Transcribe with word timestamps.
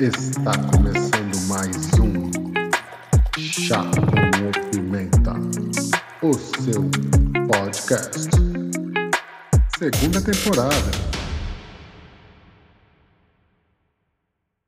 Está 0.00 0.50
começando 0.72 1.48
mais 1.48 1.76
um 2.00 2.28
Chá 3.38 3.80
com 3.84 4.70
Pimenta, 4.72 5.34
o 6.20 6.34
seu 6.34 6.82
podcast. 7.46 8.28
Segunda 9.78 10.20
temporada. 10.20 10.90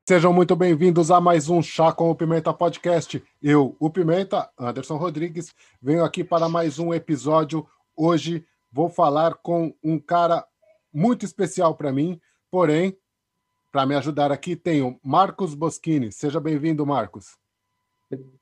Sejam 0.07 0.31
muito 0.31 0.55
bem-vindos 0.55 1.11
a 1.11 1.19
mais 1.19 1.49
um 1.49 1.61
Chá 1.61 1.91
com 1.91 2.09
o 2.09 2.15
Pimenta 2.15 2.53
podcast. 2.53 3.21
Eu, 3.43 3.75
o 3.81 3.89
Pimenta, 3.89 4.49
Anderson 4.57 4.95
Rodrigues, 4.95 5.53
venho 5.81 6.05
aqui 6.05 6.23
para 6.23 6.47
mais 6.47 6.79
um 6.79 6.93
episódio. 6.93 7.67
Hoje 7.97 8.45
vou 8.71 8.87
falar 8.87 9.33
com 9.33 9.75
um 9.83 9.99
cara 9.99 10.47
muito 10.93 11.25
especial 11.25 11.75
para 11.75 11.91
mim, 11.91 12.17
porém 12.49 12.97
para 13.77 13.85
me 13.85 13.93
ajudar 13.93 14.31
aqui, 14.31 14.55
tenho 14.55 14.99
Marcos 15.03 15.53
Boschini. 15.53 16.11
Seja 16.11 16.39
bem-vindo, 16.39 16.83
Marcos. 16.83 17.37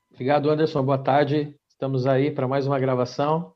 Obrigado, 0.09 0.49
Anderson. 0.49 0.81
Boa 0.81 0.97
tarde. 0.97 1.53
Estamos 1.67 2.07
aí 2.07 2.31
para 2.31 2.47
mais 2.47 2.65
uma 2.65 2.79
gravação. 2.79 3.53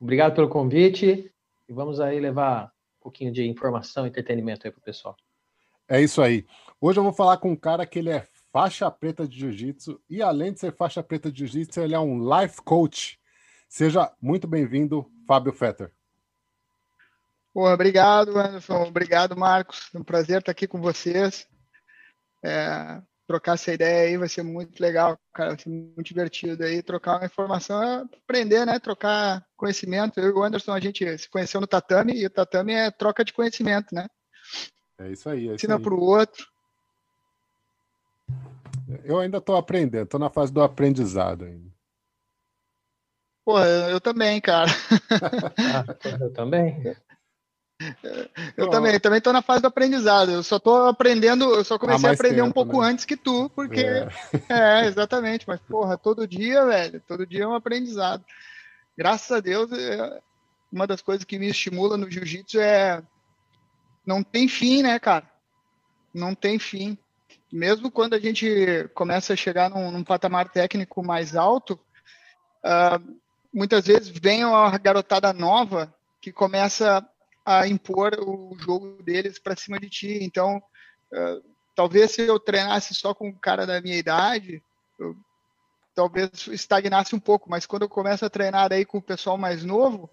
Obrigado 0.00 0.36
pelo 0.36 0.48
convite 0.48 1.28
e 1.68 1.72
vamos 1.72 1.98
aí 1.98 2.20
levar 2.20 2.66
um 2.66 3.02
pouquinho 3.02 3.32
de 3.32 3.44
informação 3.48 4.06
e 4.06 4.10
entretenimento 4.10 4.64
aí 4.64 4.70
para 4.70 4.78
o 4.78 4.82
pessoal. 4.84 5.16
É 5.88 6.00
isso 6.00 6.22
aí. 6.22 6.46
Hoje 6.80 7.00
eu 7.00 7.02
vou 7.02 7.12
falar 7.12 7.38
com 7.38 7.50
um 7.50 7.56
cara 7.56 7.84
que 7.84 7.98
ele 7.98 8.10
é 8.10 8.24
faixa 8.52 8.88
preta 8.88 9.26
de 9.26 9.40
jiu-jitsu 9.40 10.00
e 10.08 10.22
além 10.22 10.52
de 10.52 10.60
ser 10.60 10.72
faixa 10.72 11.02
preta 11.02 11.32
de 11.32 11.40
jiu-jitsu, 11.40 11.80
ele 11.80 11.96
é 11.96 11.98
um 11.98 12.32
life 12.32 12.62
coach. 12.62 13.18
Seja 13.68 14.08
muito 14.22 14.46
bem-vindo, 14.46 15.04
Fábio 15.26 15.52
Fetter. 15.52 15.90
Pô, 17.58 17.68
obrigado, 17.68 18.38
Anderson. 18.38 18.84
Obrigado, 18.84 19.36
Marcos. 19.36 19.90
É 19.92 19.98
um 19.98 20.04
prazer 20.04 20.38
estar 20.38 20.52
aqui 20.52 20.68
com 20.68 20.80
vocês. 20.80 21.44
É, 22.40 23.02
trocar 23.26 23.54
essa 23.54 23.72
ideia 23.72 24.08
aí 24.08 24.16
vai 24.16 24.28
ser 24.28 24.44
muito 24.44 24.80
legal, 24.80 25.18
cara. 25.34 25.50
Vai 25.50 25.58
ser 25.58 25.68
muito 25.68 26.04
divertido 26.04 26.62
aí. 26.62 26.80
Trocar 26.84 27.16
uma 27.16 27.26
informação 27.26 27.82
é 27.82 28.04
aprender, 28.22 28.64
né? 28.64 28.78
Trocar 28.78 29.44
conhecimento. 29.56 30.20
Eu 30.20 30.28
e 30.28 30.32
o 30.34 30.44
Anderson, 30.44 30.70
a 30.70 30.78
gente 30.78 31.18
se 31.18 31.28
conheceu 31.28 31.60
no 31.60 31.66
tatame 31.66 32.12
e 32.12 32.26
o 32.26 32.30
tatame 32.30 32.74
é 32.74 32.92
troca 32.92 33.24
de 33.24 33.32
conhecimento, 33.32 33.92
né? 33.92 34.06
É 34.96 35.10
isso 35.10 35.28
aí. 35.28 35.48
É 35.48 35.54
Ensina 35.54 35.80
para 35.80 35.94
o 35.94 36.00
outro. 36.00 36.46
Eu 39.02 39.18
ainda 39.18 39.38
estou 39.38 39.56
aprendendo, 39.56 40.04
estou 40.04 40.20
na 40.20 40.30
fase 40.30 40.52
do 40.52 40.62
aprendizado 40.62 41.44
ainda. 41.44 41.68
Pô, 43.44 43.58
eu, 43.58 43.90
eu 43.90 44.00
também, 44.00 44.40
cara. 44.40 44.70
ah, 45.74 45.84
eu 46.22 46.32
também. 46.32 46.94
Eu 48.56 48.68
também, 48.70 48.98
também 48.98 49.18
estou 49.18 49.32
na 49.32 49.42
fase 49.42 49.62
do 49.62 49.68
aprendizado. 49.68 50.32
Eu 50.32 50.42
só 50.42 50.56
estou 50.56 50.86
aprendendo, 50.86 51.54
eu 51.54 51.64
só 51.64 51.78
comecei 51.78 52.08
a 52.08 52.12
aprender 52.12 52.42
um 52.42 52.50
pouco 52.50 52.80
né? 52.80 52.88
antes 52.88 53.04
que 53.04 53.16
tu, 53.16 53.48
porque 53.50 53.80
é. 53.80 54.08
é. 54.48 54.86
exatamente. 54.86 55.46
Mas 55.46 55.60
porra, 55.60 55.96
todo 55.96 56.26
dia, 56.26 56.64
velho, 56.66 57.00
todo 57.06 57.26
dia 57.26 57.44
é 57.44 57.46
um 57.46 57.54
aprendizado. 57.54 58.24
Graças 58.96 59.30
a 59.30 59.40
Deus, 59.40 59.70
é... 59.72 60.20
uma 60.72 60.86
das 60.86 61.00
coisas 61.00 61.24
que 61.24 61.38
me 61.38 61.48
estimula 61.48 61.96
no 61.96 62.10
jiu-jitsu 62.10 62.58
é 62.60 63.02
não 64.04 64.22
tem 64.22 64.48
fim, 64.48 64.82
né, 64.82 64.98
cara? 64.98 65.30
Não 66.12 66.34
tem 66.34 66.58
fim. 66.58 66.98
Mesmo 67.52 67.90
quando 67.90 68.14
a 68.14 68.18
gente 68.18 68.88
começa 68.94 69.34
a 69.34 69.36
chegar 69.36 69.70
num, 69.70 69.90
num 69.90 70.02
patamar 70.02 70.48
técnico 70.48 71.04
mais 71.04 71.36
alto, 71.36 71.78
uh, 72.64 73.18
muitas 73.52 73.86
vezes 73.86 74.08
vem 74.08 74.44
uma 74.44 74.76
garotada 74.78 75.32
nova 75.32 75.94
que 76.20 76.32
começa 76.32 77.06
a 77.48 77.66
impor 77.66 78.14
o 78.20 78.54
jogo 78.58 79.02
deles 79.02 79.38
para 79.38 79.56
cima 79.56 79.80
de 79.80 79.88
ti. 79.88 80.18
Então, 80.20 80.58
uh, 81.10 81.42
talvez 81.74 82.10
se 82.10 82.20
eu 82.20 82.38
treinasse 82.38 82.94
só 82.94 83.14
com 83.14 83.28
um 83.28 83.32
cara 83.32 83.66
da 83.66 83.80
minha 83.80 83.96
idade, 83.96 84.62
eu, 85.00 85.16
talvez 85.94 86.46
estagnasse 86.48 87.14
um 87.14 87.18
pouco, 87.18 87.48
mas 87.48 87.64
quando 87.64 87.82
eu 87.82 87.88
começo 87.88 88.22
a 88.22 88.28
treinar 88.28 88.70
aí 88.70 88.84
com 88.84 88.98
o 88.98 89.02
pessoal 89.02 89.38
mais 89.38 89.64
novo, 89.64 90.10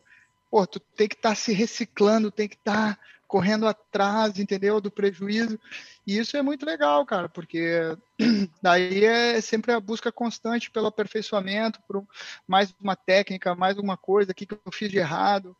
pô, 0.49 0.65
tu 0.65 0.79
tem 0.79 1.09
que 1.09 1.15
estar 1.15 1.29
tá 1.29 1.35
se 1.35 1.51
reciclando, 1.51 2.31
tem 2.31 2.47
que 2.47 2.55
estar 2.55 2.95
tá 2.95 3.01
correndo 3.27 3.67
atrás, 3.67 4.39
entendeu? 4.39 4.79
Do 4.79 4.89
prejuízo. 4.89 5.59
E 6.07 6.17
isso 6.17 6.37
é 6.37 6.41
muito 6.41 6.65
legal, 6.65 7.05
cara, 7.05 7.27
porque 7.27 7.97
daí 8.63 9.03
é 9.03 9.41
sempre 9.41 9.73
a 9.73 9.79
busca 9.81 10.09
constante 10.09 10.71
pelo 10.71 10.87
aperfeiçoamento, 10.87 11.81
por 11.85 12.01
mais 12.47 12.73
uma 12.79 12.95
técnica, 12.95 13.53
mais 13.53 13.77
uma 13.77 13.97
coisa, 13.97 14.31
o 14.31 14.35
que, 14.35 14.45
que 14.45 14.53
eu 14.53 14.71
fiz 14.71 14.89
de 14.89 14.99
errado, 14.99 15.53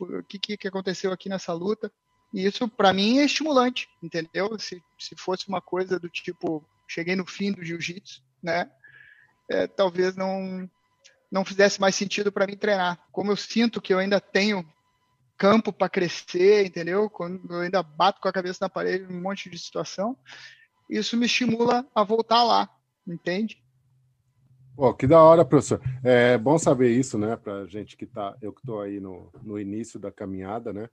o 0.00 0.22
que, 0.22 0.56
que 0.56 0.68
aconteceu 0.68 1.12
aqui 1.12 1.28
nessa 1.28 1.52
luta. 1.52 1.92
E 2.32 2.44
isso, 2.44 2.68
para 2.68 2.92
mim, 2.92 3.18
é 3.18 3.24
estimulante, 3.24 3.88
entendeu? 4.02 4.58
Se, 4.58 4.82
se 4.98 5.14
fosse 5.16 5.48
uma 5.48 5.60
coisa 5.60 5.98
do 5.98 6.08
tipo, 6.08 6.66
cheguei 6.88 7.14
no 7.14 7.26
fim 7.26 7.52
do 7.52 7.64
jiu-jitsu, 7.64 8.22
né? 8.42 8.70
É, 9.48 9.66
talvez 9.66 10.16
não, 10.16 10.68
não 11.30 11.44
fizesse 11.44 11.80
mais 11.80 11.94
sentido 11.94 12.32
para 12.32 12.46
mim 12.46 12.56
treinar. 12.56 12.98
Como 13.12 13.30
eu 13.30 13.36
sinto 13.36 13.80
que 13.80 13.92
eu 13.92 13.98
ainda 13.98 14.20
tenho 14.20 14.66
campo 15.36 15.72
para 15.72 15.88
crescer, 15.88 16.66
entendeu? 16.66 17.08
Quando 17.10 17.52
eu 17.52 17.60
ainda 17.60 17.82
bato 17.82 18.20
com 18.20 18.28
a 18.28 18.32
cabeça 18.32 18.58
na 18.62 18.68
parede 18.68 19.12
um 19.12 19.20
monte 19.20 19.50
de 19.50 19.58
situação, 19.58 20.16
isso 20.88 21.16
me 21.16 21.26
estimula 21.26 21.86
a 21.94 22.04
voltar 22.04 22.42
lá, 22.42 22.68
entende? 23.06 23.63
Pô, 24.76 24.92
que 24.92 25.06
da 25.06 25.22
hora, 25.22 25.44
professor. 25.44 25.80
É 26.02 26.36
bom 26.36 26.58
saber 26.58 26.90
isso, 26.90 27.16
né? 27.16 27.36
Para 27.36 27.64
gente 27.66 27.96
que 27.96 28.06
tá, 28.06 28.36
eu 28.42 28.52
que 28.52 28.60
estou 28.60 28.80
aí 28.80 28.98
no, 28.98 29.30
no 29.42 29.58
início 29.58 30.00
da 30.00 30.10
caminhada, 30.10 30.72
né? 30.72 30.88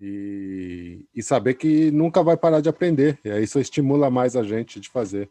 E, 0.00 1.06
e 1.14 1.22
saber 1.22 1.54
que 1.54 1.90
nunca 1.92 2.22
vai 2.22 2.36
parar 2.36 2.60
de 2.60 2.68
aprender. 2.68 3.18
E 3.24 3.30
aí 3.30 3.44
isso 3.44 3.60
estimula 3.60 4.10
mais 4.10 4.34
a 4.34 4.42
gente 4.42 4.80
de 4.80 4.88
fazer. 4.88 5.30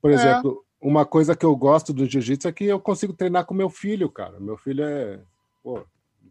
Por 0.00 0.10
é. 0.10 0.14
exemplo, 0.14 0.64
uma 0.80 1.06
coisa 1.06 1.34
que 1.34 1.46
eu 1.46 1.56
gosto 1.56 1.92
do 1.92 2.04
jiu-jitsu 2.04 2.48
é 2.48 2.52
que 2.52 2.64
eu 2.64 2.78
consigo 2.78 3.14
treinar 3.14 3.46
com 3.46 3.54
meu 3.54 3.70
filho, 3.70 4.10
cara. 4.10 4.38
Meu 4.38 4.58
filho 4.58 4.84
é, 4.84 5.20
pô, 5.62 5.82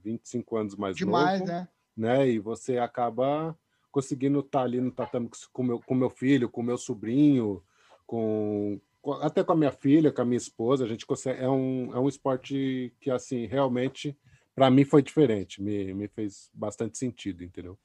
25 0.04 0.58
anos 0.58 0.76
mais 0.76 0.96
Demais, 0.96 1.40
novo. 1.40 1.52
né? 1.52 1.68
né? 1.98 2.30
E 2.30 2.38
você 2.38 2.78
acaba 2.78 3.58
conseguindo 3.92 4.40
estar 4.40 4.60
tá 4.60 4.66
ali 4.66 4.80
no 4.80 4.92
tatame 4.92 5.30
com 5.52 5.64
meu, 5.64 5.80
com 5.80 5.96
meu 5.96 6.10
filho, 6.10 6.50
com 6.50 6.62
meu 6.62 6.78
sobrinho, 6.78 7.62
com, 8.06 8.80
até 9.22 9.44
com 9.44 9.54
a 9.54 9.56
minha 9.56 9.72
filha, 9.72 10.12
com 10.12 10.22
a 10.22 10.26
minha 10.26 10.38
esposa, 10.38 10.86
a 10.86 10.88
gente 10.88 11.06
consegue. 11.06 11.42
É 11.42 11.50
um, 11.50 11.96
é 11.96 12.00
um 12.00 12.08
esporte 12.08 12.94
que, 13.00 13.10
assim, 13.10 13.46
realmente, 13.46 14.18
para 14.54 14.70
mim 14.70 14.86
foi 14.86 15.02
diferente, 15.02 15.62
me, 15.62 15.94
me 15.94 16.08
fez 16.08 16.50
bastante 16.54 16.98
sentido, 16.98 17.44
entendeu? 17.44 17.78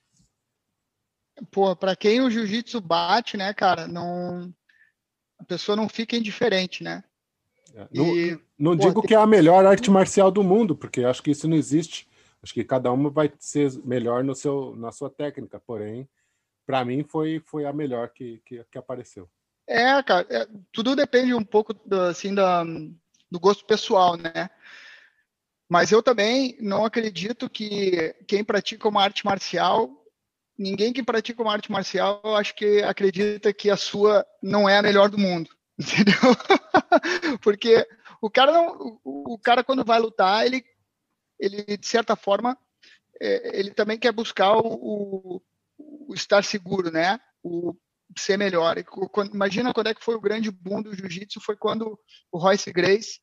Pô, 1.51 1.75
para 1.77 1.95
quem 1.95 2.21
o 2.21 2.31
jiu-jitsu 2.31 2.81
bate, 2.81 3.37
né, 3.37 3.53
cara, 3.55 3.87
não. 3.87 4.53
A 5.39 5.45
pessoa 5.45 5.77
não 5.77 5.89
fica 5.89 6.17
indiferente, 6.17 6.83
né? 6.83 7.05
É, 7.75 7.89
não, 7.93 8.17
e, 8.17 8.41
não 8.59 8.77
pô, 8.77 8.87
digo 8.87 9.01
tem... 9.01 9.09
que 9.09 9.15
é 9.15 9.19
a 9.19 9.27
melhor 9.27 9.67
arte 9.67 9.91
marcial 9.91 10.31
do 10.31 10.43
mundo, 10.43 10.75
porque 10.75 11.05
acho 11.05 11.23
que 11.23 11.31
isso 11.31 11.47
não 11.47 11.57
existe. 11.57 12.09
Acho 12.43 12.55
que 12.55 12.65
cada 12.65 12.93
uma 12.93 13.11
vai 13.11 13.33
ser 13.39 13.73
melhor 13.85 14.23
no 14.23 14.35
seu, 14.35 14.75
na 14.77 14.93
sua 14.93 15.11
técnica, 15.11 15.61
porém, 15.61 16.09
para 16.67 16.85
mim 16.85 17.05
foi, 17.05 17.41
foi 17.45 17.65
a 17.65 17.73
melhor 17.73 18.11
que, 18.11 18.41
que, 18.45 18.65
que 18.71 18.79
apareceu. 18.79 19.29
É, 19.69 20.03
cara, 20.03 20.27
é, 20.31 20.47
tudo 20.73 20.95
depende 20.95 21.35
um 21.35 21.45
pouco 21.45 21.75
do, 21.75 22.01
assim, 22.03 22.35
da, 22.35 22.63
do 23.31 23.41
gosto 23.41 23.65
pessoal, 23.65 24.17
né? 24.17 24.49
Mas 25.69 25.91
eu 25.91 26.03
também 26.03 26.57
não 26.61 26.85
acredito 26.85 27.51
que 27.51 28.15
quem 28.29 28.45
pratica 28.45 28.89
uma 28.89 29.03
arte 29.03 29.25
marcial, 29.25 29.91
ninguém 30.57 30.93
que 30.93 31.03
pratica 31.03 31.43
uma 31.43 31.53
arte 31.53 31.71
marcial, 31.73 32.21
eu 32.25 32.37
acho 32.37 32.55
que 32.55 32.83
acredita 32.83 33.53
que 33.53 33.69
a 33.69 33.77
sua 33.77 34.25
não 34.41 34.69
é 34.69 34.79
a 34.79 34.83
melhor 34.83 35.09
do 35.09 35.19
mundo, 35.19 35.51
entendeu? 35.79 36.15
Porque 37.43 37.87
o 38.21 38.31
cara 38.31 38.53
não, 38.53 39.01
o 39.05 39.37
cara 39.39 39.65
quando 39.65 39.85
vai 39.85 39.99
lutar, 39.99 40.47
ele, 40.47 40.65
ele 41.41 41.77
de 41.77 41.87
certa 41.87 42.15
forma, 42.15 42.57
é, 43.21 43.59
ele 43.59 43.73
também 43.73 43.99
quer 43.99 44.13
buscar 44.13 44.57
o, 44.57 45.41
o, 45.41 45.43
o 46.09 46.15
estar 46.15 46.45
seguro, 46.45 46.93
né? 46.93 47.19
O, 47.43 47.75
ser 48.17 48.37
melhor. 48.37 48.77
Imagina 49.33 49.73
quando 49.73 49.89
é 49.89 49.95
que 49.95 50.05
foi 50.05 50.15
o 50.15 50.21
grande 50.21 50.51
boom 50.51 50.83
do 50.83 50.95
jiu-jitsu, 50.95 51.41
foi 51.41 51.57
quando 51.57 51.99
o 52.31 52.39
Royce 52.39 52.73
Grace 52.73 53.21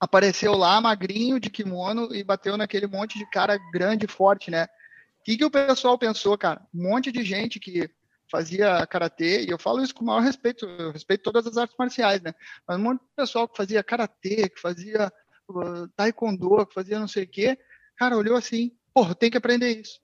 apareceu 0.00 0.54
lá, 0.54 0.80
magrinho, 0.80 1.38
de 1.38 1.48
kimono, 1.48 2.12
e 2.14 2.24
bateu 2.24 2.56
naquele 2.56 2.88
monte 2.88 3.18
de 3.18 3.30
cara 3.30 3.56
grande 3.72 4.06
e 4.06 4.08
forte, 4.08 4.50
né? 4.50 4.64
O 4.64 5.24
que, 5.24 5.36
que 5.36 5.44
o 5.44 5.50
pessoal 5.50 5.96
pensou, 5.96 6.36
cara? 6.36 6.60
Um 6.74 6.90
monte 6.90 7.12
de 7.12 7.22
gente 7.22 7.60
que 7.60 7.88
fazia 8.28 8.84
karatê, 8.86 9.44
e 9.44 9.50
eu 9.50 9.58
falo 9.58 9.82
isso 9.82 9.94
com 9.94 10.02
o 10.02 10.06
maior 10.06 10.20
respeito, 10.20 10.66
eu 10.66 10.90
respeito 10.90 11.22
todas 11.22 11.46
as 11.46 11.56
artes 11.56 11.76
marciais, 11.78 12.20
né? 12.20 12.34
Mas 12.66 12.78
um 12.78 12.82
monte 12.82 13.00
de 13.00 13.06
pessoal 13.14 13.46
que 13.46 13.56
fazia 13.56 13.84
karatê, 13.84 14.48
que 14.48 14.60
fazia 14.60 15.12
uh, 15.48 15.86
taekwondo, 15.94 16.66
que 16.66 16.74
fazia 16.74 16.98
não 16.98 17.06
sei 17.06 17.24
o 17.24 17.28
quê, 17.28 17.56
cara, 17.96 18.16
olhou 18.16 18.36
assim, 18.36 18.72
porra, 18.92 19.14
tem 19.14 19.30
que 19.30 19.36
aprender 19.36 19.80
isso. 19.80 20.00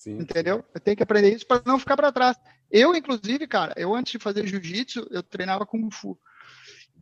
Sim, 0.00 0.16
entendeu? 0.16 0.64
Eu 0.72 0.80
tenho 0.80 0.96
que 0.96 1.02
aprender 1.02 1.34
isso 1.34 1.46
para 1.46 1.62
não 1.66 1.78
ficar 1.78 1.94
para 1.94 2.10
trás. 2.10 2.34
Eu, 2.70 2.94
inclusive, 2.94 3.46
cara, 3.46 3.74
eu 3.76 3.94
antes 3.94 4.12
de 4.12 4.18
fazer 4.18 4.46
jiu-jitsu, 4.46 5.06
eu 5.10 5.22
treinava 5.22 5.66
kung 5.66 5.90
fu. 5.90 6.18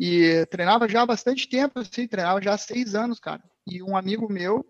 E 0.01 0.45
treinava 0.47 0.89
já 0.89 1.03
há 1.03 1.07
bastante 1.07 1.49
tempo, 1.49 1.79
assim, 1.79 2.09
treinava 2.09 2.43
já 2.43 2.55
há 2.55 2.59
seis 2.59 2.97
anos, 2.97 3.21
cara. 3.21 3.41
E 3.65 3.81
um 3.81 3.97
amigo 3.97 4.29
meu 4.29 4.67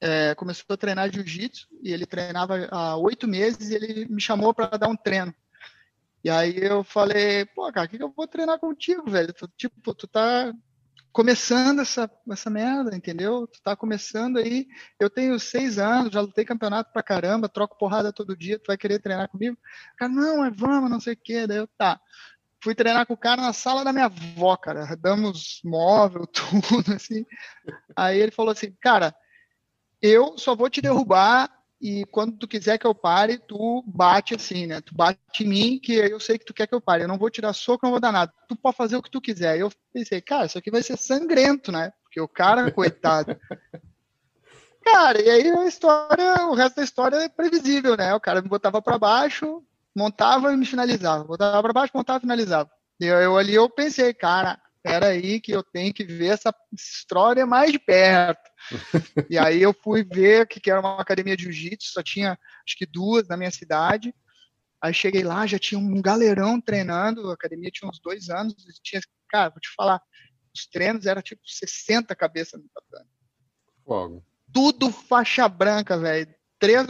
é, 0.00 0.36
começou 0.36 0.72
a 0.72 0.76
treinar 0.76 1.12
jiu-jitsu 1.12 1.66
e 1.82 1.92
ele 1.92 2.06
treinava 2.06 2.68
há 2.70 2.96
oito 2.98 3.26
meses 3.26 3.70
e 3.70 3.74
ele 3.74 4.06
me 4.06 4.20
chamou 4.20 4.54
para 4.54 4.78
dar 4.78 4.88
um 4.88 4.96
treino. 4.96 5.34
E 6.22 6.30
aí 6.30 6.62
eu 6.62 6.84
falei, 6.84 7.44
pô, 7.46 7.72
cara, 7.72 7.86
o 7.86 7.90
que, 7.90 7.98
que 7.98 8.04
eu 8.04 8.12
vou 8.16 8.28
treinar 8.28 8.60
contigo, 8.60 9.10
velho? 9.10 9.34
Tipo, 9.56 9.92
tu 9.92 10.06
tá 10.06 10.54
começando 11.12 11.80
essa, 11.80 12.10
essa 12.30 12.48
merda, 12.48 12.96
entendeu? 12.96 13.46
Tu 13.46 13.60
tá 13.62 13.76
começando 13.76 14.38
aí, 14.38 14.66
eu 14.98 15.10
tenho 15.10 15.38
seis 15.38 15.78
anos, 15.78 16.12
já 16.12 16.20
lutei 16.20 16.44
campeonato 16.44 16.92
pra 16.92 17.02
caramba, 17.02 17.48
troco 17.48 17.76
porrada 17.78 18.12
todo 18.12 18.36
dia, 18.36 18.58
tu 18.58 18.68
vai 18.68 18.78
querer 18.78 18.98
treinar 18.98 19.28
comigo? 19.28 19.56
Cara, 19.96 20.10
não, 20.10 20.38
mas 20.38 20.56
vamos, 20.56 20.90
não 20.90 21.00
sei 21.00 21.12
o 21.14 21.18
quê. 21.22 21.46
Daí 21.46 21.58
eu, 21.58 21.68
tá. 21.78 22.00
Fui 22.62 22.74
treinar 22.74 23.06
com 23.06 23.14
o 23.14 23.18
cara 23.18 23.42
na 23.42 23.52
sala 23.52 23.84
da 23.84 23.92
minha 23.92 24.06
avó, 24.06 24.56
cara. 24.56 24.96
Damos 24.96 25.60
móvel, 25.64 26.26
tudo, 26.32 26.94
assim. 26.94 27.26
Aí 27.94 28.18
ele 28.18 28.32
falou 28.32 28.52
assim, 28.52 28.72
cara, 28.80 29.14
eu 30.00 30.38
só 30.38 30.54
vou 30.54 30.70
te 30.70 30.80
derrubar 30.80 31.50
e 31.82 32.04
quando 32.06 32.36
tu 32.38 32.46
quiser 32.46 32.78
que 32.78 32.86
eu 32.86 32.94
pare, 32.94 33.38
tu 33.38 33.82
bate 33.84 34.36
assim, 34.36 34.66
né? 34.66 34.80
Tu 34.80 34.94
bate 34.94 35.18
em 35.40 35.48
mim, 35.48 35.80
que 35.82 35.92
eu 35.92 36.20
sei 36.20 36.38
que 36.38 36.44
tu 36.44 36.54
quer 36.54 36.68
que 36.68 36.74
eu 36.74 36.80
pare. 36.80 37.02
Eu 37.02 37.08
não 37.08 37.18
vou 37.18 37.28
tirar 37.28 37.52
soco, 37.52 37.84
não 37.84 37.90
vou 37.90 37.98
dar 37.98 38.12
nada. 38.12 38.32
Tu 38.48 38.54
pode 38.54 38.76
fazer 38.76 38.96
o 38.96 39.02
que 39.02 39.10
tu 39.10 39.20
quiser. 39.20 39.58
Eu 39.58 39.68
pensei, 39.92 40.20
cara, 40.20 40.46
isso 40.46 40.56
aqui 40.56 40.70
vai 40.70 40.80
ser 40.80 40.96
sangrento, 40.96 41.72
né? 41.72 41.92
Porque 42.04 42.20
o 42.20 42.28
cara, 42.28 42.70
coitado. 42.70 43.36
cara, 44.84 45.20
e 45.20 45.28
aí 45.28 45.50
a 45.50 45.66
história, 45.66 46.46
o 46.46 46.54
resto 46.54 46.76
da 46.76 46.84
história 46.84 47.16
é 47.16 47.28
previsível, 47.28 47.96
né? 47.96 48.14
O 48.14 48.20
cara 48.20 48.40
me 48.40 48.48
botava 48.48 48.80
para 48.80 48.96
baixo, 48.96 49.60
montava 49.92 50.52
e 50.52 50.56
me 50.56 50.64
finalizava. 50.64 51.24
Botava 51.24 51.60
para 51.60 51.72
baixo, 51.72 51.92
montava 51.92 52.18
e 52.18 52.20
finalizava. 52.20 52.70
Eu, 53.00 53.16
eu 53.16 53.36
ali 53.36 53.54
eu 53.56 53.68
pensei, 53.68 54.14
cara, 54.14 54.61
era 54.84 55.08
aí 55.08 55.40
que 55.40 55.52
eu 55.52 55.62
tenho 55.62 55.94
que 55.94 56.04
ver 56.04 56.32
essa 56.32 56.54
história 56.72 57.46
mais 57.46 57.70
de 57.70 57.78
perto. 57.78 58.50
e 59.30 59.38
aí 59.38 59.62
eu 59.62 59.72
fui 59.72 60.02
ver 60.02 60.46
que 60.46 60.70
era 60.70 60.80
uma 60.80 61.00
academia 61.00 61.36
de 61.36 61.44
jiu-jitsu, 61.44 61.92
só 61.92 62.02
tinha 62.02 62.38
acho 62.66 62.76
que 62.76 62.86
duas 62.86 63.28
na 63.28 63.36
minha 63.36 63.50
cidade. 63.50 64.14
Aí 64.82 64.92
cheguei 64.92 65.22
lá, 65.22 65.46
já 65.46 65.58
tinha 65.58 65.78
um 65.78 66.02
galerão 66.02 66.60
treinando, 66.60 67.30
a 67.30 67.34
academia 67.34 67.70
tinha 67.70 67.88
uns 67.88 68.00
dois 68.00 68.28
anos, 68.28 68.54
tinha, 68.82 69.00
cara, 69.28 69.50
vou 69.50 69.60
te 69.60 69.72
falar, 69.76 70.02
os 70.52 70.66
treinos 70.66 71.06
eram 71.06 71.22
tipo 71.22 71.40
60 71.44 72.14
cabeças 72.16 72.60
no 72.60 72.68
tatame. 72.68 73.08
Fogo. 73.84 74.24
Tudo 74.52 74.90
faixa 74.90 75.48
branca, 75.48 75.96
velho. 75.96 76.34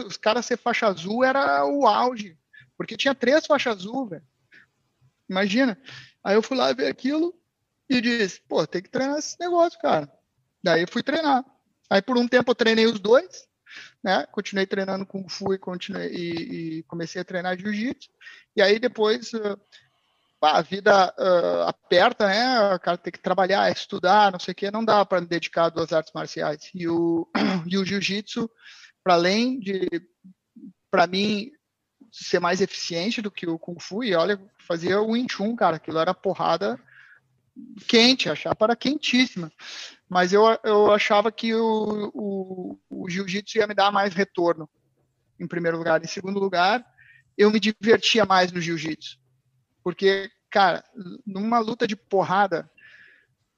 Os 0.07 0.17
caras 0.17 0.45
ser 0.45 0.57
faixa 0.57 0.87
azul 0.87 1.23
era 1.23 1.65
o 1.65 1.87
auge, 1.87 2.37
porque 2.77 2.97
tinha 2.97 3.15
três 3.15 3.45
faixas 3.45 3.77
azul, 3.77 4.07
velho. 4.07 4.25
Imagina. 5.29 5.79
Aí 6.23 6.35
eu 6.35 6.43
fui 6.43 6.57
lá 6.57 6.71
ver 6.73 6.87
aquilo, 6.87 7.33
e 7.97 8.01
disse, 8.01 8.41
pô, 8.47 8.65
tem 8.65 8.81
que 8.81 8.89
treinar 8.89 9.17
esse 9.17 9.39
negócio, 9.39 9.79
cara. 9.79 10.11
Daí 10.63 10.85
fui 10.87 11.03
treinar. 11.03 11.43
Aí 11.89 12.01
por 12.01 12.17
um 12.17 12.27
tempo 12.27 12.51
eu 12.51 12.55
treinei 12.55 12.85
os 12.85 12.99
dois, 12.99 13.47
né? 14.03 14.25
Continuei 14.31 14.65
treinando 14.65 15.05
Kung 15.05 15.27
Fu 15.27 15.53
e, 15.53 15.57
continuei, 15.57 16.09
e, 16.09 16.79
e 16.79 16.83
comecei 16.83 17.21
a 17.21 17.25
treinar 17.25 17.57
Jiu-Jitsu. 17.57 18.09
E 18.55 18.61
aí 18.61 18.79
depois 18.79 19.33
uh, 19.33 19.59
a 20.41 20.61
vida 20.61 21.13
uh, 21.17 21.67
aperta, 21.67 22.27
né? 22.27 22.75
O 22.75 22.79
cara 22.79 22.97
tem 22.97 23.11
que 23.11 23.19
trabalhar, 23.19 23.71
estudar, 23.71 24.31
não 24.31 24.39
sei 24.39 24.53
o 24.53 24.55
quê, 24.55 24.71
não 24.71 24.83
dá 24.83 25.05
para 25.05 25.21
me 25.21 25.27
dedicar 25.27 25.69
duas 25.69 25.91
artes 25.91 26.13
marciais. 26.13 26.69
E 26.73 26.87
o, 26.87 27.27
e 27.67 27.77
o 27.77 27.85
Jiu-Jitsu, 27.85 28.49
para 29.03 29.15
além 29.15 29.59
de, 29.59 29.87
para 30.89 31.07
mim, 31.07 31.51
ser 32.11 32.39
mais 32.39 32.61
eficiente 32.61 33.21
do 33.21 33.31
que 33.31 33.47
o 33.47 33.59
Kung 33.59 33.79
Fu, 33.79 34.03
e 34.03 34.15
olha, 34.15 34.39
fazia 34.67 35.01
o 35.01 35.11
Wing 35.11 35.31
Chun, 35.31 35.55
cara, 35.55 35.77
aquilo 35.77 35.99
era 35.99 36.13
porrada 36.13 36.79
quente, 37.87 38.29
a 38.29 38.35
chapa 38.35 38.65
era 38.65 38.75
quentíssima. 38.75 39.51
Mas 40.09 40.33
eu, 40.33 40.43
eu 40.63 40.91
achava 40.91 41.31
que 41.31 41.53
o, 41.53 42.11
o, 42.13 42.79
o 42.89 43.09
jiu-jitsu 43.09 43.57
ia 43.57 43.67
me 43.67 43.73
dar 43.73 43.91
mais 43.91 44.13
retorno, 44.13 44.69
em 45.39 45.47
primeiro 45.47 45.77
lugar. 45.77 46.03
Em 46.03 46.07
segundo 46.07 46.39
lugar, 46.39 46.85
eu 47.37 47.51
me 47.51 47.59
divertia 47.59 48.25
mais 48.25 48.51
no 48.51 48.61
jiu-jitsu. 48.61 49.17
Porque, 49.83 50.29
cara, 50.49 50.83
numa 51.25 51.59
luta 51.59 51.87
de 51.87 51.95
porrada, 51.95 52.69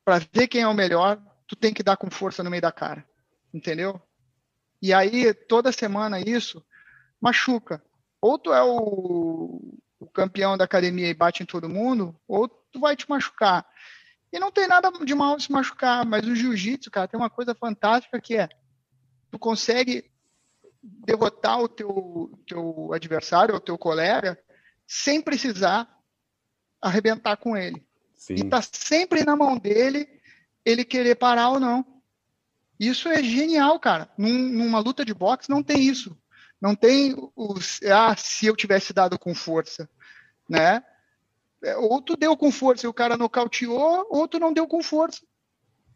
para 0.03 0.23
ver 0.31 0.47
quem 0.47 0.61
é 0.61 0.67
o 0.67 0.73
melhor, 0.73 1.21
tu 1.47 1.55
tem 1.55 1.73
que 1.73 1.83
dar 1.83 1.97
com 1.97 2.09
força 2.09 2.43
no 2.43 2.49
meio 2.49 2.61
da 2.61 2.71
cara. 2.71 3.05
Entendeu? 3.53 4.01
E 4.81 4.93
aí, 4.93 5.33
toda 5.33 5.71
semana 5.71 6.19
isso 6.19 6.63
machuca. 7.19 7.83
Ou 8.21 8.39
tu 8.39 8.53
é 8.53 8.63
o, 8.63 9.77
o 9.99 10.07
campeão 10.07 10.57
da 10.57 10.65
academia 10.65 11.09
e 11.09 11.13
bate 11.13 11.43
em 11.43 11.45
todo 11.45 11.69
mundo, 11.69 12.15
ou 12.27 12.47
tu 12.47 12.79
vai 12.79 12.95
te 12.95 13.09
machucar. 13.09 13.65
E 14.31 14.39
não 14.39 14.51
tem 14.51 14.67
nada 14.67 14.91
de 14.91 15.15
mal 15.15 15.39
se 15.39 15.51
machucar, 15.51 16.05
mas 16.05 16.27
o 16.27 16.35
jiu-jitsu, 16.35 16.91
cara, 16.91 17.07
tem 17.07 17.19
uma 17.19 17.29
coisa 17.29 17.55
fantástica 17.55 18.19
que 18.19 18.35
é 18.35 18.49
tu 19.31 19.39
consegue 19.39 20.11
derrotar 20.83 21.59
o 21.59 21.67
teu, 21.67 22.39
teu 22.45 22.93
adversário, 22.93 23.55
o 23.55 23.59
teu 23.59 23.77
colega, 23.77 24.37
sem 24.87 25.21
precisar 25.21 25.89
arrebentar 26.81 27.37
com 27.37 27.57
ele. 27.57 27.85
Sim. 28.13 28.35
E 28.35 28.49
tá 28.49 28.61
sempre 28.61 29.23
na 29.23 29.35
mão 29.35 29.57
dele 29.57 30.07
ele 30.63 30.83
querer 30.83 31.15
parar 31.15 31.49
ou 31.49 31.59
não. 31.59 31.85
Isso 32.79 33.07
é 33.07 33.23
genial, 33.23 33.79
cara. 33.79 34.09
Num, 34.17 34.37
numa 34.37 34.79
luta 34.79 35.05
de 35.05 35.13
boxe 35.13 35.49
não 35.49 35.63
tem 35.63 35.81
isso. 35.81 36.17
Não 36.65 36.73
tem 36.73 37.15
os 37.35 37.79
ah, 37.83 38.15
se 38.17 38.47
eu 38.47 38.55
tivesse 38.55 38.91
dado 38.91 39.19
com 39.19 39.35
força, 39.35 39.87
né? 40.49 40.83
É, 41.63 41.77
ou 41.77 42.01
tu 42.01 42.17
deu 42.17 42.35
com 42.35 42.51
força 42.51 42.87
e 42.87 42.89
o 42.89 42.93
cara 42.93 43.15
nocauteou, 43.15 44.07
ou 44.09 44.27
tu 44.27 44.39
não 44.39 44.51
deu 44.51 44.67
com 44.67 44.81
força. 44.81 45.21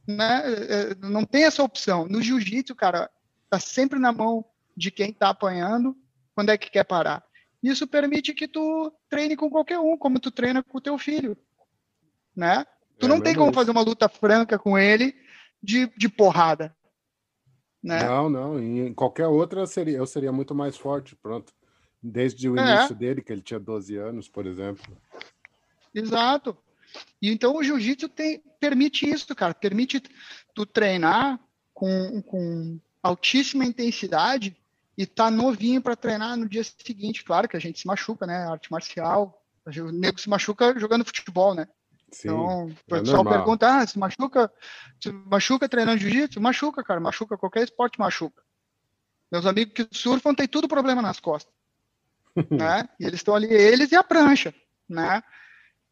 Né? 0.07 0.43
É, 0.45 0.95
não 0.95 1.25
tem 1.25 1.45
essa 1.45 1.63
opção. 1.63 2.07
No 2.07 2.21
jiu-jitsu, 2.21 2.75
cara, 2.75 3.09
tá 3.49 3.59
sempre 3.59 3.97
na 3.97 4.11
mão 4.11 4.45
de 4.77 4.91
quem 4.91 5.11
tá 5.11 5.29
apanhando 5.29 5.97
quando 6.35 6.51
é 6.51 6.57
que 6.57 6.69
quer 6.69 6.83
parar. 6.83 7.23
Isso 7.63 7.87
permite 7.87 8.31
que 8.35 8.47
tu 8.47 8.93
treine 9.09 9.35
com 9.35 9.49
qualquer 9.49 9.79
um, 9.79 9.97
como 9.97 10.19
tu 10.19 10.29
treina 10.29 10.61
com 10.61 10.77
o 10.77 10.81
teu 10.81 10.99
filho. 10.99 11.35
Né? 12.35 12.63
Tu 12.99 13.07
é, 13.07 13.09
não 13.09 13.19
tem 13.19 13.33
como 13.33 13.49
isso. 13.49 13.59
fazer 13.59 13.71
uma 13.71 13.81
luta 13.81 14.07
franca 14.07 14.59
com 14.59 14.77
ele 14.77 15.15
de, 15.63 15.87
de 15.97 16.07
porrada. 16.07 16.75
Né? 17.83 18.03
Não, 18.03 18.29
não. 18.29 18.59
Em 18.59 18.93
qualquer 18.93 19.27
outra 19.27 19.65
seria, 19.65 19.97
eu 19.97 20.05
seria 20.05 20.31
muito 20.31 20.53
mais 20.53 20.77
forte, 20.77 21.15
pronto. 21.15 21.53
Desde 22.01 22.49
o 22.49 22.57
é. 22.57 22.61
início 22.61 22.95
dele, 22.95 23.21
que 23.21 23.31
ele 23.31 23.41
tinha 23.41 23.59
12 23.59 23.95
anos, 23.97 24.27
por 24.27 24.45
exemplo. 24.45 24.97
Exato. 25.93 26.57
E 27.21 27.29
então 27.29 27.55
o 27.55 27.63
jiu-jitsu 27.63 28.09
permite 28.59 29.09
isso, 29.09 29.33
cara. 29.35 29.53
Permite 29.53 30.01
tu 30.53 30.65
treinar 30.65 31.39
com, 31.73 32.21
com 32.21 32.79
altíssima 33.01 33.65
intensidade 33.65 34.55
e 34.97 35.05
tá 35.05 35.31
novinho 35.31 35.81
para 35.81 35.95
treinar 35.95 36.35
no 36.35 36.47
dia 36.47 36.63
seguinte. 36.63 37.23
Claro 37.23 37.47
que 37.47 37.55
a 37.55 37.59
gente 37.59 37.79
se 37.79 37.87
machuca, 37.87 38.25
né? 38.25 38.47
Arte 38.47 38.71
marcial. 38.71 39.41
O 39.65 39.91
nego 39.91 40.19
se 40.19 40.29
machuca 40.29 40.77
jogando 40.79 41.05
futebol, 41.05 41.53
né? 41.53 41.67
Sim, 42.11 42.29
então, 42.29 42.65
o 42.65 42.69
é 42.69 42.99
pessoal 42.99 43.23
normal. 43.23 43.33
pergunta, 43.33 43.77
ah, 43.77 43.87
se 43.87 43.97
machuca, 43.97 44.51
se 44.99 45.11
machuca 45.11 45.69
treinando 45.69 45.99
jiu-jitsu? 45.99 46.41
Machuca, 46.41 46.83
cara, 46.83 46.99
machuca, 46.99 47.37
qualquer 47.37 47.63
esporte 47.63 47.99
machuca. 47.99 48.43
Meus 49.31 49.45
amigos 49.45 49.73
que 49.73 49.87
surfam 49.91 50.33
têm 50.33 50.47
tudo 50.47 50.67
problema 50.67 51.01
nas 51.01 51.19
costas. 51.19 51.53
né? 52.49 52.87
E 52.99 53.05
eles 53.05 53.19
estão 53.19 53.35
ali, 53.35 53.47
eles 53.47 53.91
e 53.91 53.95
a 53.95 54.03
prancha, 54.03 54.53
né? 54.87 55.21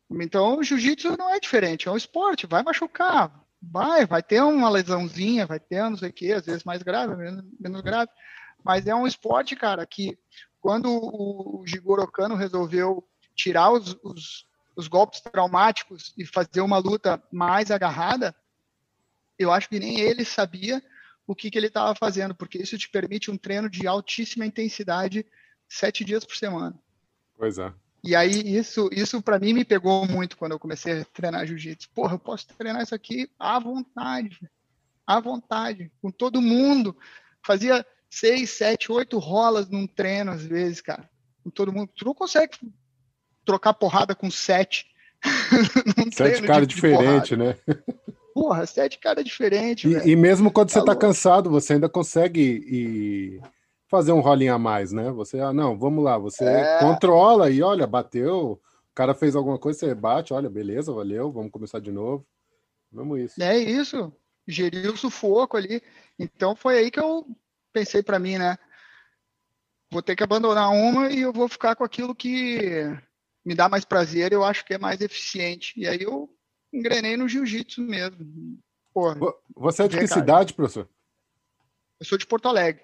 Então, 0.10 0.58
o 0.58 0.64
jiu-jitsu 0.64 1.18
não 1.18 1.30
é 1.34 1.40
diferente, 1.40 1.88
é 1.88 1.92
um 1.92 1.98
esporte, 1.98 2.48
vai 2.48 2.64
machucar, 2.64 3.44
vai, 3.62 4.06
vai 4.06 4.24
ter 4.24 4.42
uma 4.42 4.70
lesãozinha, 4.70 5.46
vai 5.46 5.60
ter 5.60 5.82
não 5.84 5.98
sei 5.98 6.10
o 6.10 6.14
que, 6.14 6.32
às 6.32 6.46
vezes 6.46 6.64
mais 6.64 6.82
grave, 6.82 7.16
menos, 7.16 7.44
menos 7.60 7.82
grave, 7.82 8.10
mas 8.64 8.88
é 8.88 8.96
um 8.96 9.06
esporte, 9.06 9.56
cara, 9.56 9.86
que 9.86 10.18
quando 10.62 10.90
o 10.90 11.64
Jigoro 11.66 12.10
Kano 12.10 12.36
resolveu 12.36 13.06
tirar 13.36 13.72
os, 13.72 13.98
os, 14.02 14.46
os 14.78 14.88
golpes 14.88 15.20
traumáticos 15.20 16.14
e 16.16 16.24
fazer 16.24 16.62
uma 16.62 16.78
luta 16.78 17.22
mais 17.32 17.72
agarrada, 17.72 18.34
eu 19.38 19.52
acho 19.52 19.68
que 19.68 19.80
nem 19.80 20.00
ele 20.00 20.24
sabia 20.24 20.82
o 21.26 21.36
que, 21.36 21.50
que 21.50 21.58
ele 21.58 21.68
estava 21.68 21.96
fazendo, 21.96 22.36
porque 22.36 22.60
isso 22.60 22.78
te 22.78 22.88
permite 22.88 23.32
um 23.32 23.38
treino 23.38 23.68
de 23.70 23.88
altíssima 23.88 24.46
intensidade 24.46 25.26
sete 25.68 26.06
dias 26.06 26.24
por 26.24 26.36
semana. 26.36 26.78
Pois 27.36 27.58
é. 27.58 27.74
E 28.04 28.16
aí 28.16 28.56
isso, 28.56 28.88
isso 28.92 29.22
para 29.22 29.40
mim 29.40 29.52
me 29.52 29.66
pegou 29.66 30.08
muito 30.08 30.38
quando 30.38 30.52
eu 30.52 30.60
comecei 30.60 31.02
a 31.02 31.06
treinar 31.06 31.46
jiu-jitsu. 31.48 31.90
Porra, 31.90 32.14
eu 32.14 32.20
posso 32.20 32.48
treinar 32.48 32.84
isso 32.84 32.94
aqui 32.94 33.30
à 33.38 33.60
vontade, 33.60 34.40
à 35.06 35.20
vontade, 35.20 35.92
com 36.02 36.12
todo 36.12 36.42
mundo. 36.42 36.96
Fazia 37.44 37.86
seis, 38.10 38.52
sete, 38.52 38.92
oito 38.92 39.18
rolas 39.18 39.68
num 39.68 39.88
treino 39.88 40.32
às 40.32 40.46
vezes, 40.46 40.82
cara. 40.82 41.10
Com 41.44 41.50
todo 41.50 41.74
mundo. 41.74 41.92
Tu 41.96 42.06
não 42.06 42.14
consegue 42.14 42.58
trocar 43.48 43.74
porrada 43.74 44.14
com 44.14 44.30
sete. 44.30 44.86
sete 46.14 46.44
caras 46.44 46.68
diferentes, 46.68 47.36
né? 47.36 47.56
Porra, 48.34 48.68
sete 48.68 49.00
caras 49.00 49.24
diferentes. 49.24 49.90
E, 50.06 50.12
e, 50.12 50.16
mesmo 50.16 50.52
quando 50.52 50.70
você 50.70 50.80
tá, 50.80 50.88
tá 50.88 50.96
cansado, 50.96 51.50
você 51.50 51.74
ainda 51.74 51.90
consegue 51.90 53.42
fazer 53.88 54.12
um 54.12 54.20
rolinho 54.20 54.54
a 54.54 54.60
mais, 54.60 54.92
né? 54.92 55.10
Você, 55.12 55.40
ah, 55.40 55.54
não, 55.54 55.80
vamos 55.80 56.04
lá, 56.04 56.18
você 56.18 56.44
é... 56.44 56.80
controla 56.80 57.50
e 57.50 57.64
olha, 57.64 57.88
bateu, 57.88 58.52
o 58.52 58.60
cara 58.94 59.16
fez 59.16 59.36
alguma 59.36 59.58
coisa, 59.58 59.80
você 59.80 59.96
bate, 59.96 60.34
olha, 60.34 60.50
beleza, 60.50 60.94
valeu, 60.94 61.32
vamos 61.32 61.52
começar 61.52 61.80
de 61.80 61.92
novo. 61.92 62.28
Vamos 62.92 63.20
isso. 63.20 63.42
É 63.42 63.58
isso, 63.58 64.14
gerir 64.48 64.92
o 64.92 64.98
sufoco 64.98 65.58
ali. 65.58 65.82
Então 66.20 66.56
foi 66.56 66.78
aí 66.78 66.92
que 66.92 67.00
eu 67.00 67.26
pensei 67.74 68.04
para 68.04 68.20
mim, 68.20 68.38
né? 68.38 68.58
Vou 69.90 70.02
ter 70.02 70.16
que 70.16 70.24
abandonar 70.24 70.70
uma 70.70 71.10
e 71.10 71.22
eu 71.22 71.32
vou 71.32 71.48
ficar 71.48 71.76
com 71.76 71.84
aquilo 71.84 72.14
que 72.14 72.86
me 73.48 73.56
dá 73.56 73.70
mais 73.70 73.86
prazer, 73.86 74.34
eu 74.34 74.44
acho 74.44 74.66
que 74.66 74.74
é 74.74 74.78
mais 74.78 75.00
eficiente. 75.00 75.74
E 75.80 75.88
aí 75.88 76.02
eu 76.02 76.30
engrenei 76.72 77.16
no 77.16 77.30
jiu-jitsu 77.30 77.82
mesmo. 77.82 78.60
Porra, 78.94 79.18
Você 79.56 79.84
é 79.84 79.88
de 79.88 79.98
que 79.98 80.06
cidade, 80.06 80.54
professor? 80.54 80.90
Eu 81.98 82.06
sou 82.06 82.18
de 82.18 82.28
Porto 82.28 82.50
Alegre. 82.50 82.84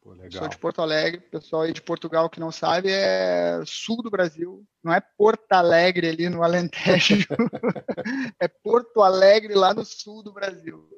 Pô, 0.00 0.16
sou 0.30 0.48
de 0.48 0.56
Porto 0.56 0.80
Alegre. 0.80 1.20
Pessoal 1.20 1.62
aí 1.62 1.74
de 1.74 1.82
Portugal 1.82 2.30
que 2.30 2.40
não 2.40 2.50
sabe, 2.50 2.88
é 2.90 3.60
sul 3.66 4.02
do 4.02 4.10
Brasil. 4.10 4.64
Não 4.82 4.94
é 4.94 5.00
Porto 5.00 5.52
Alegre 5.52 6.08
ali 6.08 6.30
no 6.30 6.42
Alentejo. 6.42 7.26
é 8.40 8.48
Porto 8.48 9.02
Alegre 9.02 9.54
lá 9.54 9.74
no 9.74 9.84
sul 9.84 10.22
do 10.22 10.32
Brasil. 10.32 10.88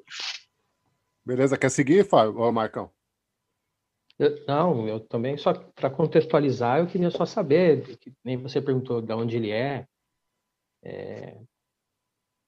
Beleza, 1.25 1.57
quer 1.57 1.69
seguir, 1.69 2.07
Fábio? 2.07 2.39
Ô, 2.39 2.49
Marcão? 2.49 2.89
Eu, 4.21 4.45
não, 4.47 4.87
eu 4.87 4.99
também, 4.99 5.35
só 5.35 5.51
para 5.51 5.89
contextualizar, 5.89 6.77
eu 6.79 6.85
queria 6.85 7.09
só 7.09 7.25
saber, 7.25 7.97
que 7.97 8.13
nem 8.23 8.37
você 8.37 8.61
perguntou 8.61 9.01
de 9.01 9.11
onde 9.13 9.35
ele 9.35 9.49
é, 9.49 9.87
é 10.83 11.37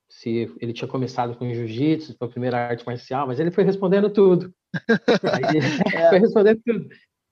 se 0.08 0.56
ele 0.62 0.72
tinha 0.72 0.88
começado 0.88 1.36
com 1.36 1.52
jiu-jitsu, 1.52 2.16
foi 2.16 2.28
a 2.28 2.32
primeira 2.32 2.58
arte 2.60 2.86
marcial, 2.86 3.26
mas 3.26 3.40
ele 3.40 3.50
foi 3.50 3.64
respondendo 3.64 4.12
tudo. 4.12 4.54
Aí, 5.34 5.58
é. 5.96 6.10
foi 6.10 6.20
respondendo 6.20 6.62
tudo. 6.64 6.88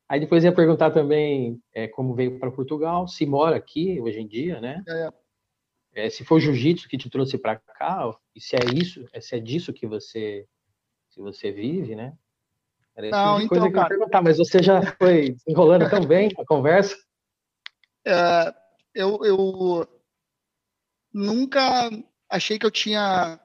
Aí 0.10 0.20
depois 0.20 0.44
ia 0.44 0.52
perguntar 0.52 0.90
também 0.90 1.62
é, 1.72 1.88
como 1.88 2.16
veio 2.16 2.40
para 2.40 2.52
Portugal, 2.52 3.08
se 3.08 3.26
mora 3.28 3.56
aqui 3.56 4.02
hoje 4.02 4.20
em 4.20 4.28
dia, 4.28 4.60
né? 4.60 4.84
É. 5.94 6.06
é 6.06 6.10
se 6.10 6.26
foi 6.26 6.42
jiu-jitsu 6.42 6.90
que 6.90 6.98
te 6.98 7.10
trouxe 7.10 7.38
para 7.38 7.58
cá, 7.58 8.12
e 8.36 8.42
se 8.42 8.56
é 8.56 8.60
isso, 8.74 9.06
se 9.22 9.36
é 9.36 9.40
disso 9.40 9.72
que 9.72 9.86
você, 9.86 10.48
que 11.12 11.22
você 11.22 11.52
vive, 11.52 11.96
né? 11.96 12.18
Era 12.96 13.10
não, 13.10 13.40
tipo 13.40 13.56
então, 13.56 13.72
cara... 13.72 13.88
perguntar, 13.88 14.22
mas 14.22 14.38
você 14.38 14.62
já 14.62 14.82
foi 14.98 15.36
enrolando 15.48 15.90
tão 15.90 16.06
bem 16.06 16.32
a 16.38 16.46
conversa. 16.46 16.96
É, 18.06 18.54
eu, 18.94 19.24
eu 19.24 20.02
nunca 21.14 21.90
achei 22.30 22.60
que 22.60 22.66
eu 22.66 22.72
tinha. 22.72 23.40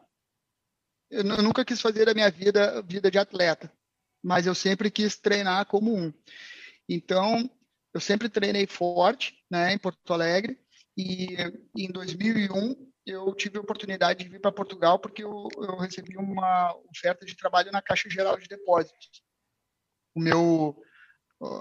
Eu 1.10 1.24
nunca 1.24 1.64
quis 1.64 1.80
fazer 1.80 2.08
a 2.08 2.14
minha 2.14 2.30
vida 2.30 2.82
vida 2.82 3.10
de 3.10 3.18
atleta, 3.18 3.72
mas 4.22 4.46
eu 4.46 4.54
sempre 4.54 4.90
quis 4.90 5.16
treinar 5.16 5.66
como 5.66 5.94
um. 5.94 6.12
Então, 6.88 7.48
eu 7.94 8.00
sempre 8.00 8.28
treinei 8.28 8.66
forte, 8.66 9.34
né, 9.50 9.72
em 9.72 9.78
Porto 9.78 10.12
Alegre, 10.12 10.58
e 10.96 11.36
em 11.76 11.90
2001 11.90 12.74
eu 13.06 13.32
tive 13.34 13.58
a 13.58 13.60
oportunidade 13.60 14.24
de 14.24 14.28
vir 14.28 14.40
para 14.40 14.50
Portugal 14.50 14.98
porque 14.98 15.22
eu, 15.22 15.46
eu 15.58 15.76
recebi 15.76 16.16
uma 16.16 16.74
oferta 16.90 17.24
de 17.24 17.36
trabalho 17.36 17.70
na 17.70 17.80
Caixa 17.80 18.10
Geral 18.10 18.36
de 18.36 18.48
Depósitos 18.48 19.25
o 20.16 20.20
meu, 20.20 20.82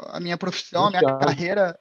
a 0.08 0.20
minha 0.20 0.38
profissão, 0.38 0.86
a 0.86 0.90
minha 0.90 1.18
carreira, 1.18 1.80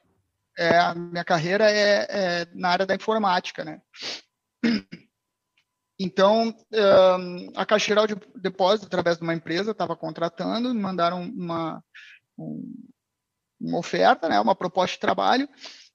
é, 0.57 0.77
a 0.77 0.93
minha 0.93 1.23
carreira 1.23 1.71
é, 1.71 2.07
é, 2.09 2.47
na 2.53 2.69
área 2.69 2.85
da 2.85 2.93
informática, 2.93 3.63
né? 3.63 3.81
Então, 5.97 6.53
a 7.55 7.65
Caixa 7.65 7.87
Geral 7.87 8.05
de 8.05 8.17
Depósito, 8.35 8.85
através 8.85 9.17
de 9.17 9.23
uma 9.23 9.33
empresa, 9.33 9.71
estava 9.71 9.95
contratando, 9.95 10.73
me 10.73 10.81
mandaram 10.81 11.23
uma, 11.23 11.81
uma 12.37 13.79
oferta, 13.79 14.27
né, 14.27 14.37
uma 14.41 14.53
proposta 14.53 14.95
de 14.95 14.99
trabalho, 14.99 15.47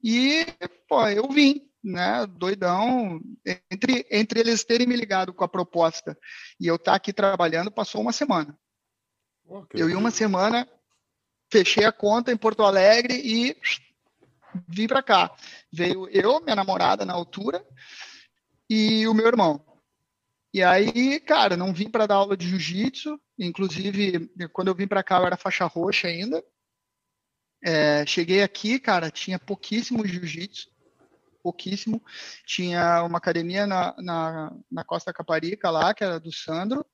e 0.03 0.47
pô, 0.89 1.07
eu 1.07 1.29
vim, 1.29 1.71
né, 1.85 2.27
doidão. 2.27 3.21
Entre, 3.71 4.07
entre 4.11 4.41
eles 4.41 4.65
terem 4.65 4.87
me 4.87 4.97
ligado 4.97 5.35
com 5.35 5.45
a 5.45 5.49
proposta 5.49 6.17
e 6.59 6.67
eu 6.67 6.77
estar 6.77 6.93
tá 6.93 6.97
aqui 6.97 7.13
trabalhando, 7.13 7.71
passou 7.71 8.01
uma 8.01 8.13
semana. 8.13 8.59
Eu, 9.75 9.91
em 9.91 9.97
uma 9.97 10.11
semana, 10.11 10.69
fechei 11.51 11.85
a 11.85 11.93
conta 11.93 12.31
em 12.31 12.37
Porto 12.37 12.63
Alegre 12.63 13.15
e 13.15 13.57
vim 14.69 14.87
para 14.87 15.03
cá. 15.03 15.35
Veio 15.73 16.09
eu, 16.09 16.41
minha 16.41 16.55
namorada 16.55 17.05
na 17.05 17.13
altura, 17.13 17.65
e 18.69 19.07
o 19.09 19.15
meu 19.15 19.27
irmão. 19.27 19.65
E 20.53 20.63
aí, 20.63 21.21
cara, 21.21 21.57
não 21.57 21.73
vim 21.73 21.89
para 21.89 22.07
dar 22.07 22.17
aula 22.17 22.37
de 22.37 22.49
jiu-jitsu. 22.49 23.21
Inclusive, 23.39 24.31
quando 24.53 24.69
eu 24.69 24.75
vim 24.75 24.87
para 24.87 25.03
cá, 25.03 25.19
eu 25.19 25.27
era 25.27 25.37
faixa 25.37 25.65
roxa 25.67 26.09
ainda. 26.09 26.45
É, 27.63 28.05
cheguei 28.07 28.43
aqui, 28.43 28.79
cara, 28.79 29.11
tinha 29.11 29.39
pouquíssimo 29.39 30.07
jiu-jitsu. 30.07 30.69
Pouquíssimo. 31.43 32.03
Tinha 32.45 33.03
uma 33.05 33.19
academia 33.19 33.67
na, 33.67 33.95
na, 33.99 34.57
na 34.71 34.85
Costa 34.85 35.13
Caparica 35.13 35.71
lá, 35.71 35.95
que 35.95 36.05
era 36.05 36.19
do 36.19 36.33
Sandro. 36.33 36.85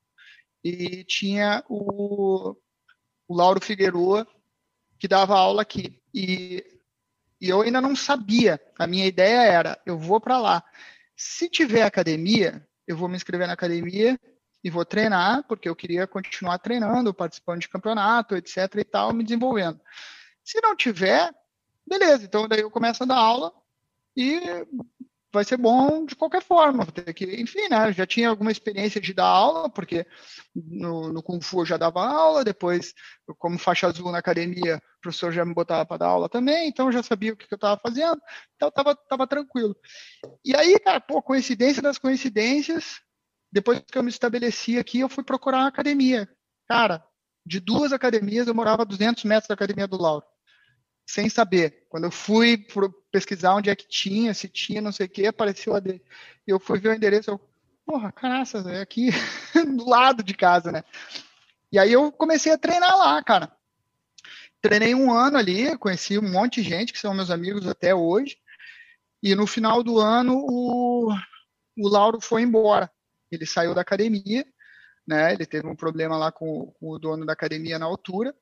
E 0.68 1.04
tinha 1.04 1.62
o, 1.68 2.56
o 3.28 3.36
Lauro 3.36 3.60
Figueroa, 3.60 4.26
que 4.98 5.06
dava 5.06 5.38
aula 5.38 5.62
aqui. 5.62 6.02
E, 6.12 6.60
e 7.40 7.48
eu 7.48 7.62
ainda 7.62 7.80
não 7.80 7.94
sabia. 7.94 8.60
A 8.76 8.84
minha 8.84 9.06
ideia 9.06 9.42
era: 9.42 9.80
eu 9.86 9.96
vou 9.96 10.20
para 10.20 10.38
lá. 10.38 10.64
Se 11.14 11.48
tiver 11.48 11.82
academia, 11.82 12.66
eu 12.84 12.96
vou 12.96 13.08
me 13.08 13.14
inscrever 13.14 13.46
na 13.46 13.52
academia 13.52 14.18
e 14.64 14.68
vou 14.68 14.84
treinar, 14.84 15.44
porque 15.46 15.68
eu 15.68 15.76
queria 15.76 16.04
continuar 16.04 16.58
treinando, 16.58 17.14
participando 17.14 17.60
de 17.60 17.68
campeonato, 17.68 18.34
etc. 18.34 18.56
e 18.74 18.84
tal, 18.84 19.12
me 19.12 19.22
desenvolvendo. 19.22 19.80
Se 20.42 20.60
não 20.60 20.74
tiver, 20.74 21.32
beleza. 21.86 22.24
Então 22.24 22.48
daí 22.48 22.62
eu 22.62 22.72
começo 22.72 23.04
a 23.04 23.06
dar 23.06 23.18
aula 23.18 23.52
e 24.16 24.40
vai 25.36 25.44
ser 25.44 25.56
bom 25.56 26.04
de 26.04 26.16
qualquer 26.16 26.42
forma. 26.42 26.84
Ter 26.86 27.12
que, 27.14 27.24
enfim, 27.40 27.68
né? 27.68 27.92
Já 27.92 28.06
tinha 28.06 28.28
alguma 28.28 28.50
experiência 28.50 29.00
de 29.00 29.14
dar 29.14 29.26
aula, 29.26 29.70
porque 29.70 30.06
no, 30.54 31.12
no 31.12 31.22
Kung 31.22 31.40
Fu 31.40 31.60
eu 31.60 31.66
já 31.66 31.76
dava 31.76 32.04
aula, 32.04 32.42
depois, 32.42 32.94
como 33.38 33.58
faixa 33.58 33.86
azul 33.86 34.10
na 34.10 34.18
academia, 34.18 34.76
o 34.76 35.00
professor 35.00 35.32
já 35.32 35.44
me 35.44 35.54
botava 35.54 35.86
para 35.86 35.98
dar 35.98 36.06
aula 36.08 36.28
também, 36.28 36.68
então 36.68 36.86
eu 36.86 36.92
já 36.92 37.02
sabia 37.02 37.32
o 37.32 37.36
que, 37.36 37.46
que 37.46 37.54
eu 37.54 37.56
estava 37.56 37.80
fazendo, 37.80 38.20
então 38.56 38.68
estava 38.68 38.94
tava 38.94 39.26
tranquilo. 39.26 39.76
E 40.44 40.56
aí, 40.56 40.78
cara, 40.80 41.00
pô, 41.00 41.22
coincidência 41.22 41.82
das 41.82 41.98
coincidências, 41.98 43.00
depois 43.52 43.80
que 43.80 43.96
eu 43.96 44.02
me 44.02 44.10
estabeleci 44.10 44.78
aqui, 44.78 45.00
eu 45.00 45.08
fui 45.08 45.22
procurar 45.22 45.58
uma 45.58 45.68
academia. 45.68 46.28
Cara, 46.68 47.04
de 47.44 47.60
duas 47.60 47.92
academias, 47.92 48.48
eu 48.48 48.54
morava 48.54 48.82
a 48.82 48.86
200 48.86 49.22
metros 49.24 49.48
da 49.48 49.54
academia 49.54 49.86
do 49.86 50.00
Lauro 50.00 50.24
sem 51.06 51.28
saber. 51.30 51.86
Quando 51.88 52.04
eu 52.04 52.10
fui 52.10 52.66
pesquisar 53.12 53.54
onde 53.54 53.70
é 53.70 53.76
que 53.76 53.86
tinha, 53.86 54.34
se 54.34 54.48
tinha, 54.48 54.82
não 54.82 54.90
sei 54.90 55.06
o 55.06 55.08
que, 55.08 55.26
apareceu 55.26 55.74
a 55.74 55.80
dele. 55.80 56.04
Eu 56.46 56.58
fui 56.58 56.80
ver 56.80 56.90
o 56.90 56.94
endereço, 56.94 57.30
eu, 57.30 57.40
porra, 57.86 58.10
caraca, 58.10 58.58
é 58.70 58.80
aqui 58.80 59.10
do 59.76 59.88
lado 59.88 60.22
de 60.22 60.34
casa, 60.34 60.72
né? 60.72 60.82
E 61.70 61.78
aí 61.78 61.92
eu 61.92 62.10
comecei 62.10 62.52
a 62.52 62.58
treinar 62.58 62.96
lá, 62.98 63.22
cara. 63.22 63.52
Treinei 64.60 64.94
um 64.94 65.12
ano 65.12 65.38
ali, 65.38 65.76
conheci 65.78 66.18
um 66.18 66.28
monte 66.28 66.60
de 66.60 66.68
gente 66.68 66.92
que 66.92 66.98
são 66.98 67.14
meus 67.14 67.30
amigos 67.30 67.66
até 67.68 67.94
hoje. 67.94 68.38
E 69.22 69.34
no 69.34 69.46
final 69.46 69.82
do 69.82 70.00
ano 70.00 70.36
o, 70.38 71.12
o 71.78 71.88
Lauro 71.88 72.20
foi 72.20 72.42
embora. 72.42 72.90
Ele 73.30 73.46
saiu 73.46 73.74
da 73.74 73.80
academia, 73.80 74.44
né? 75.06 75.32
Ele 75.32 75.46
teve 75.46 75.66
um 75.66 75.76
problema 75.76 76.16
lá 76.16 76.32
com, 76.32 76.72
com 76.72 76.90
o 76.90 76.98
dono 76.98 77.24
da 77.24 77.32
academia 77.32 77.78
na 77.78 77.86
altura. 77.86 78.34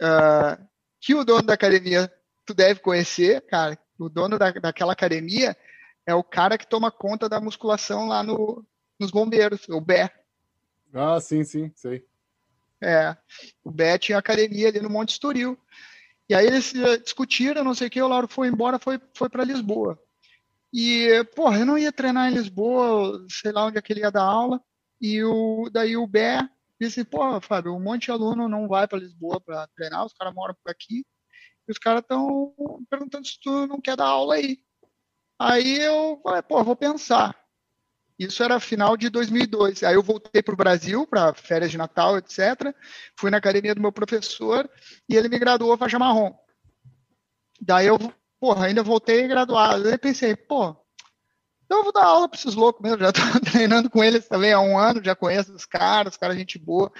Uh, 0.00 0.68
que 1.00 1.14
o 1.14 1.24
dono 1.24 1.42
da 1.42 1.54
academia 1.54 2.12
tu 2.44 2.54
deve 2.54 2.80
conhecer, 2.80 3.42
cara. 3.42 3.78
O 3.98 4.08
dono 4.08 4.38
da, 4.38 4.50
daquela 4.52 4.92
academia 4.92 5.56
é 6.06 6.14
o 6.14 6.24
cara 6.24 6.56
que 6.56 6.66
toma 6.66 6.90
conta 6.90 7.28
da 7.28 7.40
musculação 7.40 8.08
lá 8.08 8.22
no, 8.22 8.64
nos 8.98 9.10
bombeiros, 9.10 9.68
o 9.68 9.80
Bé. 9.80 10.10
Ah, 10.94 11.20
sim, 11.20 11.44
sim, 11.44 11.70
sei. 11.74 12.04
É, 12.80 13.16
o 13.62 13.70
Bé 13.70 13.98
tinha 13.98 14.16
academia 14.16 14.68
ali 14.68 14.80
no 14.80 14.88
Monte 14.88 15.10
Estoril. 15.10 15.58
E 16.28 16.34
aí 16.34 16.46
eles 16.46 16.72
discutiram, 17.02 17.64
não 17.64 17.74
sei 17.74 17.88
o 17.88 17.90
que, 17.90 18.00
o 18.00 18.08
Lauro 18.08 18.28
foi 18.28 18.48
embora, 18.48 18.78
foi, 18.78 19.00
foi 19.14 19.28
para 19.28 19.44
Lisboa. 19.44 19.98
E, 20.72 21.24
porra, 21.34 21.58
eu 21.58 21.66
não 21.66 21.78
ia 21.78 21.92
treinar 21.92 22.30
em 22.30 22.34
Lisboa, 22.34 23.26
sei 23.30 23.52
lá 23.52 23.66
onde 23.66 23.78
é 23.78 23.82
que 23.82 23.92
ele 23.92 24.00
ia 24.00 24.10
dar 24.10 24.24
aula. 24.24 24.60
E 25.00 25.22
o, 25.24 25.70
daí 25.72 25.96
o 25.96 26.06
Bé 26.06 26.48
disse, 26.80 27.04
pô, 27.04 27.40
Fábio, 27.40 27.74
um 27.74 27.82
monte 27.82 28.04
de 28.04 28.10
aluno 28.10 28.48
não 28.48 28.68
vai 28.68 28.86
para 28.86 28.98
Lisboa 28.98 29.40
para 29.40 29.66
treinar, 29.68 30.04
os 30.06 30.12
caras 30.12 30.34
moram 30.34 30.54
por 30.62 30.70
aqui, 30.70 31.04
e 31.66 31.72
os 31.72 31.78
caras 31.78 32.02
estão 32.02 32.54
perguntando 32.88 33.26
se 33.26 33.38
tu 33.40 33.66
não 33.66 33.80
quer 33.80 33.96
dar 33.96 34.06
aula 34.06 34.36
aí. 34.36 34.58
Aí 35.38 35.80
eu 35.80 36.20
falei, 36.22 36.42
pô, 36.42 36.62
vou 36.64 36.74
pensar. 36.74 37.38
Isso 38.18 38.42
era 38.42 38.58
final 38.58 38.96
de 38.96 39.08
2002. 39.08 39.84
Aí 39.84 39.94
eu 39.94 40.02
voltei 40.02 40.42
para 40.42 40.54
o 40.54 40.56
Brasil, 40.56 41.06
para 41.06 41.32
férias 41.34 41.70
de 41.70 41.78
Natal, 41.78 42.18
etc. 42.18 42.74
Fui 43.16 43.30
na 43.30 43.36
academia 43.36 43.74
do 43.74 43.80
meu 43.80 43.92
professor 43.92 44.68
e 45.08 45.14
ele 45.14 45.28
me 45.28 45.38
graduou 45.38 45.76
faixa 45.76 45.98
marrom. 45.98 46.36
Daí 47.60 47.86
eu, 47.86 47.96
porra, 48.40 48.66
ainda 48.66 48.82
voltei 48.82 49.28
graduado. 49.28 49.88
Aí 49.88 49.96
pensei, 49.96 50.34
pô, 50.34 50.76
então 51.68 51.80
eu 51.80 51.84
vou 51.84 51.92
dar 51.92 52.04
aula 52.04 52.26
para 52.26 52.38
esses 52.38 52.54
loucos 52.54 52.80
mesmo, 52.80 52.98
já 52.98 53.10
estou 53.12 53.40
treinando 53.52 53.90
com 53.90 54.02
eles 54.02 54.26
também 54.26 54.54
há 54.54 54.58
um 54.58 54.78
ano, 54.78 55.04
já 55.04 55.14
conheço 55.14 55.52
os 55.52 55.66
caras, 55.66 56.14
os 56.14 56.18
caras 56.18 56.38
gente 56.38 56.58
boa. 56.58 56.90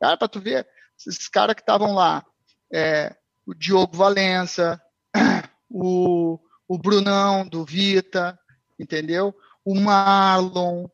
Cara, 0.00 0.16
para 0.16 0.28
tu 0.28 0.40
ver, 0.40 0.66
esses 0.98 1.28
caras 1.28 1.54
que 1.54 1.60
estavam 1.60 1.94
lá, 1.94 2.24
é, 2.72 3.14
o 3.46 3.52
Diogo 3.52 3.94
Valença, 3.94 4.80
o, 5.68 6.38
o 6.66 6.78
Brunão 6.78 7.46
do 7.46 7.66
Vita, 7.66 8.38
entendeu? 8.78 9.34
O 9.62 9.74
Marlon. 9.74 10.88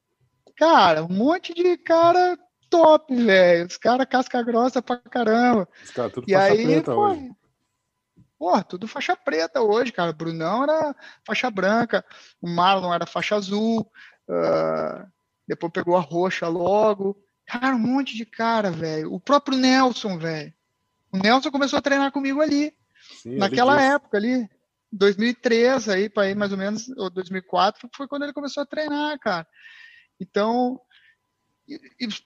Cara, 0.56 1.04
um 1.04 1.08
monte 1.08 1.54
de 1.54 1.76
cara 1.78 2.36
top, 2.68 3.14
velho. 3.14 3.66
Os 3.68 3.76
caras 3.76 4.06
casca 4.10 4.42
grossa 4.42 4.82
pra 4.82 4.96
caramba. 4.96 5.68
Os 5.84 5.90
caras 5.92 6.12
tudo 6.12 6.24
e 6.28 6.34
aí, 6.34 6.82
pô, 6.82 7.10
hoje. 7.10 7.30
Porra, 8.40 8.64
tudo 8.64 8.88
faixa 8.88 9.14
preta 9.14 9.60
hoje, 9.60 9.92
cara. 9.92 10.12
O 10.12 10.14
Brunão 10.14 10.62
era 10.62 10.96
faixa 11.26 11.50
branca, 11.50 12.02
o 12.40 12.48
Marlon 12.48 12.94
era 12.94 13.04
faixa 13.04 13.36
azul, 13.36 13.80
uh, 14.26 15.06
depois 15.46 15.70
pegou 15.70 15.94
a 15.94 16.00
roxa 16.00 16.48
logo. 16.48 17.22
Cara, 17.46 17.76
um 17.76 17.78
monte 17.78 18.16
de 18.16 18.24
cara, 18.24 18.70
velho. 18.70 19.12
O 19.12 19.20
próprio 19.20 19.58
Nelson, 19.58 20.16
velho. 20.16 20.54
O 21.12 21.18
Nelson 21.18 21.50
começou 21.50 21.78
a 21.78 21.82
treinar 21.82 22.10
comigo 22.12 22.40
ali. 22.40 22.72
Sim, 23.22 23.36
naquela 23.36 23.78
época 23.82 24.16
ali, 24.16 24.48
2003 24.90 25.90
aí, 25.90 26.08
para 26.08 26.30
ir 26.30 26.34
mais 26.34 26.50
ou 26.50 26.56
menos, 26.56 26.88
ou 26.96 27.10
2004, 27.10 27.90
foi 27.94 28.08
quando 28.08 28.22
ele 28.22 28.32
começou 28.32 28.62
a 28.62 28.66
treinar, 28.66 29.18
cara. 29.18 29.46
Então, 30.18 30.80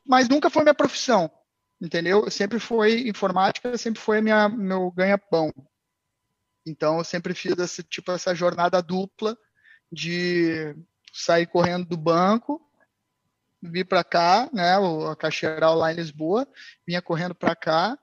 mas 0.06 0.28
nunca 0.28 0.48
foi 0.48 0.62
minha 0.62 0.74
profissão, 0.74 1.28
entendeu? 1.82 2.30
Sempre 2.30 2.60
foi 2.60 3.08
informática, 3.08 3.76
sempre 3.76 4.00
foi 4.00 4.20
minha 4.20 4.48
meu 4.48 4.92
ganha-pão. 4.92 5.52
Então, 6.66 6.98
eu 6.98 7.04
sempre 7.04 7.34
fiz 7.34 7.56
esse 7.58 7.82
tipo 7.82 8.10
essa 8.12 8.34
jornada 8.34 8.82
dupla 8.82 9.36
de 9.92 10.74
sair 11.12 11.46
correndo 11.46 11.86
do 11.86 11.96
banco, 11.96 12.60
vir 13.62 13.84
para 13.84 14.04
cá, 14.04 14.48
né, 14.52 14.74
a 15.10 15.16
caixeira 15.16 15.70
lá 15.70 15.92
em 15.92 15.96
Lisboa, 15.96 16.46
vinha 16.86 17.00
correndo 17.00 17.34
para 17.34 17.54
cá 17.54 17.98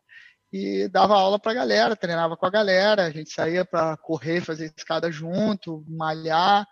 e 0.52 0.88
dava 0.90 1.16
aula 1.16 1.40
para 1.40 1.52
a 1.52 1.56
galera, 1.56 1.96
treinava 1.96 2.36
com 2.36 2.46
a 2.46 2.50
galera, 2.50 3.06
a 3.06 3.10
gente 3.10 3.32
saía 3.32 3.64
para 3.64 3.96
correr, 3.98 4.42
fazer 4.42 4.74
escada 4.76 5.12
junto, 5.12 5.84
malhar. 5.88 6.68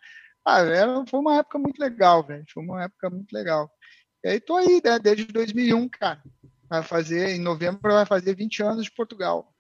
Ah, 0.46 0.60
era, 0.60 1.06
foi 1.06 1.20
uma 1.20 1.38
época 1.38 1.58
muito 1.60 1.80
legal, 1.80 2.26
velho. 2.26 2.44
Foi 2.54 2.64
uma 2.64 2.84
época 2.84 3.10
muito 3.10 3.32
legal. 3.32 3.72
E 4.24 4.30
aí 4.30 4.40
tô 4.40 4.56
aí, 4.58 4.82
né, 4.84 5.00
desde 5.00 5.26
2001, 5.26 5.88
cara. 5.90 6.22
Vai 6.70 6.84
fazer, 6.84 7.30
em 7.30 7.40
novembro 7.40 7.80
vai 7.84 8.06
fazer 8.06 8.36
20 8.36 8.62
anos 8.64 8.84
de 8.84 8.92
Portugal. 8.92 9.54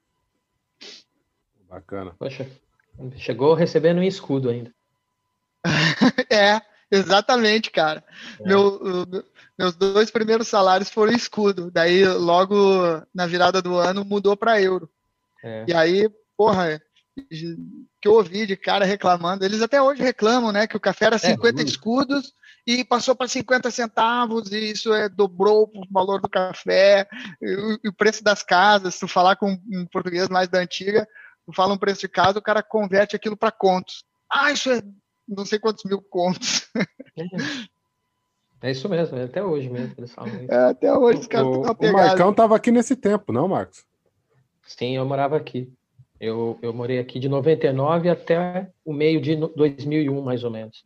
Bacana. 1.70 2.16
Poxa, 2.18 2.50
chegou 3.18 3.54
recebendo 3.54 4.00
um 4.00 4.04
escudo 4.04 4.50
ainda. 4.50 4.74
é, 6.32 6.62
exatamente, 6.92 7.70
cara. 7.70 8.04
É. 8.40 8.48
Meu, 8.48 9.06
meus 9.58 9.76
dois 9.76 10.10
primeiros 10.10 10.48
salários 10.48 10.90
foram 10.90 11.14
escudo. 11.14 11.70
Daí, 11.70 12.06
logo 12.06 12.56
na 13.14 13.28
virada 13.28 13.62
do 13.62 13.76
ano, 13.76 14.04
mudou 14.04 14.36
para 14.36 14.62
euro. 14.62 14.90
É. 15.44 15.66
E 15.68 15.74
aí, 15.74 16.10
porra, 16.36 16.82
que 18.02 18.08
eu 18.08 18.14
ouvi 18.14 18.46
de 18.46 18.56
cara 18.56 18.86
reclamando, 18.86 19.44
eles 19.46 19.62
até 19.62 19.82
hoje 19.82 20.02
reclamam, 20.02 20.52
né, 20.52 20.68
que 20.68 20.78
o 20.78 20.80
café 20.80 21.06
era 21.06 21.18
50 21.18 21.62
é, 21.62 21.66
escudos 21.66 22.34
e 22.66 22.84
passou 22.84 23.16
para 23.16 23.28
50 23.28 23.72
centavos, 23.72 24.52
e 24.52 24.72
isso 24.72 24.94
é, 24.94 25.10
dobrou 25.10 25.70
o 25.74 25.84
valor 25.92 26.22
do 26.22 26.30
café, 26.30 27.08
e 27.42 27.88
o, 27.88 27.94
preço 27.94 28.24
das 28.24 28.44
casas, 28.44 28.94
se 28.94 29.00
tu 29.02 29.08
falar 29.08 29.36
com 29.36 29.60
um 29.72 29.86
português 29.92 30.30
mais 30.30 30.48
da 30.48 30.60
antiga, 30.60 31.08
tu 31.50 31.56
fala 31.56 31.74
um 31.74 31.78
preço 31.78 32.02
de 32.02 32.08
casa, 32.08 32.40
o 32.40 32.44
cara 32.44 32.62
converte 32.62 33.16
aquilo 33.16 33.36
para 33.36 33.52
contos. 33.52 34.04
Ah, 34.32 34.52
isso 34.52 34.70
é 34.70 34.82
não 35.28 35.46
sei 35.46 35.60
quantos 35.60 35.84
mil 35.84 36.02
contos. 36.02 36.68
É 38.62 38.72
isso 38.72 38.90
mesmo, 38.90 39.18
é 39.18 39.24
até 39.24 39.42
hoje 39.42 39.70
mesmo 39.70 39.96
eles 39.98 40.14
falam 40.14 40.36
isso. 40.36 40.52
É, 40.52 40.70
até 40.72 40.94
hoje 40.94 41.20
os 41.20 41.28
caras 41.28 41.48
estão 41.48 41.90
O 41.90 41.94
Marcão 41.94 42.32
estava 42.32 42.58
aqui 42.58 42.72
nesse 42.72 42.94
tempo, 42.94 43.32
não, 43.32 43.48
Marcos? 43.48 43.86
Sim, 44.68 44.98
eu 44.98 45.06
morava 45.06 45.38
aqui. 45.38 45.72
Eu, 46.20 46.60
eu 46.62 46.74
morei 46.74 47.00
aqui 47.00 47.20
de 47.20 47.30
99 47.30 48.10
até 48.10 48.70
o 48.84 48.92
meio 48.92 49.22
de 49.22 49.38
2001, 49.38 50.22
mais 50.22 50.44
ou 50.44 50.52
menos. 50.52 50.84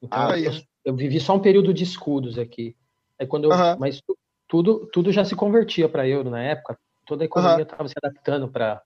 Então, 0.00 0.30
ah, 0.30 0.38
eu, 0.38 0.52
eu, 0.86 0.96
vivi 0.96 1.20
só 1.20 1.36
um 1.36 1.40
período 1.40 1.74
de 1.74 1.84
escudos 1.84 2.38
aqui. 2.38 2.74
Aí 3.18 3.26
quando 3.26 3.44
eu, 3.44 3.50
uhum. 3.50 3.76
Mas 3.78 4.02
tudo, 4.48 4.88
tudo 4.90 5.12
já 5.12 5.22
se 5.22 5.36
convertia 5.36 5.90
para 5.90 6.08
euro 6.08 6.30
na 6.30 6.42
época. 6.42 6.78
Toda 7.04 7.24
a 7.24 7.26
economia 7.26 7.62
estava 7.62 7.82
uhum. 7.82 7.88
se 7.88 7.94
adaptando 8.02 8.48
para 8.48 8.82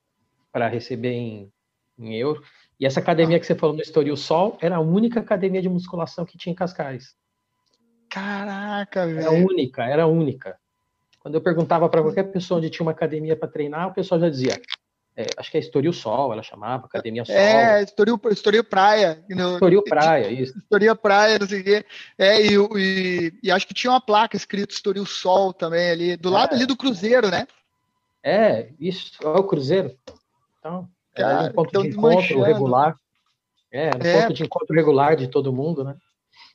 receber 0.55 1.13
em, 1.13 1.53
em 1.99 2.15
euro. 2.17 2.43
E 2.79 2.87
essa 2.87 3.01
academia 3.01 3.39
que 3.39 3.47
você 3.47 3.55
falou 3.55 3.77
no 3.77 3.83
Estoril 3.83 4.17
Sol 4.17 4.57
era 4.61 4.77
a 4.77 4.81
única 4.81 5.21
academia 5.21 5.61
de 5.61 5.69
musculação 5.69 6.25
que 6.25 6.39
tinha 6.39 6.53
em 6.53 6.57
Cascais. 6.57 7.15
Caraca, 8.09 9.07
velho. 9.07 9.21
Era 9.21 9.31
única, 9.31 9.85
era 9.85 10.07
única. 10.07 10.59
Quando 11.21 11.35
eu 11.35 11.41
perguntava 11.41 11.89
para 11.89 12.03
qualquer 12.03 12.25
pessoa 12.25 12.59
onde 12.59 12.71
tinha 12.71 12.85
uma 12.85 12.93
academia 12.93 13.37
para 13.37 13.49
treinar, 13.49 13.89
o 13.89 13.95
pessoal 13.95 14.21
já 14.21 14.29
dizia: 14.29 14.61
é, 15.17 15.27
acho 15.37 15.51
que 15.51 15.59
é 15.59 15.61
Estoril 15.61 15.93
Sol, 15.93 16.33
ela 16.33 16.43
chamava, 16.43 16.87
Academia 16.87 17.25
Sol. 17.25 17.35
É, 17.35 17.83
Estoril, 17.83 18.19
Estoril 18.31 18.65
Praia. 18.65 19.23
No, 19.29 19.55
Estoril 19.55 19.83
Praia, 19.85 20.29
isso. 20.29 20.59
Estoril 20.59 20.97
Praia, 20.97 21.39
não 21.39 21.47
sei 21.47 21.61
o 21.61 21.65
quê. 21.65 21.85
É, 22.17 22.41
e, 22.41 22.55
e, 22.55 23.33
e, 23.43 23.51
acho 23.51 23.67
que 23.67 23.75
tinha 23.75 23.93
uma 23.93 24.01
placa 24.01 24.37
escrito 24.37 24.73
Estoril 24.73 25.05
Sol 25.05 25.53
também 25.53 25.91
ali, 25.91 26.17
do 26.17 26.31
lado 26.31 26.53
é. 26.53 26.57
ali 26.57 26.67
do 26.67 26.77
Cruzeiro, 26.77 27.29
né? 27.29 27.47
É, 28.23 28.71
isso, 28.81 29.13
é 29.23 29.29
o 29.29 29.45
Cruzeiro. 29.45 29.95
Então, 30.61 30.89
Cara, 31.15 31.51
um 31.51 31.53
ponto 31.53 31.83
de 31.83 31.89
encontro 31.89 32.43
regular. 32.43 32.95
É, 33.73 33.87
um 33.89 34.01
é. 34.03 34.23
ponto 34.23 34.35
de 34.35 34.43
encontro 34.43 34.77
regular 34.77 35.17
de 35.17 35.27
todo 35.27 35.53
mundo, 35.53 35.83
né? 35.83 35.97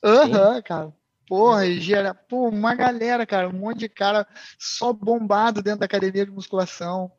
Aham, 0.03 0.55
uhum, 0.55 0.61
cara. 0.61 0.93
Porra, 1.27 1.65
gera, 1.71 2.13
pô, 2.13 2.49
uma 2.49 2.75
galera, 2.75 3.25
cara, 3.25 3.49
um 3.49 3.53
monte 3.53 3.79
de 3.79 3.89
cara 3.89 4.27
só 4.59 4.93
bombado 4.93 5.63
dentro 5.63 5.79
da 5.79 5.85
academia 5.85 6.23
de 6.23 6.31
musculação. 6.31 7.11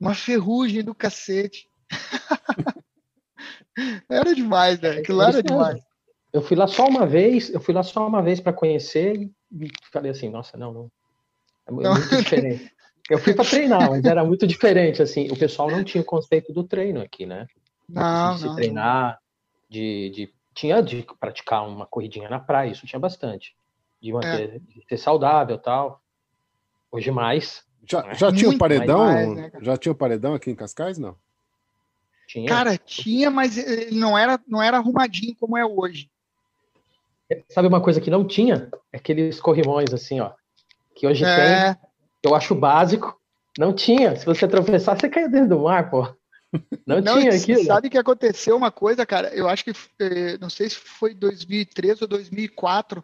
Uma 0.00 0.14
ferrugem 0.14 0.82
do 0.82 0.94
cacete. 0.94 1.68
era 4.08 4.34
demais, 4.34 4.80
né? 4.80 4.90
Aquilo 4.92 5.18
lá 5.18 5.28
era 5.28 5.42
demais. 5.42 5.82
Eu 6.32 6.40
fui 6.40 6.56
lá 6.56 6.66
só 6.66 6.86
uma 6.86 7.06
vez, 7.06 7.52
eu 7.52 7.60
fui 7.60 7.74
lá 7.74 7.82
só 7.82 8.06
uma 8.06 8.22
vez 8.22 8.40
para 8.40 8.54
conhecer 8.54 9.30
e 9.52 9.70
falei 9.92 10.10
assim, 10.10 10.30
nossa, 10.30 10.56
não, 10.56 10.72
não. 10.72 10.92
É 11.66 11.70
muito 11.70 11.84
não. 11.84 11.94
diferente. 12.22 12.72
Eu 13.12 13.18
fui 13.18 13.34
para 13.34 13.44
treinar, 13.44 13.90
mas 13.90 14.02
era 14.06 14.24
muito 14.24 14.46
diferente, 14.46 15.02
assim. 15.02 15.30
O 15.30 15.38
pessoal 15.38 15.70
não 15.70 15.84
tinha 15.84 16.00
o 16.00 16.04
conceito 16.04 16.50
do 16.50 16.64
treino 16.64 17.02
aqui, 17.02 17.26
né? 17.26 17.46
Não, 17.86 18.32
de 18.32 18.40
se 18.40 18.46
não. 18.46 18.56
treinar, 18.56 19.18
de, 19.68 20.08
de 20.08 20.34
tinha 20.54 20.82
de 20.82 21.06
praticar 21.20 21.68
uma 21.68 21.84
corridinha 21.84 22.30
na 22.30 22.40
praia, 22.40 22.70
isso 22.70 22.86
tinha 22.86 22.98
bastante. 22.98 23.54
De 24.00 24.14
manter, 24.14 24.54
é. 24.54 24.58
de 24.58 24.82
ser 24.88 24.96
saudável 24.96 25.58
tal. 25.58 26.00
Hoje 26.90 27.10
mais. 27.10 27.62
Já, 27.86 28.02
né? 28.02 28.14
já 28.14 28.32
tinha 28.32 28.48
o 28.48 28.54
um 28.54 28.58
paredão? 28.58 29.04
Mais, 29.04 29.34
né, 29.34 29.52
já 29.60 29.76
tinha 29.76 29.92
o 29.92 29.94
um 29.94 29.98
paredão 29.98 30.32
aqui 30.32 30.50
em 30.50 30.54
Cascais, 30.54 30.96
não? 30.96 31.14
Tinha. 32.26 32.48
Cara, 32.48 32.78
tinha, 32.78 33.30
mas 33.30 33.58
ele 33.58 33.98
não 33.98 34.16
era, 34.16 34.40
não 34.48 34.62
era 34.62 34.78
arrumadinho 34.78 35.36
como 35.38 35.58
é 35.58 35.66
hoje. 35.66 36.10
Sabe 37.50 37.68
uma 37.68 37.82
coisa 37.82 38.00
que 38.00 38.10
não 38.10 38.26
tinha? 38.26 38.70
Aqueles 38.90 39.38
corrimões 39.38 39.92
assim, 39.92 40.18
ó. 40.18 40.32
Que 40.94 41.06
hoje 41.06 41.26
é. 41.26 41.74
tem 41.74 41.91
eu 42.22 42.34
acho 42.34 42.54
básico. 42.54 43.18
Não 43.58 43.74
tinha. 43.74 44.16
Se 44.16 44.24
você 44.24 44.48
tropeçar, 44.48 44.98
você 44.98 45.08
caiu 45.08 45.30
dentro 45.30 45.50
do 45.50 45.60
mar, 45.60 45.90
pô. 45.90 46.02
Não, 46.86 47.00
não 47.00 47.18
tinha 47.18 47.34
aquilo. 47.34 47.64
Sabe 47.64 47.88
que 47.88 47.98
aconteceu 47.98 48.56
uma 48.56 48.70
coisa, 48.70 49.06
cara? 49.06 49.34
Eu 49.34 49.48
acho 49.48 49.64
que, 49.64 49.72
eh, 50.00 50.36
não 50.38 50.50
sei 50.50 50.68
se 50.68 50.76
foi 50.76 51.14
2003 51.14 52.02
ou 52.02 52.08
2004. 52.08 53.02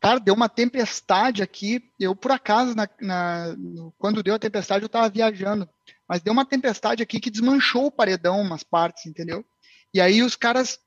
Cara, 0.00 0.18
deu 0.20 0.34
uma 0.34 0.48
tempestade 0.48 1.42
aqui. 1.42 1.82
Eu, 1.98 2.14
por 2.14 2.30
acaso, 2.30 2.74
na, 2.74 2.88
na, 3.00 3.56
quando 3.98 4.22
deu 4.22 4.34
a 4.34 4.38
tempestade, 4.38 4.82
eu 4.82 4.86
estava 4.86 5.08
viajando. 5.08 5.68
Mas 6.08 6.22
deu 6.22 6.32
uma 6.32 6.46
tempestade 6.46 7.02
aqui 7.02 7.20
que 7.20 7.30
desmanchou 7.30 7.86
o 7.86 7.90
paredão, 7.90 8.40
umas 8.40 8.62
partes, 8.62 9.06
entendeu? 9.06 9.44
E 9.92 10.00
aí 10.00 10.22
os 10.22 10.36
caras, 10.36 10.78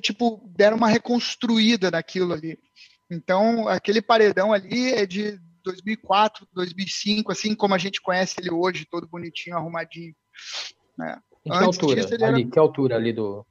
tipo, 0.00 0.48
deram 0.56 0.76
uma 0.76 0.88
reconstruída 0.88 1.90
naquilo 1.90 2.32
ali. 2.32 2.58
Então, 3.10 3.66
aquele 3.68 4.02
paredão 4.02 4.52
ali 4.52 4.92
é 4.92 5.06
de 5.06 5.40
2004, 5.64 6.46
2005, 6.52 7.32
assim 7.32 7.54
como 7.54 7.74
a 7.74 7.78
gente 7.78 8.00
conhece 8.00 8.36
ele 8.38 8.50
hoje, 8.50 8.86
todo 8.90 9.08
bonitinho, 9.08 9.56
arrumadinho. 9.56 10.14
Né? 10.96 11.18
Em 11.44 11.50
que 11.50 11.56
Antes 11.56 11.78
altura? 11.78 12.00
Disso, 12.00 12.14
ali, 12.14 12.24
era... 12.24 12.50
Que 12.50 12.58
altura 12.58 12.96
ali 12.96 13.12
do. 13.12 13.46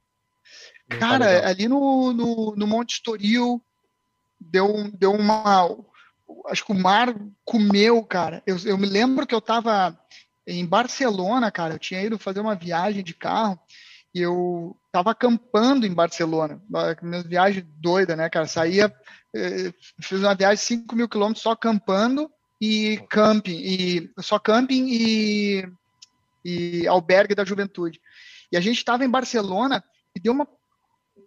do 0.88 0.98
Cara, 0.98 1.48
ali 1.48 1.68
no, 1.68 2.12
no, 2.12 2.54
no, 2.56 2.66
Monte 2.66 2.94
Estoril 2.94 3.62
deu, 4.40 4.90
deu 4.92 5.12
uma. 5.12 5.68
Acho 6.46 6.64
que 6.64 6.72
o 6.72 6.78
mar 6.78 7.14
comeu, 7.44 8.02
cara. 8.04 8.42
Eu, 8.46 8.56
eu 8.64 8.76
me 8.76 8.86
lembro 8.86 9.26
que 9.26 9.34
eu 9.34 9.38
estava 9.38 9.98
em 10.46 10.64
Barcelona, 10.64 11.50
cara. 11.50 11.74
Eu 11.74 11.78
tinha 11.78 12.02
ido 12.02 12.18
fazer 12.18 12.40
uma 12.40 12.54
viagem 12.54 13.02
de 13.02 13.14
carro 13.14 13.58
e 14.14 14.20
eu 14.20 14.76
estava 14.86 15.10
acampando 15.10 15.86
em 15.86 15.92
Barcelona. 15.92 16.60
Minha 17.02 17.22
viagem 17.22 17.66
doida, 17.76 18.16
né, 18.16 18.28
cara? 18.28 18.46
Saía 18.46 18.92
fiz 20.00 20.20
uma 20.20 20.34
viagem 20.34 20.56
de 20.56 20.82
5 20.82 20.96
mil 20.96 21.08
quilômetros 21.08 21.42
só 21.42 21.52
acampando 21.52 22.30
e 22.60 22.98
camping, 23.08 23.58
e 23.58 24.10
só 24.20 24.38
camping 24.38 24.88
e, 24.88 25.68
e 26.44 26.86
albergue 26.88 27.34
da 27.34 27.44
juventude. 27.44 28.00
E 28.50 28.56
a 28.56 28.60
gente 28.60 28.78
estava 28.78 29.04
em 29.04 29.10
Barcelona 29.10 29.84
e 30.14 30.20
deu 30.20 30.32
uma 30.32 30.48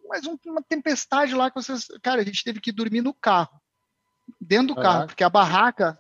mais 0.08 0.26
um, 0.26 0.38
uma 0.46 0.62
tempestade 0.62 1.34
lá 1.34 1.50
que 1.50 1.56
vocês, 1.56 1.88
cara, 2.02 2.22
a 2.22 2.26
gente 2.26 2.44
teve 2.44 2.60
que 2.60 2.72
dormir 2.72 3.02
no 3.02 3.14
carro, 3.14 3.50
dentro 4.40 4.76
do 4.76 4.76
carro, 4.76 5.08
porque 5.08 5.24
a 5.24 5.30
barraca 5.30 5.98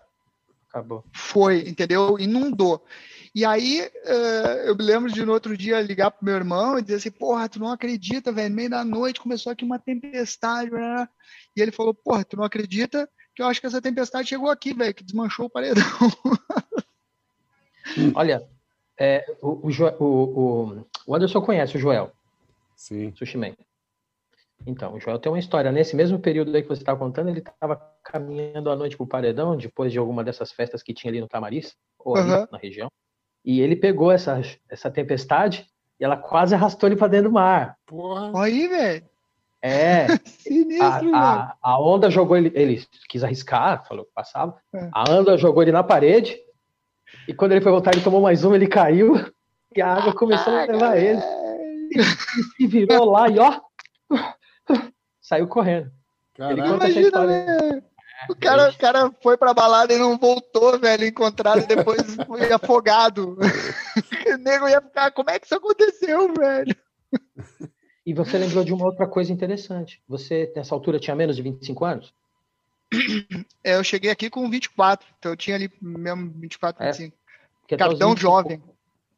Acabou. 0.69 1.05
foi, 1.13 1.61
entendeu? 1.61 2.19
Inundou. 2.19 2.85
E 3.33 3.45
aí 3.45 3.81
uh, 3.81 4.57
eu 4.65 4.75
me 4.75 4.83
lembro 4.83 5.11
de 5.11 5.25
no 5.25 5.31
outro 5.31 5.55
dia 5.55 5.81
ligar 5.81 6.11
pro 6.11 6.25
meu 6.25 6.35
irmão 6.35 6.77
e 6.77 6.81
dizer 6.81 6.95
assim, 6.95 7.11
porra, 7.11 7.47
tu 7.47 7.59
não 7.59 7.71
acredita, 7.71 8.31
velho, 8.31 8.53
meio 8.53 8.69
da 8.69 8.83
noite 8.83 9.21
começou 9.21 9.51
aqui 9.51 9.63
uma 9.63 9.79
tempestade, 9.79 10.69
né? 10.69 11.07
e 11.55 11.61
ele 11.61 11.71
falou, 11.71 11.93
porra, 11.93 12.25
tu 12.25 12.35
não 12.35 12.43
acredita 12.43 13.09
que 13.33 13.41
eu 13.41 13.47
acho 13.47 13.61
que 13.61 13.67
essa 13.67 13.81
tempestade 13.81 14.27
chegou 14.27 14.49
aqui, 14.49 14.73
velho, 14.73 14.93
que 14.93 15.03
desmanchou 15.03 15.45
o 15.45 15.49
paredão. 15.49 15.83
Olha, 18.15 18.45
É, 18.99 19.25
o, 19.41 19.69
o, 19.99 20.85
o, 21.07 21.15
Anderson 21.15 21.41
conhece 21.41 21.77
o 21.77 21.79
Joel. 21.79 22.11
Sim. 22.75 23.13
Sushi 23.15 23.37
Man. 23.37 23.55
Então, 24.65 24.93
o 24.93 24.99
Joel 24.99 25.17
tem 25.17 25.31
uma 25.31 25.39
história. 25.39 25.71
Nesse 25.71 25.95
mesmo 25.95 26.19
período 26.19 26.55
aí 26.55 26.61
que 26.61 26.67
você 26.67 26.83
estava 26.83 26.99
contando, 26.99 27.29
ele 27.29 27.39
estava 27.39 27.77
caminhando 28.03 28.69
à 28.69 28.75
noite 28.75 28.95
para 28.95 29.03
o 29.03 29.07
Paredão, 29.07 29.57
depois 29.57 29.91
de 29.91 29.97
alguma 29.97 30.23
dessas 30.23 30.51
festas 30.51 30.83
que 30.83 30.93
tinha 30.93 31.09
ali 31.09 31.19
no 31.19 31.27
Tamariz, 31.27 31.75
ou 31.97 32.15
ali 32.15 32.31
uhum. 32.31 32.47
na 32.51 32.57
região. 32.59 32.91
E 33.43 33.59
ele 33.61 33.75
pegou 33.75 34.11
essa, 34.11 34.41
essa 34.69 34.91
tempestade 34.91 35.67
e 35.99 36.03
ela 36.03 36.17
quase 36.17 36.55
arrastou 36.55 36.87
ele 36.87 36.95
para 36.95 37.07
dentro 37.07 37.29
do 37.29 37.33
mar. 37.33 37.77
Porra. 37.85 38.31
Aí, 38.43 38.67
velho. 38.67 39.03
É. 39.61 40.07
Sinistro, 40.25 41.13
a, 41.15 41.55
a, 41.61 41.71
a, 41.71 41.79
onda 41.79 42.09
jogou 42.09 42.35
ele, 42.35 42.51
ele 42.55 42.83
quis 43.07 43.23
arriscar, 43.23 43.85
falou 43.87 44.05
que 44.05 44.11
passava. 44.13 44.57
É. 44.73 44.89
A 44.91 45.11
onda 45.11 45.37
jogou 45.37 45.61
ele 45.61 45.71
na 45.71 45.83
parede. 45.83 46.39
E 47.27 47.33
quando 47.33 47.51
ele 47.51 47.61
foi 47.61 47.71
voltar, 47.71 47.93
ele 47.93 48.03
tomou 48.03 48.21
mais 48.21 48.43
uma, 48.43 48.55
ele 48.55 48.67
caiu. 48.67 49.13
E 49.73 49.81
a 49.81 49.87
água 49.87 50.13
começou 50.13 50.51
ah, 50.51 50.63
a 50.63 50.65
levar 50.65 50.97
ele. 50.97 51.21
E 51.95 52.03
se 52.03 52.67
virou 52.67 53.05
lá 53.05 53.29
e 53.29 53.39
ó. 53.39 53.57
Saiu 55.21 55.47
correndo. 55.47 55.89
Caralho, 56.35 56.59
ele 56.59 56.69
conta 56.69 56.89
imagina, 56.89 56.99
essa 56.99 57.07
história. 57.07 57.83
O 58.29 58.35
cara, 58.35 58.69
o 58.69 58.77
cara 58.77 59.11
foi 59.21 59.37
pra 59.37 59.53
balada 59.53 59.93
e 59.93 59.97
não 59.97 60.17
voltou, 60.17 60.79
velho, 60.79 61.05
encontrado 61.05 61.65
depois 61.65 62.01
foi 62.27 62.51
afogado. 62.51 63.37
o 64.27 64.37
nego 64.37 64.67
ia 64.67 64.81
ficar, 64.81 65.11
como 65.11 65.29
é 65.29 65.39
que 65.39 65.45
isso 65.45 65.55
aconteceu, 65.55 66.33
velho? 66.33 66.75
E 68.05 68.13
você 68.13 68.37
lembrou 68.37 68.63
de 68.63 68.73
uma 68.73 68.85
outra 68.85 69.07
coisa 69.07 69.31
interessante. 69.31 70.01
Você, 70.07 70.51
nessa 70.55 70.73
altura, 70.73 70.99
tinha 70.99 71.15
menos 71.15 71.35
de 71.35 71.41
25 71.41 71.85
anos? 71.85 72.13
É, 73.63 73.75
eu 73.75 73.83
cheguei 73.83 74.11
aqui 74.11 74.29
com 74.29 74.49
24, 74.49 75.07
então 75.17 75.31
eu 75.31 75.37
tinha 75.37 75.55
ali 75.55 75.71
mesmo 75.81 76.31
24, 76.35 76.85
25. 76.85 77.17
É, 77.69 77.77
Cartão 77.77 78.09
25... 78.09 78.19
jovem. 78.19 78.61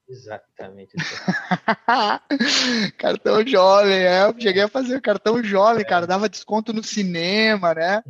Exatamente. 0.07 0.95
cartão 2.97 3.47
jovem, 3.47 3.95
é. 3.95 4.25
Eu 4.25 4.39
cheguei 4.39 4.63
a 4.63 4.67
fazer 4.67 5.01
cartão 5.01 5.43
jovem, 5.43 5.81
é. 5.81 5.85
cara. 5.85 6.05
Dava 6.05 6.29
desconto 6.29 6.71
no 6.71 6.83
cinema, 6.83 7.73
né? 7.73 8.03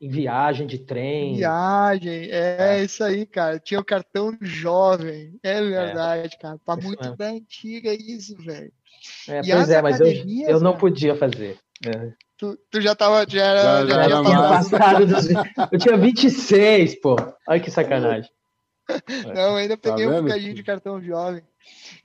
Em 0.00 0.10
viagem 0.10 0.66
de 0.66 0.78
trem. 0.78 1.36
Viagem, 1.36 2.28
é, 2.30 2.56
é, 2.58 2.84
isso 2.84 3.02
aí, 3.02 3.24
cara. 3.24 3.58
Tinha 3.58 3.80
o 3.80 3.84
cartão 3.84 4.36
jovem. 4.42 5.38
É 5.42 5.62
verdade, 5.62 6.34
é. 6.34 6.38
cara. 6.38 6.60
Tá 6.64 6.76
muito 6.76 7.16
bem 7.16 7.38
antiga 7.38 7.94
isso, 7.94 8.36
velho. 8.36 8.72
É, 9.28 9.40
pois 9.40 9.70
é, 9.70 9.82
mas 9.82 10.00
eu, 10.00 10.08
eu 10.48 10.60
não 10.60 10.76
podia 10.76 11.14
fazer. 11.14 11.58
É. 11.84 12.12
Tu, 12.36 12.58
tu, 12.70 12.80
já 12.80 12.94
tava. 12.94 13.24
Já 13.28 13.42
era, 13.42 13.62
já, 13.62 13.86
já, 13.86 14.08
já 14.08 14.22
tinha 14.22 14.38
passado 14.38 15.06
dos, 15.06 15.28
Eu 15.72 15.78
tinha 15.78 15.96
26, 15.96 17.00
pô. 17.00 17.16
Olha 17.48 17.60
que 17.60 17.70
sacanagem. 17.70 18.30
Não, 19.34 19.56
ainda 19.56 19.76
tá 19.76 19.90
peguei 19.90 20.06
tá 20.06 20.12
um 20.12 20.22
bocadinho 20.22 20.54
de 20.54 20.62
cartão 20.62 21.02
jovem. 21.02 21.42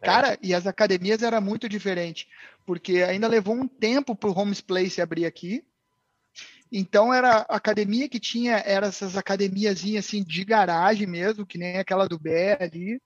É. 0.02 0.06
Cara, 0.06 0.38
e 0.42 0.54
as 0.54 0.66
academias 0.66 1.22
era 1.22 1.40
muito 1.40 1.70
diferente, 1.70 2.28
porque 2.66 3.04
ainda 3.04 3.28
levou 3.28 3.56
um 3.56 3.68
tempo 3.68 4.16
para 4.16 4.30
o 4.30 4.38
Homes 4.38 4.62
Place 4.62 5.02
abrir 5.02 5.26
aqui. 5.26 5.64
Então 6.72 7.14
era 7.14 7.46
a 7.50 7.58
academia 7.58 8.08
que 8.08 8.20
tinha, 8.20 8.58
era 8.66 8.88
essas 8.88 9.18
academiazinhas 9.18 10.06
assim 10.06 10.24
de 10.24 10.46
garagem 10.46 11.06
mesmo, 11.06 11.46
que 11.46 11.58
nem 11.58 11.78
aquela 11.78 12.08
do 12.08 12.18
Bé 12.18 12.58
ali. 12.62 13.02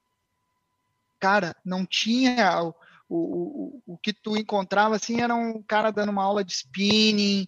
Cara, 1.20 1.56
não 1.66 1.86
tinha 1.86 2.62
o, 2.62 2.76
o, 3.10 3.82
o, 3.88 3.94
o 3.94 3.98
que 3.98 4.14
tu 4.14 4.38
encontrava 4.38 4.96
assim 4.96 5.22
era 5.22 5.34
um 5.34 5.64
cara 5.64 5.90
dando 5.90 6.10
uma 6.10 6.24
aula 6.24 6.44
de 6.44 6.54
spinning, 6.54 7.48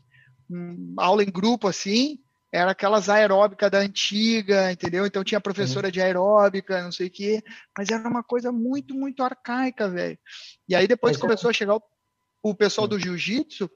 uma 0.50 1.04
aula 1.04 1.24
em 1.24 1.32
grupo 1.32 1.68
assim, 1.68 2.20
era 2.52 2.72
aquelas 2.72 3.10
aeróbicas 3.10 3.70
da 3.70 3.80
antiga, 3.80 4.72
entendeu? 4.72 5.06
Então 5.06 5.24
tinha 5.24 5.40
professora 5.40 5.88
uhum. 5.88 5.92
de 5.92 6.02
aeróbica, 6.02 6.82
não 6.82 6.92
sei 6.92 7.08
o 7.08 7.12
quê, 7.12 7.44
mas 7.78 7.90
era 7.90 8.08
uma 8.08 8.24
coisa 8.24 8.52
muito, 8.52 8.96
muito 8.96 9.22
arcaica, 9.22 9.90
velho. 9.90 10.18
E 10.68 10.74
aí 10.74 10.88
depois 10.88 11.18
mas 11.18 11.20
é 11.20 11.22
começou 11.22 11.50
é... 11.50 11.52
a 11.52 11.54
chegar 11.54 11.76
o, 11.76 11.82
o 12.42 12.56
pessoal 12.56 12.86
uhum. 12.86 12.90
do 12.90 13.00
jiu-jitsu, 13.00 13.70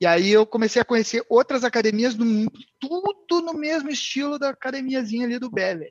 e 0.00 0.06
aí 0.06 0.30
eu 0.30 0.46
comecei 0.46 0.80
a 0.80 0.84
conhecer 0.84 1.24
outras 1.28 1.64
academias 1.64 2.14
do 2.14 2.24
mundo, 2.24 2.52
tudo 2.80 3.40
no 3.40 3.54
mesmo 3.54 3.90
estilo 3.90 4.38
da 4.38 4.50
academiazinha 4.50 5.26
ali 5.26 5.38
do 5.38 5.50
velho. 5.50 5.86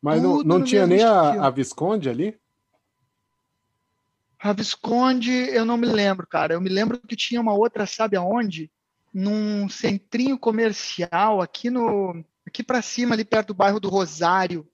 Mas 0.00 0.20
tudo 0.22 0.44
não, 0.44 0.58
não 0.58 0.64
tinha 0.64 0.86
nem 0.86 1.02
a, 1.02 1.46
a, 1.46 1.50
Visconde 1.50 2.08
ali? 2.08 2.38
A 4.38 4.52
Visconde, 4.52 5.32
eu 5.32 5.64
não 5.64 5.76
me 5.76 5.86
lembro, 5.86 6.26
cara. 6.26 6.54
Eu 6.54 6.60
me 6.60 6.68
lembro 6.68 7.00
que 7.00 7.16
tinha 7.16 7.40
uma 7.40 7.54
outra, 7.54 7.86
sabe 7.86 8.16
aonde? 8.16 8.70
num 9.14 9.68
centrinho 9.68 10.36
comercial 10.36 11.40
aqui 11.40 11.70
no 11.70 12.24
aqui 12.44 12.64
para 12.64 12.82
cima 12.82 13.14
ali 13.14 13.24
perto 13.24 13.48
do 13.48 13.54
bairro 13.54 13.78
do 13.78 13.88
Rosário 13.88 14.68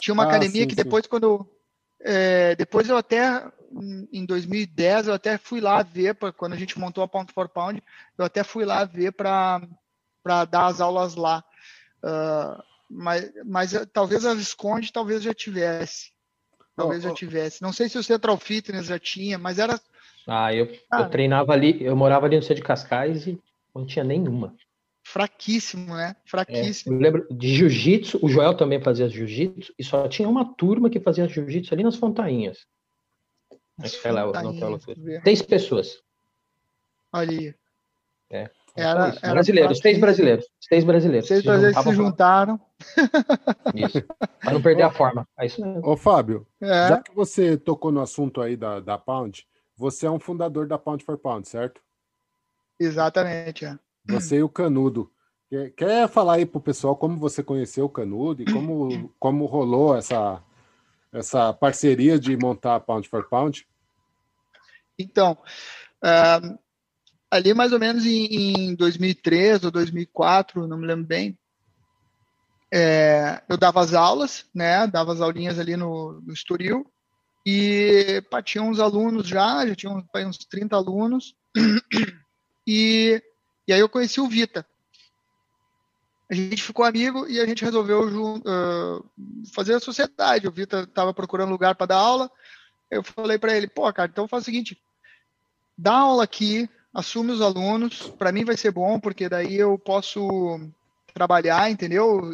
tinha 0.00 0.12
uma 0.12 0.24
ah, 0.24 0.26
academia 0.26 0.62
sim, 0.62 0.68
que 0.68 0.74
depois 0.74 1.04
sim. 1.04 1.08
quando 1.08 1.48
é, 2.08 2.54
depois 2.54 2.88
eu 2.88 2.96
até 2.96 3.44
em 4.12 4.24
2010 4.24 5.08
eu 5.08 5.14
até 5.14 5.36
fui 5.36 5.60
lá 5.60 5.82
ver 5.82 6.14
pra, 6.14 6.32
quando 6.32 6.52
a 6.52 6.56
gente 6.56 6.78
montou 6.78 7.02
a 7.02 7.08
Pound 7.08 7.32
for 7.32 7.48
Pound 7.48 7.82
eu 8.16 8.24
até 8.24 8.44
fui 8.44 8.64
lá 8.64 8.84
ver 8.84 9.12
para 9.12 9.60
dar 10.48 10.66
as 10.66 10.80
aulas 10.80 11.16
lá. 11.16 11.44
Uh, 12.02 12.62
mas, 12.88 13.32
mas 13.44 13.86
talvez 13.92 14.24
a 14.24 14.34
Visconde 14.34 14.92
talvez 14.92 15.22
já 15.22 15.34
tivesse. 15.34 16.12
Talvez 16.76 17.04
oh, 17.04 17.08
já 17.08 17.14
tivesse. 17.14 17.60
Não 17.60 17.72
sei 17.72 17.88
se 17.88 17.98
o 17.98 18.04
Central 18.04 18.36
Fitness 18.36 18.86
já 18.86 18.98
tinha 18.98 19.36
mas 19.36 19.58
era 19.58 19.80
ah, 20.26 20.52
eu, 20.52 20.68
ah, 20.90 21.02
eu 21.02 21.08
treinava 21.10 21.52
ali, 21.52 21.84
eu 21.84 21.94
morava 21.94 22.26
ali 22.26 22.36
no 22.36 22.42
centro 22.42 22.56
de 22.56 22.62
Cascais 22.62 23.26
e 23.26 23.40
não 23.74 23.86
tinha 23.86 24.04
nenhuma. 24.04 24.54
Fraquíssimo, 25.06 25.94
né? 25.94 26.16
Fraquíssimo. 26.24 26.92
É, 26.92 26.96
eu 26.96 27.00
lembro 27.00 27.26
de 27.30 27.54
jiu-jitsu, 27.54 28.18
o 28.20 28.28
Joel 28.28 28.56
também 28.56 28.80
fazia 28.80 29.08
jiu-jitsu, 29.08 29.72
e 29.78 29.84
só 29.84 30.08
tinha 30.08 30.28
uma 30.28 30.44
turma 30.56 30.90
que 30.90 30.98
fazia 30.98 31.28
jiu-jitsu 31.28 31.72
ali 31.72 31.84
nas 31.84 31.94
Fontainhas. 31.94 32.66
Aquela, 33.78 34.32
naquela, 34.32 34.78
Três 35.22 35.42
pessoas. 35.42 36.02
Olha 37.12 37.30
aí. 37.30 37.54
É. 38.30 38.50
Era, 38.74 39.16
era 39.22 39.32
brasileiros, 39.34 39.78
seis 39.78 40.00
brasileiros. 40.00 40.44
Seis 40.60 40.82
brasileiros. 40.82 41.28
Seis 41.28 41.44
brasileiros 41.44 41.82
se 41.84 41.94
juntaram. 41.94 42.60
Isso. 43.76 44.02
Para 44.40 44.52
não 44.54 44.60
perder 44.60 44.82
Ô, 44.82 44.86
a 44.86 44.90
forma. 44.90 45.28
É 45.38 45.46
isso 45.46 45.64
mesmo. 45.64 45.88
Ô, 45.88 45.96
Fábio, 45.96 46.44
é. 46.60 46.88
já 46.88 47.00
que 47.00 47.14
você 47.14 47.56
tocou 47.56 47.92
no 47.92 48.00
assunto 48.00 48.42
aí 48.42 48.56
da, 48.56 48.80
da 48.80 48.98
Pound, 48.98 49.46
você 49.76 50.06
é 50.06 50.10
um 50.10 50.18
fundador 50.18 50.66
da 50.66 50.76
Pound 50.76 51.04
for 51.04 51.16
Pound, 51.16 51.48
certo? 51.48 51.80
Exatamente, 52.78 53.64
é. 53.64 53.78
Você 54.08 54.36
e 54.36 54.42
o 54.42 54.48
Canudo. 54.48 55.10
Quer, 55.48 55.70
quer 55.70 56.08
falar 56.08 56.34
aí 56.34 56.46
pro 56.46 56.60
pessoal 56.60 56.96
como 56.96 57.16
você 57.16 57.42
conheceu 57.42 57.86
o 57.86 57.90
Canudo 57.90 58.42
e 58.42 58.44
como, 58.44 59.12
como 59.18 59.46
rolou 59.46 59.96
essa, 59.96 60.42
essa 61.12 61.52
parceria 61.52 62.18
de 62.18 62.36
montar 62.36 62.76
a 62.76 62.80
Pound 62.80 63.08
for 63.08 63.28
Pound? 63.28 63.66
Então, 64.98 65.36
uh, 66.02 66.58
ali 67.30 67.54
mais 67.54 67.72
ou 67.72 67.78
menos 67.78 68.06
em, 68.06 68.70
em 68.70 68.74
2003 68.74 69.64
ou 69.64 69.70
2004, 69.70 70.66
não 70.66 70.78
me 70.78 70.86
lembro 70.86 71.04
bem, 71.04 71.38
é, 72.72 73.42
eu 73.48 73.56
dava 73.56 73.80
as 73.80 73.94
aulas, 73.94 74.44
né? 74.54 74.86
Dava 74.86 75.12
as 75.12 75.20
aulinhas 75.20 75.58
ali 75.58 75.76
no, 75.76 76.20
no 76.20 76.32
Estoril. 76.32 76.84
E 77.44 78.22
pá, 78.28 78.42
tinha 78.42 78.62
uns 78.62 78.80
alunos 78.80 79.26
já, 79.28 79.64
já 79.66 79.74
tinha 79.74 79.92
uns, 79.92 80.04
uns 80.26 80.38
30 80.38 80.76
alunos. 80.76 81.34
E, 82.68 83.22
e 83.66 83.72
aí 83.72 83.80
eu 83.80 83.88
conheci 83.88 84.20
o 84.20 84.28
Vita. 84.28 84.66
A 86.30 86.34
gente 86.34 86.62
ficou 86.62 86.84
amigo 86.84 87.26
e 87.28 87.40
a 87.40 87.46
gente 87.46 87.64
resolveu 87.64 88.02
uh, 88.38 89.10
fazer 89.54 89.74
a 89.74 89.80
sociedade. 89.80 90.48
O 90.48 90.52
Vita 90.52 90.80
estava 90.80 91.14
procurando 91.14 91.50
lugar 91.50 91.74
para 91.74 91.86
dar 91.86 91.96
aula. 91.96 92.30
Eu 92.90 93.02
falei 93.02 93.38
para 93.38 93.56
ele, 93.56 93.68
pô, 93.68 93.92
cara, 93.92 94.10
então 94.10 94.26
faz 94.28 94.42
o 94.42 94.46
seguinte, 94.46 94.80
dá 95.76 95.92
aula 95.92 96.24
aqui, 96.24 96.68
assume 96.94 97.32
os 97.32 97.40
alunos, 97.40 98.08
para 98.18 98.32
mim 98.32 98.44
vai 98.44 98.56
ser 98.56 98.70
bom, 98.70 98.98
porque 98.98 99.28
daí 99.28 99.56
eu 99.56 99.78
posso 99.78 100.60
trabalhar, 101.12 101.70
entendeu? 101.70 102.32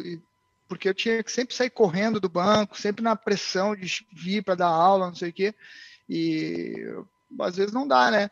Porque 0.67 0.89
eu 0.89 0.93
tinha 0.93 1.23
que 1.23 1.31
sempre 1.31 1.55
sair 1.55 1.69
correndo 1.69 2.19
do 2.19 2.29
banco, 2.29 2.79
sempre 2.79 3.03
na 3.03 3.15
pressão 3.15 3.75
de 3.75 4.05
vir 4.11 4.43
para 4.43 4.55
dar 4.55 4.67
aula, 4.67 5.07
não 5.07 5.15
sei 5.15 5.29
o 5.29 5.33
quê, 5.33 5.53
e 6.07 6.73
às 7.39 7.55
vezes 7.55 7.73
não 7.73 7.87
dá, 7.87 8.09
né? 8.09 8.29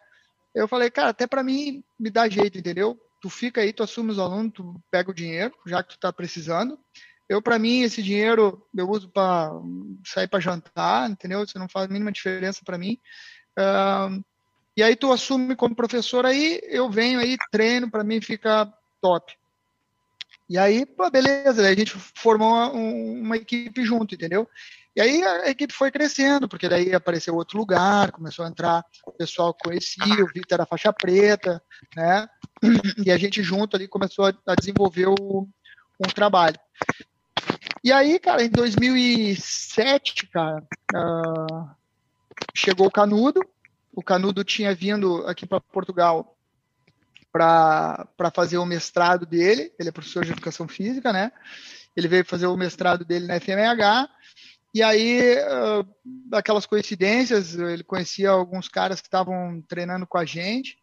Eu 0.53 0.67
falei, 0.67 0.89
cara, 0.89 1.09
até 1.09 1.25
para 1.25 1.43
mim 1.43 1.83
me 1.99 2.09
dá 2.09 2.27
jeito, 2.27 2.57
entendeu? 2.57 2.99
Tu 3.21 3.29
fica 3.29 3.61
aí, 3.61 3.71
tu 3.71 3.83
assume 3.83 4.11
os 4.11 4.19
alunos, 4.19 4.53
tu 4.53 4.81
pega 4.89 5.11
o 5.11 5.13
dinheiro, 5.13 5.53
já 5.65 5.81
que 5.83 5.89
tu 5.89 5.99
tá 5.99 6.11
precisando. 6.11 6.77
Eu, 7.29 7.41
para 7.41 7.57
mim, 7.57 7.81
esse 7.81 8.03
dinheiro 8.03 8.61
eu 8.75 8.89
uso 8.89 9.07
para 9.07 9.51
sair 10.05 10.27
para 10.27 10.39
jantar, 10.39 11.09
entendeu? 11.09 11.43
Isso 11.43 11.57
não 11.57 11.69
faz 11.69 11.85
a 11.85 11.93
mínima 11.93 12.11
diferença 12.11 12.61
para 12.65 12.77
mim. 12.77 12.99
Uh, 13.57 14.21
e 14.75 14.83
aí 14.83 14.95
tu 14.95 15.11
assume 15.11 15.55
como 15.55 15.75
professor 15.75 16.25
aí, 16.25 16.59
eu 16.63 16.89
venho 16.89 17.19
aí, 17.19 17.37
treino, 17.51 17.89
para 17.89 18.03
mim 18.03 18.19
fica 18.19 18.71
top. 19.01 19.33
E 20.49 20.57
aí, 20.57 20.85
pô, 20.85 21.09
beleza, 21.09 21.65
a 21.65 21.73
gente 21.73 21.93
formou 22.15 22.49
uma, 22.49 22.71
uma, 22.71 23.37
equipe 23.37 23.85
junto, 23.85 24.15
entendeu? 24.15 24.45
E 24.95 24.99
aí 24.99 25.23
a 25.23 25.49
equipe 25.49 25.73
foi 25.73 25.89
crescendo, 25.89 26.49
porque 26.49 26.67
daí 26.67 26.93
apareceu 26.93 27.35
outro 27.35 27.57
lugar, 27.57 28.11
começou 28.11 28.43
a 28.43 28.49
entrar 28.49 28.83
o 29.05 29.11
pessoal 29.11 29.53
que 29.53 29.63
conhecia, 29.63 30.23
o 30.23 30.27
Vitor 30.27 30.55
era 30.55 30.65
faixa 30.65 30.91
preta, 30.91 31.63
né? 31.95 32.27
E 33.05 33.09
a 33.09 33.17
gente 33.17 33.41
junto 33.41 33.75
ali 33.75 33.87
começou 33.87 34.25
a, 34.25 34.55
desenvolver 34.55 35.07
o, 35.07 35.47
um 35.99 36.07
trabalho. 36.13 36.59
E 37.83 37.91
aí, 37.91 38.19
cara, 38.19 38.43
em 38.43 38.49
2007, 38.49 40.27
cara, 40.27 40.63
uh, 40.93 41.69
chegou 42.53 42.87
o 42.87 42.91
Canudo. 42.91 43.41
O 43.93 44.03
Canudo 44.03 44.43
tinha 44.43 44.75
vindo 44.75 45.25
aqui 45.25 45.45
para 45.45 45.59
Portugal 45.59 46.37
para 47.31 48.07
fazer 48.35 48.57
o 48.57 48.65
mestrado 48.65 49.25
dele. 49.25 49.73
Ele 49.79 49.89
é 49.89 49.91
professor 49.91 50.23
de 50.23 50.31
educação 50.31 50.67
física, 50.67 51.11
né? 51.11 51.31
Ele 51.95 52.07
veio 52.07 52.25
fazer 52.25 52.47
o 52.47 52.57
mestrado 52.57 53.03
dele 53.03 53.25
na 53.25 53.39
FMH. 53.39 54.09
E 54.73 54.81
aí, 54.81 55.35
uh, 55.35 56.35
aquelas 56.35 56.65
coincidências, 56.65 57.55
ele 57.55 57.83
conhecia 57.83 58.29
alguns 58.29 58.69
caras 58.69 59.01
que 59.01 59.07
estavam 59.07 59.61
treinando 59.67 60.07
com 60.07 60.17
a 60.17 60.25
gente. 60.25 60.77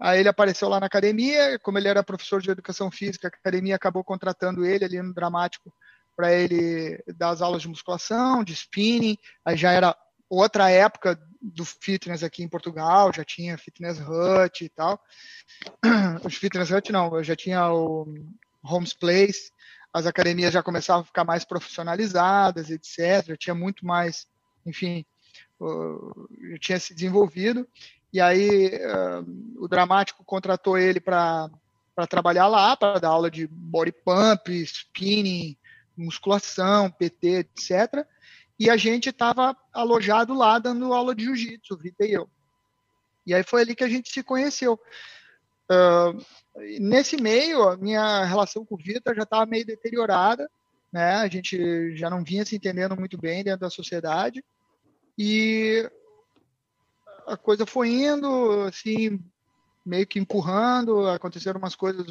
Aí 0.00 0.20
ele 0.20 0.28
apareceu 0.28 0.68
lá 0.68 0.78
na 0.78 0.86
academia, 0.86 1.58
como 1.58 1.76
ele 1.76 1.88
era 1.88 2.02
professor 2.02 2.40
de 2.40 2.50
educação 2.50 2.90
física, 2.90 3.28
a 3.28 3.36
academia 3.36 3.74
acabou 3.74 4.04
contratando 4.04 4.64
ele 4.64 4.84
ali 4.84 5.02
no 5.02 5.12
Dramático 5.12 5.72
para 6.16 6.32
ele 6.32 7.02
dar 7.16 7.30
as 7.30 7.42
aulas 7.42 7.62
de 7.62 7.68
musculação, 7.68 8.42
de 8.42 8.52
spinning. 8.52 9.18
Aí 9.44 9.56
já 9.56 9.72
era 9.72 9.96
outra 10.28 10.70
época 10.70 11.18
do 11.40 11.64
fitness 11.64 12.22
aqui 12.22 12.42
em 12.42 12.48
Portugal, 12.48 13.12
já 13.14 13.24
tinha 13.24 13.58
Fitness 13.58 13.98
Hut 14.00 14.64
e 14.64 14.68
tal. 14.68 15.00
Os 16.24 16.34
Fitness 16.34 16.70
Hut 16.70 16.92
não, 16.92 17.22
já 17.22 17.36
tinha 17.36 17.72
o 17.72 18.06
Homes 18.62 18.92
Place, 18.92 19.50
as 19.98 20.06
academias 20.06 20.52
já 20.52 20.62
começavam 20.62 21.02
a 21.02 21.06
ficar 21.06 21.24
mais 21.24 21.44
profissionalizadas, 21.44 22.70
etc. 22.70 23.26
Já 23.26 23.36
tinha 23.36 23.54
muito 23.54 23.84
mais, 23.84 24.26
enfim, 24.64 25.04
já 26.52 26.58
tinha 26.58 26.80
se 26.80 26.94
desenvolvido. 26.94 27.66
E 28.12 28.20
aí 28.20 28.68
uh, 28.68 29.62
o 29.62 29.68
Dramático 29.68 30.24
contratou 30.24 30.78
ele 30.78 31.00
para 31.00 31.50
trabalhar 32.08 32.46
lá, 32.46 32.76
para 32.76 32.98
dar 32.98 33.08
aula 33.08 33.30
de 33.30 33.46
body 33.46 33.92
pump, 33.92 34.48
spinning, 34.62 35.56
musculação, 35.96 36.90
PT, 36.90 37.28
etc. 37.28 38.06
E 38.58 38.70
a 38.70 38.76
gente 38.76 39.10
estava 39.10 39.56
alojado 39.72 40.32
lá 40.34 40.58
dando 40.58 40.92
aula 40.94 41.14
de 41.14 41.24
jiu-jitsu, 41.24 41.76
Vita 41.76 42.06
e 42.06 42.12
eu. 42.12 42.28
E 43.26 43.34
aí 43.34 43.42
foi 43.42 43.62
ali 43.62 43.74
que 43.74 43.84
a 43.84 43.88
gente 43.88 44.10
se 44.10 44.22
conheceu. 44.22 44.80
Nesse 46.80 47.16
meio, 47.16 47.68
a 47.68 47.76
minha 47.76 48.24
relação 48.24 48.64
com 48.64 48.74
o 48.74 48.78
Vitor 48.78 49.14
já 49.14 49.22
estava 49.22 49.46
meio 49.46 49.66
deteriorada, 49.66 50.50
né? 50.92 51.16
A 51.16 51.28
gente 51.28 51.96
já 51.96 52.08
não 52.08 52.24
vinha 52.24 52.44
se 52.44 52.56
entendendo 52.56 52.96
muito 52.96 53.18
bem 53.18 53.44
dentro 53.44 53.60
da 53.60 53.70
sociedade. 53.70 54.44
E 55.16 55.88
a 57.26 57.36
coisa 57.36 57.66
foi 57.66 57.90
indo, 57.90 58.62
assim, 58.62 59.20
meio 59.84 60.06
que 60.06 60.18
empurrando, 60.18 61.06
aconteceram 61.08 61.58
umas 61.58 61.74
coisas, 61.74 62.06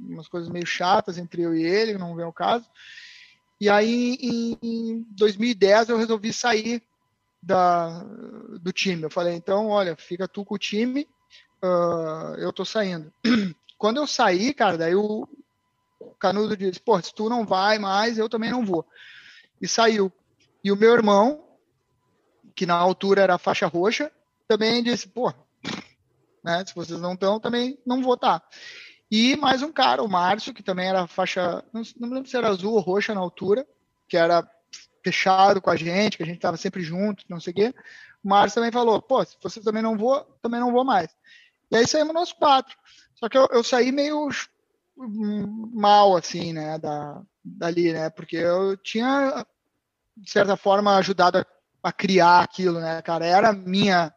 umas 0.00 0.28
coisas 0.28 0.48
meio 0.48 0.66
chatas 0.66 1.18
entre 1.18 1.42
eu 1.42 1.54
e 1.54 1.62
ele, 1.62 1.98
não 1.98 2.14
vem 2.14 2.24
o 2.24 2.32
caso. 2.32 2.68
E 3.60 3.68
aí, 3.68 4.16
em 4.62 5.06
2010, 5.10 5.90
eu 5.90 5.98
resolvi 5.98 6.32
sair 6.32 6.82
da, 7.42 8.02
do 8.60 8.72
time. 8.72 9.02
Eu 9.02 9.10
falei, 9.10 9.34
então, 9.34 9.68
olha, 9.68 9.96
fica 9.96 10.26
tu 10.26 10.44
com 10.44 10.54
o 10.54 10.58
time, 10.58 11.06
uh, 11.62 12.34
eu 12.38 12.52
tô 12.52 12.64
saindo. 12.64 13.12
Quando 13.78 13.96
eu 13.96 14.06
saí, 14.06 14.52
cara, 14.52 14.76
daí 14.76 14.94
o 14.94 15.26
Canudo 16.18 16.56
disse, 16.56 16.80
pô, 16.80 17.00
se 17.00 17.14
tu 17.14 17.28
não 17.28 17.46
vai 17.46 17.78
mais, 17.78 18.18
eu 18.18 18.28
também 18.28 18.50
não 18.50 18.64
vou. 18.64 18.86
E 19.60 19.66
saiu. 19.66 20.12
E 20.62 20.70
o 20.70 20.76
meu 20.76 20.92
irmão, 20.92 21.42
que 22.54 22.66
na 22.66 22.74
altura 22.74 23.22
era 23.22 23.38
faixa 23.38 23.66
roxa, 23.66 24.12
também 24.46 24.82
disse, 24.82 25.08
pô, 25.08 25.32
né, 26.44 26.64
se 26.66 26.74
vocês 26.74 27.00
não 27.00 27.14
estão, 27.14 27.40
também 27.40 27.78
não 27.86 28.02
vou 28.02 28.14
estar. 28.14 28.40
Tá. 28.40 28.48
E 29.10 29.34
mais 29.36 29.62
um 29.62 29.72
cara, 29.72 30.02
o 30.02 30.08
Márcio, 30.08 30.54
que 30.54 30.62
também 30.62 30.88
era 30.88 31.06
faixa, 31.06 31.64
não, 31.72 31.82
não 31.98 32.10
lembro 32.10 32.30
se 32.30 32.36
era 32.36 32.48
azul 32.48 32.74
ou 32.74 32.80
roxa 32.80 33.14
na 33.14 33.20
altura, 33.20 33.66
que 34.08 34.16
era 34.16 34.48
fechado 35.02 35.60
com 35.60 35.70
a 35.70 35.76
gente, 35.76 36.16
que 36.16 36.22
a 36.22 36.26
gente 36.26 36.36
estava 36.36 36.56
sempre 36.56 36.82
junto, 36.82 37.24
não 37.28 37.40
sei 37.40 37.52
o 37.52 37.56
quê. 37.56 37.74
O 38.22 38.28
Márcio 38.28 38.56
também 38.56 38.70
falou, 38.70 39.00
pô, 39.00 39.24
se 39.24 39.36
vocês 39.42 39.64
também 39.64 39.82
não 39.82 39.96
vou, 39.96 40.20
também 40.42 40.60
não 40.60 40.70
vou 40.70 40.84
mais. 40.84 41.08
E 41.70 41.76
aí 41.76 41.86
saímos 41.86 42.14
nós 42.14 42.32
quatro. 42.32 42.76
Só 43.14 43.28
que 43.28 43.36
eu, 43.36 43.46
eu 43.52 43.62
saí 43.62 43.92
meio 43.92 44.28
mal, 45.72 46.16
assim, 46.16 46.52
né, 46.52 46.78
da, 46.78 47.22
dali, 47.42 47.92
né, 47.92 48.10
porque 48.10 48.36
eu 48.36 48.76
tinha, 48.76 49.46
de 50.16 50.30
certa 50.30 50.56
forma, 50.56 50.96
ajudado 50.96 51.38
a, 51.38 51.46
a 51.82 51.92
criar 51.92 52.40
aquilo, 52.40 52.80
né, 52.80 53.00
cara, 53.00 53.24
era 53.24 53.52
minha 53.52 54.12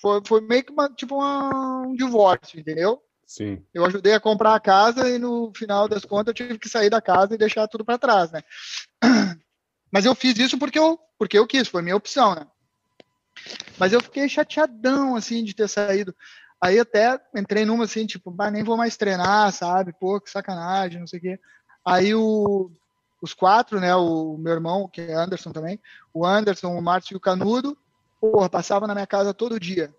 foi, 0.00 0.20
foi 0.26 0.40
meio 0.40 0.64
que 0.64 0.72
uma, 0.72 0.88
tipo 0.88 1.16
uma, 1.16 1.86
um 1.86 1.94
divórcio, 1.94 2.58
entendeu? 2.58 3.02
Sim. 3.26 3.62
Eu 3.72 3.84
ajudei 3.84 4.14
a 4.14 4.20
comprar 4.20 4.54
a 4.54 4.60
casa 4.60 5.08
e 5.08 5.18
no 5.18 5.52
final 5.54 5.86
das 5.86 6.04
contas 6.04 6.28
eu 6.28 6.34
tive 6.34 6.58
que 6.58 6.68
sair 6.68 6.90
da 6.90 7.00
casa 7.00 7.34
e 7.34 7.38
deixar 7.38 7.68
tudo 7.68 7.84
para 7.84 7.98
trás, 7.98 8.32
né? 8.32 8.42
Mas 9.92 10.06
eu 10.06 10.14
fiz 10.14 10.38
isso 10.38 10.58
porque 10.58 10.78
eu, 10.78 10.98
porque 11.18 11.38
eu 11.38 11.46
quis, 11.46 11.68
foi 11.68 11.82
minha 11.82 11.96
opção, 11.96 12.34
né? 12.34 12.46
Mas 13.78 13.92
eu 13.92 14.00
fiquei 14.00 14.28
chateadão, 14.28 15.16
assim, 15.16 15.44
de 15.44 15.54
ter 15.54 15.68
saído. 15.68 16.14
Aí 16.60 16.78
até 16.78 17.18
entrei 17.34 17.64
numa 17.64 17.84
assim, 17.84 18.06
tipo, 18.06 18.34
nem 18.52 18.62
vou 18.62 18.76
mais 18.76 18.96
treinar, 18.96 19.50
sabe? 19.52 19.94
Pô, 19.98 20.20
que 20.20 20.30
sacanagem, 20.30 21.00
não 21.00 21.06
sei 21.06 21.18
o 21.18 21.22
quê. 21.22 21.40
Aí 21.84 22.14
o, 22.14 22.70
os 23.22 23.32
quatro, 23.32 23.80
né? 23.80 23.94
O 23.94 24.36
meu 24.36 24.52
irmão, 24.52 24.88
que 24.88 25.00
é 25.00 25.14
Anderson 25.14 25.52
também, 25.52 25.80
o 26.12 26.26
Anderson, 26.26 26.76
o 26.76 26.82
Márcio 26.82 27.14
e 27.14 27.16
o 27.16 27.20
Canudo, 27.20 27.76
Porra, 28.20 28.50
passava 28.50 28.86
na 28.86 28.94
minha 28.94 29.06
casa 29.06 29.32
todo 29.32 29.58
dia. 29.58 29.94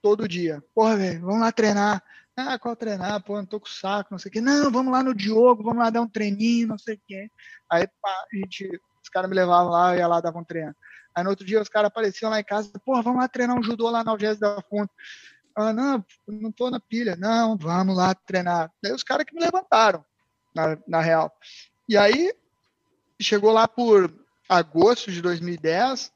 Todo 0.00 0.28
dia. 0.28 0.62
Porra, 0.72 0.96
velho, 0.96 1.20
vamos 1.22 1.40
lá 1.40 1.50
treinar. 1.50 2.02
Ah, 2.36 2.58
qual 2.58 2.76
treinar? 2.76 3.20
Pô, 3.22 3.36
não 3.36 3.44
tô 3.44 3.58
com 3.58 3.66
saco, 3.66 4.08
não 4.12 4.18
sei 4.18 4.28
o 4.30 4.32
quê. 4.32 4.40
Não, 4.40 4.70
vamos 4.70 4.92
lá 4.92 5.02
no 5.02 5.12
Diogo, 5.12 5.64
vamos 5.64 5.80
lá 5.80 5.90
dar 5.90 6.00
um 6.00 6.08
treininho, 6.08 6.68
não 6.68 6.78
sei 6.78 6.94
o 6.94 7.00
quê. 7.04 7.28
Aí, 7.68 7.86
pá, 8.00 8.08
a 8.08 8.36
gente, 8.36 8.80
os 9.02 9.08
caras 9.08 9.28
me 9.28 9.34
levavam 9.34 9.72
lá, 9.72 9.96
ia 9.96 10.06
lá, 10.06 10.20
davam 10.20 10.42
um 10.42 10.44
treino. 10.44 10.74
Aí 11.12 11.24
no 11.24 11.30
outro 11.30 11.44
dia 11.44 11.60
os 11.60 11.68
caras 11.68 11.88
apareciam 11.88 12.30
lá 12.30 12.38
em 12.38 12.44
casa, 12.44 12.70
porra, 12.84 13.02
vamos 13.02 13.20
lá 13.20 13.26
treinar 13.26 13.58
um 13.58 13.62
judô 13.62 13.90
lá 13.90 14.04
na 14.04 14.12
Algésio 14.12 14.40
da 14.40 14.62
Fonte. 14.62 14.92
Ah, 15.60 15.72
não, 15.72 16.04
não 16.26 16.52
tô 16.52 16.70
na 16.70 16.80
pilha. 16.80 17.16
Não, 17.16 17.56
vamos 17.56 17.96
lá 17.96 18.14
treinar. 18.14 18.70
Daí 18.82 18.92
os 18.92 19.02
caras 19.02 19.24
que 19.24 19.34
me 19.34 19.40
levantaram, 19.40 20.04
na, 20.54 20.78
na 20.86 21.00
real. 21.00 21.32
E 21.88 21.96
aí, 21.96 22.32
chegou 23.20 23.52
lá 23.52 23.68
por 23.68 24.12
agosto 24.48 25.12
de 25.12 25.20
2010, 25.22 26.12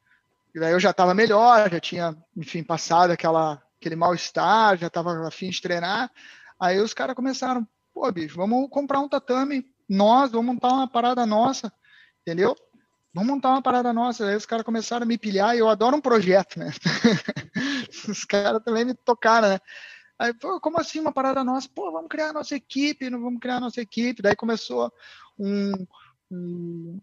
e 0.55 0.61
daí 0.61 0.73
eu 0.73 0.81
já 0.81 0.91
estava 0.91 1.15
melhor, 1.15 1.71
já 1.71 1.81
tinha, 1.81 2.17
enfim, 2.37 2.63
passado 2.63 3.11
aquela, 3.11 3.63
aquele 3.79 3.97
mal-estar, 3.97 4.77
já 4.77 4.87
estava 4.87 5.27
afim 5.27 5.51
de 5.51 5.61
treinar. 5.61 6.11
Aí 6.59 6.81
os 6.81 6.95
caras 6.95 7.15
começaram, 7.15 7.67
pô, 7.93 8.11
bicho, 8.11 8.37
vamos 8.37 8.69
comprar 8.71 9.01
um 9.01 9.09
tatame, 9.09 9.67
nós, 9.89 10.33
vamos 10.33 10.55
montar 10.55 10.69
uma 10.69 10.89
parada 10.89 11.27
nossa, 11.27 11.73
entendeu? 12.23 12.57
Vamos 13.15 13.33
montar 13.33 13.51
uma 13.51 13.63
parada 13.63 13.93
nossa. 13.93 14.27
Aí 14.27 14.35
os 14.35 14.45
caras 14.45 14.65
começaram 14.65 15.05
a 15.05 15.07
me 15.07 15.17
pilhar 15.17 15.55
e 15.55 15.61
eu 15.61 15.69
adoro 15.69 15.97
um 15.97 16.01
projeto, 16.01 16.59
né? 16.59 16.73
os 18.09 18.25
caras 18.25 18.61
também 18.65 18.85
me 18.85 18.93
tocaram, 18.93 19.51
né? 19.51 19.61
Aí, 20.19 20.35
pô, 20.35 20.61
como 20.61 20.81
assim 20.81 20.99
uma 20.99 21.13
parada 21.13 21.45
nossa? 21.45 21.69
Pô, 21.73 21.93
vamos 21.93 22.09
criar 22.09 22.31
a 22.31 22.33
nossa 22.33 22.57
equipe, 22.57 23.09
não 23.09 23.23
vamos 23.23 23.41
criar 23.41 23.57
a 23.57 23.61
nossa 23.61 23.81
equipe. 23.81 24.21
Daí 24.21 24.35
começou 24.35 24.93
um, 25.39 25.87
um 26.31 27.01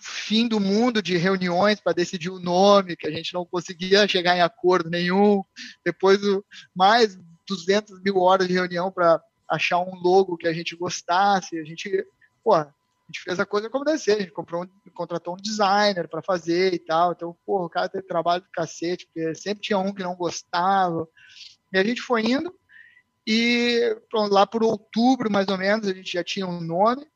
fim 0.00 0.46
do 0.46 0.60
mundo 0.60 1.02
de 1.02 1.16
reuniões 1.16 1.80
para 1.80 1.92
decidir 1.92 2.30
o 2.30 2.38
nome, 2.38 2.96
que 2.96 3.06
a 3.06 3.10
gente 3.10 3.34
não 3.34 3.44
conseguia 3.44 4.06
chegar 4.06 4.36
em 4.36 4.40
acordo 4.40 4.88
nenhum. 4.88 5.42
Depois, 5.84 6.20
mais 6.74 7.18
200 7.48 8.00
mil 8.02 8.18
horas 8.18 8.46
de 8.46 8.54
reunião 8.54 8.92
para 8.92 9.20
achar 9.50 9.78
um 9.80 9.96
logo 9.96 10.36
que 10.36 10.46
a 10.46 10.52
gente 10.52 10.76
gostasse. 10.76 11.58
A 11.58 11.64
gente, 11.64 11.90
pô, 12.44 12.54
a 13.08 13.10
gente 13.10 13.22
fez 13.22 13.40
a 13.40 13.46
coisa 13.46 13.70
como 13.70 13.84
deve 13.84 13.98
ser. 13.98 14.12
A 14.12 14.20
gente 14.20 14.32
comprou 14.32 14.64
um, 14.64 14.90
contratou 14.92 15.34
um 15.34 15.40
designer 15.40 16.06
para 16.08 16.20
fazer 16.20 16.74
e 16.74 16.78
tal. 16.78 17.12
Então, 17.12 17.34
pô, 17.46 17.64
o 17.64 17.70
cara 17.70 17.88
teve 17.88 18.06
trabalho 18.06 18.42
do 18.42 18.50
cacete, 18.50 19.06
porque 19.06 19.34
sempre 19.34 19.62
tinha 19.62 19.78
um 19.78 19.94
que 19.94 20.02
não 20.02 20.14
gostava. 20.14 21.08
E 21.72 21.78
a 21.78 21.84
gente 21.84 22.02
foi 22.02 22.22
indo. 22.22 22.54
E 23.26 23.96
lá 24.30 24.46
por 24.46 24.62
outubro, 24.62 25.30
mais 25.30 25.48
ou 25.48 25.56
menos, 25.56 25.88
a 25.88 25.94
gente 25.94 26.12
já 26.12 26.22
tinha 26.22 26.46
um 26.46 26.60
nome, 26.60 27.06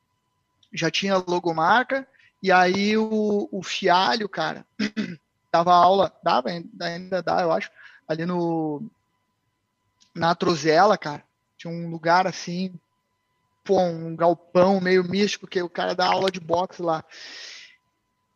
já 0.72 0.90
tinha 0.90 1.16
logomarca, 1.16 2.07
e 2.42 2.50
aí 2.50 2.96
o, 2.96 3.48
o 3.50 3.62
Fialho, 3.62 4.28
cara, 4.28 4.66
dava 5.50 5.72
aula, 5.72 6.14
dava, 6.22 6.50
ainda 6.50 7.22
dá, 7.22 7.40
eu 7.40 7.52
acho, 7.52 7.70
ali 8.07 8.26
no 8.26 8.83
na 10.14 10.35
Trozela, 10.35 10.98
cara. 10.98 11.24
Tinha 11.57 11.72
um 11.72 11.90
lugar 11.90 12.26
assim, 12.26 12.74
pô, 13.64 13.81
um 13.81 14.16
galpão 14.16 14.81
meio 14.81 15.05
místico, 15.05 15.46
que 15.46 15.62
o 15.62 15.68
cara 15.68 15.94
dá 15.94 16.07
aula 16.07 16.31
de 16.31 16.40
boxe 16.40 16.83
lá. 16.83 17.05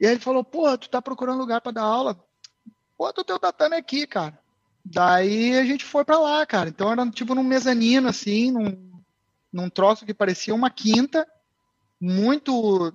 E 0.00 0.06
aí 0.06 0.12
ele 0.12 0.20
falou, 0.20 0.44
pô, 0.44 0.76
tu 0.76 0.88
tá 0.88 1.00
procurando 1.00 1.38
lugar 1.38 1.60
para 1.60 1.72
dar 1.72 1.82
aula? 1.82 2.22
Pô, 2.96 3.12
tu 3.12 3.24
teu 3.24 3.38
tatame 3.38 3.76
aqui, 3.76 4.06
cara. 4.06 4.38
Daí 4.84 5.58
a 5.58 5.64
gente 5.64 5.84
foi 5.84 6.04
para 6.04 6.18
lá, 6.18 6.46
cara. 6.46 6.68
Então 6.68 6.92
era 6.92 7.10
tipo 7.10 7.34
num 7.34 7.42
mezanino, 7.42 8.08
assim, 8.08 8.52
num, 8.52 9.02
num 9.52 9.68
troço 9.68 10.06
que 10.06 10.14
parecia 10.14 10.54
uma 10.54 10.70
quinta, 10.70 11.26
muito 12.00 12.92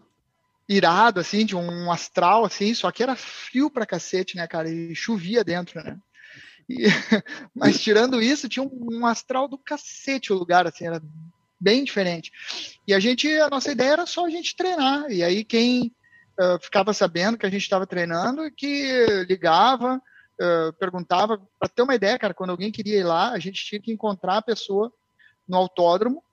irado, 0.69 1.19
assim, 1.19 1.45
de 1.45 1.55
um 1.55 1.91
astral, 1.91 2.45
assim, 2.45 2.73
só 2.73 2.91
que 2.91 3.03
era 3.03 3.15
frio 3.15 3.69
pra 3.69 3.85
cacete, 3.85 4.37
né, 4.37 4.47
cara? 4.47 4.69
E 4.69 4.95
chovia 4.95 5.43
dentro, 5.43 5.83
né? 5.83 5.99
E, 6.69 6.85
mas 7.53 7.81
tirando 7.81 8.21
isso, 8.21 8.47
tinha 8.47 8.63
um, 8.63 8.99
um, 8.99 9.05
astral 9.05 9.47
do 9.47 9.57
cacete 9.57 10.31
o 10.31 10.37
lugar, 10.37 10.65
assim, 10.65 10.85
era 10.85 11.01
bem 11.61 11.83
diferente. 11.83 12.31
E 12.87 12.93
a 12.93 12.99
gente, 12.99 13.31
a 13.39 13.49
nossa 13.49 13.71
ideia 13.71 13.91
era 13.91 14.05
só 14.07 14.25
a 14.25 14.29
gente 14.29 14.55
treinar. 14.55 15.09
E 15.11 15.23
aí 15.23 15.43
quem 15.43 15.93
uh, 16.39 16.59
ficava 16.59 16.91
sabendo 16.91 17.37
que 17.37 17.45
a 17.45 17.49
gente 17.49 17.61
estava 17.61 17.85
treinando, 17.85 18.49
que 18.51 19.05
ligava, 19.29 19.97
uh, 19.97 20.73
perguntava, 20.79 21.39
para 21.59 21.69
ter 21.69 21.83
uma 21.83 21.93
ideia, 21.93 22.17
cara, 22.17 22.33
quando 22.33 22.49
alguém 22.49 22.71
queria 22.71 22.97
ir 22.97 23.03
lá, 23.03 23.31
a 23.31 23.39
gente 23.39 23.63
tinha 23.63 23.79
que 23.79 23.91
encontrar 23.91 24.37
a 24.37 24.41
pessoa 24.41 24.91
no 25.47 25.57
autódromo 25.57 26.23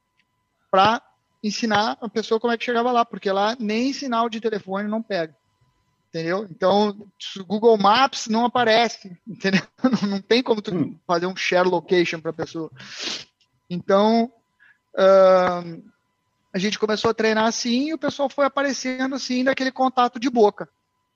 para 0.71 1.03
ensinar 1.45 1.99
a 2.01 2.09
pessoa 2.09 2.41
como 2.41 2.53
é 2.53 2.57
que 2.57 2.65
chegava 2.65 2.91
lá, 2.91 3.05
porque 3.05 3.31
lá 3.31 3.55
nem 3.61 3.93
sinal 3.93 4.29
de 4.29 4.41
telefone 4.41 4.89
não 4.89 5.03
pega. 5.03 5.37
Entendeu? 6.09 6.47
Então, 6.51 7.07
o 7.39 7.45
Google 7.45 7.77
Maps 7.77 8.29
não 8.29 8.47
aparece, 8.47 9.15
entendeu? 9.27 9.61
Não, 10.09 10.23
tem 10.23 10.43
como 10.43 10.63
tu 10.63 10.75
hum. 10.75 10.99
fazer 11.07 11.27
um 11.27 11.37
share 11.37 11.69
location 11.69 12.19
para 12.19 12.31
a 12.31 12.35
pessoa. 12.35 12.71
Então, 13.69 14.33
uh, 14.99 15.91
a 16.53 16.59
gente 16.59 16.79
começou 16.79 17.11
a 17.11 17.15
treinar 17.15 17.47
assim 17.47 17.89
e 17.89 17.95
o 17.95 17.99
pessoal 17.99 18.29
foi 18.29 18.47
aparecendo 18.47 19.15
assim 19.15 19.45
daquele 19.45 19.71
contato 19.71 20.19
de 20.19 20.29
boca, 20.29 20.69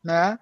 né? 0.03 0.39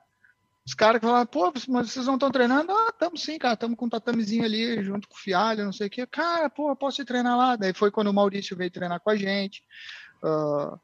Os 0.66 0.74
caras 0.74 1.00
falaram, 1.00 1.26
pô, 1.26 1.52
mas 1.68 1.90
vocês 1.90 2.06
não 2.06 2.14
estão 2.14 2.30
treinando? 2.30 2.70
Ah, 2.70 2.90
estamos 2.90 3.22
sim, 3.22 3.38
cara, 3.38 3.54
estamos 3.54 3.76
com 3.76 3.86
um 3.86 3.88
tatamezinho 3.88 4.44
ali, 4.44 4.82
junto 4.84 5.08
com 5.08 5.14
o 5.14 5.18
Fialho, 5.18 5.64
não 5.64 5.72
sei 5.72 5.86
o 5.86 5.90
quê. 5.90 6.06
Cara, 6.06 6.48
pô, 6.50 6.74
posso 6.76 7.00
ir 7.02 7.04
treinar 7.04 7.36
lá? 7.36 7.56
Daí 7.56 7.72
foi 7.72 7.90
quando 7.90 8.08
o 8.08 8.14
Maurício 8.14 8.56
veio 8.56 8.70
treinar 8.70 9.00
com 9.00 9.10
a 9.10 9.16
gente. 9.16 9.64
Uh, 10.22 10.78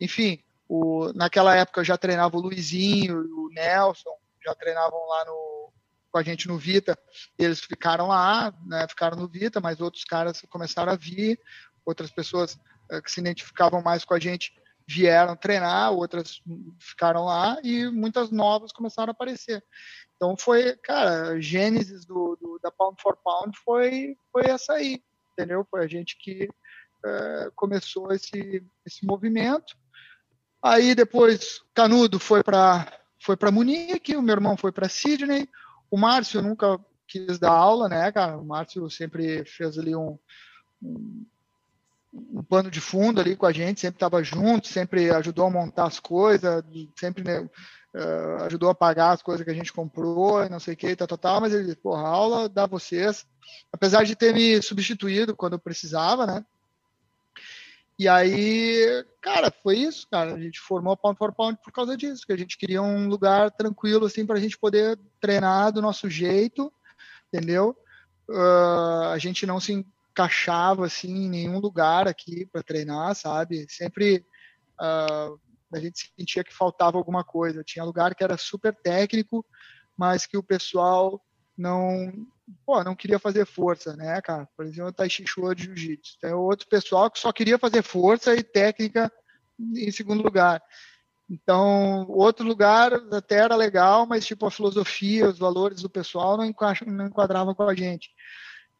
enfim, 0.00 0.42
o, 0.68 1.12
naquela 1.14 1.54
época 1.56 1.80
eu 1.80 1.84
já 1.84 1.96
treinava 1.96 2.36
o 2.36 2.40
Luizinho, 2.40 3.18
o 3.18 3.48
Nelson, 3.52 4.14
já 4.44 4.54
treinavam 4.54 5.06
lá 5.08 5.24
no, 5.24 5.72
com 6.10 6.18
a 6.18 6.22
gente 6.22 6.48
no 6.48 6.58
Vita. 6.58 6.98
Eles 7.38 7.60
ficaram 7.60 8.08
lá, 8.08 8.52
né, 8.66 8.86
ficaram 8.88 9.16
no 9.16 9.28
Vita, 9.28 9.60
mas 9.60 9.80
outros 9.80 10.04
caras 10.04 10.42
começaram 10.50 10.92
a 10.92 10.96
vir, 10.96 11.38
outras 11.90 12.10
pessoas 12.10 12.54
uh, 12.90 13.02
que 13.02 13.10
se 13.10 13.20
identificavam 13.20 13.82
mais 13.82 14.04
com 14.04 14.14
a 14.14 14.18
gente 14.18 14.52
vieram 14.88 15.36
treinar, 15.36 15.92
outras 15.92 16.42
ficaram 16.80 17.24
lá 17.24 17.58
e 17.62 17.88
muitas 17.88 18.30
novas 18.30 18.72
começaram 18.72 19.10
a 19.10 19.12
aparecer. 19.12 19.62
Então 20.16 20.36
foi, 20.36 20.76
cara, 20.78 21.28
a 21.28 21.40
gênesis 21.40 22.04
do, 22.04 22.36
do, 22.40 22.58
da 22.60 22.70
Pound 22.72 23.00
for 23.00 23.16
Pound 23.16 23.56
foi, 23.64 24.16
foi 24.32 24.42
essa 24.46 24.74
aí, 24.74 25.00
entendeu? 25.32 25.64
Foi 25.70 25.84
a 25.84 25.86
gente 25.86 26.18
que 26.18 26.48
é, 27.04 27.50
começou 27.54 28.12
esse, 28.12 28.66
esse 28.84 29.06
movimento. 29.06 29.76
Aí 30.62 30.94
depois 30.94 31.60
Canudo 31.72 32.18
foi 32.18 32.42
para 32.42 32.86
foi 33.22 33.36
para 33.36 33.50
Munique, 33.50 34.16
o 34.16 34.22
meu 34.22 34.34
irmão 34.34 34.56
foi 34.56 34.72
para 34.72 34.88
Sydney, 34.88 35.46
o 35.90 35.98
Márcio 35.98 36.40
nunca 36.40 36.78
quis 37.06 37.38
dar 37.38 37.52
aula, 37.52 37.88
né, 37.88 38.10
cara? 38.10 38.38
O 38.38 38.44
Márcio 38.44 38.88
sempre 38.88 39.44
fez 39.44 39.78
ali 39.78 39.94
um, 39.94 40.18
um 40.82 41.26
um 42.12 42.42
pano 42.42 42.70
de 42.70 42.80
fundo 42.80 43.20
ali 43.20 43.36
com 43.36 43.46
a 43.46 43.52
gente, 43.52 43.80
sempre 43.80 43.96
estava 43.96 44.22
junto, 44.22 44.66
sempre 44.66 45.10
ajudou 45.10 45.46
a 45.46 45.50
montar 45.50 45.86
as 45.86 46.00
coisas, 46.00 46.64
sempre 46.96 47.22
né, 47.22 47.48
uh, 47.94 48.44
ajudou 48.44 48.68
a 48.70 48.74
pagar 48.74 49.12
as 49.12 49.22
coisas 49.22 49.44
que 49.44 49.50
a 49.50 49.54
gente 49.54 49.72
comprou, 49.72 50.48
não 50.48 50.58
sei 50.58 50.74
o 50.74 50.76
que, 50.76 50.96
tal, 50.96 51.06
tal, 51.06 51.18
tal, 51.18 51.40
mas 51.40 51.52
ele 51.52 51.64
disse, 51.64 51.76
porra, 51.76 52.02
aula 52.02 52.48
dá 52.48 52.66
vocês, 52.66 53.26
apesar 53.72 54.04
de 54.04 54.16
ter 54.16 54.34
me 54.34 54.60
substituído 54.60 55.36
quando 55.36 55.54
eu 55.54 55.58
precisava, 55.58 56.26
né? 56.26 56.44
E 58.00 58.08
aí, 58.08 59.04
cara, 59.20 59.52
foi 59.62 59.76
isso, 59.76 60.08
cara. 60.10 60.32
A 60.32 60.40
gente 60.40 60.58
formou 60.58 60.94
a 60.94 60.96
Pound 60.96 61.18
for 61.18 61.34
Pound 61.34 61.58
por 61.62 61.70
causa 61.70 61.98
disso, 61.98 62.26
que 62.26 62.32
a 62.32 62.36
gente 62.36 62.56
queria 62.56 62.80
um 62.80 63.06
lugar 63.08 63.50
tranquilo, 63.50 64.06
assim, 64.06 64.24
para 64.24 64.38
a 64.38 64.40
gente 64.40 64.58
poder 64.58 64.98
treinar 65.20 65.70
do 65.70 65.82
nosso 65.82 66.08
jeito, 66.08 66.72
entendeu? 67.30 67.76
Uh, 68.26 69.08
a 69.12 69.18
gente 69.18 69.44
não 69.44 69.60
se 69.60 69.84
encaixava 70.20 70.86
assim 70.86 71.24
em 71.24 71.28
nenhum 71.28 71.58
lugar 71.58 72.06
aqui 72.06 72.44
para 72.46 72.62
treinar, 72.62 73.14
sabe? 73.14 73.66
Sempre 73.68 74.24
uh, 74.80 75.40
a 75.72 75.80
gente 75.80 76.12
sentia 76.18 76.44
que 76.44 76.54
faltava 76.54 76.98
alguma 76.98 77.24
coisa. 77.24 77.64
Tinha 77.64 77.84
lugar 77.84 78.14
que 78.14 78.22
era 78.22 78.36
super 78.36 78.74
técnico, 78.74 79.44
mas 79.96 80.26
que 80.26 80.36
o 80.36 80.42
pessoal 80.42 81.20
não, 81.56 82.12
pô, 82.66 82.82
não 82.84 82.94
queria 82.94 83.18
fazer 83.18 83.46
força, 83.46 83.96
né, 83.96 84.20
cara? 84.20 84.46
Por 84.56 84.66
exemplo, 84.66 84.90
o 84.90 84.92
Tai 84.92 85.08
Chi 85.08 85.24
Chuan 85.26 85.54
de 85.54 85.64
Jiu-Jitsu. 85.64 86.18
Tem 86.20 86.32
outro 86.32 86.68
pessoal 86.68 87.10
que 87.10 87.18
só 87.18 87.32
queria 87.32 87.58
fazer 87.58 87.82
força 87.82 88.34
e 88.34 88.42
técnica 88.42 89.10
em 89.58 89.90
segundo 89.90 90.22
lugar. 90.22 90.62
Então, 91.28 92.06
outro 92.08 92.44
lugar 92.44 92.92
até 93.12 93.36
era 93.36 93.54
legal, 93.54 94.04
mas 94.04 94.26
tipo 94.26 94.44
a 94.46 94.50
filosofia, 94.50 95.28
os 95.28 95.38
valores 95.38 95.80
do 95.80 95.88
pessoal 95.88 96.36
não, 96.36 96.52
não 96.86 97.06
enquadravam 97.06 97.54
com 97.54 97.62
a 97.62 97.74
gente. 97.74 98.10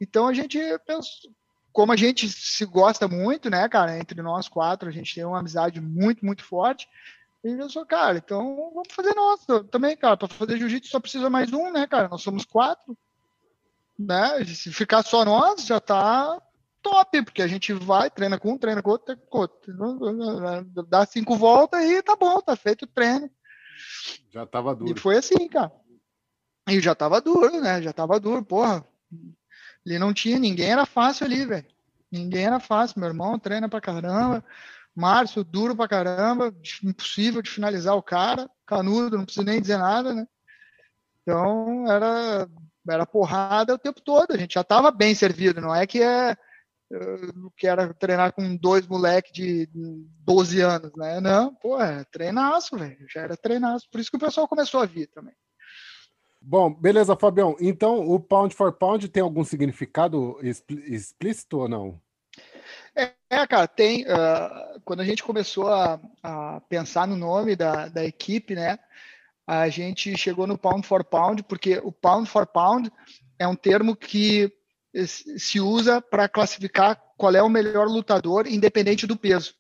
Então 0.01 0.27
a 0.27 0.33
gente 0.33 0.59
pensou, 0.87 1.31
como 1.73 1.93
a 1.93 1.97
gente 1.97 2.29
se 2.29 2.65
gosta 2.65 3.07
muito, 3.07 3.51
né, 3.51 3.69
cara, 3.69 3.99
entre 3.99 4.21
nós 4.23 4.49
quatro, 4.49 4.89
a 4.89 4.93
gente 4.93 5.15
tem 5.15 5.25
uma 5.25 5.39
amizade 5.39 5.81
muito, 5.81 6.25
muito 6.25 6.45
forte. 6.45 6.89
E 7.45 7.49
eu 7.49 7.69
sou, 7.71 7.87
cara, 7.87 8.19
então 8.19 8.71
vamos 8.75 8.93
fazer 8.93 9.15
nós 9.15 9.47
também, 9.71 9.97
cara. 9.97 10.17
Para 10.17 10.29
fazer 10.29 10.59
jiu-jitsu 10.59 10.91
só 10.91 11.01
precisa 11.01 11.31
mais 11.31 11.53
um, 11.53 11.73
né, 11.73 11.87
cara? 11.87 12.09
Nós 12.09 12.23
somos 12.23 12.45
quatro, 12.45 12.97
né? 13.99 14.45
Se 14.45 14.73
ficar 14.73 15.03
só 15.03 15.25
nós, 15.25 15.65
já 15.65 15.81
tá 15.81 16.41
top, 16.83 17.23
porque 17.23 17.43
a 17.43 17.47
gente 17.47 17.73
vai, 17.73 18.11
treina 18.11 18.39
com 18.39 18.53
um, 18.53 18.59
treina 18.59 18.83
com 18.83 18.91
outro, 18.91 19.17
com 19.29 19.39
outro. 19.39 19.75
Dá 20.89 21.07
cinco 21.07 21.37
voltas 21.37 21.83
e 21.83 22.03
tá 22.03 22.17
bom, 22.17 22.41
tá 22.41 22.57
feito 22.57 22.83
o 22.83 22.89
treino. 22.89 23.31
Já 24.31 24.45
tava 24.45 24.75
duro. 24.75 24.91
E 24.91 25.01
foi 25.01 25.17
assim, 25.17 25.49
cara. 25.49 25.73
E 26.69 26.81
já 26.81 26.95
tava 26.95 27.21
duro, 27.21 27.61
né? 27.61 27.81
Já 27.81 27.93
tava 27.93 28.21
duro, 28.21 28.45
porra. 28.45 28.87
Ele 29.91 29.99
não 29.99 30.15
tinha 30.15 30.39
ninguém, 30.39 30.71
era 30.71 30.87
fácil 30.87 31.27
ali, 31.27 31.45
velho. 31.45 31.67
Ninguém 32.11 32.47
era 32.47 32.61
fácil. 32.61 33.01
Meu 33.01 33.09
irmão 33.09 33.39
treina 33.39 33.69
pra 33.69 33.81
caramba. 33.81 34.45
Márcio, 34.95 35.43
duro 35.43 35.75
pra 35.75 35.89
caramba. 35.89 36.55
Impossível 36.83 37.43
de 37.43 37.51
finalizar 37.51 37.97
o 37.97 38.03
cara. 38.03 38.49
Canudo, 38.67 39.19
não 39.19 39.25
precisa 39.25 39.45
nem 39.45 39.61
dizer 39.61 39.79
nada, 39.79 40.15
né? 40.15 40.27
Então, 41.23 41.91
era, 41.91 42.49
era 42.89 43.07
porrada 43.07 43.75
o 43.75 43.79
tempo 43.79 44.01
todo. 44.01 44.33
A 44.33 44.37
gente 44.37 44.55
já 44.55 44.65
tava 44.65 44.91
bem 44.91 45.15
servido. 45.15 45.61
Não 45.61 45.75
é 45.75 45.87
que 45.87 46.03
é 46.03 46.37
que 47.57 47.67
era 47.69 47.95
treinar 47.95 48.33
com 48.33 48.57
dois 48.57 48.87
moleques 48.87 49.33
de 49.33 49.69
12 50.25 50.61
anos, 50.61 50.91
né? 50.97 51.21
Não, 51.21 51.55
pô, 51.55 51.81
é 51.81 52.05
treinaço, 52.05 52.77
velho. 52.77 53.07
Já 53.09 53.23
era 53.23 53.37
treinaço. 53.37 53.89
Por 53.91 54.01
isso 54.01 54.11
que 54.11 54.17
o 54.17 54.21
pessoal 54.21 54.49
começou 54.49 54.81
a 54.81 54.87
vir 54.87 55.07
também. 55.09 55.35
Bom, 56.41 56.73
beleza, 56.73 57.17
Fabião. 57.17 57.55
Então, 57.61 58.01
o 58.01 58.19
pound 58.19 58.55
for 58.55 58.73
pound 58.73 59.09
tem 59.09 59.23
algum 59.23 59.45
significado 59.45 60.39
explícito 60.43 61.59
ou 61.59 61.69
não? 61.69 62.01
É, 62.97 63.13
é 63.29 63.47
cara, 63.47 63.69
tem. 63.69 64.05
Uh, 64.05 64.81
quando 64.85 65.01
a 65.01 65.05
gente 65.05 65.23
começou 65.23 65.69
a, 65.69 66.01
a, 66.23 66.61
pensar 66.69 67.07
no 67.07 67.17
nome 67.17 67.55
da, 67.55 67.89
da 67.89 68.05
equipe, 68.05 68.55
né? 68.55 68.79
A 69.47 69.69
gente 69.69 70.17
chegou 70.17 70.47
no 70.47 70.57
pound 70.57 70.87
for 70.87 71.05
pound, 71.05 71.43
porque 71.43 71.79
o 71.83 71.93
pound 71.93 72.29
for 72.29 72.47
pound 72.47 72.91
é 73.39 73.47
um 73.47 73.57
termo 73.57 73.95
que 73.95 74.53
se 74.95 75.61
usa 75.61 76.01
para 76.01 76.29
classificar 76.29 77.01
qual 77.17 77.35
é 77.35 77.43
o 77.43 77.49
melhor 77.49 77.87
lutador, 77.87 78.47
independente 78.47 79.07
do 79.07 79.17
peso, 79.17 79.55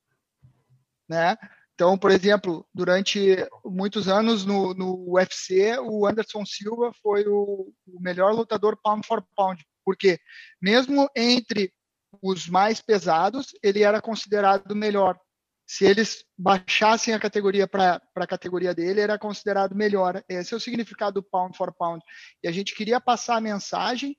né? 1.09 1.37
Então, 1.81 1.97
por 1.97 2.11
exemplo, 2.11 2.69
durante 2.75 3.38
muitos 3.64 4.07
anos 4.07 4.45
no, 4.45 4.75
no 4.75 5.14
UFC, 5.14 5.79
o 5.79 6.07
Anderson 6.07 6.45
Silva 6.45 6.93
foi 7.03 7.25
o, 7.27 7.73
o 7.87 8.01
melhor 8.03 8.35
lutador 8.35 8.79
pound 8.85 9.07
for 9.07 9.25
pound, 9.35 9.66
porque 9.83 10.21
mesmo 10.61 11.09
entre 11.16 11.73
os 12.21 12.47
mais 12.47 12.83
pesados, 12.83 13.55
ele 13.62 13.83
era 13.83 13.99
considerado 13.99 14.77
melhor. 14.77 15.19
Se 15.66 15.87
eles 15.87 16.23
baixassem 16.37 17.14
a 17.14 17.19
categoria 17.19 17.66
para 17.66 17.99
a 18.14 18.27
categoria 18.27 18.75
dele, 18.75 19.01
era 19.01 19.19
considerado 19.19 19.75
melhor. 19.75 20.23
Esse 20.29 20.53
é 20.53 20.59
o 20.59 20.61
significado 20.61 21.23
do 21.23 21.27
pound 21.27 21.57
for 21.57 21.73
pound. 21.73 22.05
E 22.45 22.49
a 22.49 22.53
gente 22.53 22.75
queria 22.75 23.01
passar 23.01 23.37
a 23.37 23.40
mensagem 23.40 24.14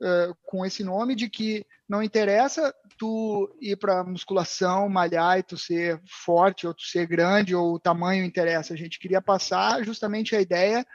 uh, 0.00 0.34
com 0.42 0.64
esse 0.64 0.82
nome 0.82 1.14
de 1.14 1.28
que 1.28 1.64
não 1.88 2.02
interessa 2.02 2.74
tu 2.98 3.56
ir 3.60 3.76
para 3.76 4.04
musculação, 4.04 4.88
malhar 4.88 5.38
e 5.38 5.42
tu 5.42 5.56
ser 5.56 6.00
forte, 6.06 6.66
ou 6.66 6.74
tu 6.74 6.82
ser 6.82 7.06
grande, 7.06 7.54
ou 7.54 7.74
o 7.74 7.80
tamanho 7.80 8.24
interessa. 8.24 8.74
A 8.74 8.76
gente 8.76 8.98
queria 8.98 9.22
passar 9.22 9.82
justamente 9.84 10.36
a 10.36 10.40
ideia 10.40 10.86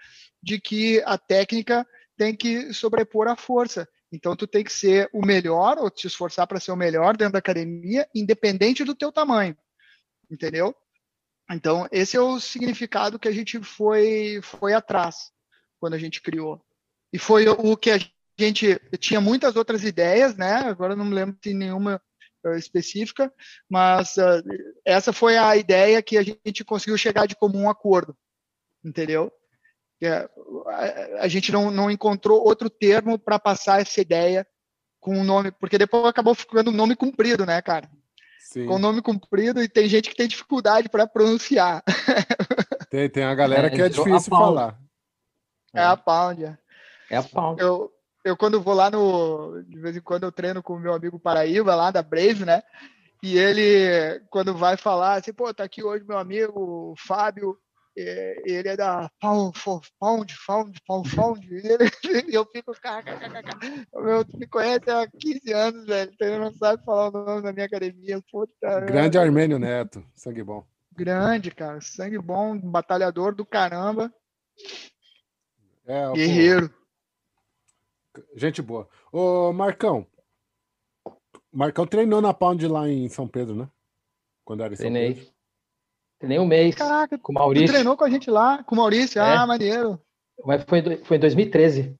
de 0.42 0.60
que 0.60 1.02
a 1.06 1.18
técnica 1.18 1.86
tem 2.16 2.36
que 2.36 2.72
sobrepor 2.74 3.28
a 3.28 3.36
força. 3.36 3.88
Então 4.12 4.36
tu 4.36 4.48
tem 4.48 4.64
que 4.64 4.72
ser 4.72 5.10
o 5.12 5.26
melhor, 5.26 5.78
ou 5.78 5.90
te 5.90 6.08
esforçar 6.08 6.48
para 6.48 6.60
ser 6.60 6.72
o 6.72 6.78
melhor 6.78 7.18
dentro 7.18 7.34
da 7.34 7.40
academia, 7.40 8.08
independente 8.14 8.84
do 8.84 8.96
teu 8.96 9.12
tamanho. 9.12 9.58
Entendeu? 10.30 10.76
Então, 11.50 11.88
esse 11.92 12.18
é 12.18 12.22
o 12.22 12.40
significado 12.40 13.20
que 13.20 13.28
a 13.28 13.32
gente 13.32 13.62
foi, 13.62 14.40
foi 14.42 14.74
atrás 14.74 15.32
quando 15.80 15.94
a 15.94 16.00
gente 16.00 16.22
criou. 16.22 16.64
E 17.14 17.20
foi 17.20 17.48
o 17.48 17.78
que 17.78 17.92
a 17.92 18.00
gente 18.44 18.80
tinha 19.00 19.22
muitas 19.22 19.56
outras 19.56 19.84
ideias, 19.84 20.36
né? 20.36 20.56
Agora 20.56 20.96
não 20.96 21.06
me 21.06 21.14
lembro 21.14 21.38
de 21.42 21.54
nenhuma 21.54 22.02
uh, 22.46 22.54
específica, 22.54 23.32
mas 23.70 24.16
uh, 24.18 24.44
essa 24.84 25.14
foi 25.14 25.38
a 25.38 25.56
ideia 25.56 26.02
que 26.02 26.18
a 26.18 26.24
gente 26.24 26.64
conseguiu 26.64 26.98
chegar 26.98 27.26
de 27.26 27.36
comum 27.36 27.70
acordo, 27.70 28.16
entendeu? 28.84 29.32
É, 30.04 30.30
a, 30.68 31.24
a, 31.24 31.28
gente 31.28 31.52
não, 31.52 31.72
não 31.72 31.90
encontrou 31.90 32.46
outro 32.46 32.70
termo 32.70 33.18
para 33.18 33.40
passar 33.40 33.82
essa 33.82 34.02
ideia 34.02 34.46
com 35.00 35.18
um 35.18 35.24
nome, 35.24 35.52
porque 35.52 35.78
depois 35.78 36.06
acabou 36.06 36.36
ficando 36.36 36.70
um 36.70 36.74
nome 36.74 36.96
comprido, 36.96 37.46
né, 37.46 37.62
cara? 37.62 37.90
Sim. 38.40 38.68
com 38.68 38.78
nome 38.78 39.02
comprido 39.02 39.62
e 39.62 39.68
tem 39.68 39.88
gente 39.90 40.10
que 40.10 40.16
tem 40.16 40.28
dificuldade 40.28 40.88
para 40.88 41.08
pronunciar. 41.08 41.84
Tem, 42.90 43.10
tem 43.10 43.24
a 43.24 43.36
galera 43.36 43.68
é, 43.68 43.70
que 43.70 43.82
é 43.82 43.90
difícil 43.90 44.30
falar. 44.30 44.80
É 45.74 45.84
a 45.84 45.98
Pound. 45.98 46.46
É, 46.46 46.58
é 47.10 47.18
a 47.18 47.24
Pound. 47.24 47.62
Eu, 47.62 47.92
eu, 48.26 48.36
quando 48.36 48.60
vou 48.60 48.74
lá 48.74 48.90
no. 48.90 49.62
De 49.62 49.80
vez 49.80 49.96
em 49.96 50.02
quando 50.02 50.24
eu 50.24 50.32
treino 50.32 50.64
com 50.64 50.74
o 50.74 50.80
meu 50.80 50.96
amigo 50.96 51.20
Paraíba, 51.20 51.76
lá 51.76 51.92
da 51.92 52.02
Brave, 52.02 52.44
né? 52.44 52.64
E 53.22 53.38
ele, 53.38 54.20
quando 54.30 54.58
vai 54.58 54.76
falar 54.76 55.16
assim, 55.16 55.32
pô, 55.32 55.54
tá 55.54 55.64
aqui 55.64 55.84
hoje 55.84 56.04
meu 56.04 56.18
amigo 56.18 56.94
Fábio, 56.98 57.58
é, 57.98 58.42
ele 58.46 58.68
é 58.68 58.76
da 58.76 59.10
Pound, 59.22 59.58
Pound, 59.64 60.36
Pound, 60.46 60.80
Pound, 60.86 61.16
Pound, 61.16 61.48
e 61.50 61.64
eu 62.36 62.46
fico, 62.46 62.74
meu, 63.96 64.26
tu 64.26 64.38
me 64.38 64.48
conhece 64.48 64.90
há 64.90 65.08
15 65.08 65.54
anos, 65.54 65.86
velho, 65.86 66.12
ele 66.20 66.40
não 66.40 66.54
sabe 66.54 66.84
falar 66.84 67.10
o 67.10 67.12
nome 67.12 67.42
da 67.44 67.54
minha 67.54 67.66
academia, 67.66 68.22
puta. 68.32 68.82
Grande 68.82 69.18
Armênio 69.18 69.58
Neto, 69.58 70.04
sangue 70.14 70.44
bom. 70.44 70.66
Grande, 70.96 71.52
cara, 71.52 71.80
sangue 71.82 72.20
bom, 72.20 72.58
batalhador 72.60 73.34
do 73.34 73.46
caramba. 73.46 74.14
É, 75.88 76.12
Guerreiro. 76.12 76.70
Pô, 76.70 76.85
gente 78.36 78.62
boa. 78.62 78.88
Ô, 79.12 79.52
Marcão, 79.54 80.06
Marcão 81.52 81.88
treinou 81.88 82.22
na 82.22 82.34
Pound 82.34 82.68
lá 82.68 82.90
em 82.90 83.08
São 83.08 83.28
Pedro, 83.28 83.56
né? 83.56 83.68
Quando 84.44 84.64
era 84.64 84.74
em 84.74 84.76
São 84.76 84.84
Treinei. 84.84 85.14
Pedro. 85.14 85.32
Treinei 86.20 86.40
um 86.40 86.46
mês. 86.46 86.76
Caraca, 86.76 87.18
com 87.18 87.32
o 87.32 87.36
Maurício. 87.36 87.68
treinou 87.68 87.98
com 87.98 88.04
a 88.04 88.10
gente 88.10 88.30
lá, 88.30 88.64
com 88.64 88.76
o 88.76 88.78
Maurício. 88.78 89.22
É. 89.22 89.36
Ah, 89.36 89.48
maneiro. 89.48 90.00
Mas 90.44 90.64
foi, 90.64 90.82
foi 91.04 91.18
em 91.18 91.20
2013. 91.20 91.96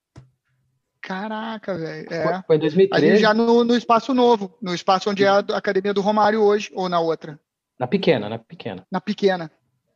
Caraca, 1.02 1.78
velho. 1.78 2.12
É. 2.12 2.44
Foi 2.44 2.56
em 2.56 2.60
2013. 2.60 3.12
Ali 3.12 3.18
já 3.18 3.34
no, 3.34 3.64
no 3.64 3.76
espaço 3.76 4.14
novo, 4.14 4.58
no 4.62 4.74
espaço 4.74 5.10
onde 5.10 5.24
é 5.24 5.28
a 5.28 5.40
academia 5.40 5.94
do 5.94 6.02
Romário 6.02 6.42
hoje, 6.42 6.72
ou 6.74 6.90
na 6.90 7.00
outra? 7.00 7.40
Na 7.80 7.88
pequena, 7.88 8.28
na 8.28 8.40
pequena. 8.40 8.86
Na 8.92 9.00
pequena. 9.00 9.52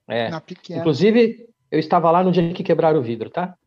É. 0.07 0.29
Na 0.29 0.39
pequena. 0.39 0.79
Inclusive, 0.79 1.49
eu 1.71 1.79
estava 1.79 2.11
lá 2.11 2.23
no 2.23 2.31
dia 2.31 2.53
que 2.53 2.63
quebraram 2.63 2.99
o 2.99 3.03
vidro, 3.03 3.29
tá? 3.29 3.57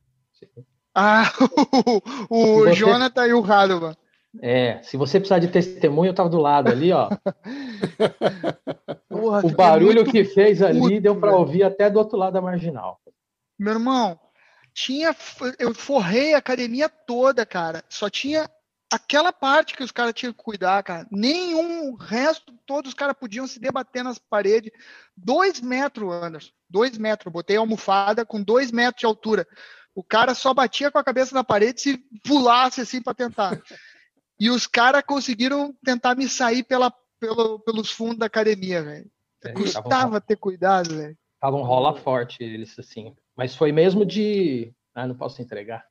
Ah, 0.95 1.33
o, 2.29 2.37
o 2.37 2.59
você... 2.65 2.75
Jonathan 2.75 3.27
e 3.27 3.33
o 3.33 3.41
Radovan. 3.41 3.97
É, 4.41 4.83
se 4.83 4.97
você 4.97 5.19
precisar 5.19 5.41
de 5.41 5.49
testemunho, 5.49 6.11
eu 6.11 6.15
tava 6.15 6.29
do 6.29 6.39
lado 6.39 6.71
ali, 6.71 6.91
ó. 6.93 7.11
Porra, 9.09 9.45
o 9.45 9.51
barulho 9.51 10.05
que 10.11 10.25
fez 10.25 10.63
ali 10.63 10.81
puto, 10.81 11.01
deu 11.01 11.21
para 11.21 11.37
ouvir 11.37 11.65
até 11.65 11.91
do 11.91 11.99
outro 11.99 12.17
lado 12.17 12.33
da 12.33 12.41
marginal. 12.41 12.99
Meu 13.59 13.75
irmão, 13.75 14.19
tinha 14.73 15.15
eu 15.59 15.75
forrei 15.75 16.33
a 16.35 16.39
academia 16.39 16.89
toda, 16.89 17.45
cara. 17.45 17.85
Só 17.91 18.09
tinha 18.09 18.49
aquela 18.91 19.33
parte 19.33 19.77
que 19.77 19.83
os 19.83 19.93
caras 19.93 20.15
tinham 20.15 20.33
que 20.33 20.43
cuidar, 20.43 20.83
cara. 20.83 21.07
Nenhum 21.11 21.95
resto, 21.95 22.55
todos 22.65 22.91
os 22.91 22.95
caras 22.95 23.17
podiam 23.19 23.47
se 23.47 23.61
debater 23.61 24.03
nas 24.03 24.19
paredes. 24.19 24.73
Dois 25.17 25.61
metros, 25.61 26.11
Anderson. 26.11 26.51
Dois 26.69 26.97
metros. 26.97 27.33
Botei 27.33 27.57
almofada 27.57 28.25
com 28.25 28.43
dois 28.43 28.73
metros 28.73 29.01
de 29.01 29.07
altura. 29.07 29.47
O 29.95 30.03
cara 30.03 30.35
só 30.35 30.55
batia 30.55 30.91
com 30.91 30.99
a 30.99 31.05
cabeça 31.05 31.35
na 31.35 31.45
parede 31.45 31.81
se 31.81 31.99
pulasse 32.25 32.81
assim 32.81 33.03
para 33.03 33.15
tentar. 33.15 33.61
E 34.41 34.51
os 34.51 34.67
caras 34.67 35.03
conseguiram 35.07 35.75
tentar 35.85 36.15
me 36.15 36.29
sair 36.29 36.63
pela, 36.63 36.93
pelo, 37.21 37.61
pelos 37.61 37.91
fundos 37.91 38.19
da 38.19 38.27
academia, 38.27 38.83
velho. 38.83 39.11
É, 39.45 39.53
Custava 39.53 40.21
ter 40.21 40.37
cuidado, 40.37 40.97
velho. 40.97 41.17
Tava 41.41 41.57
um 41.57 41.63
rola 41.63 41.95
forte 41.95 42.43
eles, 42.43 42.79
assim. 42.79 43.15
Mas 43.37 43.55
foi 43.55 43.73
mesmo 43.73 44.05
de. 44.05 44.73
Ah, 44.95 45.07
não 45.07 45.15
posso 45.15 45.43
entregar. 45.43 45.85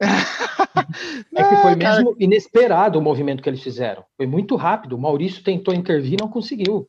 é 1.34 1.42
que 1.48 1.56
foi 1.62 1.74
mesmo 1.76 2.16
inesperado 2.18 2.98
o 2.98 3.02
movimento 3.02 3.42
que 3.42 3.48
eles 3.48 3.62
fizeram. 3.62 4.04
Foi 4.16 4.26
muito 4.26 4.56
rápido. 4.56 4.96
O 4.96 5.00
Maurício 5.00 5.42
tentou 5.42 5.74
intervir 5.74 6.18
não 6.20 6.28
conseguiu. 6.28 6.88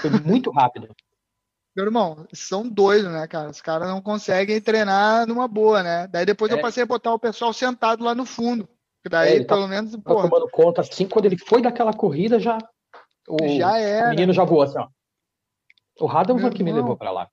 Foi 0.00 0.10
muito 0.10 0.50
rápido. 0.50 0.94
Meu 1.78 1.84
irmão, 1.84 2.26
são 2.32 2.68
doidos, 2.68 3.12
né, 3.12 3.24
cara? 3.28 3.50
Os 3.50 3.60
caras 3.60 3.86
não 3.86 4.02
conseguem 4.02 4.60
treinar 4.60 5.28
numa 5.28 5.46
boa, 5.46 5.80
né? 5.80 6.08
Daí 6.08 6.26
depois 6.26 6.50
é. 6.50 6.56
eu 6.56 6.60
passei 6.60 6.82
a 6.82 6.86
botar 6.86 7.14
o 7.14 7.20
pessoal 7.20 7.52
sentado 7.52 8.02
lá 8.02 8.16
no 8.16 8.26
fundo. 8.26 8.68
Daí, 9.08 9.36
é, 9.36 9.44
pelo 9.44 9.62
tá, 9.62 9.68
menos, 9.68 9.92
tá 9.92 10.00
tomando 10.02 10.48
conta, 10.50 10.80
assim, 10.80 11.06
quando 11.08 11.26
ele 11.26 11.38
foi 11.38 11.62
daquela 11.62 11.92
corrida, 11.92 12.40
já. 12.40 12.58
O, 13.28 13.38
já 13.56 13.78
era. 13.78 14.08
O 14.08 14.10
menino 14.10 14.32
já 14.32 14.42
voou 14.42 14.62
assim, 14.62 14.76
ó. 14.76 14.88
O 16.00 16.06
Radam 16.06 16.36
foi 16.40 16.50
que 16.50 16.64
me 16.64 16.72
levou 16.72 16.96
para 16.96 17.12
lá. 17.12 17.30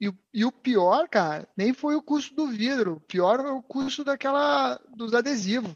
E, 0.00 0.12
e, 0.34 0.44
o 0.44 0.50
pior, 0.50 1.08
cara, 1.08 1.46
nem 1.56 1.72
foi 1.72 1.94
o 1.94 2.02
custo 2.02 2.34
do 2.34 2.48
vidro. 2.48 2.94
O 2.94 3.00
pior 3.00 3.38
é 3.38 3.52
o 3.52 3.62
custo 3.62 4.02
daquela. 4.02 4.80
dos 4.92 5.14
adesivos. 5.14 5.72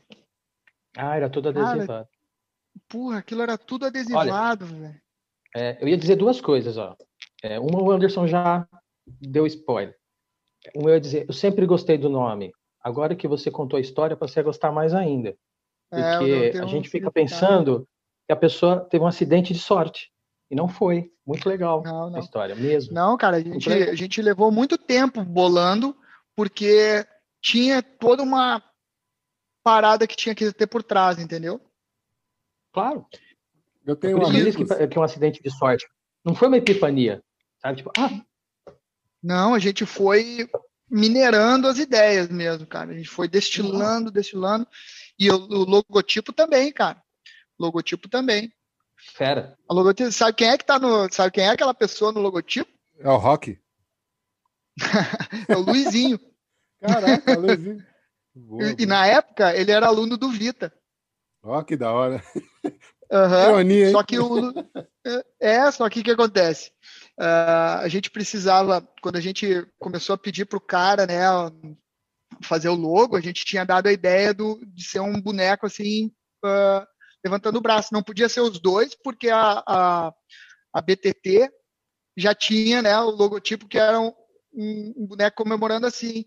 Ah, 0.97 1.15
era 1.15 1.31
tudo 1.31 1.51
adesivado. 1.51 1.87
Cara, 1.87 2.09
porra, 2.89 3.19
aquilo 3.19 3.43
era 3.43 3.57
tudo 3.57 3.87
adesivado, 3.87 4.67
velho. 4.67 5.01
É, 5.55 5.81
eu 5.81 5.87
ia 5.87 5.97
dizer 5.97 6.17
duas 6.17 6.41
coisas, 6.41 6.77
ó. 6.77 6.97
É, 7.43 7.59
uma 7.59 7.83
o 7.83 7.91
Anderson 7.91 8.27
já 8.27 8.67
deu 9.21 9.47
spoiler. 9.47 9.97
Uma 10.75 10.91
eu 10.91 10.95
ia 10.95 11.01
dizer, 11.01 11.27
eu 11.29 11.35
sempre 11.35 11.67
gostei 11.67 11.99
do 11.99 12.09
nome 12.09 12.53
agora 12.83 13.15
que 13.15 13.29
você 13.29 13.51
contou 13.51 13.77
a 13.77 13.81
história, 13.81 14.17
passei 14.17 14.41
a 14.41 14.45
gostar 14.45 14.73
mais 14.73 14.93
ainda. 14.93 15.37
É, 15.91 16.19
porque 16.19 16.59
é, 16.59 16.61
a 16.61 16.67
gente 16.67 16.89
fica 16.89 17.11
pensando 17.11 17.87
que 18.27 18.33
a 18.33 18.37
pessoa 18.37 18.81
teve 18.81 19.05
um 19.05 19.07
acidente 19.07 19.53
de 19.53 19.59
sorte. 19.59 20.11
E 20.51 20.55
não 20.55 20.69
foi. 20.69 21.11
Muito 21.25 21.49
legal 21.49 21.83
não, 21.83 22.11
não. 22.11 22.17
a 22.17 22.21
história 22.21 22.55
mesmo. 22.55 22.93
Não, 22.93 23.17
cara, 23.17 23.37
a 23.37 23.41
gente, 23.41 23.73
a 23.73 23.95
gente 23.95 24.21
levou 24.21 24.51
muito 24.51 24.77
tempo 24.77 25.25
bolando, 25.25 25.97
porque 26.35 27.07
tinha 27.41 27.83
toda 27.83 28.23
uma 28.23 28.63
parada 29.63 30.07
que 30.07 30.17
tinha 30.17 30.35
que 30.35 30.53
ter 30.53 30.67
por 30.67 30.83
trás, 30.83 31.19
entendeu? 31.19 31.61
Claro. 32.73 33.07
Eu 33.87 33.97
tenho 33.97 34.19
por 34.19 34.35
isso 34.35 34.59
que, 34.59 34.87
que 34.89 34.99
é 34.99 35.01
um 35.01 35.05
acidente 35.05 35.43
de 35.43 35.51
sorte. 35.51 35.87
Não 36.25 36.35
foi 36.35 36.49
uma 36.49 36.57
epifania. 36.57 37.23
Sabe? 37.63 37.79
Tipo, 37.79 37.93
ah. 37.97 38.11
Não, 39.23 39.55
a 39.55 39.59
gente 39.59 39.87
foi 39.87 40.49
minerando 40.91 41.69
as 41.69 41.79
ideias 41.79 42.29
mesmo, 42.29 42.67
cara. 42.67 42.91
A 42.91 42.95
gente 42.95 43.09
foi 43.09 43.29
destilando, 43.29 44.11
destilando. 44.11 44.67
E 45.19 45.31
o, 45.31 45.37
o 45.37 45.65
logotipo 45.65 46.33
também, 46.33 46.73
cara. 46.73 47.03
Logotipo 47.59 48.09
também. 48.09 48.53
Fera. 48.97 49.57
A 49.69 49.75
logotipo, 49.75 50.13
sabe 50.13 50.37
quem 50.37 50.49
é 50.49 50.59
que 50.59 50.65
tá 50.65 50.79
no. 50.79 51.11
Sabe 51.13 51.33
quem 51.33 51.45
é 51.45 51.49
aquela 51.49 51.75
pessoa 51.75 52.13
no 52.13 52.21
logotipo? 52.21 52.71
É 52.99 53.09
o 53.09 53.17
Rock. 53.17 53.59
é 55.49 55.57
o 55.57 55.61
Luizinho. 55.61 56.21
Caraca, 56.81 57.35
Luizinho. 57.39 57.85
Boa, 58.35 58.65
e, 58.65 58.77
e, 58.79 58.87
na 58.87 59.07
época 59.07 59.55
ele 59.55 59.71
era 59.71 59.87
aluno 59.87 60.17
do 60.17 60.29
Vita. 60.29 60.73
Ó, 61.43 61.59
oh, 61.59 61.65
que 61.65 61.77
da 61.77 61.93
hora. 61.93 62.23
Uhum. 63.11 63.43
Ironia, 63.49 63.91
só 63.91 64.03
que 64.03 64.19
o. 64.19 64.53
É, 65.41 65.69
só 65.73 65.91
que 65.91 65.99
o 65.99 66.05
que 66.05 66.13
acontece? 66.13 66.71
Uh, 67.23 67.79
a 67.83 67.89
gente 67.89 68.11
precisava, 68.11 68.83
quando 69.01 69.15
a 69.15 69.21
gente 69.21 69.65
começou 69.79 70.13
a 70.13 70.19
pedir 70.19 70.45
para 70.45 70.57
o 70.57 70.61
cara, 70.61 71.07
né, 71.07 71.21
fazer 72.43 72.69
o 72.69 72.75
logo, 72.75 73.17
a 73.17 73.21
gente 73.21 73.45
tinha 73.45 73.65
dado 73.65 73.87
a 73.87 73.93
ideia 73.93 74.35
do, 74.35 74.61
de 74.67 74.83
ser 74.83 74.99
um 74.99 75.21
boneco 75.21 75.65
assim, 75.65 76.07
uh, 76.45 76.85
levantando 77.25 77.59
o 77.59 77.61
braço. 77.61 77.95
Não 77.95 78.03
podia 78.03 78.29
ser 78.29 78.41
os 78.41 78.59
dois, 78.59 78.97
porque 78.97 79.31
a, 79.31 79.63
a, 79.65 80.13
a 80.73 80.81
BTT 80.81 81.49
já 82.17 82.35
tinha 82.35 82.83
né, 82.83 82.99
o 82.99 83.11
logotipo 83.11 83.69
que 83.69 83.79
era 83.79 84.01
um, 84.01 84.13
um, 84.53 85.07
boneco 85.07 85.45
comemorando 85.45 85.87
assim. 85.87 86.25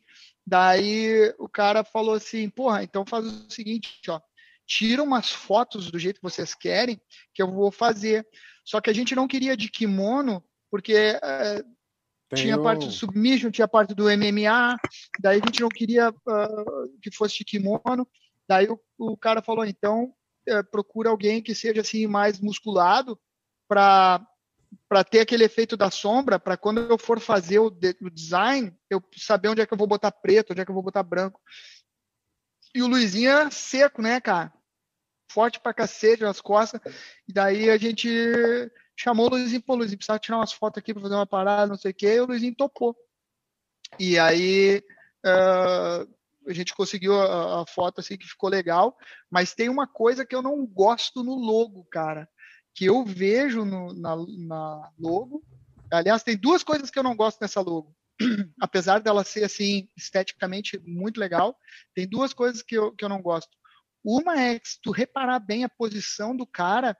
Daí 0.47 1.33
o 1.37 1.49
cara 1.49 1.83
falou 1.83 2.15
assim, 2.15 2.49
porra, 2.49 2.83
então 2.83 3.05
faz 3.05 3.25
o 3.25 3.51
seguinte, 3.51 3.99
ó, 4.07 4.21
tira 4.65 5.03
umas 5.03 5.29
fotos 5.29 5.91
do 5.91 5.99
jeito 5.99 6.21
que 6.21 6.29
vocês 6.29 6.55
querem, 6.55 7.01
que 7.33 7.41
eu 7.41 7.51
vou 7.51 7.69
fazer. 7.69 8.25
Só 8.63 8.79
que 8.79 8.89
a 8.89 8.93
gente 8.93 9.13
não 9.13 9.27
queria 9.27 9.57
de 9.57 9.69
kimono, 9.69 10.41
porque 10.69 10.93
é, 10.93 11.63
tinha 12.33 12.61
parte 12.61 12.85
do 12.85 12.91
submission, 12.91 13.51
tinha 13.51 13.67
parte 13.67 13.93
do 13.93 14.05
MMA, 14.05 14.77
daí 15.19 15.39
a 15.41 15.45
gente 15.45 15.61
não 15.61 15.69
queria 15.69 16.09
uh, 16.09 16.99
que 17.01 17.11
fosse 17.11 17.43
kimono. 17.43 18.07
Daí 18.47 18.67
o, 18.67 18.79
o 18.97 19.17
cara 19.17 19.41
falou, 19.41 19.65
então 19.65 20.13
é, 20.47 20.61
procura 20.63 21.09
alguém 21.09 21.41
que 21.41 21.55
seja 21.55 21.81
assim 21.81 22.07
mais 22.07 22.39
musculado 22.39 23.19
para 23.67 24.25
para 24.89 25.05
ter 25.05 25.21
aquele 25.21 25.45
efeito 25.45 25.77
da 25.77 25.89
sombra, 25.89 26.37
para 26.37 26.57
quando 26.57 26.81
eu 26.81 26.97
for 26.97 27.19
fazer 27.19 27.59
o, 27.59 27.69
de, 27.69 27.95
o, 28.01 28.09
design, 28.09 28.75
eu 28.89 29.01
saber 29.15 29.47
onde 29.47 29.61
é 29.61 29.65
que 29.65 29.73
eu 29.73 29.77
vou 29.77 29.87
botar 29.87 30.11
preto, 30.11 30.51
onde 30.51 30.61
é 30.61 30.65
que 30.65 30.69
eu 30.69 30.75
vou 30.75 30.83
botar 30.83 31.01
branco. 31.01 31.39
E 32.73 32.83
o 32.83 32.87
Luizinho 32.87 33.49
seco, 33.51 34.01
né, 34.01 34.19
cara? 34.19 34.53
Forte 35.31 35.61
pra 35.61 35.73
cacete 35.73 36.23
nas 36.23 36.41
costas. 36.41 36.81
E 37.27 37.31
daí 37.31 37.69
a 37.69 37.77
gente 37.77 38.09
chamou 38.95 39.27
o 39.27 39.29
Luizinho, 39.29 39.61
pô, 39.61 39.75
Luizinho, 39.75 39.97
precisava 39.97 40.19
tirar 40.19 40.37
umas 40.37 40.53
fotos 40.53 40.79
aqui 40.79 40.93
para 40.93 41.03
fazer 41.03 41.15
uma 41.15 41.27
parada, 41.27 41.67
não 41.67 41.77
sei 41.77 41.91
o 41.91 41.93
quê, 41.93 42.15
e 42.15 42.19
o 42.21 42.25
Luizinho 42.25 42.55
topou. 42.55 42.95
E 43.99 44.17
aí 44.17 44.83
uh, 45.25 46.49
a 46.49 46.53
gente 46.53 46.73
conseguiu 46.73 47.19
a, 47.19 47.61
a, 47.61 47.65
foto 47.67 47.99
assim 47.99 48.17
que 48.17 48.27
ficou 48.27 48.49
legal, 48.49 48.97
mas 49.29 49.53
tem 49.53 49.69
uma 49.69 49.87
coisa 49.87 50.25
que 50.25 50.35
eu 50.35 50.41
não 50.41 50.65
gosto 50.65 51.23
no 51.23 51.35
logo, 51.35 51.85
cara, 51.85 52.27
que 52.73 52.85
eu 52.85 53.03
vejo 53.05 53.65
no, 53.65 53.93
na, 53.93 54.15
na 54.15 54.91
logo. 54.97 55.43
Aliás, 55.91 56.23
tem 56.23 56.37
duas 56.37 56.63
coisas 56.63 56.89
que 56.89 56.97
eu 56.97 57.03
não 57.03 57.15
gosto 57.15 57.39
nessa 57.41 57.61
logo. 57.61 57.95
Apesar 58.59 58.99
dela 58.99 59.23
ser 59.23 59.43
assim 59.43 59.89
esteticamente 59.95 60.79
muito 60.85 61.19
legal, 61.19 61.57
tem 61.93 62.07
duas 62.07 62.33
coisas 62.33 62.61
que 62.61 62.75
eu, 62.75 62.91
que 62.93 63.03
eu 63.03 63.09
não 63.09 63.21
gosto. 63.21 63.55
Uma 64.03 64.39
é 64.39 64.59
que 64.59 64.69
se 64.69 64.79
tu 64.81 64.91
reparar 64.91 65.39
bem 65.39 65.63
a 65.63 65.69
posição 65.69 66.35
do 66.35 66.45
cara, 66.45 66.95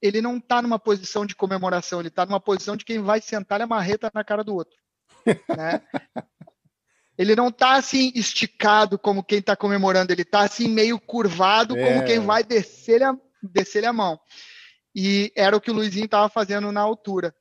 ele 0.00 0.20
não 0.20 0.38
está 0.38 0.62
numa 0.62 0.78
posição 0.78 1.26
de 1.26 1.34
comemoração, 1.34 2.00
ele 2.00 2.08
está 2.08 2.24
numa 2.24 2.40
posição 2.40 2.76
de 2.76 2.84
quem 2.84 3.00
vai 3.00 3.20
sentar 3.20 3.60
a 3.60 3.66
marreta 3.66 4.10
na 4.14 4.24
cara 4.24 4.44
do 4.44 4.54
outro. 4.54 4.78
Né? 5.54 5.82
ele 7.20 7.36
não 7.36 7.48
está 7.48 7.74
assim 7.74 8.10
esticado 8.14 8.98
como 8.98 9.22
quem 9.22 9.40
está 9.40 9.54
comemorando, 9.54 10.10
ele 10.10 10.22
está 10.22 10.40
assim 10.40 10.66
meio 10.66 10.98
curvado 10.98 11.76
é. 11.76 11.84
como 11.84 12.06
quem 12.06 12.18
vai 12.18 12.42
descer 12.42 13.02
a, 13.02 13.14
descer 13.42 13.84
a 13.84 13.92
mão. 13.92 14.18
E 14.94 15.30
era 15.36 15.54
o 15.54 15.60
que 15.60 15.70
o 15.70 15.74
Luizinho 15.74 16.06
estava 16.06 16.30
fazendo 16.30 16.72
na 16.72 16.80
altura. 16.80 17.34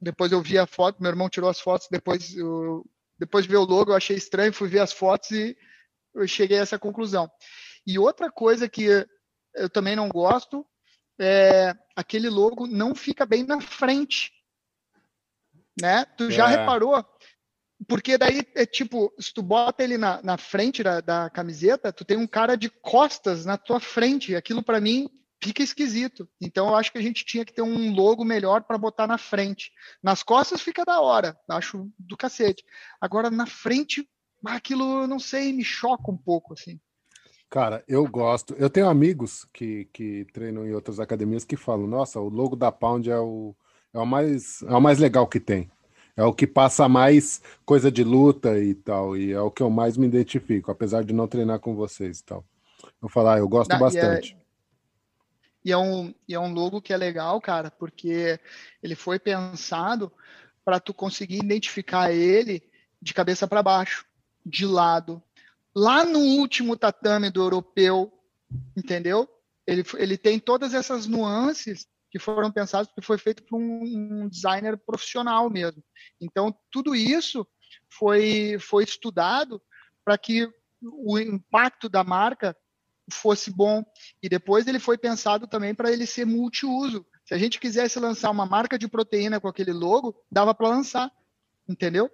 Depois 0.00 0.30
eu 0.30 0.40
vi 0.40 0.56
a 0.56 0.64
foto, 0.64 1.02
meu 1.02 1.10
irmão 1.10 1.28
tirou 1.28 1.50
as 1.50 1.58
fotos, 1.60 1.88
depois, 1.90 2.36
eu, 2.36 2.86
depois 3.18 3.44
de 3.44 3.50
ver 3.50 3.56
o 3.56 3.64
logo 3.64 3.90
eu 3.90 3.96
achei 3.96 4.16
estranho, 4.16 4.52
fui 4.52 4.68
ver 4.68 4.78
as 4.78 4.92
fotos 4.92 5.32
e 5.32 5.56
eu 6.14 6.28
cheguei 6.28 6.60
a 6.60 6.62
essa 6.62 6.78
conclusão. 6.78 7.28
E 7.84 7.98
outra 7.98 8.30
coisa 8.30 8.68
que 8.68 9.04
eu 9.54 9.68
também 9.68 9.96
não 9.96 10.08
gosto 10.08 10.64
é 11.20 11.74
aquele 11.94 12.28
logo 12.28 12.66
não 12.66 12.94
fica 12.94 13.26
bem 13.26 13.44
na 13.44 13.60
frente. 13.60 14.32
Né? 15.80 16.04
Tu 16.16 16.30
já 16.30 16.50
é. 16.50 16.56
reparou? 16.56 17.04
Porque 17.88 18.18
daí 18.18 18.42
é 18.54 18.66
tipo, 18.66 19.12
se 19.18 19.32
tu 19.32 19.42
bota 19.42 19.82
ele 19.82 19.96
na, 19.96 20.22
na 20.22 20.36
frente 20.36 20.82
da, 20.82 21.00
da 21.00 21.30
camiseta, 21.30 21.92
tu 21.92 22.04
tem 22.04 22.16
um 22.16 22.26
cara 22.26 22.56
de 22.56 22.68
costas 22.68 23.46
na 23.46 23.56
tua 23.56 23.80
frente. 23.80 24.36
Aquilo 24.36 24.62
para 24.62 24.80
mim 24.80 25.08
fica 25.42 25.62
esquisito. 25.62 26.28
Então 26.40 26.68
eu 26.68 26.76
acho 26.76 26.92
que 26.92 26.98
a 26.98 27.02
gente 27.02 27.24
tinha 27.24 27.44
que 27.44 27.52
ter 27.52 27.62
um 27.62 27.92
logo 27.94 28.24
melhor 28.24 28.62
para 28.64 28.76
botar 28.76 29.06
na 29.06 29.16
frente. 29.16 29.72
Nas 30.02 30.22
costas 30.22 30.60
fica 30.60 30.84
da 30.84 31.00
hora, 31.00 31.38
acho 31.48 31.90
do 31.98 32.16
cacete. 32.16 32.64
Agora 33.00 33.30
na 33.30 33.46
frente, 33.46 34.06
aquilo, 34.44 35.06
não 35.06 35.18
sei, 35.18 35.52
me 35.52 35.64
choca 35.64 36.10
um 36.10 36.18
pouco 36.18 36.52
assim. 36.52 36.78
Cara, 37.50 37.82
eu 37.88 38.06
gosto. 38.06 38.54
Eu 38.54 38.70
tenho 38.70 38.88
amigos 38.88 39.44
que, 39.52 39.86
que 39.92 40.24
treinam 40.32 40.64
em 40.64 40.72
outras 40.72 41.00
academias 41.00 41.44
que 41.44 41.56
falam: 41.56 41.88
nossa, 41.88 42.20
o 42.20 42.28
logo 42.28 42.54
da 42.54 42.70
Pound 42.70 43.10
é 43.10 43.18
o, 43.18 43.56
é 43.92 43.98
o, 43.98 44.06
mais, 44.06 44.62
é 44.62 44.72
o 44.72 44.80
mais 44.80 45.00
legal 45.00 45.26
que 45.26 45.40
tem. 45.40 45.68
É 46.16 46.22
o 46.22 46.32
que 46.32 46.46
passa 46.46 46.88
mais 46.88 47.42
coisa 47.64 47.90
de 47.90 48.04
luta 48.04 48.56
e 48.60 48.74
tal. 48.74 49.16
E 49.16 49.32
é 49.32 49.40
o 49.40 49.50
que 49.50 49.62
eu 49.62 49.68
mais 49.68 49.96
me 49.96 50.06
identifico, 50.06 50.70
apesar 50.70 51.02
de 51.02 51.12
não 51.12 51.26
treinar 51.26 51.58
com 51.58 51.74
vocês 51.74 52.20
e 52.20 52.24
tal. 52.24 52.44
Eu 53.02 53.08
falar, 53.08 53.34
ah, 53.34 53.38
eu 53.38 53.48
gosto 53.48 53.72
não, 53.72 53.80
bastante. 53.80 54.32
E 54.32 54.34
é, 54.34 54.40
e 55.64 55.72
é, 55.72 55.78
um, 55.78 56.14
e 56.28 56.34
é 56.34 56.38
um 56.38 56.52
logo 56.52 56.80
que 56.80 56.92
é 56.92 56.96
legal, 56.96 57.40
cara, 57.40 57.70
porque 57.70 58.38
ele 58.82 58.94
foi 58.94 59.18
pensado 59.18 60.12
para 60.64 60.78
tu 60.78 60.94
conseguir 60.94 61.38
identificar 61.38 62.12
ele 62.12 62.62
de 63.02 63.12
cabeça 63.12 63.48
para 63.48 63.62
baixo, 63.62 64.04
de 64.44 64.64
lado, 64.64 65.22
lá 65.74 66.04
no 66.04 66.18
último 66.18 66.76
tatame 66.76 67.30
do 67.30 67.40
europeu, 67.40 68.12
entendeu? 68.76 69.28
Ele, 69.66 69.84
ele 69.98 70.18
tem 70.18 70.38
todas 70.38 70.74
essas 70.74 71.06
nuances 71.06 71.86
que 72.10 72.18
foram 72.18 72.50
pensadas 72.50 72.88
porque 72.88 73.06
foi 73.06 73.18
feito 73.18 73.44
por 73.44 73.56
um, 73.56 73.82
um 74.22 74.28
designer 74.28 74.76
profissional 74.76 75.48
mesmo. 75.48 75.82
Então, 76.20 76.52
tudo 76.70 76.94
isso 76.94 77.46
foi, 77.88 78.58
foi 78.58 78.82
estudado 78.84 79.62
para 80.04 80.18
que 80.18 80.48
o 80.82 81.18
impacto 81.18 81.88
da 81.88 82.02
marca 82.02 82.56
fosse 83.12 83.50
bom. 83.50 83.84
E 84.22 84.28
depois 84.28 84.66
ele 84.66 84.78
foi 84.78 84.98
pensado 84.98 85.46
também 85.46 85.74
para 85.74 85.92
ele 85.92 86.06
ser 86.06 86.24
multiuso. 86.24 87.06
Se 87.24 87.34
a 87.34 87.38
gente 87.38 87.60
quisesse 87.60 87.98
lançar 88.00 88.30
uma 88.30 88.46
marca 88.46 88.78
de 88.78 88.88
proteína 88.88 89.40
com 89.40 89.48
aquele 89.48 89.72
logo, 89.72 90.16
dava 90.30 90.54
para 90.54 90.68
lançar, 90.68 91.10
entendeu? 91.68 92.10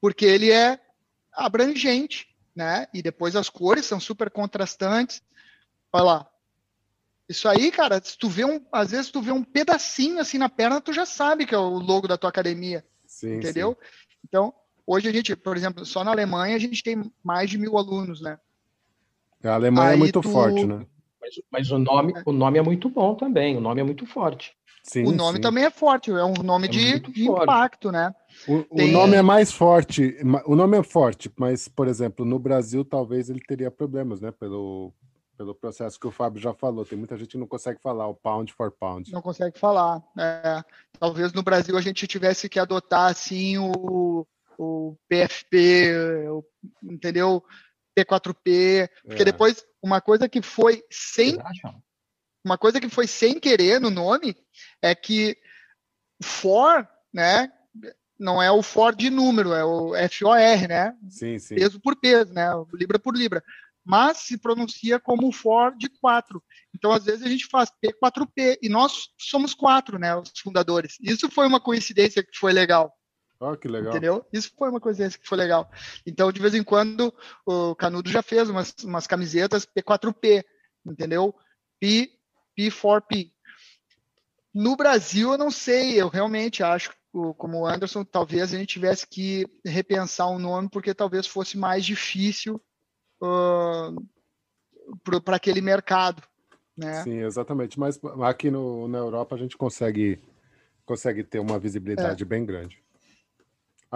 Porque 0.00 0.24
ele 0.24 0.50
é 0.50 0.80
abrangente 1.32 2.27
né? 2.58 2.88
E 2.92 3.00
depois 3.00 3.36
as 3.36 3.48
cores 3.48 3.86
são 3.86 4.00
super 4.00 4.28
contrastantes. 4.28 5.22
Olha 5.92 6.04
lá. 6.04 6.30
Isso 7.28 7.48
aí, 7.48 7.70
cara, 7.70 8.02
se 8.02 8.18
tu 8.18 8.28
vê 8.28 8.44
um, 8.44 8.60
às 8.72 8.90
vezes 8.90 9.12
tu 9.12 9.22
vê 9.22 9.30
um 9.30 9.44
pedacinho 9.44 10.18
assim 10.18 10.38
na 10.38 10.48
perna, 10.48 10.80
tu 10.80 10.92
já 10.92 11.06
sabe 11.06 11.46
que 11.46 11.54
é 11.54 11.58
o 11.58 11.78
logo 11.78 12.08
da 12.08 12.18
tua 12.18 12.30
academia. 12.30 12.84
Sim, 13.06 13.36
entendeu? 13.36 13.78
Sim. 13.80 14.16
Então, 14.26 14.52
hoje 14.84 15.08
a 15.08 15.12
gente, 15.12 15.36
por 15.36 15.56
exemplo, 15.56 15.86
só 15.86 16.02
na 16.02 16.10
Alemanha 16.10 16.56
a 16.56 16.58
gente 16.58 16.82
tem 16.82 17.12
mais 17.22 17.48
de 17.48 17.58
mil 17.58 17.78
alunos, 17.78 18.20
né? 18.20 18.40
A 19.44 19.54
Alemanha 19.54 19.90
é 19.90 19.92
aí 19.92 19.96
é 19.96 19.98
muito 19.98 20.20
tu... 20.20 20.28
forte, 20.28 20.66
né? 20.66 20.84
Mas, 21.20 21.34
mas, 21.50 21.70
o, 21.70 21.78
nome, 21.78 22.12
é. 22.16 22.22
o 22.26 22.32
nome 22.32 22.58
é 22.58 22.62
muito 22.62 22.88
bom 22.88 23.14
também, 23.14 23.56
o 23.56 23.60
nome 23.60 23.80
é 23.80 23.84
muito 23.84 24.04
forte. 24.04 24.56
Sim, 24.82 25.04
o 25.04 25.12
nome 25.12 25.36
sim. 25.36 25.42
também 25.42 25.64
é 25.64 25.70
forte, 25.70 26.10
é 26.10 26.24
um 26.24 26.42
nome 26.42 26.66
é 26.66 26.70
de, 26.70 27.00
de 27.00 27.28
impacto, 27.28 27.92
né? 27.92 28.14
O, 28.46 28.62
Tem... 28.62 28.88
o, 28.88 28.92
nome 28.92 29.16
é 29.16 29.22
mais 29.22 29.52
forte, 29.52 30.16
o 30.46 30.54
nome 30.54 30.78
é 30.78 30.82
forte, 30.82 31.30
mas, 31.36 31.68
por 31.68 31.88
exemplo, 31.88 32.24
no 32.24 32.38
Brasil 32.38 32.84
talvez 32.84 33.28
ele 33.28 33.40
teria 33.40 33.70
problemas, 33.70 34.20
né? 34.20 34.30
Pelo, 34.30 34.92
pelo 35.36 35.54
processo 35.54 35.98
que 35.98 36.06
o 36.06 36.10
Fábio 36.10 36.40
já 36.40 36.52
falou. 36.52 36.84
Tem 36.84 36.98
muita 36.98 37.16
gente 37.16 37.30
que 37.30 37.38
não 37.38 37.46
consegue 37.46 37.80
falar 37.80 38.08
o 38.08 38.14
pound 38.14 38.52
for 38.52 38.72
pound. 38.72 39.12
Não 39.12 39.22
consegue 39.22 39.58
falar. 39.58 40.02
É, 40.18 40.62
talvez 40.98 41.32
no 41.32 41.42
Brasil 41.42 41.76
a 41.78 41.80
gente 41.80 42.06
tivesse 42.06 42.48
que 42.48 42.58
adotar 42.58 43.10
assim 43.10 43.56
o, 43.56 44.26
o 44.58 44.96
PFP, 45.08 46.28
o, 46.28 46.44
entendeu? 46.82 47.42
P4P, 47.96 48.88
porque 49.04 49.22
é. 49.22 49.24
depois 49.24 49.64
uma 49.82 50.00
coisa 50.00 50.28
que 50.28 50.42
foi 50.42 50.82
sem 50.90 51.36
uma 52.48 52.56
coisa 52.58 52.80
que 52.80 52.88
foi 52.88 53.06
sem 53.06 53.38
querer 53.38 53.78
no 53.78 53.90
nome 53.90 54.34
é 54.80 54.94
que 54.94 55.36
for, 56.22 56.88
né, 57.12 57.52
não 58.18 58.42
é 58.42 58.50
o 58.50 58.62
for 58.62 58.96
de 58.96 59.10
número, 59.10 59.52
é 59.52 59.64
o 59.64 59.92
FOR, 60.10 60.68
né? 60.68 60.96
Sim, 61.08 61.38
sim. 61.38 61.54
Peso 61.54 61.78
por 61.78 61.94
peso, 61.94 62.32
né? 62.32 62.48
Libra 62.72 62.98
por 62.98 63.16
libra. 63.16 63.44
Mas 63.84 64.18
se 64.18 64.36
pronuncia 64.36 64.98
como 64.98 65.30
for 65.30 65.76
de 65.76 65.88
4. 65.88 66.42
Então, 66.74 66.90
às 66.90 67.04
vezes, 67.04 67.24
a 67.24 67.28
gente 67.28 67.46
faz 67.46 67.70
P4P. 67.70 68.58
E 68.60 68.68
nós 68.68 69.08
somos 69.16 69.54
quatro, 69.54 69.98
né? 69.98 70.14
Os 70.16 70.32
fundadores. 70.42 70.96
Isso 71.00 71.30
foi 71.30 71.46
uma 71.46 71.60
coincidência 71.60 72.22
que 72.22 72.36
foi 72.36 72.52
legal. 72.52 72.92
Oh, 73.40 73.56
que 73.56 73.68
legal. 73.68 73.92
Entendeu? 73.92 74.26
Isso 74.32 74.50
foi 74.58 74.68
uma 74.68 74.80
coincidência 74.80 75.18
que 75.18 75.28
foi 75.28 75.38
legal. 75.38 75.70
Então, 76.04 76.32
de 76.32 76.40
vez 76.40 76.54
em 76.54 76.64
quando, 76.64 77.14
o 77.46 77.74
Canudo 77.76 78.10
já 78.10 78.20
fez 78.20 78.50
umas, 78.50 78.74
umas 78.82 79.06
camisetas 79.06 79.64
P4P, 79.64 80.44
entendeu? 80.84 81.34
P4P. 82.58 83.30
No 84.52 84.76
Brasil, 84.76 85.30
eu 85.30 85.38
não 85.38 85.50
sei, 85.50 86.00
eu 86.00 86.08
realmente 86.08 86.62
acho, 86.62 86.92
como 87.36 87.60
o 87.60 87.66
Anderson, 87.66 88.04
talvez 88.04 88.52
a 88.52 88.58
gente 88.58 88.70
tivesse 88.70 89.06
que 89.06 89.46
repensar 89.64 90.26
o 90.26 90.34
um 90.34 90.38
nome, 90.38 90.68
porque 90.68 90.92
talvez 90.92 91.26
fosse 91.26 91.56
mais 91.56 91.84
difícil 91.84 92.60
uh, 93.22 93.94
para 95.22 95.36
aquele 95.36 95.60
mercado. 95.60 96.22
Né? 96.76 97.02
Sim, 97.04 97.18
exatamente. 97.22 97.78
Mas 97.78 98.00
aqui 98.22 98.50
no, 98.50 98.88
na 98.88 98.98
Europa 98.98 99.36
a 99.36 99.38
gente 99.38 99.56
consegue, 99.56 100.18
consegue 100.84 101.22
ter 101.22 101.38
uma 101.38 101.58
visibilidade 101.58 102.24
é. 102.24 102.26
bem 102.26 102.44
grande. 102.44 102.82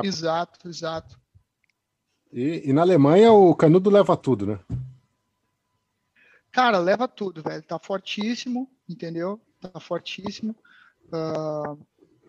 Exato, 0.03 0.69
exato. 0.69 1.21
E, 2.33 2.71
e, 2.71 2.73
na 2.73 2.81
Alemanha 2.81 3.31
o 3.33 3.55
Canudo 3.55 3.91
leva 3.91 4.17
tudo, 4.17 4.47
né? 4.47 4.59
Cara, 6.53 6.79
leva 6.79 7.09
tudo, 7.09 7.43
velho. 7.43 7.63
Tá 7.63 7.79
fortíssimo, 7.79 8.71
entendeu? 8.89 9.41
Tá 9.61 9.81
fortíssimo. 9.81 10.55
Uh, 11.07 11.79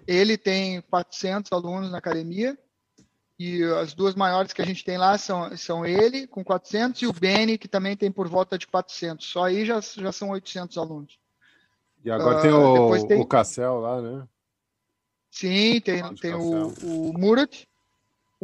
ele 0.07 0.37
tem 0.37 0.81
400 0.81 1.51
alunos 1.51 1.91
na 1.91 1.97
academia 1.97 2.57
e 3.37 3.63
as 3.81 3.93
duas 3.93 4.15
maiores 4.15 4.53
que 4.53 4.61
a 4.61 4.65
gente 4.65 4.85
tem 4.85 4.97
lá 4.97 5.17
são, 5.17 5.55
são 5.57 5.85
ele, 5.85 6.25
com 6.27 6.43
400, 6.43 7.01
e 7.01 7.07
o 7.07 7.13
Beni, 7.13 7.57
que 7.57 7.67
também 7.67 7.97
tem 7.97 8.11
por 8.11 8.27
volta 8.27 8.57
de 8.57 8.65
400. 8.67 9.25
Só 9.25 9.45
aí 9.45 9.65
já, 9.65 9.79
já 9.81 10.11
são 10.11 10.29
800 10.29 10.77
alunos. 10.77 11.19
E 12.03 12.11
agora 12.11 12.39
uh, 12.39 12.41
tem, 12.41 12.51
o, 12.51 13.07
tem 13.07 13.21
o 13.21 13.25
Cassel 13.25 13.79
lá, 13.79 14.01
né? 14.01 14.27
Sim, 15.31 15.81
tem, 15.81 16.15
tem 16.15 16.33
o, 16.35 16.67
o 16.83 17.13
Murat, 17.17 17.65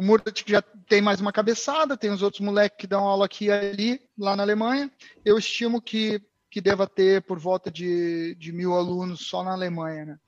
o 0.00 0.02
Murat 0.02 0.42
já 0.46 0.62
tem 0.62 1.02
mais 1.02 1.20
uma 1.20 1.30
cabeçada, 1.30 1.94
tem 1.94 2.10
os 2.10 2.22
outros 2.22 2.40
moleques 2.40 2.78
que 2.78 2.86
dão 2.86 3.06
aula 3.06 3.26
aqui 3.26 3.44
e 3.44 3.52
ali, 3.52 4.00
lá 4.18 4.34
na 4.34 4.42
Alemanha. 4.42 4.90
Eu 5.22 5.36
estimo 5.36 5.78
que, 5.78 6.22
que 6.50 6.58
deva 6.58 6.86
ter 6.86 7.20
por 7.20 7.38
volta 7.38 7.70
de, 7.70 8.34
de 8.36 8.50
mil 8.50 8.72
alunos 8.72 9.26
só 9.26 9.44
na 9.44 9.52
Alemanha, 9.52 10.06
né? 10.06 10.18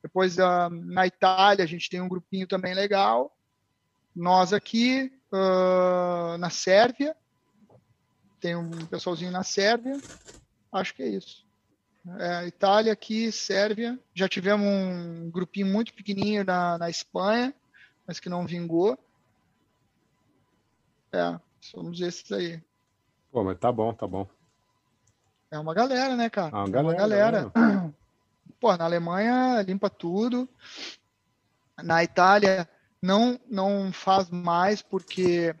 Depois, 0.00 0.38
uh, 0.38 0.70
na 0.70 1.08
Itália, 1.08 1.64
a 1.64 1.66
gente 1.66 1.90
tem 1.90 2.00
um 2.00 2.08
grupinho 2.08 2.46
também 2.46 2.72
legal. 2.72 3.36
Nós 4.14 4.52
aqui, 4.52 5.10
uh, 5.32 6.38
na 6.38 6.48
Sérvia, 6.48 7.16
tem 8.40 8.54
um 8.54 8.70
pessoalzinho 8.86 9.32
na 9.32 9.42
Sérvia. 9.42 10.00
Acho 10.72 10.94
que 10.94 11.02
é 11.02 11.08
isso. 11.08 11.44
É, 12.20 12.46
Itália 12.46 12.92
aqui, 12.92 13.32
Sérvia. 13.32 13.98
Já 14.14 14.28
tivemos 14.28 14.64
um 14.64 15.28
grupinho 15.32 15.66
muito 15.66 15.92
pequenininho 15.94 16.44
na, 16.44 16.78
na 16.78 16.88
Espanha, 16.88 17.52
mas 18.06 18.20
que 18.20 18.28
não 18.28 18.46
vingou. 18.46 18.96
É, 21.12 21.38
somos 21.60 22.00
esses 22.00 22.30
aí. 22.32 22.62
Pô, 23.30 23.44
mas 23.44 23.58
tá 23.58 23.70
bom, 23.70 23.92
tá 23.92 24.06
bom. 24.06 24.26
É 25.50 25.58
uma 25.58 25.74
galera, 25.74 26.16
né, 26.16 26.28
cara? 26.28 26.50
Ah, 26.52 26.64
uma 26.64 26.70
galera. 26.70 26.92
É 26.92 27.02
uma 27.02 27.08
galera. 27.08 27.52
galera. 27.54 27.94
Pô, 28.60 28.76
na 28.76 28.84
Alemanha 28.84 29.62
limpa 29.62 29.90
tudo. 29.90 30.48
Na 31.82 32.02
Itália 32.02 32.68
não 33.02 33.38
não 33.48 33.92
faz 33.92 34.30
mais 34.30 34.82
porque 34.82 35.54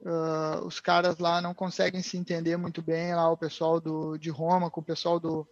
uh, 0.00 0.66
os 0.66 0.80
caras 0.80 1.18
lá 1.18 1.40
não 1.40 1.54
conseguem 1.54 2.02
se 2.02 2.16
entender 2.16 2.56
muito 2.56 2.82
bem 2.82 3.14
lá 3.14 3.30
o 3.30 3.36
pessoal 3.36 3.80
do, 3.80 4.16
de 4.16 4.30
Roma 4.30 4.70
com 4.70 4.80
o 4.80 4.84
pessoal 4.84 5.20
do, 5.20 5.46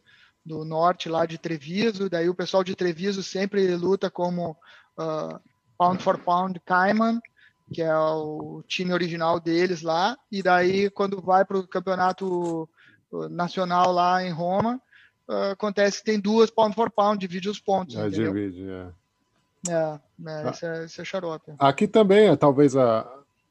do 0.44 0.64
norte 0.64 1.09
lá 1.09 1.26
de 1.26 1.38
Treviso, 1.38 2.09
daí 2.09 2.28
o 2.28 2.34
pessoal 2.34 2.62
de 2.62 2.74
Treviso 2.74 3.22
sempre 3.22 3.74
luta 3.74 4.11
como 4.11 4.53
uh, 4.99 5.40
pound 5.76 6.03
for 6.03 6.18
pound 6.18 6.61
Cayman, 6.61 7.20
que 7.72 7.82
é 7.82 7.96
o 7.96 8.62
time 8.66 8.92
original 8.92 9.40
deles 9.40 9.82
lá, 9.82 10.16
e 10.30 10.42
daí 10.42 10.88
quando 10.90 11.20
vai 11.20 11.44
para 11.44 11.58
o 11.58 11.66
campeonato 11.66 12.68
nacional 13.30 13.92
lá 13.92 14.22
em 14.22 14.30
Roma, 14.30 14.80
uh, 15.28 15.52
acontece 15.52 15.98
que 15.98 16.04
tem 16.04 16.20
duas 16.20 16.50
pound 16.50 16.74
for 16.74 16.90
pound, 16.90 17.18
divide 17.18 17.48
os 17.48 17.60
pontos. 17.60 17.96
É, 17.96 18.08
divide, 18.08 18.68
é. 18.68 18.88
É, 19.68 19.72
é, 19.72 20.00
ah, 20.26 20.50
isso 20.52 20.66
é, 20.66 20.84
isso 20.84 21.00
é 21.00 21.04
xarope. 21.04 21.52
Aqui 21.58 21.88
também, 21.88 22.28
é, 22.28 22.36
talvez 22.36 22.76
a, 22.76 23.00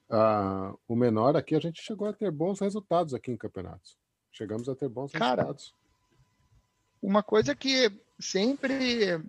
a, 0.09 0.73
o 0.87 0.95
menor 0.95 1.35
aqui, 1.35 1.55
a 1.55 1.59
gente 1.59 1.81
chegou 1.81 2.07
a 2.07 2.13
ter 2.13 2.31
bons 2.31 2.59
resultados 2.59 3.13
aqui 3.13 3.31
em 3.31 3.37
campeonatos. 3.37 3.97
Chegamos 4.31 4.69
a 4.69 4.75
ter 4.75 4.87
bons 4.87 5.11
Cara, 5.11 5.43
resultados. 5.43 5.73
Uma 7.01 7.21
coisa 7.21 7.53
que 7.53 7.91
sempre 8.19 9.21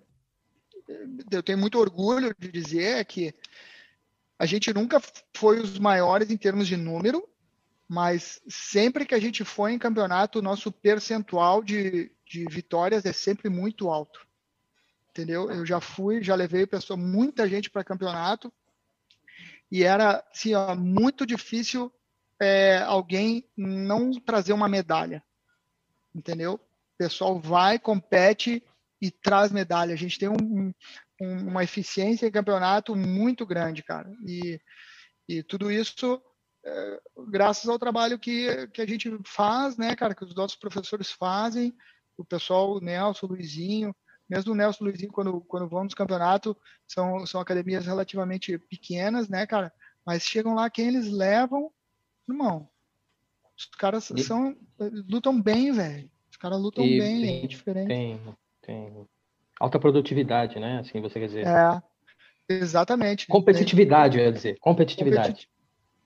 eu 1.29 1.43
tenho 1.43 1.57
muito 1.57 1.77
orgulho 1.77 2.33
de 2.37 2.49
dizer 2.49 2.97
é 2.97 3.03
que 3.03 3.33
a 4.39 4.45
gente 4.45 4.73
nunca 4.73 5.01
foi 5.35 5.59
os 5.59 5.79
maiores 5.79 6.29
em 6.29 6.37
termos 6.37 6.67
de 6.67 6.77
número, 6.77 7.27
mas 7.87 8.41
sempre 8.47 9.05
que 9.05 9.15
a 9.15 9.19
gente 9.19 9.43
foi 9.43 9.73
em 9.73 9.79
campeonato, 9.79 10.39
o 10.39 10.41
nosso 10.41 10.71
percentual 10.71 11.63
de, 11.63 12.11
de 12.25 12.45
vitórias 12.45 13.05
é 13.05 13.13
sempre 13.13 13.49
muito 13.49 13.89
alto. 13.89 14.25
Entendeu? 15.09 15.49
Eu 15.49 15.65
já 15.65 15.79
fui, 15.79 16.23
já 16.23 16.35
levei 16.35 16.67
pessoa, 16.67 16.97
muita 16.97 17.47
gente 17.49 17.69
para 17.69 17.83
campeonato 17.83 18.53
e 19.71 19.83
era 19.83 20.23
assim, 20.31 20.53
ó, 20.53 20.75
muito 20.75 21.25
difícil 21.25 21.91
é, 22.39 22.77
alguém 22.79 23.43
não 23.55 24.11
trazer 24.13 24.53
uma 24.53 24.67
medalha. 24.67 25.23
Entendeu? 26.13 26.53
O 26.53 26.97
pessoal 26.97 27.39
vai, 27.39 27.77
compete 27.77 28.63
e 29.01 29.11
traz 29.11 29.51
medalha. 29.51 29.93
A 29.93 29.97
gente 29.97 30.17
tem 30.17 30.29
um, 30.29 30.35
um, 30.35 30.73
uma 31.19 31.63
eficiência 31.63 32.27
em 32.27 32.31
campeonato 32.31 32.95
muito 32.95 33.45
grande, 33.45 33.83
cara. 33.83 34.11
E, 34.25 34.59
e 35.27 35.43
tudo 35.43 35.71
isso 35.71 36.21
é, 36.65 36.99
graças 37.29 37.69
ao 37.69 37.79
trabalho 37.79 38.19
que, 38.19 38.67
que 38.67 38.81
a 38.81 38.85
gente 38.85 39.09
faz, 39.25 39.77
né, 39.77 39.95
cara, 39.95 40.13
que 40.13 40.25
os 40.25 40.35
nossos 40.35 40.57
professores 40.57 41.11
fazem, 41.11 41.73
o 42.17 42.25
pessoal, 42.25 42.73
o 42.73 42.81
Nelson, 42.81 43.25
o 43.25 43.29
Luizinho, 43.29 43.95
mesmo 44.29 44.51
o 44.51 44.55
Nelson 44.55 44.83
e 44.83 44.87
o 44.87 44.89
Luizinho, 44.89 45.11
quando, 45.11 45.41
quando 45.41 45.69
vão 45.69 45.85
nos 45.85 45.93
campeonatos, 45.93 46.55
são, 46.87 47.25
são 47.25 47.39
academias 47.39 47.85
relativamente 47.85 48.57
pequenas, 48.57 49.29
né, 49.29 49.45
cara? 49.47 49.71
Mas 50.05 50.23
chegam 50.23 50.55
lá, 50.55 50.69
quem 50.69 50.87
eles 50.87 51.09
levam, 51.09 51.71
irmão, 52.27 52.69
os 53.57 53.65
caras 53.65 54.11
são, 54.25 54.55
lutam 55.09 55.41
bem, 55.41 55.71
velho. 55.71 56.11
Os 56.29 56.37
caras 56.37 56.59
lutam 56.59 56.85
e 56.85 56.99
bem, 56.99 57.21
tem, 57.21 57.43
é 57.43 57.47
diferente. 57.47 57.87
Tem, 57.87 58.37
tem 58.61 59.07
alta 59.59 59.79
produtividade, 59.79 60.59
né? 60.59 60.79
Assim 60.79 61.01
você 61.01 61.19
quer 61.19 61.27
dizer. 61.27 61.47
É, 61.47 61.81
exatamente. 62.49 63.27
Competitividade, 63.27 64.17
eu 64.17 64.25
ia 64.25 64.31
dizer. 64.31 64.57
Competitividade. 64.59 65.49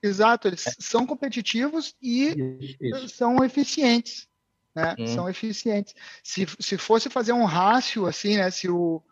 Exato, 0.02 0.48
eles 0.48 0.66
é. 0.66 0.72
são 0.80 1.06
competitivos 1.06 1.94
e 2.02 2.24
isso, 2.24 2.76
isso. 2.80 3.08
são 3.08 3.44
eficientes. 3.44 4.28
Né? 4.74 4.96
Hum. 4.98 5.06
São 5.06 5.28
eficientes. 5.28 5.94
Se, 6.24 6.46
se 6.58 6.76
fosse 6.76 7.08
fazer 7.08 7.32
um 7.32 7.44
rácio, 7.44 8.06
assim, 8.06 8.36
né? 8.36 8.50
Se 8.50 8.68
o, 8.68 9.02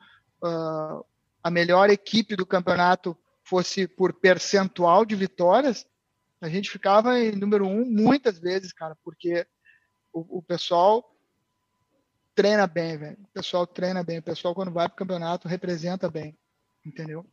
uh, 0.43 1.05
a 1.43 1.51
melhor 1.51 1.91
equipe 1.91 2.35
do 2.35 2.47
campeonato 2.47 3.17
fosse 3.45 3.87
por 3.87 4.13
percentual 4.13 5.05
de 5.05 5.15
vitórias, 5.15 5.87
a 6.41 6.49
gente 6.49 6.71
ficava 6.71 7.21
em 7.21 7.33
número 7.33 7.67
um 7.67 7.85
muitas 7.85 8.39
vezes, 8.39 8.73
cara, 8.73 8.97
porque 9.05 9.47
o, 10.13 10.39
o 10.39 10.43
pessoal 10.43 11.05
treina 12.35 12.67
bem, 12.67 12.97
velho. 12.97 13.19
O 13.23 13.29
pessoal 13.29 13.67
treina 13.67 14.03
bem. 14.03 14.19
O 14.19 14.23
pessoal, 14.23 14.55
quando 14.55 14.73
vai 14.73 14.89
para 14.89 14.95
o 14.95 14.99
campeonato, 14.99 15.49
representa 15.49 16.11
bem. 16.11 16.37
Entendeu? 16.85 17.27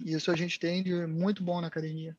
E 0.00 0.12
isso 0.12 0.30
a 0.30 0.36
gente 0.36 0.58
tem 0.58 0.82
de 0.82 1.06
muito 1.06 1.42
bom 1.42 1.60
na 1.60 1.66
academia. 1.66 2.16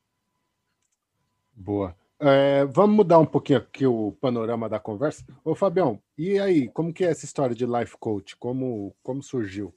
Boa. 1.53 1.95
É, 2.21 2.65
vamos 2.65 2.97
mudar 2.97 3.17
um 3.19 3.25
pouquinho 3.25 3.59
aqui 3.59 3.85
o 3.85 4.11
panorama 4.19 4.67
da 4.67 4.79
conversa. 4.79 5.23
Ô, 5.43 5.55
Fabião, 5.55 6.01
e 6.17 6.37
aí, 6.37 6.67
como 6.67 6.93
que 6.93 7.05
é 7.05 7.11
essa 7.11 7.23
história 7.23 7.55
de 7.55 7.65
life 7.65 7.95
coach? 7.97 8.35
Como, 8.35 8.93
como 9.01 9.23
surgiu? 9.23 9.73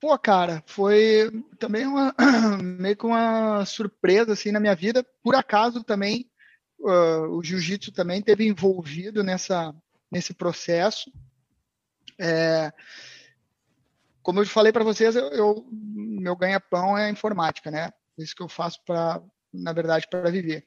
Pô, 0.00 0.18
cara, 0.18 0.64
foi 0.66 1.30
também 1.60 1.86
uma 1.86 2.12
meio 2.60 2.96
que 2.96 3.06
uma 3.06 3.64
surpresa 3.64 4.32
assim 4.32 4.50
na 4.50 4.58
minha 4.58 4.74
vida. 4.74 5.06
Por 5.22 5.36
acaso 5.36 5.84
também 5.84 6.28
uh, 6.80 7.28
o 7.30 7.42
jiu-jitsu 7.42 7.92
também 7.92 8.20
teve 8.20 8.44
envolvido 8.44 9.22
nessa 9.22 9.72
nesse 10.12 10.34
processo. 10.34 11.10
É, 12.20 12.70
como 14.22 14.40
eu 14.40 14.46
falei 14.46 14.70
para 14.70 14.84
vocês, 14.84 15.16
eu, 15.16 15.28
eu 15.30 15.66
meu 15.70 16.36
ganha-pão 16.36 16.96
é 16.96 17.10
informática, 17.10 17.70
né? 17.70 17.90
Isso 18.18 18.36
que 18.36 18.42
eu 18.42 18.48
faço 18.48 18.78
para, 18.84 19.22
na 19.50 19.72
verdade, 19.72 20.06
para 20.08 20.30
viver. 20.30 20.66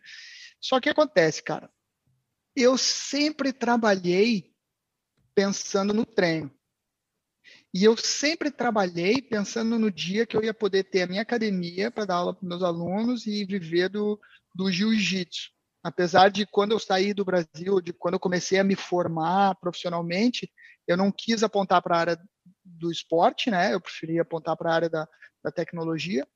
Só 0.60 0.82
que 0.82 0.90
acontece, 0.90 1.44
cara. 1.44 1.70
Eu 2.56 2.76
sempre 2.78 3.54
trabalhei 3.54 4.52
pensando 5.36 5.94
no 5.94 6.06
treino. 6.06 6.52
E 7.72 7.84
eu 7.84 7.96
sempre 7.96 8.50
trabalhei 8.50 9.22
pensando 9.22 9.78
no 9.78 9.92
dia 9.92 10.26
que 10.26 10.36
eu 10.36 10.44
ia 10.44 10.54
poder 10.54 10.86
ter 10.86 11.04
a 11.04 11.08
minha 11.08 11.22
academia 11.22 11.92
para 11.92 12.06
dar 12.06 12.16
aula 12.16 12.34
para 12.34 12.48
meus 12.48 12.64
alunos 12.64 13.28
e 13.28 13.46
viver 13.46 13.90
do, 13.90 14.20
do 14.56 14.72
jiu-jitsu 14.72 15.55
apesar 15.86 16.32
de 16.32 16.48
quando 16.48 16.72
eu 16.72 16.80
saí 16.80 17.14
do 17.14 17.24
Brasil, 17.24 17.80
de 17.80 17.94
quando 17.94 18.16
eu 18.16 18.20
comecei 18.20 18.58
a 18.58 18.64
me 18.64 18.76
formar 18.76 19.54
profissionalmente, 19.62 20.52
eu 20.88 20.98
não 20.98 21.12
quis 21.12 21.44
apontar 21.44 21.80
para 21.80 21.96
a 21.96 22.00
área 22.00 22.20
do 22.64 22.92
esporte, 22.92 23.52
né? 23.52 23.72
Eu 23.72 23.80
preferia 23.80 24.24
apontar 24.24 24.58
para 24.58 24.72
a 24.72 24.74
área 24.74 24.90
da, 24.90 25.08
da 25.44 25.52
tecnologia. 25.52 26.28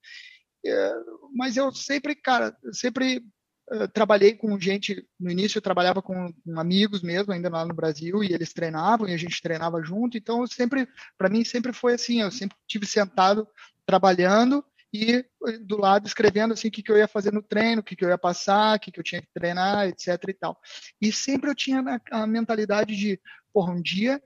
É, 0.64 0.94
mas 1.34 1.58
eu 1.58 1.72
sempre, 1.72 2.14
cara, 2.14 2.56
sempre 2.72 3.24
uh, 3.72 3.88
trabalhei 3.92 4.36
com 4.36 4.60
gente. 4.60 5.04
No 5.20 5.32
início 5.32 5.58
eu 5.58 5.64
trabalhava 5.64 6.00
com, 6.00 6.32
com, 6.32 6.60
amigos 6.60 7.02
mesmo, 7.02 7.34
ainda 7.34 7.50
lá 7.50 7.66
no 7.66 7.74
Brasil, 7.74 8.24
e 8.24 8.32
eles 8.32 8.54
treinavam 8.54 9.10
e 9.10 9.16
a 9.16 9.18
gente 9.18 9.42
treinava 9.42 9.82
junto. 9.82 10.16
Então, 10.16 10.46
sempre, 10.46 10.88
para 11.18 11.28
mim, 11.28 11.44
sempre 11.44 11.74
foi 11.74 11.96
assim. 11.96 12.22
Eu 12.22 12.30
sempre 12.30 12.56
tive 12.68 12.86
sentado 12.86 13.48
trabalhando 13.84 14.64
e 14.92 15.24
do 15.62 15.78
lado 15.78 16.08
escrevendo 16.08 16.54
assim 16.54 16.68
o 16.68 16.72
que, 16.72 16.82
que 16.82 16.92
eu 16.92 16.98
ia 16.98 17.08
fazer 17.08 17.32
no 17.32 17.44
treino, 17.44 17.82
o 17.82 17.84
que, 17.84 17.96
que 17.96 18.04
eu 18.04 18.10
ia 18.10 18.18
passar, 18.18 18.76
o 18.76 18.80
que, 18.80 18.92
que 18.92 19.00
eu 19.00 19.04
tinha 19.04 19.22
que 19.22 19.28
treinar, 19.34 19.88
etc 19.88 20.18
e 20.28 20.34
tal. 20.34 20.60
E 21.00 21.12
sempre 21.12 21.50
eu 21.50 21.56
tinha 21.56 21.84
a 22.12 22.28
mentalidade 22.28 22.96
de, 22.96 23.20
porra, 23.54 23.74
um 23.74 23.82
dia 23.82 24.22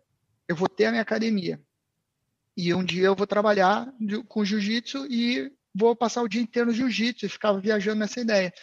eu 0.47 0.55
vou 0.55 0.70
ter 0.70 0.86
a 0.86 0.91
minha 0.91 1.01
academia 1.01 1.59
e 2.55 2.74
um 2.74 2.84
dia 2.84 3.05
eu 3.05 3.16
vou 3.16 3.28
trabalhar 3.28 3.91
com 4.28 4.45
jiu-jitsu 4.45 5.05
e 5.09 5.51
vou 5.74 5.95
passar 5.95 6.22
o 6.22 6.28
dia 6.28 6.41
inteiro 6.41 6.70
no 6.70 6.74
jiu-jitsu 6.74 7.26
e 7.26 7.30
ficava 7.30 7.59
viajando 7.59 7.99
nessa 7.99 8.22
ideia. 8.22 8.53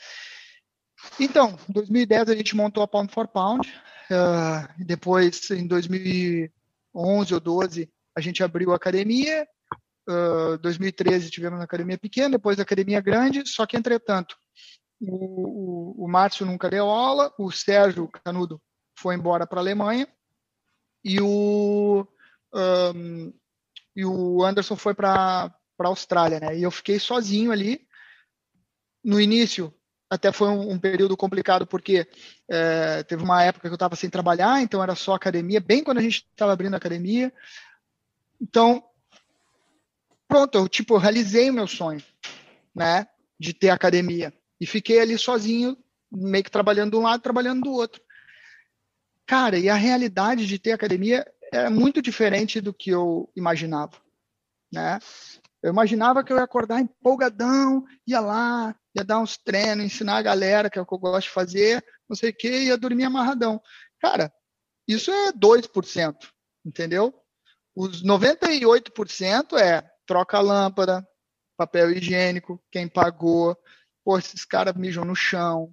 Então, 1.19 1.59
em 1.69 1.73
2010 1.73 2.29
a 2.29 2.37
gente 2.37 2.55
montou 2.55 2.83
a 2.83 2.89
Pound 2.89 3.13
for 3.13 3.27
Pound, 3.27 3.69
uh, 3.69 4.85
depois 4.85 5.51
em 5.51 5.67
2011 5.67 7.35
ou 7.35 7.41
12 7.41 7.91
a 8.15 8.21
gente 8.21 8.43
abriu 8.43 8.73
a 8.73 8.77
academia, 8.77 9.47
2013 10.63 11.31
tivemos 11.31 11.59
uma 11.59 11.65
academia 11.65 11.99
pequena, 11.99 12.31
depois 12.31 12.59
a 12.59 12.63
academia 12.63 13.01
grande, 13.01 13.47
só 13.47 13.67
que, 13.67 13.77
entretanto, 13.77 14.37
o, 15.01 16.03
o, 16.03 16.05
o 16.05 16.09
Márcio 16.09 16.45
nunca 16.45 16.69
deu 16.69 16.89
aula, 16.91 17.33
o 17.39 17.51
Sérgio 17.51 18.09
Canudo 18.09 18.61
foi 18.95 19.15
embora 19.15 19.47
para 19.47 19.61
a 19.61 19.63
Alemanha 19.63 20.07
e 21.03 21.21
o, 21.21 22.07
um, 22.55 23.33
e 23.97 24.05
o 24.05 24.45
Anderson 24.45 24.77
foi 24.77 24.95
para 24.95 25.55
a 25.79 25.87
Austrália, 25.87 26.39
né? 26.41 26.59
E 26.59 26.63
eu 26.63 26.71
fiquei 26.71 26.99
sozinho 26.99 27.51
ali. 27.51 27.87
No 29.03 29.19
início, 29.19 29.75
até 30.11 30.31
foi 30.31 30.49
um, 30.49 30.73
um 30.73 30.79
período 30.79 31.17
complicado, 31.17 31.67
porque 31.67 32.07
é, 32.49 33.03
teve 33.05 33.23
uma 33.23 33.43
época 33.43 33.69
que 33.69 33.73
eu 33.73 33.77
estava 33.77 33.97
sem 33.97 34.11
trabalhar, 34.11 34.61
então 34.61 34.83
era 34.83 34.95
só 34.95 35.15
academia, 35.15 35.61
bem 35.61 35.83
quando 35.83 35.99
a 35.99 36.03
gente 36.03 36.27
estava 36.31 36.53
abrindo 36.53 36.75
a 36.75 36.77
academia. 36.77 37.33
Então, 38.41 38.85
pronto, 40.31 40.57
eu 40.57 40.69
tipo 40.69 40.97
realizei 40.97 41.51
o 41.51 41.53
meu 41.53 41.67
sonho, 41.67 42.03
né, 42.75 43.07
de 43.39 43.53
ter 43.53 43.71
academia 43.71 44.33
e 44.61 44.65
fiquei 44.65 45.01
ali 45.01 45.19
sozinho, 45.19 45.77
meio 46.11 46.45
que 46.45 46.51
trabalhando 46.51 46.93
de 46.93 46.97
um 46.97 47.03
lado, 47.03 47.21
trabalhando 47.21 47.63
do 47.63 47.73
outro. 47.73 48.01
Cara, 49.27 49.59
e 49.59 49.69
a 49.69 49.75
realidade 49.75 50.47
de 50.47 50.59
ter 50.59 50.73
academia 50.73 51.27
é 51.53 51.69
muito 51.69 52.01
diferente 52.01 52.61
do 52.61 52.73
que 52.73 52.91
eu 52.91 53.31
imaginava, 53.35 53.97
né? 54.73 55.01
Eu 55.63 55.71
imaginava 55.71 56.23
que 56.25 56.33
eu 56.33 56.37
ia 56.37 56.45
acordar 56.45 56.81
empolgadão, 56.81 57.85
ia 58.07 58.21
lá, 58.21 58.75
ia 58.95 59.05
dar 59.05 59.19
uns 59.19 59.37
treinos, 59.37 59.85
ensinar 59.85 60.17
a 60.17 60.23
galera, 60.23 60.71
que 60.71 60.79
é 60.79 60.83
o 60.83 60.87
que 60.87 60.95
eu 60.95 60.99
gosto 60.99 61.27
de 61.27 61.35
fazer, 61.35 61.85
não 62.09 62.17
sei 62.17 62.31
o 62.31 62.35
quê, 62.35 62.65
ia 62.65 62.79
dormir 62.79 63.05
amarradão. 63.05 63.61
Cara, 64.01 64.33
isso 64.87 65.11
é 65.11 65.33
2%, 65.33 66.17
entendeu? 66.65 67.15
Os 67.75 68.03
98% 68.03 69.57
é 69.59 69.90
troca 70.11 70.39
a 70.39 70.41
lâmpada, 70.41 71.09
papel 71.57 71.93
higiênico, 71.93 72.61
quem 72.69 72.89
pagou, 72.89 73.57
pô, 74.05 74.19
esses 74.19 74.45
caras 74.45 74.75
mijam 74.75 75.05
no 75.05 75.15
chão, 75.15 75.73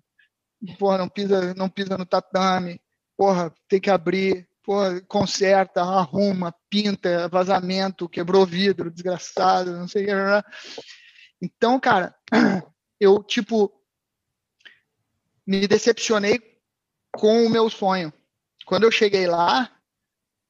porra, 0.77 0.99
não 0.99 1.09
pisa, 1.09 1.55
não 1.55 1.67
pisa 1.67 1.97
no 1.97 2.05
tatame, 2.05 2.79
porra, 3.17 3.51
tem 3.67 3.81
que 3.81 3.89
abrir, 3.89 4.47
pô, 4.63 4.75
conserta, 5.07 5.81
arruma, 5.81 6.53
pinta, 6.69 7.27
vazamento, 7.29 8.07
quebrou 8.07 8.45
vidro, 8.45 8.91
desgraçado, 8.91 9.75
não 9.75 9.87
sei 9.87 10.03
o 10.03 10.05
que. 10.05 10.13
Então, 11.41 11.79
cara, 11.79 12.15
eu, 13.01 13.23
tipo, 13.23 13.73
me 15.47 15.67
decepcionei 15.67 16.39
com 17.11 17.43
o 17.43 17.49
meu 17.49 17.71
sonho. 17.71 18.13
Quando 18.67 18.83
eu 18.83 18.91
cheguei 18.91 19.25
lá, 19.25 19.75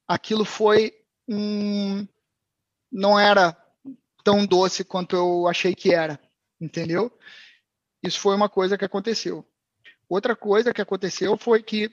aquilo 0.06 0.44
foi 0.44 0.92
um. 1.26 2.06
Não 2.92 3.18
era 3.18 3.56
tão 4.28 4.46
doce 4.46 4.84
quanto 4.84 5.16
eu 5.16 5.48
achei 5.48 5.74
que 5.74 5.94
era, 5.94 6.20
entendeu? 6.60 7.18
Isso 8.04 8.20
foi 8.20 8.36
uma 8.36 8.50
coisa 8.50 8.78
que 8.78 8.84
aconteceu. 8.84 9.50
Outra 10.10 10.36
coisa 10.36 10.74
que 10.74 10.82
aconteceu 10.82 11.38
foi 11.38 11.64
que, 11.64 11.90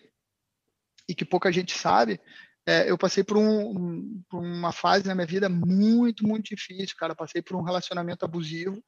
e 1.09 1.15
que 1.15 1.25
pouca 1.25 1.53
gente 1.53 1.79
sabe, 1.79 2.21
é, 2.67 2.91
eu 2.91 2.99
passei 2.99 3.23
por, 3.23 3.37
um, 3.37 4.21
por, 4.29 4.43
uma 4.43 4.73
fase 4.73 5.07
na 5.07 5.15
minha 5.15 5.29
vida 5.29 5.49
muito, 5.49 6.27
muito 6.27 6.47
difícil, 6.47 6.97
cara. 6.97 7.15
Passei 7.15 7.41
por 7.41 7.55
um 7.55 7.63
relacionamento 7.63 8.25
abusivo 8.25 8.83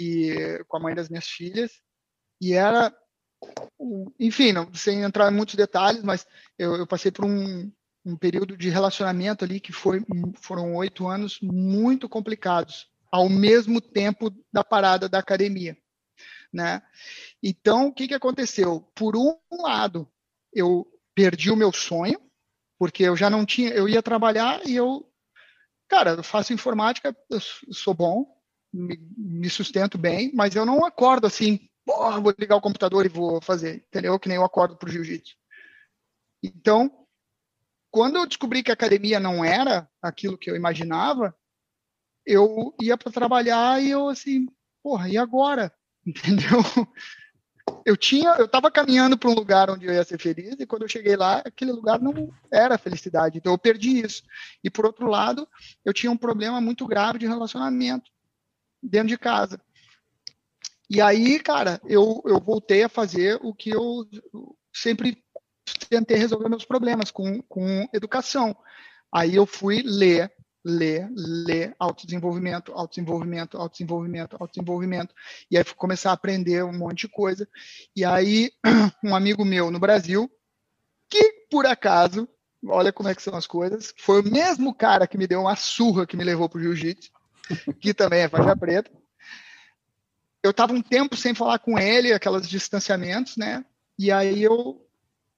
e 0.00 0.58
com 0.66 0.78
a 0.78 0.80
mãe 0.80 0.94
das 0.94 1.10
minhas 1.10 1.26
filhas 1.26 1.70
e 2.40 2.54
era, 2.54 2.96
enfim, 4.18 4.52
não, 4.52 4.72
sem 4.72 5.02
entrar 5.02 5.30
em 5.30 5.36
muitos 5.36 5.54
detalhes, 5.54 6.02
mas 6.02 6.26
eu, 6.58 6.76
eu 6.76 6.86
passei 6.86 7.12
por 7.12 7.26
um, 7.26 7.70
um, 8.04 8.16
período 8.16 8.56
de 8.56 8.68
relacionamento 8.68 9.44
ali 9.44 9.60
que 9.60 9.72
foi, 9.72 10.04
foram 10.40 10.74
oito 10.76 11.06
anos 11.06 11.38
muito 11.40 12.08
complicados, 12.08 12.88
ao 13.10 13.28
mesmo 13.28 13.80
tempo 13.80 14.30
da 14.52 14.64
parada 14.64 15.08
da 15.08 15.18
academia, 15.18 15.76
né? 16.52 16.82
Então, 17.42 17.88
o 17.88 17.92
que, 17.92 18.08
que 18.08 18.14
aconteceu? 18.14 18.80
Por 18.94 19.16
um 19.16 19.36
lado, 19.50 20.08
eu 20.52 20.86
perdi 21.14 21.50
o 21.50 21.56
meu 21.56 21.72
sonho, 21.72 22.20
porque 22.78 23.04
eu 23.04 23.16
já 23.16 23.30
não 23.30 23.46
tinha, 23.46 23.70
eu 23.70 23.88
ia 23.88 24.02
trabalhar 24.02 24.66
e 24.66 24.74
eu, 24.74 25.08
cara, 25.88 26.10
eu 26.12 26.22
faço 26.22 26.52
informática, 26.52 27.16
eu 27.30 27.40
sou 27.40 27.94
bom, 27.94 28.26
me, 28.72 28.98
me 29.16 29.48
sustento 29.48 29.96
bem, 29.96 30.32
mas 30.34 30.56
eu 30.56 30.66
não 30.66 30.84
acordo 30.84 31.26
assim, 31.26 31.68
porra, 31.84 32.20
vou 32.20 32.34
ligar 32.38 32.56
o 32.56 32.60
computador 32.60 33.06
e 33.06 33.08
vou 33.08 33.40
fazer, 33.40 33.84
entendeu? 33.88 34.18
Que 34.18 34.28
nem 34.28 34.36
eu 34.36 34.44
acordo 34.44 34.76
para 34.76 34.88
o 34.88 34.92
jiu-jitsu. 34.92 35.36
Então, 36.42 37.03
quando 37.94 38.16
eu 38.16 38.26
descobri 38.26 38.60
que 38.60 38.72
a 38.72 38.74
academia 38.74 39.20
não 39.20 39.44
era 39.44 39.88
aquilo 40.02 40.36
que 40.36 40.50
eu 40.50 40.56
imaginava, 40.56 41.32
eu 42.26 42.74
ia 42.82 42.98
para 42.98 43.12
trabalhar 43.12 43.80
e 43.80 43.90
eu 43.90 44.08
assim, 44.08 44.48
porra, 44.82 45.08
e 45.08 45.16
agora? 45.16 45.72
Entendeu? 46.04 46.58
eu 47.86 47.96
tinha, 47.96 48.30
eu 48.30 48.46
estava 48.46 48.68
caminhando 48.68 49.16
para 49.16 49.30
um 49.30 49.34
lugar 49.34 49.70
onde 49.70 49.86
eu 49.86 49.92
ia 49.92 50.02
ser 50.02 50.20
feliz 50.20 50.56
e 50.58 50.66
quando 50.66 50.82
eu 50.82 50.88
cheguei 50.88 51.14
lá, 51.14 51.36
aquele 51.46 51.70
lugar 51.70 52.00
não 52.00 52.34
era 52.50 52.76
felicidade. 52.76 53.38
Então 53.38 53.52
eu 53.52 53.58
perdi 53.58 54.04
isso. 54.04 54.24
E 54.64 54.68
por 54.68 54.84
outro 54.84 55.06
lado, 55.06 55.46
eu 55.84 55.92
tinha 55.92 56.10
um 56.10 56.16
problema 56.16 56.60
muito 56.60 56.88
grave 56.88 57.20
de 57.20 57.28
relacionamento 57.28 58.10
dentro 58.82 59.06
de 59.06 59.18
casa. 59.18 59.60
E 60.90 61.00
aí, 61.00 61.38
cara, 61.38 61.80
eu, 61.84 62.20
eu 62.26 62.40
voltei 62.40 62.82
a 62.82 62.88
fazer 62.88 63.38
o 63.40 63.54
que 63.54 63.70
eu 63.70 64.04
sempre 64.74 65.23
tentei 65.88 66.16
resolver 66.16 66.48
meus 66.48 66.64
problemas 66.64 67.10
com, 67.10 67.42
com 67.42 67.88
educação. 67.92 68.56
Aí 69.12 69.34
eu 69.36 69.46
fui 69.46 69.82
ler 69.84 70.32
ler, 70.64 71.10
ler, 71.14 71.76
autodesenvolvimento, 71.78 72.72
autodesenvolvimento, 72.72 73.58
autodesenvolvimento, 73.58 74.36
autodesenvolvimento. 74.40 75.14
E 75.50 75.58
aí 75.58 75.64
começar 75.76 76.10
a 76.10 76.14
aprender 76.14 76.64
um 76.64 76.72
monte 76.72 77.00
de 77.00 77.08
coisa. 77.08 77.46
E 77.94 78.04
aí, 78.04 78.50
um 79.04 79.14
amigo 79.14 79.44
meu 79.44 79.70
no 79.70 79.78
Brasil, 79.78 80.30
que 81.10 81.46
por 81.50 81.66
acaso, 81.66 82.26
olha 82.66 82.92
como 82.92 83.10
é 83.10 83.14
que 83.14 83.22
são 83.22 83.36
as 83.36 83.46
coisas, 83.46 83.92
foi 83.98 84.22
o 84.22 84.24
mesmo 84.24 84.74
cara 84.74 85.06
que 85.06 85.18
me 85.18 85.26
deu 85.26 85.42
uma 85.42 85.54
surra 85.54 86.06
que 86.06 86.16
me 86.16 86.24
levou 86.24 86.48
para 86.48 86.58
o 86.58 86.62
jiu-jitsu, 86.62 87.10
que 87.78 87.92
também 87.92 88.20
é 88.20 88.28
faixa 88.28 88.56
preta. 88.56 88.90
Eu 90.42 90.50
estava 90.50 90.72
um 90.72 90.82
tempo 90.82 91.16
sem 91.16 91.34
falar 91.34 91.58
com 91.58 91.78
ele, 91.78 92.12
aqueles 92.12 92.48
distanciamentos, 92.48 93.36
né? 93.36 93.64
E 93.98 94.10
aí 94.10 94.42
eu 94.42 94.80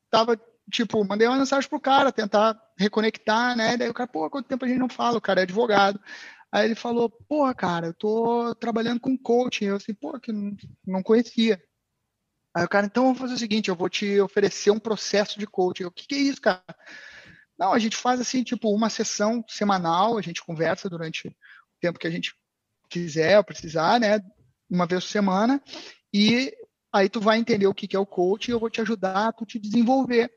estava 0.07 0.41
tipo, 0.71 1.05
mandei 1.05 1.27
uma 1.27 1.39
mensagem 1.39 1.69
pro 1.69 1.81
cara, 1.81 2.13
tentar 2.13 2.61
reconectar, 2.79 3.57
né? 3.57 3.77
Daí 3.77 3.89
o 3.89 3.95
cara, 3.95 4.09
pô, 4.09 4.29
quanto 4.29 4.49
tempo 4.49 4.65
a 4.65 4.69
gente 4.69 4.79
não 4.79 4.89
fala? 4.89 5.19
O 5.19 5.21
cara 5.21 5.41
é 5.41 5.45
advogado. 5.45 6.01
Aí 6.51 6.65
ele 6.65 6.75
falou, 6.75 7.11
porra, 7.11 7.55
cara, 7.55 7.89
eu 7.89 7.95
tô 7.95 8.55
trabalhando 8.55 9.01
com 9.01 9.17
coaching. 9.17 9.67
Eu 9.67 9.77
assim, 9.77 9.95
pô, 9.95 10.19
que 10.19 10.33
não, 10.33 10.57
não 10.87 11.03
conhecia. 11.03 11.63
Aí 12.55 12.65
o 12.65 12.69
cara, 12.69 12.87
então 12.87 13.05
vamos 13.05 13.19
fazer 13.19 13.35
o 13.35 13.39
seguinte, 13.39 13.69
eu 13.69 13.77
vou 13.77 13.89
te 13.89 14.19
oferecer 14.21 14.71
um 14.71 14.79
processo 14.79 15.39
de 15.39 15.47
coaching. 15.47 15.85
Eu, 15.85 15.89
o 15.89 15.93
que, 15.93 16.07
que 16.07 16.15
é 16.15 16.19
isso, 16.19 16.41
cara? 16.41 16.65
Não, 17.59 17.73
a 17.73 17.79
gente 17.79 17.97
faz 17.97 18.21
assim, 18.21 18.43
tipo, 18.43 18.75
uma 18.75 18.91
sessão 18.91 19.45
semanal, 19.49 20.19
a 20.19 20.23
gente 20.23 20.45
conversa 20.45 20.89
durante 20.89 21.29
o 21.29 21.35
tempo 21.81 21.99
que 21.99 22.07
a 22.07 22.11
gente 22.11 22.35
quiser 22.89 23.39
ou 23.39 23.45
precisar, 23.45 24.01
né? 24.01 24.21
Uma 24.69 24.87
vez 24.87 25.05
por 25.05 25.11
semana. 25.11 25.63
E 26.13 26.53
aí 26.97 27.09
tu 27.09 27.21
vai 27.21 27.39
entender 27.39 27.67
o 27.67 27.75
que, 27.75 27.97
é 27.97 27.99
o 27.99 28.07
coach 28.07 28.49
e 28.49 28.53
eu 28.53 28.61
vou 28.61 28.71
te 28.71 28.81
ajudar 28.81 29.29
a 29.29 29.33
tu 29.33 29.45
te 29.45 29.59
desenvolver. 29.59 30.31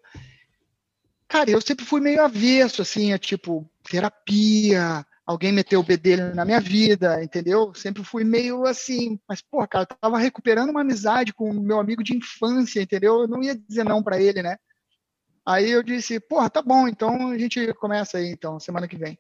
Cara, 1.28 1.52
eu 1.52 1.62
sempre 1.62 1.86
fui 1.86 2.02
meio 2.02 2.24
avesso, 2.24 2.82
assim, 2.82 3.14
é 3.14 3.18
tipo, 3.18 3.70
terapia, 3.84 5.06
alguém 5.26 5.52
meteu 5.52 5.80
o 5.80 5.84
bedelho 5.84 6.34
na 6.34 6.44
minha 6.44 6.60
vida, 6.60 7.24
entendeu? 7.24 7.72
Sempre 7.76 8.04
fui 8.04 8.24
meio 8.24 8.66
assim, 8.66 9.20
mas, 9.28 9.42
pô, 9.42 9.66
cara, 9.68 9.88
eu 9.90 9.98
tava 9.98 10.18
recuperando 10.18 10.72
uma 10.72 10.82
amizade 10.82 11.32
com 11.32 11.54
meu 11.54 11.80
amigo 11.80 12.04
de 12.04 12.18
infância, 12.18 12.82
entendeu? 12.82 13.22
Eu 13.22 13.28
não 13.28 13.44
ia 13.44 13.56
dizer 13.56 13.84
não 13.84 14.02
para 14.02 14.20
ele, 14.20 14.42
né? 14.42 14.58
Aí 15.46 15.70
eu 15.70 15.84
disse, 15.84 16.20
porra, 16.20 16.50
tá 16.50 16.62
bom, 16.62 16.88
então 16.88 17.30
a 17.30 17.38
gente 17.38 17.74
começa 17.76 18.18
aí, 18.18 18.28
então, 18.30 18.60
semana 18.60 18.88
que 18.88 18.98
vem. 18.98 19.20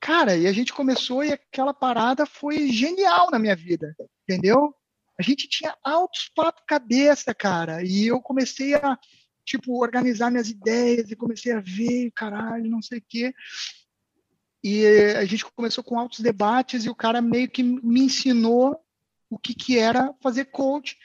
Cara, 0.00 0.36
e 0.36 0.46
a 0.46 0.52
gente 0.52 0.72
começou 0.72 1.24
e 1.24 1.32
aquela 1.32 1.72
parada 1.72 2.26
foi 2.26 2.68
genial 2.68 3.30
na 3.30 3.38
minha 3.38 3.56
vida, 3.56 3.96
entendeu? 4.28 4.74
A 5.18 5.22
gente 5.22 5.48
tinha 5.48 5.76
altos 5.82 6.30
papo 6.34 6.62
cabeça, 6.66 7.34
cara. 7.34 7.82
E 7.84 8.06
eu 8.06 8.20
comecei 8.20 8.74
a, 8.74 8.98
tipo, 9.44 9.80
organizar 9.80 10.30
minhas 10.30 10.48
ideias 10.48 11.10
e 11.10 11.16
comecei 11.16 11.52
a 11.52 11.60
ver, 11.60 12.10
caralho, 12.12 12.70
não 12.70 12.82
sei 12.82 12.98
o 12.98 13.04
quê. 13.08 13.34
E 14.62 14.86
a 15.16 15.24
gente 15.24 15.44
começou 15.44 15.84
com 15.84 15.98
altos 15.98 16.20
debates 16.20 16.84
e 16.84 16.88
o 16.88 16.94
cara 16.94 17.20
meio 17.20 17.50
que 17.50 17.62
me 17.62 18.00
ensinou 18.00 18.80
o 19.28 19.38
que, 19.38 19.54
que 19.54 19.78
era 19.78 20.14
fazer 20.22 20.46
coach. 20.46 20.96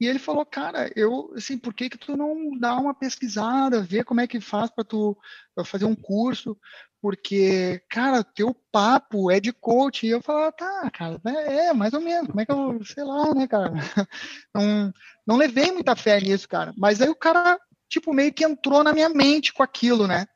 E 0.00 0.06
ele 0.06 0.18
falou, 0.18 0.44
cara, 0.44 0.90
eu, 0.96 1.32
assim, 1.36 1.56
por 1.56 1.72
que 1.72 1.88
que 1.88 1.98
tu 1.98 2.16
não 2.16 2.58
dá 2.58 2.76
uma 2.76 2.94
pesquisada, 2.94 3.82
ver 3.82 4.04
como 4.04 4.20
é 4.20 4.26
que 4.26 4.40
faz 4.40 4.70
para 4.70 4.84
tu 4.84 5.16
fazer 5.64 5.84
um 5.84 5.94
curso? 5.94 6.58
Porque, 7.04 7.82
cara, 7.90 8.24
teu 8.24 8.56
papo 8.72 9.30
é 9.30 9.38
de 9.38 9.52
coach. 9.52 10.06
E 10.06 10.08
eu 10.08 10.22
falava, 10.22 10.50
tá, 10.52 10.90
cara, 10.90 11.20
é, 11.26 11.66
é, 11.66 11.72
mais 11.74 11.92
ou 11.92 12.00
menos, 12.00 12.28
como 12.28 12.40
é 12.40 12.46
que 12.46 12.50
eu, 12.50 12.82
sei 12.82 13.04
lá, 13.04 13.34
né, 13.34 13.46
cara? 13.46 13.74
Não, 14.54 14.90
não 15.26 15.36
levei 15.36 15.70
muita 15.70 15.94
fé 15.94 16.18
nisso, 16.18 16.48
cara. 16.48 16.72
Mas 16.78 17.02
aí 17.02 17.10
o 17.10 17.14
cara, 17.14 17.60
tipo, 17.90 18.14
meio 18.14 18.32
que 18.32 18.42
entrou 18.42 18.82
na 18.82 18.94
minha 18.94 19.10
mente 19.10 19.52
com 19.52 19.62
aquilo, 19.62 20.06
né? 20.06 20.26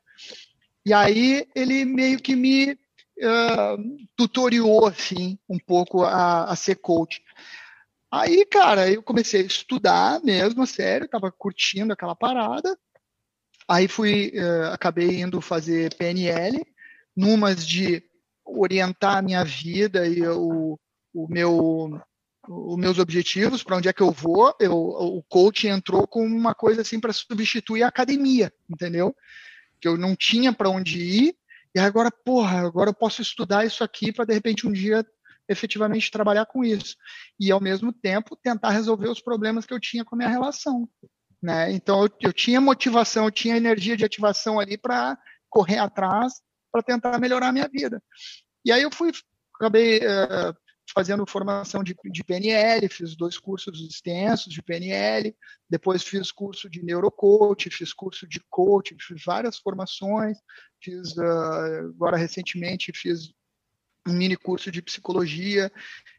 E 0.85 0.93
aí 0.93 1.47
ele 1.55 1.85
meio 1.85 2.19
que 2.19 2.35
me 2.35 2.73
uh, 2.73 3.97
tutoriou, 4.15 4.85
assim, 4.85 5.39
um 5.49 5.57
pouco 5.57 6.03
a, 6.03 6.51
a 6.51 6.55
ser 6.55 6.75
coach. 6.75 7.19
Aí, 8.11 8.45
cara, 8.45 8.87
eu 8.91 9.01
comecei 9.01 9.41
a 9.41 9.45
estudar 9.45 10.21
mesmo, 10.23 10.61
a 10.61 10.67
sério, 10.67 11.09
tava 11.09 11.31
curtindo 11.31 11.93
aquela 11.93 12.15
parada. 12.15 12.77
Aí 13.69 13.87
fui, 13.87 14.33
uh, 14.35 14.73
acabei 14.73 15.21
indo 15.21 15.39
fazer 15.39 15.93
PNL, 15.95 16.65
numas 17.15 17.65
de 17.65 18.03
orientar 18.43 19.17
a 19.17 19.21
minha 19.21 19.43
vida 19.43 20.07
e 20.07 20.25
o, 20.27 20.79
o 21.13 21.27
meu 21.29 22.01
os 22.47 22.77
meus 22.77 22.97
objetivos, 22.97 23.61
para 23.61 23.77
onde 23.77 23.87
é 23.87 23.93
que 23.93 24.01
eu 24.01 24.09
vou, 24.09 24.55
eu, 24.59 24.73
o 24.73 25.21
coach 25.29 25.67
entrou 25.67 26.07
com 26.07 26.25
uma 26.25 26.55
coisa 26.55 26.81
assim 26.81 26.99
para 26.99 27.13
substituir 27.13 27.83
a 27.83 27.89
academia, 27.89 28.51
entendeu? 28.67 29.15
Que 29.79 29.87
eu 29.87 29.95
não 29.95 30.15
tinha 30.15 30.51
para 30.51 30.67
onde 30.67 30.99
ir, 30.99 31.35
e 31.75 31.79
agora, 31.79 32.09
porra, 32.09 32.61
agora 32.61 32.89
eu 32.89 32.93
posso 32.93 33.21
estudar 33.21 33.67
isso 33.67 33.83
aqui 33.83 34.11
para 34.11 34.25
de 34.25 34.33
repente 34.33 34.67
um 34.67 34.71
dia 34.71 35.05
efetivamente 35.47 36.09
trabalhar 36.09 36.47
com 36.47 36.63
isso. 36.63 36.95
E 37.39 37.51
ao 37.51 37.61
mesmo 37.61 37.93
tempo 37.93 38.35
tentar 38.35 38.71
resolver 38.71 39.09
os 39.09 39.21
problemas 39.21 39.65
que 39.65 39.73
eu 39.73 39.79
tinha 39.79 40.03
com 40.03 40.15
a 40.15 40.17
minha 40.17 40.29
relação. 40.29 40.89
Né? 41.41 41.71
Então 41.71 42.03
eu, 42.03 42.09
eu 42.21 42.33
tinha 42.33 42.59
motivação, 42.59 43.25
eu 43.25 43.31
tinha 43.31 43.57
energia 43.57 43.95
de 43.95 44.05
ativação 44.05 44.59
ali 44.59 44.77
para 44.77 45.17
correr 45.49 45.79
atrás, 45.79 46.33
para 46.71 46.83
tentar 46.83 47.17
melhorar 47.19 47.47
a 47.47 47.51
minha 47.51 47.67
vida. 47.67 48.01
E 48.63 48.71
aí 48.71 48.81
eu 48.81 48.91
fui, 48.91 49.11
acabei 49.55 49.99
uh, 49.99 50.53
fazendo 50.93 51.25
formação 51.25 51.83
de, 51.83 51.95
de, 52.05 52.23
PNL, 52.23 52.87
fiz 52.89 53.15
dois 53.15 53.37
cursos 53.37 53.79
extensos 53.81 54.53
de 54.53 54.61
PNL, 54.61 55.35
depois 55.69 56.03
fiz 56.03 56.31
curso 56.31 56.69
de 56.69 56.83
neurocoach, 56.83 57.69
fiz 57.69 57.93
curso 57.93 58.27
de 58.27 58.41
coach, 58.49 58.95
fiz 58.99 59.23
várias 59.23 59.57
formações, 59.57 60.37
fiz 60.83 61.15
uh, 61.17 61.89
agora 61.95 62.17
recentemente 62.17 62.91
fiz 62.93 63.31
um 64.07 64.13
mini 64.13 64.35
curso 64.35 64.71
de 64.71 64.81
psicologia, 64.81 65.71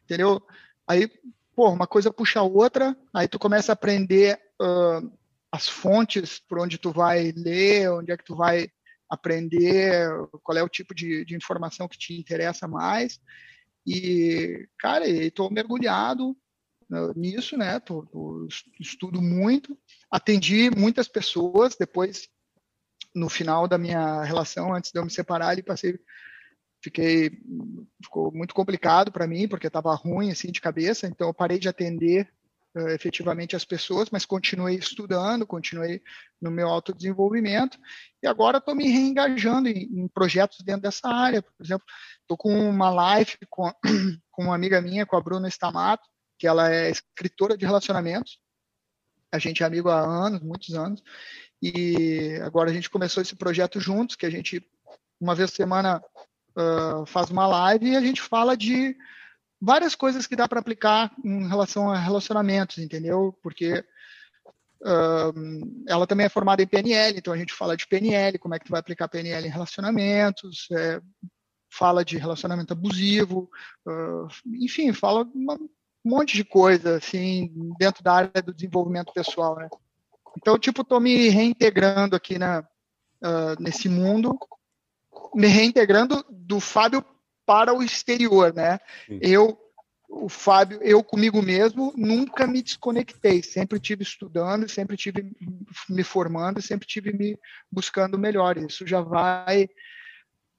entendeu? 0.03 0.41
Aí, 0.87 1.09
pô, 1.55 1.69
uma 1.69 1.87
coisa 1.87 2.11
puxa 2.11 2.39
a 2.39 2.43
outra, 2.43 2.95
aí 3.13 3.27
tu 3.27 3.37
começa 3.37 3.71
a 3.71 3.73
aprender 3.73 4.39
uh, 4.61 5.11
as 5.51 5.67
fontes 5.67 6.39
por 6.39 6.59
onde 6.59 6.77
tu 6.77 6.91
vai 6.91 7.31
ler, 7.35 7.91
onde 7.91 8.11
é 8.11 8.17
que 8.17 8.23
tu 8.23 8.35
vai 8.35 8.69
aprender, 9.09 10.07
qual 10.41 10.57
é 10.57 10.63
o 10.63 10.69
tipo 10.69 10.95
de, 10.95 11.25
de 11.25 11.35
informação 11.35 11.87
que 11.87 11.97
te 11.97 12.17
interessa 12.17 12.67
mais. 12.67 13.19
E, 13.85 14.67
cara, 14.79 15.05
estou 15.07 15.51
mergulhado 15.51 16.37
né, 16.89 16.99
nisso, 17.15 17.57
né? 17.57 17.79
Tô, 17.79 18.05
tô, 18.05 18.47
estudo 18.79 19.21
muito, 19.21 19.77
atendi 20.09 20.69
muitas 20.69 21.09
pessoas. 21.09 21.75
Depois, 21.75 22.29
no 23.13 23.27
final 23.27 23.67
da 23.67 23.77
minha 23.77 24.23
relação, 24.23 24.73
antes 24.73 24.91
de 24.91 24.99
eu 24.99 25.03
me 25.03 25.11
separar, 25.11 25.51
ele 25.51 25.63
passei, 25.63 25.99
fiquei, 26.81 27.31
ficou 28.01 28.31
muito 28.31 28.53
complicado 28.53 29.11
para 29.11 29.27
mim 29.27 29.47
porque 29.47 29.67
estava 29.67 29.93
ruim 29.93 30.31
assim 30.31 30.51
de 30.51 30.61
cabeça. 30.61 31.07
Então, 31.07 31.27
eu 31.27 31.33
parei 31.33 31.59
de 31.59 31.67
atender 31.67 32.31
uh, 32.75 32.89
efetivamente 32.89 33.55
as 33.55 33.65
pessoas, 33.65 34.09
mas 34.11 34.25
continuei 34.25 34.75
estudando, 34.75 35.45
continuei 35.45 36.01
no 36.41 36.51
meu 36.51 36.67
autodesenvolvimento 36.67 37.77
e 38.21 38.27
agora 38.27 38.57
estou 38.57 38.75
me 38.75 38.87
reengajando 38.87 39.69
em, 39.69 39.83
em, 39.83 40.07
projetos 40.07 40.59
dentro 40.63 40.83
dessa 40.83 41.07
área. 41.07 41.41
Por 41.41 41.63
exemplo, 41.63 41.85
estou 42.21 42.37
com 42.37 42.53
uma 42.69 42.89
live 42.89 43.37
com, 43.49 43.71
com 44.31 44.43
uma 44.43 44.55
amiga 44.55 44.81
minha, 44.81 45.05
com 45.05 45.15
a 45.15 45.21
Bruna 45.21 45.47
Stamato, 45.47 46.07
que 46.37 46.47
ela 46.47 46.73
é 46.73 46.89
escritora 46.89 47.57
de 47.57 47.65
relacionamentos. 47.65 48.39
A 49.31 49.39
gente 49.39 49.63
é 49.63 49.65
amigo 49.65 49.89
há 49.89 49.99
anos, 49.99 50.41
muitos 50.41 50.75
anos, 50.75 51.01
e 51.61 52.37
agora 52.43 52.69
a 52.69 52.73
gente 52.73 52.89
começou 52.89 53.21
esse 53.21 53.35
projeto 53.35 53.79
juntos, 53.79 54.15
que 54.15 54.25
a 54.25 54.29
gente, 54.29 54.61
uma 55.19 55.35
vez 55.35 55.51
por 55.51 55.55
semana, 55.55 56.01
uh, 56.57 57.05
faz 57.05 57.29
uma 57.29 57.47
live 57.47 57.91
e 57.91 57.95
a 57.95 58.01
gente 58.01 58.21
fala 58.21 58.57
de 58.57 58.95
várias 59.61 59.93
coisas 59.95 60.25
que 60.25 60.35
dá 60.35 60.47
para 60.47 60.59
aplicar 60.59 61.11
em 61.23 61.47
relação 61.47 61.91
a 61.91 61.97
relacionamentos, 61.97 62.79
entendeu? 62.79 63.37
Porque 63.43 63.83
ela 65.87 66.07
também 66.07 66.25
é 66.25 66.29
formada 66.29 66.63
em 66.63 66.67
PNL, 66.67 67.17
então 67.17 67.33
a 67.33 67.37
gente 67.37 67.53
fala 67.53 67.77
de 67.77 67.87
PNL, 67.87 68.39
como 68.39 68.55
é 68.55 68.59
que 68.59 68.65
tu 68.65 68.71
vai 68.71 68.79
aplicar 68.79 69.07
PNL 69.07 69.47
em 69.47 69.51
relacionamentos, 69.51 70.67
é, 70.71 70.99
fala 71.71 72.03
de 72.03 72.17
relacionamento 72.17 72.73
abusivo, 72.73 73.49
uh, 73.87 74.27
enfim, 74.59 74.91
fala 74.91 75.23
uma, 75.33 75.53
um 75.53 75.69
monte 76.03 76.35
de 76.35 76.43
coisa 76.43 76.97
assim 76.97 77.53
dentro 77.79 78.03
da 78.03 78.13
área 78.13 78.41
do 78.41 78.53
desenvolvimento 78.53 79.13
pessoal, 79.13 79.55
né? 79.55 79.69
Então, 80.37 80.57
tipo, 80.57 80.83
tô 80.83 80.99
me 80.99 81.29
reintegrando 81.29 82.15
aqui 82.15 82.37
na, 82.37 82.59
uh, 82.59 83.61
nesse 83.61 83.87
mundo, 83.87 84.37
me 85.33 85.47
reintegrando 85.47 86.25
do 86.29 86.59
Fábio 86.59 87.05
para 87.51 87.73
o 87.73 87.83
exterior, 87.83 88.53
né? 88.53 88.79
Sim. 89.05 89.19
Eu, 89.21 89.59
o 90.09 90.29
Fábio, 90.29 90.79
eu 90.81 91.03
comigo 91.03 91.41
mesmo, 91.41 91.93
nunca 91.97 92.47
me 92.47 92.61
desconectei, 92.61 93.43
sempre 93.43 93.77
tive 93.77 94.03
estudando, 94.03 94.69
sempre 94.69 94.95
tive 94.95 95.33
me 95.89 96.01
formando, 96.01 96.61
sempre 96.61 96.87
tive 96.87 97.11
me 97.11 97.37
buscando 97.69 98.17
melhor. 98.17 98.57
Isso 98.57 98.87
já 98.87 99.01
vai, 99.01 99.65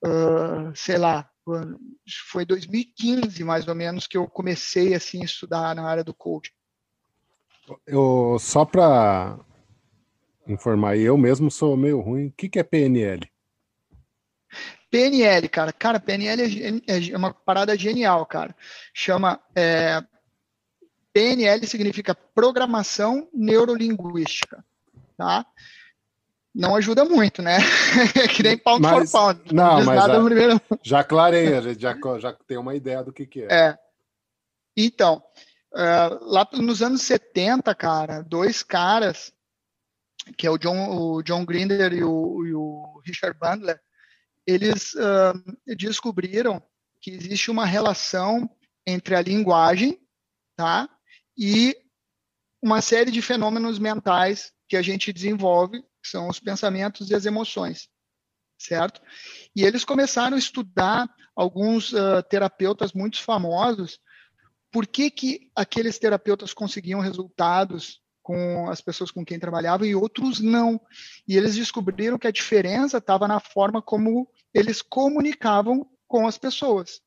uh, 0.04 0.70
sei 0.74 0.98
lá, 0.98 1.26
foi 2.30 2.44
2015 2.44 3.42
mais 3.42 3.66
ou 3.66 3.74
menos 3.74 4.06
que 4.06 4.18
eu 4.18 4.26
comecei 4.26 4.92
assim 4.92 5.22
a 5.22 5.24
estudar 5.24 5.74
na 5.74 5.88
área 5.88 6.04
do 6.04 6.12
coaching. 6.12 6.52
Eu 7.86 8.36
só 8.38 8.66
para 8.66 9.40
informar, 10.46 10.98
eu 10.98 11.16
mesmo 11.16 11.50
sou 11.50 11.74
meio 11.74 12.00
ruim. 12.00 12.26
O 12.26 12.32
que, 12.32 12.50
que 12.50 12.58
é 12.58 12.62
PNL? 12.62 13.31
PNL, 14.92 15.48
cara. 15.48 15.72
Cara, 15.72 15.98
PNL 15.98 16.82
é, 16.86 17.10
é 17.10 17.16
uma 17.16 17.32
parada 17.32 17.76
genial, 17.78 18.26
cara. 18.26 18.54
Chama. 18.92 19.40
É, 19.56 20.04
PNL 21.14 21.66
significa 21.66 22.14
Programação 22.14 23.26
Neurolinguística. 23.32 24.62
Tá? 25.16 25.46
Não 26.54 26.76
ajuda 26.76 27.06
muito, 27.06 27.40
né? 27.40 27.56
É 28.22 28.28
que 28.28 28.42
nem 28.42 28.58
pound 28.58 28.82
mas, 28.82 29.10
for 29.10 29.34
pound. 29.34 29.54
Não, 29.54 29.82
mas 29.82 30.04
já, 30.04 30.24
primeiro... 30.24 30.60
já 30.82 31.00
aclarei, 31.00 31.54
a 31.54 31.62
gente 31.62 31.80
já, 31.80 31.96
já 32.18 32.32
tem 32.46 32.58
uma 32.58 32.74
ideia 32.74 33.02
do 33.02 33.12
que, 33.12 33.24
que 33.26 33.44
é. 33.44 33.48
É. 33.50 33.78
Então, 34.76 35.22
uh, 35.72 36.30
lá 36.30 36.46
nos 36.52 36.82
anos 36.82 37.00
70, 37.00 37.74
cara, 37.74 38.22
dois 38.22 38.62
caras, 38.62 39.32
que 40.36 40.46
é 40.46 40.50
o 40.50 40.58
John, 40.58 40.90
o 40.90 41.22
John 41.22 41.46
Grinder 41.46 41.94
e 41.94 42.04
o, 42.04 42.46
e 42.46 42.54
o 42.54 43.00
Richard 43.06 43.38
Bandler, 43.38 43.80
eles 44.46 44.94
uh, 44.94 45.76
descobriram 45.76 46.62
que 47.00 47.10
existe 47.10 47.50
uma 47.50 47.66
relação 47.66 48.48
entre 48.86 49.14
a 49.14 49.22
linguagem 49.22 50.00
tá, 50.56 50.88
e 51.36 51.76
uma 52.60 52.80
série 52.80 53.10
de 53.10 53.22
fenômenos 53.22 53.78
mentais 53.78 54.52
que 54.68 54.76
a 54.76 54.82
gente 54.82 55.12
desenvolve, 55.12 55.82
que 55.82 56.08
são 56.08 56.28
os 56.28 56.38
pensamentos 56.38 57.10
e 57.10 57.14
as 57.14 57.26
emoções, 57.26 57.88
certo? 58.58 59.00
E 59.54 59.64
eles 59.64 59.84
começaram 59.84 60.36
a 60.36 60.38
estudar 60.38 61.08
alguns 61.34 61.92
uh, 61.92 62.22
terapeutas 62.28 62.92
muito 62.92 63.22
famosos, 63.22 63.98
por 64.70 64.86
que, 64.86 65.10
que 65.10 65.50
aqueles 65.54 65.98
terapeutas 65.98 66.54
conseguiam 66.54 67.00
resultados 67.00 68.01
com 68.22 68.70
as 68.70 68.80
pessoas 68.80 69.10
com 69.10 69.24
quem 69.24 69.38
trabalhavam 69.38 69.86
e 69.86 69.94
outros 69.94 70.40
não. 70.40 70.80
E 71.26 71.36
eles 71.36 71.56
descobriram 71.56 72.18
que 72.18 72.26
a 72.26 72.32
diferença 72.32 72.98
estava 72.98 73.26
na 73.26 73.40
forma 73.40 73.82
como 73.82 74.28
eles 74.54 74.80
comunicavam 74.80 75.88
com 76.06 76.26
as 76.26 76.38
pessoas. 76.38 77.00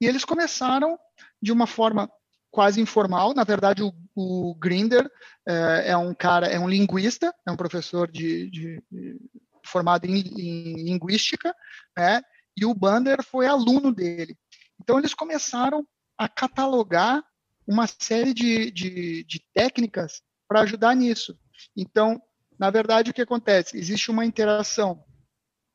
E 0.00 0.06
eles 0.06 0.24
começaram 0.24 0.98
de 1.40 1.52
uma 1.52 1.66
forma 1.66 2.10
quase 2.50 2.80
informal. 2.80 3.32
Na 3.32 3.44
verdade, 3.44 3.82
o, 3.82 3.92
o 4.14 4.54
Grinder 4.54 5.10
é, 5.46 5.90
é, 5.90 5.96
um 5.96 6.14
cara, 6.14 6.46
é 6.46 6.58
um 6.58 6.68
linguista, 6.68 7.34
é 7.46 7.50
um 7.50 7.56
professor 7.56 8.10
de, 8.10 8.50
de, 8.50 8.82
de 8.90 9.20
formado 9.64 10.06
em, 10.06 10.18
em, 10.18 10.84
linguística, 10.84 11.54
né? 11.96 12.22
E 12.56 12.66
o 12.66 12.74
Bander 12.74 13.22
foi 13.22 13.46
aluno 13.46 13.92
dele. 13.92 14.36
Então 14.80 14.98
eles 14.98 15.14
começaram 15.14 15.86
a 16.18 16.28
catalogar 16.28 17.22
uma 17.66 17.86
série 17.86 18.34
de, 18.34 18.70
de 18.70 19.40
técnicas 19.54 20.22
para 20.50 20.62
ajudar 20.62 20.96
nisso. 20.96 21.38
Então, 21.76 22.20
na 22.58 22.70
verdade, 22.70 23.12
o 23.12 23.14
que 23.14 23.22
acontece? 23.22 23.78
Existe 23.78 24.10
uma 24.10 24.24
interação 24.26 25.04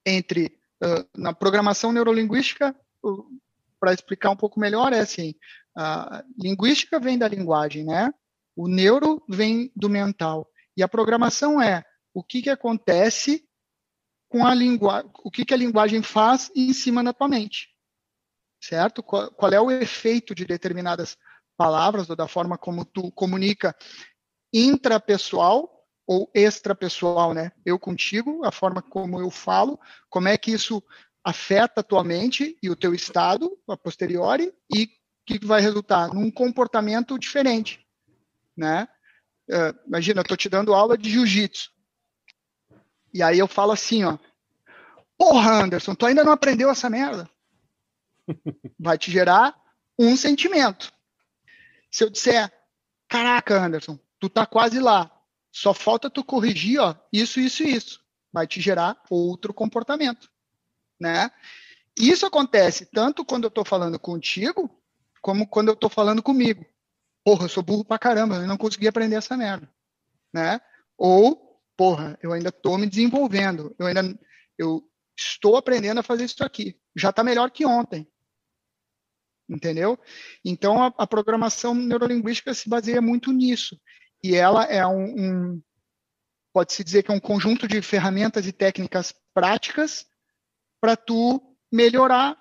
entre, 0.05 0.59
uh, 0.84 1.07
na 1.17 1.34
programação 1.34 1.93
neurolinguística, 1.93 2.76
para 3.80 3.93
explicar 3.93 4.32
um 4.32 4.36
pouco 4.36 4.59
melhor, 4.59 4.91
é 4.91 4.99
assim, 4.99 5.34
a 5.78 6.26
linguística 6.38 6.99
vem 6.99 7.17
da 7.17 7.28
linguagem, 7.28 7.86
né? 7.86 8.13
O 8.53 8.67
neuro 8.67 9.23
vem 9.30 9.71
do 9.73 9.89
mental. 9.89 10.45
E 10.76 10.84
a 10.84 10.89
programação 10.89 11.61
é 11.61 11.82
o 12.13 12.21
que, 12.21 12.41
que 12.41 12.49
acontece 12.49 13.47
com 14.28 14.45
a 14.45 14.53
linguagem, 14.53 15.09
o 15.23 15.32
que, 15.32 15.45
que 15.45 15.53
a 15.53 15.57
linguagem 15.57 16.03
faz 16.03 16.51
em 16.53 16.73
cima 16.73 17.01
da 17.01 17.13
tua 17.13 17.30
mente. 17.30 17.69
Certo? 18.61 19.01
Qual, 19.01 19.32
qual 19.32 19.53
é 19.53 19.61
o 19.61 19.71
efeito 19.71 20.36
de 20.36 20.43
determinadas 20.43 21.17
palavras 21.55 22.09
ou 22.09 22.15
da 22.15 22.28
forma 22.28 22.57
como 22.57 22.84
tu 22.84 23.09
comunica 23.11 23.73
intrapessoal 24.54 25.72
ou 26.08 26.30
extrapessoal, 26.34 27.34
né? 27.34 27.52
Eu 27.66 27.80
contigo, 27.80 28.46
a 28.46 28.52
forma 28.52 28.82
como 28.82 29.20
eu 29.20 29.32
falo, 29.32 29.80
como 30.10 30.28
é 30.28 30.38
que 30.38 30.52
isso 30.52 30.84
afeta 31.24 31.82
a 31.82 31.84
tua 31.84 32.04
mente 32.04 32.58
e 32.62 32.70
o 32.70 32.76
teu 32.76 32.93
estado 32.93 33.58
a 33.68 33.76
posteriori 33.76 34.54
e 34.72 34.84
o 34.84 34.88
que 35.26 35.43
vai 35.43 35.60
resultar 35.60 36.14
num 36.14 36.30
comportamento 36.30 37.18
diferente, 37.18 37.84
né? 38.56 38.88
Uh, 39.50 39.88
imagina, 39.88 40.20
eu 40.20 40.24
estou 40.24 40.38
te 40.38 40.50
dando 40.50 40.74
aula 40.74 40.98
de 40.98 41.10
jiu-jitsu. 41.10 41.72
E 43.14 43.24
aí 43.24 43.39
eu 43.39 43.48
falo 43.48 43.72
assim, 43.72 44.04
ó. 44.04 44.18
Porra, 45.18 45.64
Anderson, 45.64 45.96
tu 45.96 46.06
ainda 46.06 46.24
não 46.24 46.32
aprendeu 46.32 46.70
essa 46.70 46.89
merda? 46.89 47.30
Vai 48.78 48.98
te 48.98 49.10
gerar 49.10 49.56
um 49.98 50.16
sentimento. 50.18 50.91
Se 51.89 52.04
eu 52.04 52.10
disser, 52.10 52.52
caraca, 53.08 53.58
Anderson, 53.58 53.98
tu 54.20 54.30
tá 54.30 54.45
quase 54.45 54.80
lá. 54.80 55.11
Só 55.51 55.74
falta 55.74 56.09
tu 56.09 56.24
corrigir, 56.24 56.80
ó, 56.80 56.95
isso, 57.11 57.39
isso 57.39 57.63
isso. 57.63 58.03
Vai 58.32 58.45
te 58.45 58.59
gerar 58.59 59.01
outro 59.09 59.53
comportamento, 59.53 60.30
né? 60.99 61.32
Isso 61.97 62.26
acontece 62.26 62.86
tanto 62.88 63.24
quando 63.24 63.45
eu 63.45 63.51
tô 63.51 63.63
falando 63.63 63.97
contigo, 63.97 64.70
como 65.22 65.47
quando 65.47 65.70
eu 65.70 65.76
tô 65.76 65.88
falando 65.88 66.22
comigo. 66.22 66.66
Porra, 67.24 67.45
eu 67.45 67.49
sou 67.49 67.63
burro 67.63 67.86
pra 67.86 67.97
caramba, 67.97 68.36
eu 68.36 68.47
não 68.47 68.57
consegui 68.57 68.88
aprender 68.88 69.16
essa 69.16 69.38
merda, 69.38 69.72
né? 70.34 70.59
Ou, 70.97 71.61
porra, 71.78 72.20
eu 72.22 72.34
ainda 72.34 72.51
tô 72.51 72.78
me 72.78 72.88
desenvolvendo, 72.88 73.74
eu 73.80 73.88
ainda 73.88 74.03
eu 74.57 74.84
estou 75.18 75.55
aprendendo 75.55 75.99
a 75.99 76.03
fazer 76.03 76.26
isso 76.26 76.43
aqui. 76.43 76.78
Já 76.95 77.13
tá 77.13 77.24
melhor 77.24 77.49
que 77.49 77.66
ontem, 77.66 78.07
entendeu? 79.49 79.97
Então 80.43 80.84
a, 80.84 80.93
a, 80.97 81.07
programação 81.07 81.74
neurolinguística 81.74 82.53
se 82.53 82.68
baseia 82.68 83.01
muito 83.01 83.32
nisso 83.32 83.80
e 84.26 84.36
ela 84.36 84.63
é 84.63 84.86
um, 84.88 85.03
um 85.03 85.61
pode-se 86.51 86.84
dizer 86.84 87.03
que 87.03 87.11
é 87.11 87.13
um 87.13 87.19
conjunto 87.19 87.67
de 87.67 87.80
ferramentas 87.82 88.47
e 88.47 88.51
técnicas 88.51 89.13
práticas 89.34 90.07
para 90.82 90.95
tu 90.95 91.55
melhorar 91.71 92.36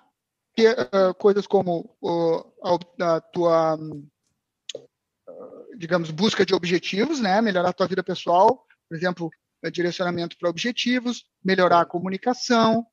uh, 0.57 1.13
coisas 1.19 1.45
como 1.45 1.95
uh, 2.01 2.39
a, 2.63 3.17
a, 3.17 3.21
tua, 3.21 3.75
uh, 3.75 5.77
digamos, 5.77 6.09
busca 6.09 6.43
de 6.43 6.55
objetivos, 6.55 7.19
né? 7.19 7.39
Melhorar 7.39 7.69
a 7.69 7.73
tua 7.73 7.87
vida 7.87 8.03
pessoal, 8.03 8.65
por 8.89 8.95
exemplo, 8.95 9.29
direcionamento 9.71 10.37
para 10.37 10.49
objetivos, 10.49 11.25
melhorar 11.43 11.81
a 11.81 11.85
comunicação, 11.85 12.85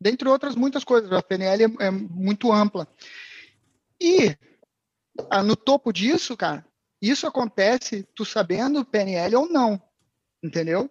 dentre 0.00 0.28
outras 0.28 0.54
muitas 0.54 0.84
coisas. 0.84 1.10
A 1.10 1.22
PNL 1.22 1.64
é, 1.64 1.86
é 1.86 1.90
muito 1.90 2.52
ampla. 2.52 2.86
E 4.00 4.36
no 5.44 5.56
topo 5.56 5.92
disso, 5.92 6.36
cara, 6.36 6.64
isso 7.08 7.26
acontece 7.26 8.06
tu 8.14 8.24
sabendo 8.24 8.84
PNL 8.84 9.36
ou 9.36 9.48
não, 9.48 9.80
entendeu? 10.42 10.90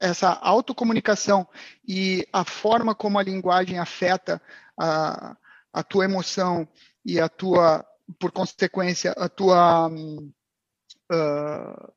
Essa 0.00 0.30
autocomunicação 0.30 1.46
e 1.86 2.26
a 2.32 2.44
forma 2.44 2.94
como 2.94 3.18
a 3.18 3.22
linguagem 3.22 3.78
afeta 3.78 4.40
a, 4.78 5.36
a 5.72 5.82
tua 5.82 6.04
emoção 6.04 6.66
e 7.04 7.20
a 7.20 7.28
tua, 7.28 7.84
por 8.18 8.32
consequência, 8.32 9.12
a 9.12 9.28
tua 9.28 9.88
uh, 9.88 11.92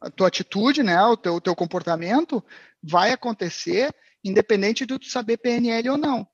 a 0.00 0.10
tua 0.10 0.28
atitude, 0.28 0.82
né, 0.82 1.00
o 1.02 1.16
teu, 1.16 1.34
o 1.34 1.40
teu 1.40 1.54
comportamento 1.54 2.42
vai 2.82 3.12
acontecer 3.12 3.94
independente 4.24 4.86
de 4.86 4.98
tu 4.98 5.06
saber 5.06 5.36
PNL 5.36 5.90
ou 5.90 5.98
não. 5.98 6.26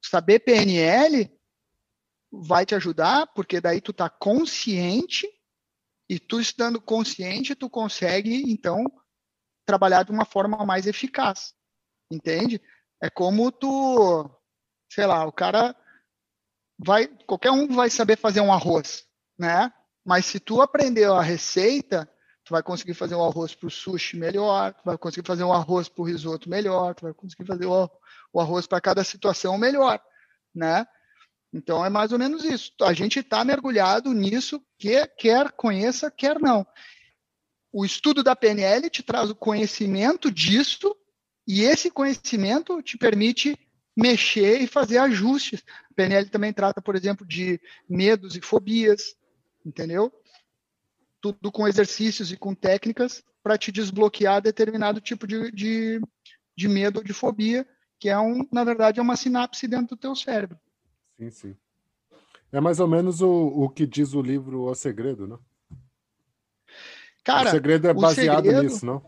Saber 0.00 0.38
PNL 0.38 1.28
vai 2.30 2.66
te 2.66 2.74
ajudar, 2.74 3.26
porque 3.34 3.60
daí 3.60 3.80
tu 3.80 3.92
tá 3.92 4.08
consciente 4.08 5.28
e 6.08 6.18
tu 6.18 6.40
estando 6.40 6.80
consciente, 6.80 7.54
tu 7.54 7.68
consegue 7.68 8.50
então 8.50 8.84
trabalhar 9.66 10.02
de 10.02 10.10
uma 10.10 10.24
forma 10.24 10.64
mais 10.64 10.86
eficaz. 10.86 11.54
Entende? 12.10 12.60
É 13.02 13.10
como 13.10 13.52
tu, 13.52 14.30
sei 14.90 15.06
lá, 15.06 15.26
o 15.26 15.32
cara 15.32 15.76
vai, 16.78 17.06
qualquer 17.26 17.50
um 17.50 17.68
vai 17.68 17.90
saber 17.90 18.16
fazer 18.16 18.40
um 18.40 18.52
arroz, 18.52 19.06
né? 19.38 19.72
Mas 20.04 20.24
se 20.24 20.40
tu 20.40 20.62
aprendeu 20.62 21.14
a 21.14 21.22
receita, 21.22 22.10
tu 22.44 22.52
vai 22.52 22.62
conseguir 22.62 22.94
fazer 22.94 23.14
um 23.14 23.22
arroz 23.22 23.54
para 23.54 23.66
o 23.66 23.70
sushi 23.70 24.16
melhor, 24.16 24.72
tu 24.72 24.82
vai 24.84 24.96
conseguir 24.96 25.26
fazer 25.26 25.44
um 25.44 25.52
arroz 25.52 25.88
para 25.88 26.02
o 26.02 26.06
risoto 26.06 26.48
melhor, 26.48 26.94
tu 26.94 27.02
vai 27.02 27.12
conseguir 27.12 27.44
fazer 27.44 27.66
o, 27.66 27.90
o 28.32 28.40
arroz 28.40 28.66
para 28.66 28.80
cada 28.80 29.04
situação 29.04 29.58
melhor, 29.58 30.00
né? 30.54 30.86
Então 31.52 31.84
é 31.84 31.88
mais 31.88 32.12
ou 32.12 32.18
menos 32.18 32.44
isso. 32.44 32.72
A 32.82 32.92
gente 32.92 33.20
está 33.20 33.44
mergulhado 33.44 34.12
nisso, 34.12 34.62
quer, 34.78 35.06
quer 35.16 35.52
conheça, 35.52 36.10
quer 36.10 36.38
não. 36.38 36.66
O 37.72 37.84
estudo 37.84 38.22
da 38.22 38.36
PNL 38.36 38.88
te 38.90 39.02
traz 39.02 39.30
o 39.30 39.34
conhecimento 39.34 40.30
disso, 40.30 40.94
e 41.46 41.62
esse 41.62 41.90
conhecimento 41.90 42.82
te 42.82 42.98
permite 42.98 43.58
mexer 43.96 44.60
e 44.60 44.66
fazer 44.66 44.98
ajustes. 44.98 45.62
A 45.90 45.94
PNL 45.94 46.28
também 46.28 46.52
trata, 46.52 46.80
por 46.80 46.94
exemplo, 46.94 47.26
de 47.26 47.60
medos 47.88 48.36
e 48.36 48.40
fobias, 48.40 49.14
entendeu? 49.64 50.12
tudo 51.20 51.50
com 51.50 51.66
exercícios 51.66 52.32
e 52.32 52.36
com 52.36 52.54
técnicas 52.54 53.22
para 53.42 53.58
te 53.58 53.72
desbloquear 53.72 54.40
determinado 54.40 55.00
tipo 55.00 55.26
de, 55.26 55.50
de, 55.50 56.00
de 56.56 56.68
medo 56.68 56.98
ou 56.98 57.04
de 57.04 57.12
fobia, 57.12 57.66
que 57.98 58.08
é 58.08 58.18
um, 58.18 58.46
na 58.52 58.64
verdade, 58.64 59.00
é 59.00 59.02
uma 59.02 59.16
sinapse 59.16 59.66
dentro 59.66 59.96
do 59.96 59.96
teu 59.96 60.14
cérebro. 60.14 60.58
Sim, 61.18 61.30
sim. 61.30 61.56
É 62.52 62.60
mais 62.60 62.80
ou 62.80 62.88
menos 62.88 63.20
o, 63.20 63.28
o 63.28 63.68
que 63.68 63.86
diz 63.86 64.14
o 64.14 64.22
livro 64.22 64.62
O 64.62 64.74
Segredo, 64.74 65.26
né? 65.26 65.38
Cara, 67.24 67.48
o 67.48 67.50
segredo 67.50 67.88
é 67.88 67.92
baseado 67.92 68.44
segredo, 68.44 68.62
nisso, 68.62 68.86
não? 68.86 69.04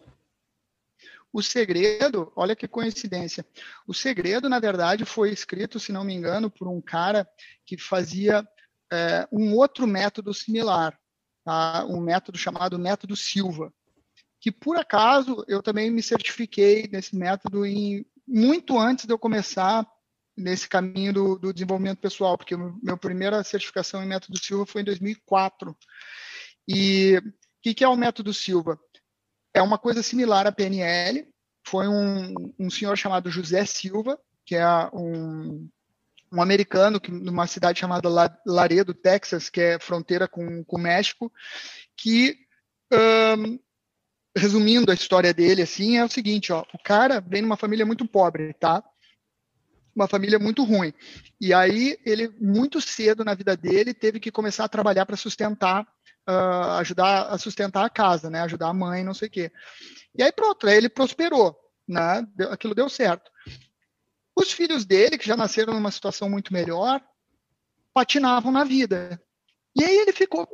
O 1.33 1.43
segredo, 1.43 2.31
olha 2.37 2.57
que 2.57 2.69
coincidência. 2.69 3.47
O 3.87 3.95
segredo, 3.95 4.49
na 4.49 4.59
verdade, 4.59 5.07
foi 5.07 5.31
escrito, 5.31 5.81
se 5.81 5.91
não 5.91 6.05
me 6.05 6.13
engano, 6.13 6.51
por 6.51 6.69
um 6.69 6.83
cara 6.83 7.27
que 7.65 7.79
fazia 7.79 8.47
é, 8.93 9.27
um 9.33 9.55
outro 9.55 9.87
método 9.87 10.35
similar 10.35 10.99
tá? 11.45 11.85
um 11.87 12.01
método 12.01 12.39
chamado 12.39 12.79
método 12.79 13.17
Silva, 13.17 13.73
que 14.41 14.51
por 14.51 14.77
acaso 14.77 15.45
eu 15.49 15.63
também 15.63 15.91
me 15.91 16.03
certifiquei 16.03 16.89
nesse 16.91 17.17
método 17.17 17.67
em, 17.67 18.05
muito 18.27 18.79
antes 18.79 19.07
de 19.07 19.13
eu 19.13 19.19
começar 19.19 19.87
nesse 20.37 20.69
caminho 20.69 21.13
do, 21.13 21.39
do 21.39 21.53
desenvolvimento 21.53 21.99
pessoal, 21.99 22.37
porque 22.37 22.57
meu, 22.57 22.75
minha 22.83 22.97
primeira 22.97 23.43
certificação 23.45 24.03
em 24.03 24.07
método 24.07 24.39
Silva 24.39 24.67
foi 24.67 24.83
em 24.83 24.85
2004. 24.85 25.77
E 26.69 27.19
o 27.19 27.33
que, 27.63 27.75
que 27.75 27.85
é 27.85 27.89
o 27.89 27.97
método 27.97 28.33
Silva? 28.33 28.79
É 29.55 29.61
uma 29.61 29.79
coisa 29.79 30.03
similar 30.03 30.47
à 30.47 30.53
PNL. 30.53 31.27
Foi 31.67 31.87
um, 31.89 32.53
um 32.59 32.71
senhor 32.71 32.97
chamado 32.97 33.31
José 33.31 33.65
Silva, 33.67 34.19
que 34.47 34.55
é 34.55 34.67
um, 34.93 35.69
um 36.33 36.41
americano 36.41 37.01
que 37.01 37.11
numa 37.11 37.47
cidade 37.47 37.81
chamada 37.81 38.09
Laredo, 38.47 38.95
Texas, 38.95 39.51
que 39.51 39.61
é 39.61 39.79
fronteira 39.79 40.29
com, 40.29 40.65
com 40.65 40.77
o 40.77 40.81
México, 40.81 41.33
que 41.97 42.37
um, 42.93 43.59
resumindo 44.37 44.91
a 44.91 44.95
história 44.95 45.35
dele 45.35 45.63
assim 45.63 45.99
é 45.99 46.05
o 46.05 46.09
seguinte, 46.09 46.53
ó, 46.53 46.65
o 46.73 46.79
cara 46.83 47.21
vem 47.21 47.43
numa 47.43 47.57
família 47.57 47.85
muito 47.85 48.07
pobre, 48.07 48.55
tá? 48.55 48.83
Uma 49.95 50.09
família 50.09 50.39
muito 50.39 50.63
ruim. 50.65 50.93
E 51.41 51.53
aí 51.53 51.99
ele 52.05 52.29
muito 52.41 52.81
cedo 52.81 53.25
na 53.25 53.35
vida 53.35 53.57
dele 53.57 53.93
teve 53.93 54.21
que 54.21 54.31
começar 54.31 54.65
a 54.65 54.69
trabalhar 54.69 55.05
para 55.05 55.17
sustentar, 55.17 55.83
uh, 56.29 56.79
ajudar 56.79 57.29
a 57.29 57.39
sustentar 57.39 57.85
a 57.85 57.91
casa, 57.91 58.31
né? 58.31 58.41
Ajudar 58.43 58.69
a 58.69 58.75
mãe, 58.75 59.05
não 59.05 59.15
sei 59.15 59.29
o 59.29 59.31
quê. 59.31 59.53
E 60.17 60.23
aí 60.23 60.33
pronto, 60.33 60.67
aí 60.67 60.77
ele 60.77 60.89
prosperou, 60.89 61.57
né? 61.87 62.27
Aquilo 62.51 62.75
deu 62.75 62.89
certo. 62.89 63.31
Os 64.37 64.53
filhos 64.53 64.85
dele, 64.85 65.19
que 65.19 65.27
já 65.27 65.37
nasceram 65.37 65.75
numa 65.75 65.91
situação 65.91 66.31
muito 66.31 66.53
melhor, 66.53 67.03
patinavam 67.93 68.51
na 68.53 68.65
vida. 68.65 69.21
E 69.77 69.85
aí 69.85 69.97
ele 69.97 70.13
ficou 70.13 70.47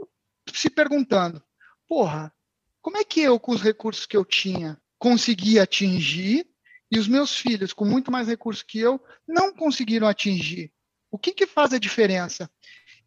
se 0.52 0.70
perguntando: 0.70 1.42
porra, 1.88 2.32
como 2.80 2.96
é 2.96 3.04
que 3.04 3.20
eu, 3.20 3.38
com 3.38 3.52
os 3.52 3.62
recursos 3.62 4.06
que 4.06 4.16
eu 4.16 4.24
tinha, 4.24 4.80
consegui 4.98 5.58
atingir 5.58 6.46
e 6.90 6.98
os 6.98 7.08
meus 7.08 7.36
filhos, 7.36 7.72
com 7.72 7.84
muito 7.84 8.10
mais 8.10 8.28
recursos 8.28 8.62
que 8.62 8.78
eu, 8.78 9.00
não 9.26 9.52
conseguiram 9.52 10.06
atingir? 10.06 10.72
O 11.10 11.18
que, 11.18 11.32
que 11.32 11.46
faz 11.46 11.72
a 11.72 11.78
diferença? 11.78 12.50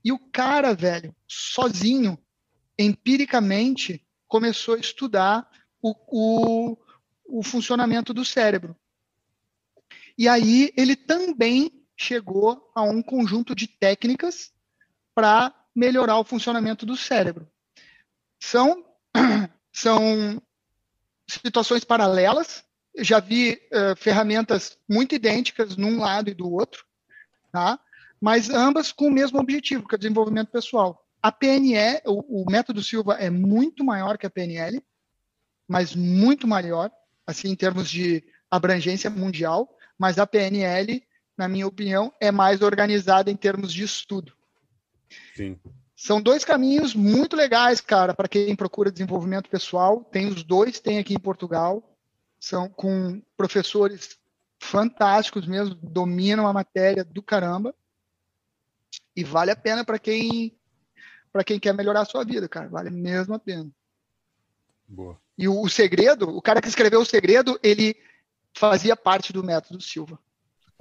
E 0.04 0.12
o 0.12 0.20
cara, 0.20 0.74
velho, 0.74 1.16
sozinho, 1.28 2.18
empiricamente, 2.78 4.06
começou 4.28 4.76
a 4.76 4.80
estudar 4.80 5.50
o, 5.82 5.96
o, 6.08 6.78
o 7.26 7.44
funcionamento 7.44 8.14
do 8.14 8.24
cérebro. 8.24 8.76
E 10.18 10.28
aí 10.28 10.74
ele 10.76 10.96
também 10.96 11.86
chegou 11.96 12.72
a 12.76 12.82
um 12.82 13.02
conjunto 13.02 13.54
de 13.54 13.68
técnicas 13.68 14.54
para 15.14 15.54
melhorar 15.76 16.18
o 16.18 16.24
funcionamento 16.24 16.86
do 16.86 16.96
cérebro. 16.96 17.50
São, 18.40 18.86
são 19.74 20.42
situações 21.28 21.84
paralelas. 21.84 22.64
Eu 22.94 23.04
já 23.04 23.20
vi 23.20 23.54
uh, 23.72 23.96
ferramentas 23.96 24.78
muito 24.88 25.16
idênticas 25.16 25.78
num 25.78 26.00
lado 26.00 26.30
e 26.30 26.34
do 26.34 26.52
outro, 26.52 26.86
tá? 27.52 27.80
mas 28.22 28.50
ambas 28.50 28.92
com 28.92 29.08
o 29.08 29.12
mesmo 29.12 29.40
objetivo, 29.40 29.88
que 29.88 29.96
é 29.96 29.98
o 29.98 30.00
desenvolvimento 30.00 30.50
pessoal. 30.52 31.06
A 31.22 31.32
PNE, 31.32 32.02
o, 32.06 32.44
o 32.44 32.52
método 32.52 32.84
Silva 32.84 33.14
é 33.14 33.30
muito 33.30 33.84
maior 33.84 34.18
que 34.18 34.26
a 34.26 34.30
PNL, 34.30 34.84
mas 35.68 35.96
muito 35.96 36.48
maior, 36.48 36.92
assim, 37.26 37.50
em 37.50 37.56
termos 37.56 37.90
de 37.90 38.24
abrangência 38.52 39.10
mundial 39.10 39.70
mas 40.00 40.18
a 40.18 40.26
PNL, 40.26 41.04
na 41.38 41.50
minha 41.50 41.68
opinião, 41.68 42.14
é 42.22 42.32
mais 42.32 42.62
organizada 42.62 43.30
em 43.30 43.36
termos 43.36 43.74
de 43.74 43.84
estudo. 43.84 44.34
Sim. 45.36 45.60
São 45.94 46.22
dois 46.22 46.46
caminhos 46.46 46.96
muito 46.96 47.36
legais, 47.36 47.82
cara, 47.82 48.14
para 48.14 48.30
quem 48.30 48.56
procura 48.56 48.90
desenvolvimento 48.90 49.50
pessoal. 49.50 50.06
Tem 50.06 50.28
os 50.28 50.42
dois, 50.42 50.80
tem 50.80 50.98
aqui 50.98 51.14
em 51.14 51.20
Portugal. 51.20 51.84
São 52.40 52.70
com 52.70 53.22
professores 53.36 54.18
fantásticos 54.60 55.48
mesmo, 55.48 55.76
dominam 55.76 56.48
a 56.48 56.54
matéria 56.54 57.04
do 57.04 57.22
caramba. 57.22 57.74
E 59.16 59.24
vale 59.24 59.52
a 59.52 59.56
pena 59.56 59.84
para 59.84 60.00
quem 60.00 60.56
para 61.32 61.44
quem 61.44 61.60
quer 61.60 61.74
melhorar 61.74 62.02
a 62.02 62.06
sua 62.06 62.24
vida, 62.24 62.50
cara. 62.50 62.68
Vale 62.70 62.90
mesmo 62.90 63.36
a 63.36 63.40
pena. 63.40 63.70
Boa. 64.88 65.20
E 65.38 65.48
o, 65.48 65.62
o 65.62 65.70
segredo, 65.70 66.28
o 66.30 66.42
cara 66.42 66.62
que 66.62 66.68
escreveu 66.68 67.02
o 67.02 67.06
segredo, 67.06 67.60
ele 67.62 67.96
fazia 68.54 68.96
parte 68.96 69.32
do 69.32 69.44
método 69.44 69.82
Silva. 69.82 70.20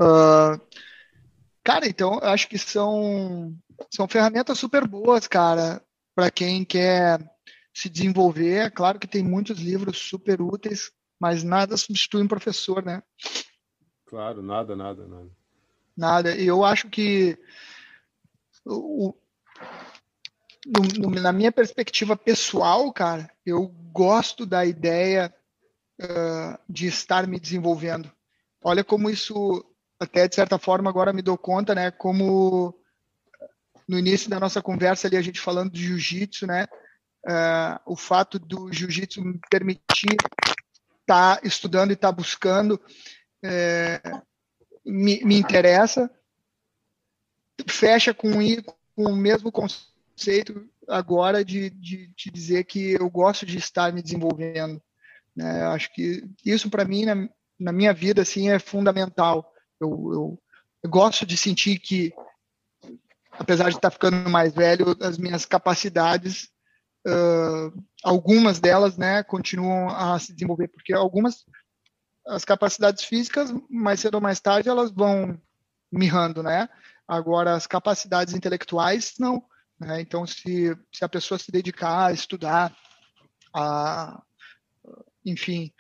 Uh, 0.01 0.61
cara, 1.63 1.87
então 1.87 2.15
eu 2.15 2.29
acho 2.29 2.49
que 2.49 2.59
são, 2.59 3.55
são 3.91 4.09
ferramentas 4.09 4.59
super 4.59 4.87
boas, 4.87 5.27
cara, 5.27 5.83
para 6.15 6.31
quem 6.31 6.65
quer 6.65 7.21
se 7.75 7.89
desenvolver. 7.89 8.73
Claro 8.73 8.99
que 8.99 9.07
tem 9.07 9.23
muitos 9.23 9.59
livros 9.59 9.99
super 9.99 10.41
úteis, 10.41 10.91
mas 11.19 11.43
nada 11.43 11.77
substitui 11.77 12.23
um 12.23 12.29
professor, 12.29 12.85
né? 12.85 13.03
Claro, 14.07 14.43
nada, 14.43 14.75
nada, 14.75 15.07
nada. 15.07 15.31
Nada. 15.97 16.37
E 16.37 16.47
eu 16.47 16.65
acho 16.65 16.89
que 16.89 17.39
o, 18.65 19.15
no, 20.67 21.11
no, 21.11 21.21
na 21.21 21.33
minha 21.33 21.53
perspectiva 21.53 22.17
pessoal, 22.17 22.93
cara, 22.93 23.31
eu 23.45 23.69
gosto 23.93 24.47
da 24.47 24.65
ideia 24.65 25.35
uh, 26.01 26.59
de 26.69 26.87
estar 26.87 27.27
me 27.27 27.41
desenvolvendo. 27.41 28.11
Olha 28.63 28.85
como 28.85 29.11
isso, 29.11 29.65
até 30.01 30.29
de 30.29 30.35
certa 30.35 30.59
forma, 30.59 30.89
agora 30.89 31.13
me 31.13 31.23
dou 31.23 31.37
conta, 31.37 31.75
né? 31.75 31.91
Como 31.91 32.75
no 33.89 33.99
início 33.99 34.31
da 34.31 34.39
nossa 34.39 34.63
conversa 34.63 35.09
ali, 35.09 35.17
a 35.17 35.23
gente 35.23 35.41
falando 35.41 35.73
de 35.73 35.83
jiu-jitsu, 35.83 36.47
né? 36.47 36.67
uh, 37.27 37.81
o 37.87 37.97
fato 37.97 38.39
do 38.39 38.73
jiu-jitsu 38.73 39.23
me 39.23 39.41
permitir 39.51 40.17
estar 41.09 41.37
tá 41.37 41.47
estudando 41.47 41.91
e 41.91 41.95
estar 41.95 42.09
tá 42.09 42.13
buscando 42.13 42.81
uh, 43.45 44.23
me, 44.85 45.25
me, 45.25 45.39
interessa. 45.39 46.11
Fecha 47.67 48.13
com, 48.13 48.31
com 48.95 49.05
o 49.05 49.17
mesmo 49.17 49.51
conceito 49.51 50.69
agora 50.87 51.45
de, 51.45 51.71
de, 51.71 52.09
de, 52.09 52.31
dizer 52.31 52.65
que 52.65 52.93
eu 52.93 53.09
gosto 53.11 53.47
de 53.47 53.57
estar 53.57 53.93
me 53.93 54.03
desenvolvendo. 54.03 54.81
Né? 55.35 55.67
Acho 55.67 55.93
que 55.93 56.23
isso 56.45 56.71
para 56.71 56.85
mim 56.85 57.05
na, 57.05 57.29
na, 57.59 57.73
minha 57.73 57.93
vida 57.93 58.23
assim 58.23 58.51
é 58.51 58.59
fundamental. 58.59 59.51
Eu, 59.81 59.91
eu, 60.13 60.43
eu 60.83 60.91
gosto 60.91 61.27
de 61.27 61.37
sentir 61.37 61.79
que 61.79 62.13
apesar 63.33 63.71
de 63.71 63.77
estar 63.77 63.91
ficando 63.91 64.29
mais 64.29 64.53
velho, 64.53 64.97
as 65.01 65.17
minhas 65.19 65.45
capacidades, 65.45 66.51
uh, 67.09 67.85
algumas 68.05 68.61
delas, 68.61 68.97
né, 68.97 69.23
continuam 69.23 69.89
a 69.89 70.19
se 70.19 70.33
desenvolver, 70.33 70.69
porque 70.69 70.93
algumas, 70.93 71.45
as 72.27 72.45
capacidades 72.45 73.05
físicas, 73.05 73.53
mais 73.69 74.01
cedo 74.01 74.17
ou 74.17 74.21
mais 74.21 74.41
tarde, 74.41 74.69
elas 74.69 74.91
vão 74.91 75.41
mirrando, 75.91 76.43
né? 76.43 76.69
Agora, 77.07 77.55
as 77.55 77.67
capacidades 77.67 78.35
intelectuais, 78.35 79.15
não. 79.19 79.43
Né? 79.81 80.01
Então, 80.01 80.27
se, 80.27 80.77
se 80.93 81.05
a 81.05 81.09
pessoa 81.09 81.39
se 81.39 81.51
dedicar 81.51 82.07
a 82.07 82.13
estudar, 82.13 82.77
a, 83.55 84.23
enfim, 85.25 85.73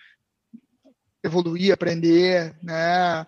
evoluir, 1.22 1.72
aprender, 1.72 2.56
né? 2.62 3.26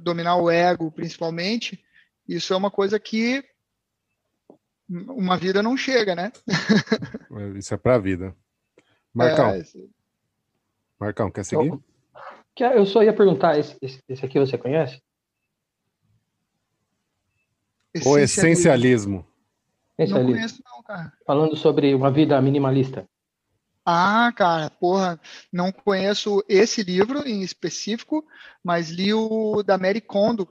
dominar 0.00 0.36
o 0.36 0.50
ego, 0.50 0.90
principalmente, 0.90 1.82
isso 2.28 2.52
é 2.52 2.56
uma 2.56 2.70
coisa 2.70 2.98
que 2.98 3.44
uma 4.90 5.36
vida 5.36 5.62
não 5.62 5.76
chega, 5.76 6.14
né? 6.14 6.32
Isso 7.56 7.72
é 7.72 7.76
para 7.76 7.94
a 7.94 7.98
vida. 7.98 8.34
Marcão. 9.14 9.50
É, 9.50 9.64
Marcão, 10.98 11.30
quer 11.30 11.44
seguir? 11.44 11.68
Eu, 12.58 12.66
eu 12.72 12.86
só 12.86 13.02
ia 13.02 13.12
perguntar, 13.12 13.58
esse, 13.58 13.76
esse 14.08 14.24
aqui 14.24 14.38
você 14.38 14.58
conhece? 14.58 15.00
O 18.04 18.18
essencialismo. 18.18 19.26
essencialismo. 19.98 20.30
Não 20.30 20.34
conheço 20.34 20.62
não, 20.64 20.82
cara. 20.82 21.12
Falando 21.26 21.56
sobre 21.56 21.94
uma 21.94 22.10
vida 22.10 22.40
minimalista. 22.40 23.08
Ah, 23.84 24.32
cara, 24.36 24.70
porra, 24.70 25.18
não 25.52 25.72
conheço 25.72 26.44
esse 26.48 26.82
livro 26.82 27.26
em 27.26 27.42
específico, 27.42 28.24
mas 28.62 28.90
li 28.90 29.12
o 29.12 29.62
da 29.62 29.78
Mary 29.78 30.00
Kondo, 30.00 30.46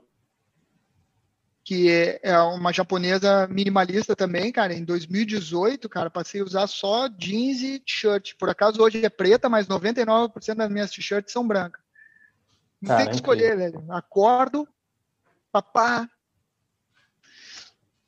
que 1.64 2.18
é 2.22 2.38
uma 2.38 2.72
japonesa 2.72 3.46
minimalista 3.48 4.16
também, 4.16 4.50
cara. 4.50 4.74
Em 4.74 4.84
2018, 4.84 5.88
cara, 5.88 6.10
passei 6.10 6.40
a 6.40 6.44
usar 6.44 6.66
só 6.66 7.08
jeans 7.08 7.60
e 7.62 7.78
t-shirt. 7.78 8.34
Por 8.38 8.48
acaso 8.48 8.82
hoje 8.82 9.04
é 9.04 9.08
preta, 9.08 9.48
mas 9.48 9.68
99% 9.68 10.54
das 10.54 10.70
minhas 10.70 10.90
t-shirts 10.90 11.32
são 11.32 11.46
brancas. 11.46 11.82
Não 12.80 12.88
cara, 12.88 13.02
tem 13.02 13.10
que 13.10 13.16
escolher, 13.16 13.56
velho. 13.56 13.84
Acordo, 13.90 14.66
papá. 15.52 16.08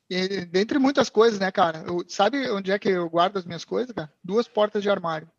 E, 0.09 0.45
dentre 0.45 0.79
muitas 0.79 1.09
coisas, 1.09 1.39
né, 1.39 1.51
cara? 1.51 1.83
Eu, 1.85 2.03
sabe 2.07 2.49
onde 2.49 2.71
é 2.71 2.79
que 2.79 2.89
eu 2.89 3.09
guardo 3.09 3.37
as 3.37 3.45
minhas 3.45 3.63
coisas, 3.63 3.93
cara? 3.93 4.11
Duas 4.23 4.47
portas 4.47 4.81
de 4.81 4.89
armário. 4.89 5.29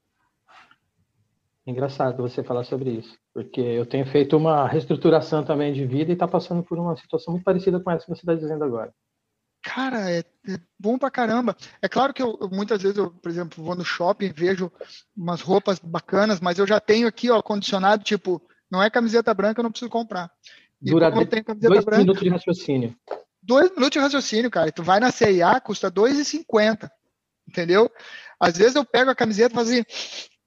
Engraçado 1.67 2.23
você 2.23 2.43
falar 2.43 2.65
sobre 2.65 2.91
isso, 2.91 3.17
porque 3.33 3.61
eu 3.61 3.87
tenho 3.87 4.05
feito 4.05 4.37
uma 4.37 4.69
reestruturação 4.69 5.43
também 5.43 5.73
de 5.73 5.87
vida 5.87 6.11
e 6.11 6.13
está 6.13 6.29
passando 6.29 6.63
por 6.63 6.79
uma 6.79 6.95
situação 6.95 7.33
muito 7.33 7.45
parecida 7.45 7.81
com 7.81 7.91
essa 7.91 8.05
que 8.05 8.11
você 8.11 8.21
está 8.21 8.35
dizendo 8.35 8.65
agora. 8.65 8.93
Cara, 9.63 10.11
é, 10.11 10.19
é, 10.19 10.59
bom 10.79 10.99
pra 10.99 11.11
caramba. 11.11 11.57
É 11.81 11.89
claro 11.89 12.13
que 12.13 12.23
eu, 12.23 12.39
muitas 12.53 12.83
vezes 12.83 12.99
eu, 12.99 13.11
por 13.11 13.31
exemplo, 13.31 13.65
vou 13.65 13.75
no 13.75 13.83
shopping, 13.83 14.31
vejo 14.31 14.71
umas 15.17 15.41
roupas 15.41 15.79
bacanas, 15.79 16.39
mas 16.39 16.59
eu 16.59 16.67
já 16.67 16.79
tenho 16.79 17.09
aqui, 17.09 17.31
ó, 17.31 17.41
condicionado, 17.41 18.05
tipo, 18.05 18.43
não 18.71 18.83
é 18.83 18.91
camiseta 18.91 19.33
branca, 19.33 19.61
eu 19.61 19.65
não 19.65 19.71
preciso 19.71 19.91
comprar. 19.91 20.31
E 20.83 20.91
Dura 20.91 21.11
dois 21.11 21.27
branca, 21.27 21.99
minutos 21.99 22.23
de 22.23 22.29
raciocínio. 22.29 22.95
Dois 23.43 23.71
minutos 23.71 23.93
de 23.93 23.99
raciocínio, 24.01 24.51
cara. 24.51 24.69
E 24.69 24.73
tu 24.73 24.83
vai 24.83 25.01
na 25.01 25.11
CIA, 25.11 25.59
custa 25.61 25.89
R$2,50. 25.89 26.91
Entendeu? 27.49 27.91
Às 28.39 28.59
vezes 28.59 28.75
eu 28.75 28.85
pego 28.85 29.11
a 29.11 29.15
camiseta 29.15 29.53
e 29.53 29.55
falo 29.55 29.67
assim, 29.67 29.85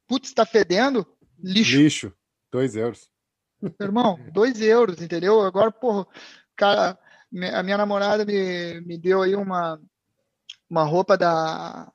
putz, 0.08 0.34
tá 0.34 0.45
fedendo, 0.45 1.05
lixo. 1.38 1.78
Lixo, 1.78 2.14
dois 2.51 2.76
euros. 2.76 3.10
Irmão, 3.80 4.20
dois 4.32 4.62
euros, 4.62 5.01
entendeu? 5.01 5.41
Agora, 5.41 5.72
porra, 5.72 6.05
cara, 6.55 6.97
a 7.53 7.64
minha 7.64 7.78
namorada 7.78 8.24
me, 8.26 8.82
me 8.82 8.97
deu 8.97 9.22
aí 9.22 9.36
uma, 9.36 9.80
uma 10.70 10.84
roupa 10.84 11.18
da 11.18 11.91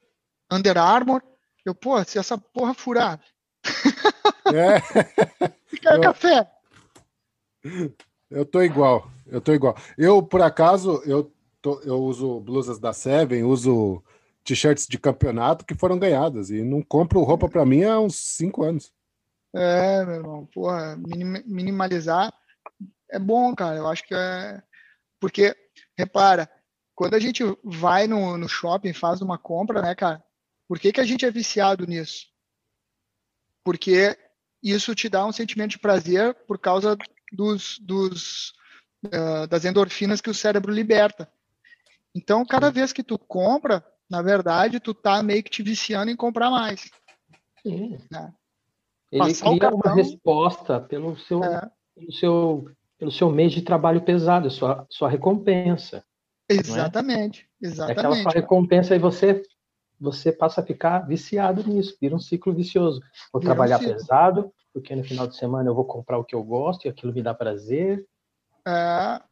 Under 0.50 0.76
Armour. 0.76 1.22
Eu, 1.64 1.74
pô, 1.74 2.02
se 2.04 2.18
essa 2.18 2.36
porra 2.36 2.74
furar. 2.74 3.20
É. 4.46 4.80
Quer 5.80 6.00
café? 6.00 6.50
Eu 8.28 8.44
tô 8.44 8.62
igual, 8.62 9.10
eu 9.26 9.40
tô 9.40 9.52
igual. 9.52 9.76
Eu, 9.96 10.22
por 10.22 10.42
acaso, 10.42 11.00
eu, 11.04 11.32
tô, 11.60 11.80
eu 11.82 11.96
uso 12.02 12.40
blusas 12.40 12.78
da 12.78 12.92
Seven, 12.92 13.44
uso 13.44 14.02
t-shirts 14.44 14.86
de 14.86 14.98
campeonato 14.98 15.64
que 15.64 15.74
foram 15.74 15.98
ganhadas 15.98 16.50
e 16.50 16.62
não 16.62 16.82
compro 16.82 17.22
roupa 17.22 17.48
para 17.48 17.64
mim 17.64 17.84
há 17.84 18.00
uns 18.00 18.16
cinco 18.16 18.62
anos. 18.62 18.92
É, 19.54 20.04
meu 20.04 20.14
irmão, 20.14 20.46
porra, 20.46 20.96
minimalizar 21.46 22.32
é 23.10 23.18
bom, 23.18 23.54
cara. 23.54 23.76
Eu 23.76 23.88
acho 23.88 24.02
que 24.04 24.14
é. 24.14 24.62
Porque, 25.20 25.54
repara, 25.96 26.50
quando 26.94 27.14
a 27.14 27.18
gente 27.18 27.42
vai 27.62 28.06
no, 28.06 28.36
no 28.36 28.48
shopping 28.48 28.92
faz 28.92 29.20
uma 29.20 29.38
compra, 29.38 29.82
né, 29.82 29.94
cara? 29.94 30.24
Por 30.66 30.80
que, 30.80 30.92
que 30.92 31.00
a 31.00 31.04
gente 31.04 31.26
é 31.26 31.30
viciado 31.30 31.86
nisso? 31.86 32.26
Porque 33.62 34.16
isso 34.62 34.94
te 34.94 35.08
dá 35.08 35.24
um 35.26 35.32
sentimento 35.32 35.72
de 35.72 35.78
prazer 35.78 36.34
por 36.46 36.58
causa 36.58 36.96
dos, 37.32 37.78
dos 37.78 38.52
uh, 39.06 39.46
das 39.48 39.64
endorfinas 39.64 40.20
que 40.20 40.30
o 40.30 40.34
cérebro 40.34 40.72
liberta. 40.72 41.30
Então, 42.14 42.44
cada 42.44 42.70
vez 42.70 42.92
que 42.92 43.02
tu 43.02 43.18
compra, 43.18 43.84
na 44.12 44.20
verdade, 44.20 44.78
tu 44.78 44.92
tá 44.92 45.22
meio 45.22 45.42
que 45.42 45.48
te 45.48 45.62
viciando 45.62 46.10
em 46.10 46.16
comprar 46.16 46.50
mais. 46.50 46.90
Sim. 47.62 47.96
Né? 48.10 48.30
Ele 49.10 49.34
cria 49.34 49.70
uma 49.70 49.94
resposta 49.94 50.78
pelo 50.78 51.16
seu, 51.16 51.42
é. 51.42 51.70
pelo 51.94 52.12
seu, 52.12 52.66
pelo 52.98 53.10
seu 53.10 53.30
mês 53.30 53.52
de 53.52 53.62
trabalho 53.62 54.02
pesado, 54.02 54.50
sua, 54.50 54.86
sua 54.90 55.08
recompensa. 55.08 56.04
Exatamente, 56.46 57.48
é? 57.62 57.66
exatamente. 57.68 57.96
É 57.96 58.00
aquela 58.00 58.22
sua 58.22 58.32
recompensa 58.32 58.94
e 58.94 58.98
você 58.98 59.42
você 59.98 60.32
passa 60.32 60.60
a 60.60 60.64
ficar 60.64 61.06
viciado 61.06 61.62
nisso, 61.62 61.96
vira 62.00 62.14
um 62.14 62.18
ciclo 62.18 62.52
vicioso. 62.52 63.00
Vou 63.32 63.40
vira 63.40 63.54
trabalhar 63.54 63.80
um 63.80 63.84
pesado, 63.84 64.52
porque 64.74 64.96
no 64.96 65.04
final 65.04 65.28
de 65.28 65.36
semana 65.36 65.70
eu 65.70 65.74
vou 65.76 65.84
comprar 65.84 66.18
o 66.18 66.24
que 66.24 66.34
eu 66.34 66.42
gosto 66.42 66.84
e 66.84 66.88
aquilo 66.88 67.14
me 67.14 67.22
dá 67.22 67.32
prazer. 67.32 68.04
É, 68.66 69.22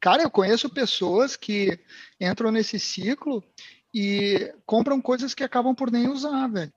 cara, 0.00 0.22
eu 0.22 0.30
conheço 0.30 0.70
pessoas 0.70 1.36
que 1.36 1.78
entram 2.18 2.50
nesse 2.50 2.80
ciclo 2.80 3.44
e 3.94 4.52
compram 4.66 5.00
coisas 5.00 5.32
que 5.34 5.44
acabam 5.44 5.72
por 5.72 5.88
nem 5.88 6.08
usar, 6.08 6.48
velho. 6.48 6.72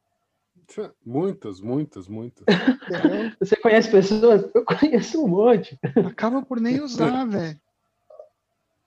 Muitas, 1.03 1.59
muitas, 1.59 2.07
muitas. 2.07 2.45
Você 3.39 3.55
conhece 3.55 3.89
pessoas? 3.89 4.47
Eu 4.53 4.63
conheço 4.63 5.23
um 5.23 5.27
monte. 5.27 5.79
Acaba 6.05 6.43
por 6.43 6.59
nem 6.59 6.79
usar, 6.79 7.25
velho. 7.25 7.59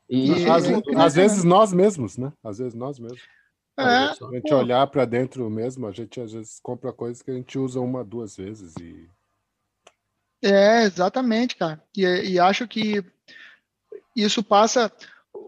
E, 0.09 0.49
às, 0.49 0.69
é 0.69 0.75
às 0.97 1.15
vezes 1.15 1.45
nós 1.45 1.73
mesmos, 1.73 2.17
né? 2.17 2.33
Às 2.45 2.59
vezes 2.59 2.75
nós 2.75 2.99
mesmos. 2.99 3.23
É, 3.79 4.15
Se 4.15 4.25
a 4.25 4.31
gente 4.31 4.51
pô. 4.51 4.57
olhar 4.57 4.87
para 4.89 5.05
dentro 5.05 5.49
mesmo, 5.49 5.87
a 5.87 5.93
gente 5.93 6.21
às 6.21 6.33
vezes 6.33 6.61
compra 6.61 6.93
coisas 6.93 7.23
que 7.23 7.31
a 7.31 7.35
gente 7.35 7.59
usa 7.59 7.81
uma, 7.81 8.05
duas 8.05 8.37
vezes 8.37 8.75
e. 8.81 9.09
É, 10.43 10.83
exatamente, 10.85 11.57
cara. 11.57 11.83
E, 11.97 12.03
e 12.03 12.39
acho 12.39 12.69
que 12.69 13.05
isso 14.15 14.43
passa 14.43 14.93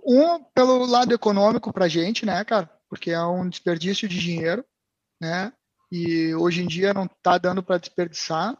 um 0.04 0.42
pelo 0.54 0.84
lado 0.86 1.12
econômico 1.12 1.72
para 1.72 1.88
gente, 1.88 2.24
né, 2.24 2.44
cara? 2.44 2.70
Porque 2.92 3.10
é 3.10 3.24
um 3.24 3.48
desperdício 3.48 4.06
de 4.06 4.18
dinheiro, 4.18 4.62
né? 5.18 5.50
E 5.90 6.34
hoje 6.34 6.62
em 6.62 6.66
dia 6.66 6.92
não 6.92 7.06
está 7.06 7.38
dando 7.38 7.62
para 7.62 7.78
desperdiçar. 7.78 8.54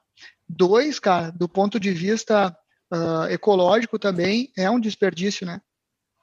Dois, 0.48 0.98
cara, 0.98 1.30
do 1.30 1.46
ponto 1.46 1.78
de 1.78 1.90
vista 1.90 2.48
uh, 2.90 3.24
ecológico 3.30 3.98
também 3.98 4.50
é 4.56 4.70
um 4.70 4.80
desperdício, 4.80 5.46
né? 5.46 5.60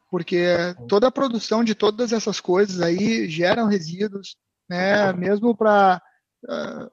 Porque 0.09 0.55
toda 0.87 1.05
a 1.05 1.11
produção 1.11 1.63
de 1.63 1.75
todas 1.75 2.11
essas 2.11 2.39
coisas 2.39 2.81
aí 2.81 3.29
geram 3.29 3.67
resíduos, 3.67 4.37
né? 4.67 5.13
Mesmo 5.13 5.55
para 5.55 6.01
uh, 6.49 6.91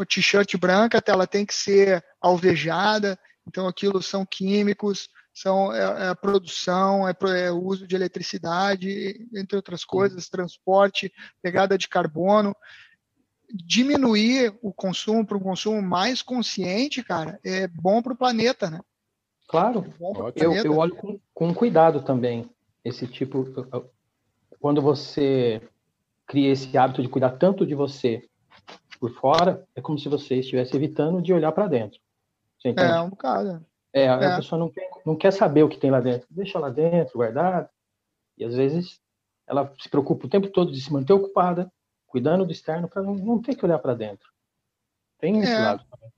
ah, 0.00 0.04
t-shirt 0.06 0.56
branca, 0.56 1.00
ela 1.06 1.24
tem 1.24 1.46
que 1.46 1.54
ser 1.54 2.04
alvejada, 2.20 3.16
então 3.46 3.68
aquilo 3.68 4.02
são 4.02 4.26
químicos, 4.26 5.08
são 5.32 5.72
é, 5.72 6.10
é 6.10 6.14
produção, 6.14 7.08
é, 7.08 7.14
é 7.38 7.50
uso 7.50 7.86
de 7.86 7.94
eletricidade, 7.94 9.26
entre 9.34 9.56
outras 9.56 9.84
coisas, 9.84 10.28
transporte, 10.28 11.12
pegada 11.40 11.78
de 11.78 11.88
carbono. 11.88 12.54
Diminuir 13.54 14.54
o 14.62 14.72
consumo 14.72 15.26
para 15.26 15.36
um 15.36 15.40
consumo 15.40 15.82
mais 15.82 16.22
consciente, 16.22 17.02
cara, 17.02 17.38
é 17.44 17.66
bom 17.66 18.02
para 18.02 18.12
o 18.12 18.16
planeta, 18.16 18.70
né? 18.70 18.80
Claro, 19.48 19.84
é 20.34 20.46
eu, 20.46 20.54
eu 20.54 20.76
olho 20.78 20.96
com, 20.96 21.20
com 21.34 21.54
cuidado 21.54 22.02
também 22.02 22.48
esse 22.82 23.06
tipo. 23.06 23.46
Quando 24.58 24.80
você 24.80 25.60
cria 26.26 26.52
esse 26.52 26.76
hábito 26.78 27.02
de 27.02 27.08
cuidar 27.08 27.32
tanto 27.32 27.66
de 27.66 27.74
você 27.74 28.26
por 28.98 29.12
fora, 29.14 29.66
é 29.74 29.80
como 29.80 29.98
se 29.98 30.08
você 30.08 30.36
estivesse 30.36 30.74
evitando 30.74 31.20
de 31.20 31.32
olhar 31.32 31.52
para 31.52 31.66
dentro. 31.66 32.00
É, 32.64 33.00
um 33.00 33.10
bocado. 33.10 33.66
É, 33.92 34.08
a 34.08 34.14
é. 34.14 34.36
pessoa 34.36 34.58
não 34.58 34.70
quer, 34.70 34.90
não 35.04 35.16
quer 35.16 35.32
saber 35.32 35.62
o 35.62 35.68
que 35.68 35.78
tem 35.78 35.90
lá 35.90 36.00
dentro. 36.00 36.26
Deixa 36.30 36.58
lá 36.58 36.70
dentro, 36.70 37.18
guardado. 37.18 37.68
E 38.38 38.44
às 38.44 38.54
vezes 38.54 39.00
ela 39.46 39.72
se 39.78 39.88
preocupa 39.88 40.26
o 40.26 40.30
tempo 40.30 40.48
todo 40.48 40.72
de 40.72 40.80
se 40.80 40.92
manter 40.92 41.12
ocupada, 41.12 41.70
cuidando 42.06 42.46
do 42.46 42.52
externo, 42.52 42.88
para 42.88 43.02
não, 43.02 43.14
não 43.14 43.40
ter 43.40 43.54
que 43.54 43.64
olhar 43.64 43.78
para 43.78 43.94
dentro. 43.94 44.30
Tem 45.18 45.38
esse 45.40 45.52
é. 45.52 45.58
lado 45.58 45.84
também. 45.90 46.10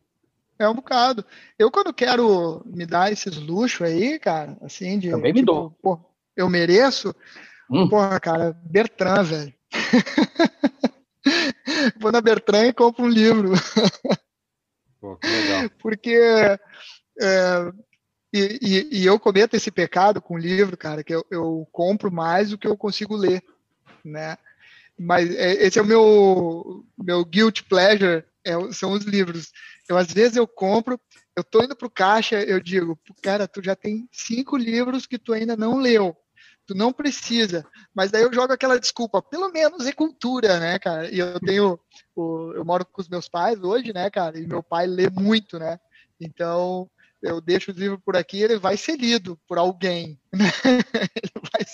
É 0.59 0.68
um 0.68 0.74
bocado. 0.74 1.24
Eu, 1.59 1.70
quando 1.70 1.92
quero 1.92 2.62
me 2.64 2.86
dar 2.86 3.10
esses 3.10 3.36
luxos 3.36 3.82
aí, 3.82 4.18
cara, 4.20 4.56
assim, 4.62 4.98
de. 4.98 5.10
Também 5.10 5.32
me 5.32 5.40
tipo, 5.40 5.52
dou. 5.52 5.70
Pô, 5.82 6.01
eu 6.36 6.48
mereço. 6.48 7.14
Hum. 7.68 7.88
Porra, 7.88 8.20
cara, 8.20 8.52
Bertrand, 8.64 9.24
velho. 9.24 9.55
Vou 12.01 12.12
na 12.12 12.20
Bertrand 12.20 12.66
e 12.66 12.72
compro 12.72 13.05
um 13.05 13.09
livro. 13.09 13.51
Pô, 15.01 15.16
que 15.16 15.26
legal. 15.26 15.70
Porque. 15.80 16.16
É, 17.20 17.73
e, 18.32 18.59
e, 18.61 18.89
e, 19.01 19.07
eu 19.07 19.19
cometo 19.19 19.55
esse 19.55 19.70
pecado 19.70 20.20
com 20.20 20.35
o 20.35 20.39
livro, 20.39 20.77
cara, 20.77 21.05
que 21.05 21.15
eu, 21.15 21.24
eu 21.31 21.69
compro 21.70 22.11
mais 22.11 22.51
do 22.51 22.59
que 22.59 22.66
eu 22.66 22.77
consigo 22.77 23.15
ler, 23.15 23.43
né? 24.05 24.36
Mas 24.99 25.32
é, 25.35 25.53
esse 25.65 25.78
é 25.78 25.82
o 25.82 25.86
meu, 25.86 26.85
meu 26.99 27.24
guilt 27.24 27.62
pleasure, 27.69 28.24
é, 28.45 28.53
são 28.73 28.93
os 28.93 29.05
livros. 29.05 29.53
Eu, 29.89 29.97
às 29.97 30.12
vezes, 30.12 30.36
eu 30.36 30.47
compro, 30.47 31.01
eu 31.36 31.43
tô 31.43 31.62
indo 31.62 31.77
pro 31.77 31.91
caixa, 31.91 32.43
eu 32.43 32.61
digo, 32.61 32.99
cara, 33.23 33.47
tu 33.47 33.62
já 33.62 33.74
tem 33.74 34.09
cinco 34.12 34.57
livros 34.57 35.07
que 35.07 35.19
tu 35.19 35.32
ainda 35.32 35.57
não 35.57 35.78
leu. 35.78 36.16
Tu 36.66 36.74
não 36.74 36.93
precisa. 36.93 37.66
Mas 37.95 38.11
daí 38.11 38.23
eu 38.23 38.32
jogo 38.32 38.53
aquela 38.53 38.81
desculpa, 38.81 39.20
pelo 39.20 39.51
menos 39.51 39.86
é 39.86 39.93
cultura, 39.93 40.59
né, 40.59 40.78
cara? 40.78 41.11
E 41.11 41.19
eu 41.19 41.39
tenho, 41.41 41.78
eu 42.16 42.65
moro 42.65 42.86
com 42.86 43.03
os 43.03 43.09
meus 43.09 43.28
pais 43.28 43.62
hoje, 43.62 43.93
né, 43.93 44.09
cara? 44.11 44.39
E 44.39 44.47
meu 44.47 44.62
pai 44.62 44.86
lê 44.86 45.11
muito, 45.11 45.59
né? 45.59 45.78
Então, 46.19 46.89
eu 47.24 47.40
deixo 47.40 47.70
o 47.70 47.74
livro 47.74 47.98
por 47.98 48.16
aqui, 48.16 48.42
ele 48.42 48.59
vai 48.59 48.76
ser 48.76 48.96
lido 48.96 49.40
por 49.48 49.59
alguém. 49.59 50.20
Né? 50.34 50.51
vai... 51.52 51.64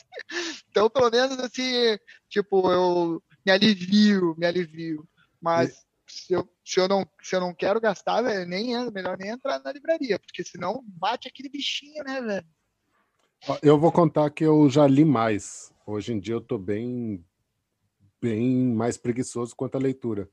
Então, 0.68 0.88
pelo 0.90 1.10
menos 1.10 1.38
assim, 1.38 1.98
tipo, 2.28 2.70
eu 2.70 3.22
me 3.44 3.50
alivio, 3.50 4.34
me 4.38 4.46
alivio. 4.46 5.08
Mas 5.40 5.82
se 6.06 6.34
eu, 6.34 6.48
se 6.64 6.78
eu, 6.78 6.86
não, 6.86 7.08
se 7.22 7.34
eu 7.34 7.40
não 7.40 7.54
quero 7.54 7.80
gastar, 7.80 8.22
velho, 8.22 8.46
nem 8.46 8.76
é 8.76 8.90
melhor 8.90 9.16
nem 9.18 9.30
entrar 9.30 9.60
na 9.60 9.72
livraria, 9.72 10.18
porque 10.18 10.44
senão 10.44 10.84
bate 10.86 11.26
aquele 11.26 11.48
bichinho, 11.48 12.04
né, 12.04 12.20
velho? 12.20 12.46
Eu 13.62 13.78
vou 13.78 13.90
contar 13.90 14.30
que 14.30 14.44
eu 14.44 14.68
já 14.68 14.86
li 14.86 15.04
mais. 15.04 15.72
Hoje 15.86 16.12
em 16.12 16.20
dia 16.20 16.34
eu 16.34 16.40
tô 16.40 16.58
bem, 16.58 17.24
bem 18.20 18.74
mais 18.74 18.96
preguiçoso 18.98 19.56
quanto 19.56 19.76
à 19.76 19.80
leitura. 19.80 20.28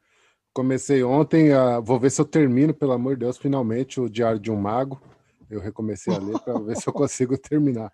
Comecei 0.57 1.03
ontem, 1.03 1.53
a... 1.53 1.79
vou 1.79 1.99
ver 1.99 2.09
se 2.09 2.19
eu 2.19 2.25
termino, 2.25 2.73
pelo 2.73 2.91
amor 2.91 3.13
de 3.13 3.19
Deus, 3.19 3.37
finalmente 3.37 4.01
o 4.01 4.09
Diário 4.09 4.39
de 4.39 4.49
um 4.49 4.55
Mago. 4.55 4.99
Eu 5.47 5.59
recomecei 5.59 6.11
a 6.11 6.17
ler 6.17 6.39
para 6.39 6.57
ver 6.65 6.75
se 6.75 6.89
eu 6.89 6.93
consigo 6.93 7.37
terminar. 7.37 7.91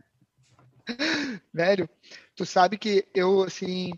Velho, 1.53 1.89
tu 2.33 2.45
sabe 2.45 2.77
que 2.77 3.05
eu, 3.13 3.43
assim, 3.43 3.91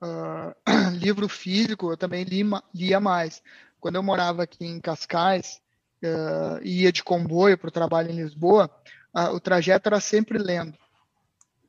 uh, 0.00 0.54
livro 0.96 1.28
físico, 1.28 1.90
eu 1.90 1.96
também 1.96 2.22
li, 2.22 2.44
lia 2.72 3.00
mais. 3.00 3.42
Quando 3.80 3.96
eu 3.96 4.02
morava 4.04 4.44
aqui 4.44 4.64
em 4.64 4.78
Cascais, 4.78 5.60
uh, 6.04 6.62
ia 6.62 6.92
de 6.92 7.02
comboio 7.02 7.58
para 7.58 7.66
o 7.66 7.72
trabalho 7.72 8.12
em 8.12 8.22
Lisboa, 8.22 8.70
uh, 9.12 9.34
o 9.34 9.40
trajeto 9.40 9.88
era 9.88 9.98
sempre 9.98 10.38
lendo. 10.38 10.78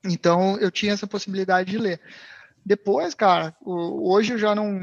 Então, 0.06 0.60
eu 0.60 0.70
tinha 0.70 0.94
essa 0.94 1.08
possibilidade 1.08 1.72
de 1.72 1.80
ler. 1.80 2.00
Depois, 2.66 3.14
cara, 3.14 3.56
hoje 3.62 4.34
eu 4.34 4.40
já 4.40 4.56
não. 4.56 4.80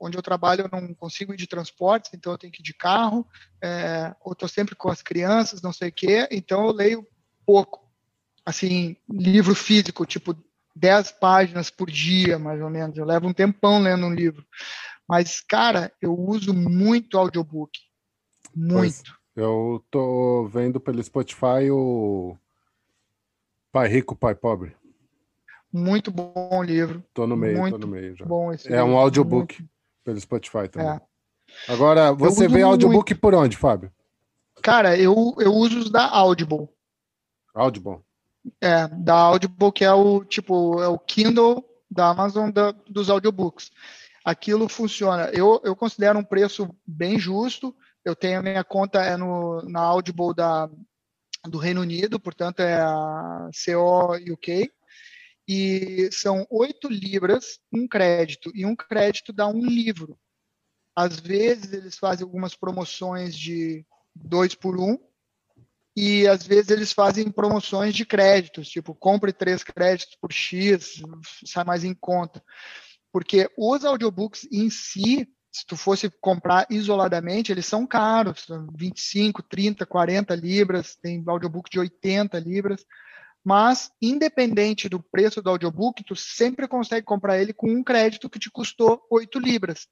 Onde 0.00 0.18
eu 0.18 0.22
trabalho, 0.22 0.62
eu 0.62 0.80
não 0.80 0.92
consigo 0.94 1.32
ir 1.32 1.36
de 1.36 1.46
transporte, 1.46 2.10
então 2.12 2.32
eu 2.32 2.38
tenho 2.38 2.52
que 2.52 2.60
ir 2.60 2.64
de 2.64 2.74
carro, 2.74 3.24
é, 3.62 4.14
ou 4.20 4.32
estou 4.32 4.48
sempre 4.48 4.74
com 4.74 4.90
as 4.90 5.00
crianças, 5.00 5.62
não 5.62 5.72
sei 5.72 5.90
o 5.90 5.92
quê, 5.92 6.28
então 6.30 6.66
eu 6.66 6.72
leio 6.72 7.06
pouco. 7.46 7.86
Assim, 8.44 8.96
livro 9.08 9.54
físico, 9.54 10.04
tipo 10.04 10.36
10 10.74 11.12
páginas 11.12 11.70
por 11.70 11.88
dia, 11.88 12.38
mais 12.38 12.60
ou 12.60 12.70
menos. 12.70 12.96
Eu 12.96 13.04
levo 13.04 13.28
um 13.28 13.32
tempão 13.32 13.80
lendo 13.80 14.06
um 14.06 14.12
livro. 14.12 14.44
Mas, 15.08 15.40
cara, 15.40 15.92
eu 16.02 16.18
uso 16.18 16.52
muito 16.52 17.16
audiobook. 17.16 17.78
Muito. 18.54 18.74
Pois, 18.74 19.02
eu 19.36 19.84
tô 19.90 20.48
vendo 20.48 20.80
pelo 20.80 21.02
Spotify 21.02 21.70
o 21.70 22.36
Pai 23.70 23.86
Rico, 23.86 24.16
Pai 24.16 24.34
Pobre. 24.34 24.74
Muito 25.78 26.10
bom 26.10 26.62
livro. 26.62 27.02
Tô 27.14 27.26
no 27.26 27.36
meio, 27.36 27.58
muito 27.58 27.78
tô 27.78 27.86
no 27.86 27.92
meio 27.92 28.16
já. 28.16 28.24
Bom 28.24 28.52
esse 28.52 28.68
é 28.68 28.72
livro, 28.72 28.86
um 28.86 28.96
audiobook 28.96 29.60
muito... 29.60 29.72
pelo 30.04 30.20
Spotify 30.20 30.68
também. 30.68 30.88
É. 30.88 31.00
Agora, 31.72 32.12
você 32.12 32.48
vê 32.48 32.62
audiobook 32.62 33.12
muito. 33.12 33.20
por 33.20 33.34
onde, 33.34 33.56
Fábio? 33.56 33.92
Cara, 34.62 34.98
eu, 34.98 35.34
eu 35.38 35.54
uso 35.54 35.78
os 35.78 35.90
da 35.90 36.06
Audible. 36.08 36.68
Audible. 37.54 38.00
É, 38.60 38.88
da 38.88 39.14
Audible, 39.14 39.72
que 39.72 39.84
é 39.84 39.92
o 39.92 40.24
tipo, 40.24 40.82
é 40.82 40.88
o 40.88 40.98
Kindle 40.98 41.64
da 41.90 42.08
Amazon 42.08 42.50
da, 42.50 42.72
dos 42.88 43.08
audiobooks. 43.08 43.70
Aquilo 44.24 44.68
funciona. 44.68 45.30
Eu, 45.32 45.60
eu 45.64 45.74
considero 45.74 46.18
um 46.18 46.24
preço 46.24 46.68
bem 46.86 47.18
justo. 47.18 47.74
Eu 48.04 48.14
tenho 48.14 48.40
a 48.40 48.42
minha 48.42 48.64
conta 48.64 49.00
é 49.00 49.16
no, 49.16 49.62
na 49.62 49.80
Audible 49.80 50.34
da, 50.34 50.68
do 51.44 51.58
Reino 51.58 51.80
Unido, 51.80 52.18
portanto 52.18 52.60
é 52.60 52.80
a 52.80 53.48
CO 53.64 54.16
UK 54.32 54.70
e 55.48 56.10
são 56.12 56.46
oito 56.50 56.88
libras 56.88 57.58
um 57.72 57.88
crédito, 57.88 58.52
e 58.54 58.66
um 58.66 58.76
crédito 58.76 59.32
dá 59.32 59.48
um 59.48 59.64
livro. 59.64 60.18
Às 60.94 61.18
vezes 61.18 61.72
eles 61.72 61.96
fazem 61.96 62.24
algumas 62.24 62.54
promoções 62.54 63.34
de 63.34 63.86
dois 64.14 64.54
por 64.54 64.78
um, 64.78 64.98
e 65.96 66.28
às 66.28 66.46
vezes 66.46 66.70
eles 66.70 66.92
fazem 66.92 67.30
promoções 67.30 67.94
de 67.94 68.04
créditos, 68.04 68.68
tipo, 68.68 68.94
compre 68.94 69.32
três 69.32 69.64
créditos 69.64 70.16
por 70.20 70.30
X, 70.30 71.02
sai 71.46 71.64
mais 71.64 71.82
em 71.82 71.94
conta. 71.94 72.44
Porque 73.10 73.50
os 73.56 73.84
audiobooks 73.86 74.46
em 74.52 74.68
si, 74.68 75.26
se 75.50 75.64
tu 75.66 75.76
fosse 75.76 76.10
comprar 76.20 76.66
isoladamente, 76.68 77.50
eles 77.50 77.64
são 77.64 77.86
caros, 77.86 78.46
25, 78.76 79.42
30, 79.42 79.86
40 79.86 80.34
libras, 80.34 80.94
tem 80.94 81.24
audiobook 81.26 81.70
de 81.70 81.78
80 81.78 82.38
libras 82.38 82.84
mas 83.44 83.90
independente 84.00 84.88
do 84.88 85.02
preço 85.02 85.40
do 85.40 85.50
audiobook, 85.50 86.04
tu 86.04 86.14
sempre 86.14 86.68
consegue 86.68 87.04
comprar 87.04 87.40
ele 87.40 87.52
com 87.52 87.70
um 87.70 87.82
crédito 87.82 88.28
que 88.28 88.38
te 88.38 88.50
custou 88.50 89.00
8 89.10 89.38
libras. 89.38 89.86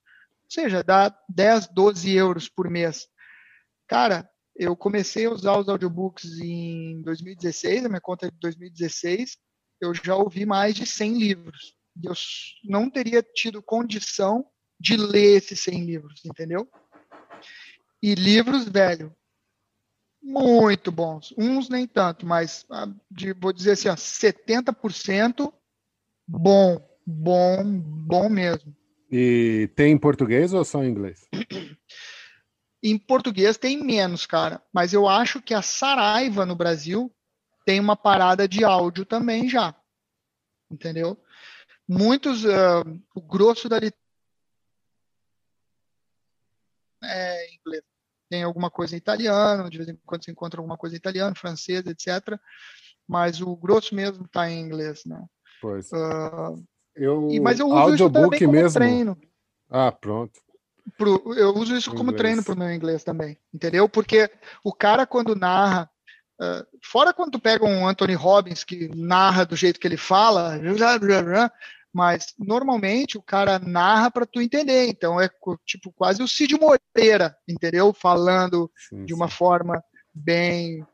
Ou 0.44 0.50
seja, 0.50 0.82
dá 0.82 1.16
10, 1.28 1.68
12 1.68 2.14
euros 2.14 2.48
por 2.48 2.70
mês. 2.70 3.06
Cara, 3.86 4.28
eu 4.54 4.76
comecei 4.76 5.26
a 5.26 5.30
usar 5.30 5.58
os 5.58 5.68
audiobooks 5.68 6.38
em 6.40 7.02
2016, 7.02 7.84
a 7.84 7.88
minha 7.88 8.00
conta 8.00 8.26
é 8.26 8.30
de 8.30 8.38
2016, 8.38 9.36
eu 9.80 9.92
já 9.94 10.16
ouvi 10.16 10.46
mais 10.46 10.74
de 10.74 10.86
100 10.86 11.18
livros. 11.18 11.74
Eu 12.02 12.12
não 12.64 12.90
teria 12.90 13.22
tido 13.22 13.62
condição 13.62 14.46
de 14.78 14.96
ler 14.96 15.36
esses 15.36 15.60
100 15.60 15.84
livros, 15.84 16.24
entendeu? 16.24 16.68
E 18.02 18.14
livros, 18.14 18.68
velho, 18.68 19.14
muito 20.26 20.90
bons. 20.90 21.32
Uns 21.38 21.68
nem 21.68 21.86
tanto, 21.86 22.26
mas 22.26 22.66
ah, 22.68 22.88
de, 23.08 23.32
vou 23.32 23.52
dizer 23.52 23.72
assim, 23.72 23.88
ó, 23.88 23.94
70% 23.94 25.52
bom, 26.26 26.84
bom, 27.06 27.64
bom 27.64 28.28
mesmo. 28.28 28.76
E 29.10 29.70
tem 29.76 29.92
em 29.92 29.98
português 29.98 30.52
ou 30.52 30.64
só 30.64 30.82
em 30.82 30.88
inglês? 30.90 31.28
Em 32.82 32.98
português 32.98 33.56
tem 33.56 33.82
menos, 33.82 34.26
cara. 34.26 34.62
Mas 34.72 34.92
eu 34.92 35.08
acho 35.08 35.42
que 35.42 35.54
a 35.54 35.62
Saraiva 35.62 36.46
no 36.46 36.54
Brasil 36.54 37.12
tem 37.64 37.80
uma 37.80 37.96
parada 37.96 38.46
de 38.46 38.64
áudio 38.64 39.04
também 39.04 39.48
já. 39.48 39.74
Entendeu? 40.70 41.18
Muitos, 41.88 42.44
uh, 42.44 42.84
o 43.12 43.20
grosso 43.20 43.68
da 43.68 43.76
literatura 43.76 44.06
é 47.02 47.54
inglês 47.54 47.82
tem 48.28 48.42
alguma 48.42 48.70
coisa 48.70 48.94
em 48.94 48.98
italiano, 48.98 49.70
de 49.70 49.78
vez 49.78 49.88
em 49.88 49.98
quando 50.04 50.24
você 50.24 50.30
encontra 50.30 50.60
alguma 50.60 50.76
coisa 50.76 50.96
em 50.96 50.98
italiano, 50.98 51.36
francês, 51.36 51.84
etc. 51.86 52.38
Mas 53.06 53.40
o 53.40 53.54
grosso 53.56 53.94
mesmo 53.94 54.24
está 54.24 54.50
em 54.50 54.60
inglês, 54.60 55.02
né? 55.06 55.24
Pois. 55.60 55.90
Uh, 55.92 56.62
eu, 56.94 57.28
e, 57.30 57.40
mas 57.40 57.60
eu 57.60 57.66
uso 57.66 57.76
audiobook 57.76 58.36
isso 58.36 58.50
mesmo. 58.50 58.80
treino. 58.80 59.18
Ah, 59.70 59.92
pronto. 59.92 60.40
Pro, 60.96 61.34
eu 61.34 61.54
uso 61.54 61.76
isso 61.76 61.92
como 61.94 62.12
treino 62.12 62.44
para 62.44 62.54
o 62.54 62.58
meu 62.58 62.72
inglês 62.72 63.02
também, 63.02 63.36
entendeu? 63.52 63.88
Porque 63.88 64.30
o 64.62 64.72
cara 64.72 65.04
quando 65.04 65.34
narra, 65.34 65.90
uh, 66.40 66.64
fora 66.82 67.12
quando 67.12 67.32
tu 67.32 67.40
pega 67.40 67.64
um 67.64 67.86
Anthony 67.86 68.14
Robbins 68.14 68.62
que 68.62 68.88
narra 68.94 69.44
do 69.44 69.56
jeito 69.56 69.80
que 69.80 69.86
ele 69.86 69.96
fala, 69.96 70.56
mas 71.96 72.34
normalmente 72.38 73.16
o 73.16 73.22
cara 73.22 73.58
narra 73.58 74.10
para 74.10 74.26
tu 74.26 74.42
entender. 74.42 74.86
Então 74.86 75.18
é 75.18 75.30
tipo 75.64 75.90
quase 75.96 76.22
o 76.22 76.28
Cid 76.28 76.54
Moreira, 76.60 77.34
entendeu? 77.48 77.90
Falando 77.94 78.70
sim, 78.90 79.06
de 79.06 79.14
uma 79.14 79.28
sim. 79.28 79.34
forma 79.34 79.82
bem 80.14 80.86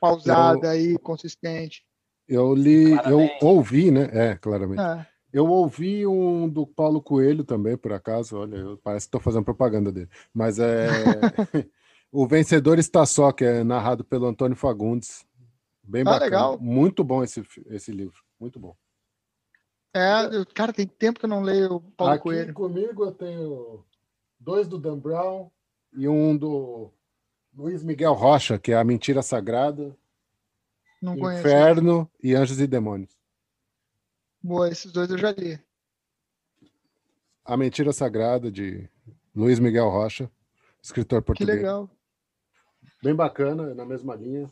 pausada 0.00 0.74
eu, 0.74 0.94
e 0.94 0.98
consistente. 0.98 1.84
Eu 2.26 2.54
li, 2.54 2.96
claramente. 2.96 3.38
eu 3.42 3.48
ouvi, 3.48 3.90
né? 3.90 4.08
É, 4.10 4.36
claramente. 4.36 4.80
É. 4.80 5.06
Eu 5.30 5.46
ouvi 5.46 6.06
um 6.06 6.48
do 6.48 6.66
Paulo 6.66 7.02
Coelho 7.02 7.44
também, 7.44 7.76
por 7.76 7.92
acaso. 7.92 8.38
Olha, 8.38 8.78
parece 8.82 9.04
que 9.04 9.08
estou 9.08 9.20
fazendo 9.20 9.44
propaganda 9.44 9.92
dele. 9.92 10.08
Mas 10.32 10.58
é. 10.58 10.86
o 12.10 12.26
Vencedor 12.26 12.78
Está 12.78 13.04
Só, 13.04 13.30
que 13.30 13.44
é 13.44 13.62
narrado 13.62 14.02
pelo 14.02 14.24
Antônio 14.24 14.56
Fagundes. 14.56 15.22
Bem 15.82 16.00
ah, 16.00 16.04
bacana. 16.06 16.24
Legal. 16.24 16.58
Muito 16.58 17.04
bom 17.04 17.22
esse, 17.22 17.44
esse 17.66 17.92
livro. 17.92 18.22
Muito 18.40 18.58
bom. 18.58 18.74
É, 19.96 20.44
cara, 20.52 20.74
tem 20.74 20.86
tempo 20.86 21.18
que 21.18 21.24
eu 21.24 21.30
não 21.30 21.40
leio 21.40 21.76
o 21.76 21.80
Paulo 21.80 22.12
Aqui 22.12 22.24
Coelho. 22.24 22.52
comigo 22.52 23.02
eu 23.02 23.12
tenho 23.12 23.82
dois 24.38 24.68
do 24.68 24.78
Dan 24.78 24.98
Brown 24.98 25.50
e 25.94 26.06
um 26.06 26.36
do 26.36 26.92
Luiz 27.56 27.82
Miguel 27.82 28.12
Rocha, 28.12 28.58
que 28.58 28.72
é 28.72 28.76
A 28.76 28.84
Mentira 28.84 29.22
Sagrada, 29.22 29.96
não 31.00 31.14
Inferno 31.14 32.10
e 32.22 32.34
Anjos 32.34 32.60
e 32.60 32.66
Demônios. 32.66 33.16
Boa, 34.42 34.68
esses 34.68 34.92
dois 34.92 35.08
eu 35.10 35.16
já 35.16 35.32
li. 35.32 35.58
A 37.42 37.56
Mentira 37.56 37.90
Sagrada, 37.90 38.52
de 38.52 38.86
Luiz 39.34 39.58
Miguel 39.58 39.88
Rocha, 39.88 40.30
escritor 40.82 41.22
português. 41.22 41.56
Que 41.56 41.64
legal. 41.64 41.88
Bem 43.02 43.14
bacana, 43.14 43.74
na 43.74 43.86
mesma 43.86 44.14
linha. 44.14 44.50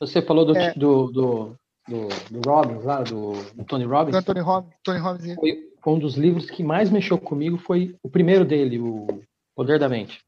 Você 0.00 0.20
falou 0.20 0.44
do, 0.44 0.56
é. 0.56 0.74
do, 0.74 1.12
do, 1.12 1.58
do, 1.88 2.08
do, 2.30 2.50
Robbins, 2.50 2.84
lá, 2.84 3.02
do, 3.02 3.32
do 3.54 3.64
Tony 3.64 3.84
Robbins. 3.84 4.16
Do 4.16 4.22
Tony 4.22 4.40
Robbins. 4.40 4.74
Tony 4.82 4.98
Robbins. 4.98 5.34
Foi, 5.34 5.72
foi 5.82 5.92
um 5.92 5.98
dos 5.98 6.16
livros 6.16 6.50
que 6.50 6.62
mais 6.62 6.90
mexeu 6.90 7.18
comigo, 7.18 7.58
foi 7.58 7.96
o 8.02 8.08
primeiro 8.08 8.44
dele, 8.44 8.78
o 8.78 9.22
Poder 9.54 9.78
da 9.78 9.88
Mente. 9.88 10.24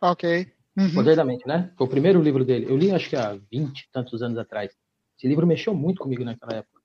Ok. 0.00 0.52
Uhum. 0.76 0.94
Poder 0.94 1.16
da 1.16 1.24
Mente, 1.24 1.46
né? 1.46 1.72
Foi 1.76 1.86
o 1.86 1.90
primeiro 1.90 2.22
livro 2.22 2.44
dele. 2.44 2.66
Eu 2.68 2.76
li 2.76 2.90
acho 2.92 3.08
que 3.08 3.16
há 3.16 3.38
20 3.50 3.80
e 3.80 3.90
tantos 3.90 4.22
anos 4.22 4.38
atrás. 4.38 4.70
Esse 5.16 5.26
livro 5.26 5.46
mexeu 5.46 5.74
muito 5.74 6.02
comigo 6.02 6.24
naquela 6.24 6.58
época. 6.58 6.80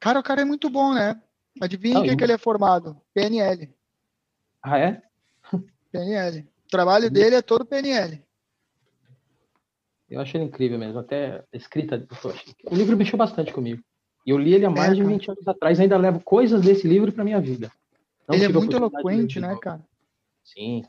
Cara, 0.00 0.18
o 0.18 0.22
cara 0.22 0.42
é 0.42 0.44
muito 0.44 0.68
bom, 0.68 0.92
né? 0.92 1.20
Adivinha 1.60 1.98
em 1.98 2.02
que, 2.02 2.16
que 2.16 2.24
ele 2.24 2.32
é 2.32 2.38
formado? 2.38 3.00
PNL. 3.14 3.72
Ah, 4.62 4.78
é? 4.78 5.02
PNL. 5.92 6.40
O 6.66 6.68
trabalho 6.68 7.06
uhum. 7.06 7.12
dele 7.12 7.36
é 7.36 7.42
todo 7.42 7.64
PNL. 7.64 8.22
Eu 10.12 10.20
achei 10.20 10.38
ele 10.38 10.48
incrível 10.48 10.78
mesmo. 10.78 10.98
Até 10.98 11.42
a 11.52 11.56
escrita. 11.56 12.06
O 12.70 12.74
livro 12.74 12.96
mexeu 12.96 13.16
bastante 13.16 13.52
comigo. 13.52 13.82
E 14.26 14.30
eu 14.30 14.38
li 14.38 14.54
ele 14.54 14.66
há 14.66 14.70
mais 14.70 14.92
é, 14.92 14.94
de 14.94 15.02
20 15.02 15.30
anos 15.30 15.48
atrás. 15.48 15.80
Ainda 15.80 15.96
levo 15.96 16.20
coisas 16.20 16.60
desse 16.60 16.86
livro 16.86 17.10
para 17.10 17.24
minha 17.24 17.40
vida. 17.40 17.72
Não 18.28 18.34
ele 18.34 18.44
é 18.44 18.48
muito 18.48 18.76
eloquente, 18.76 19.40
né, 19.40 19.56
cara? 19.60 19.80
Sim. 20.44 20.82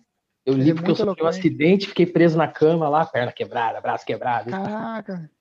Eu 0.45 0.55
li 0.55 0.61
ele 0.61 0.71
é 0.71 0.73
porque 0.73 0.89
é 0.89 0.91
eu 0.91 0.95
sofri 0.95 1.23
um 1.23 1.27
acidente, 1.27 1.87
fiquei 1.87 2.05
preso 2.05 2.37
na 2.37 2.49
cama 2.49 2.89
lá, 2.89 3.05
perna 3.05 3.31
quebrada, 3.31 3.79
braço 3.79 4.05
quebrado. 4.05 4.51
Caraca. 4.51 5.31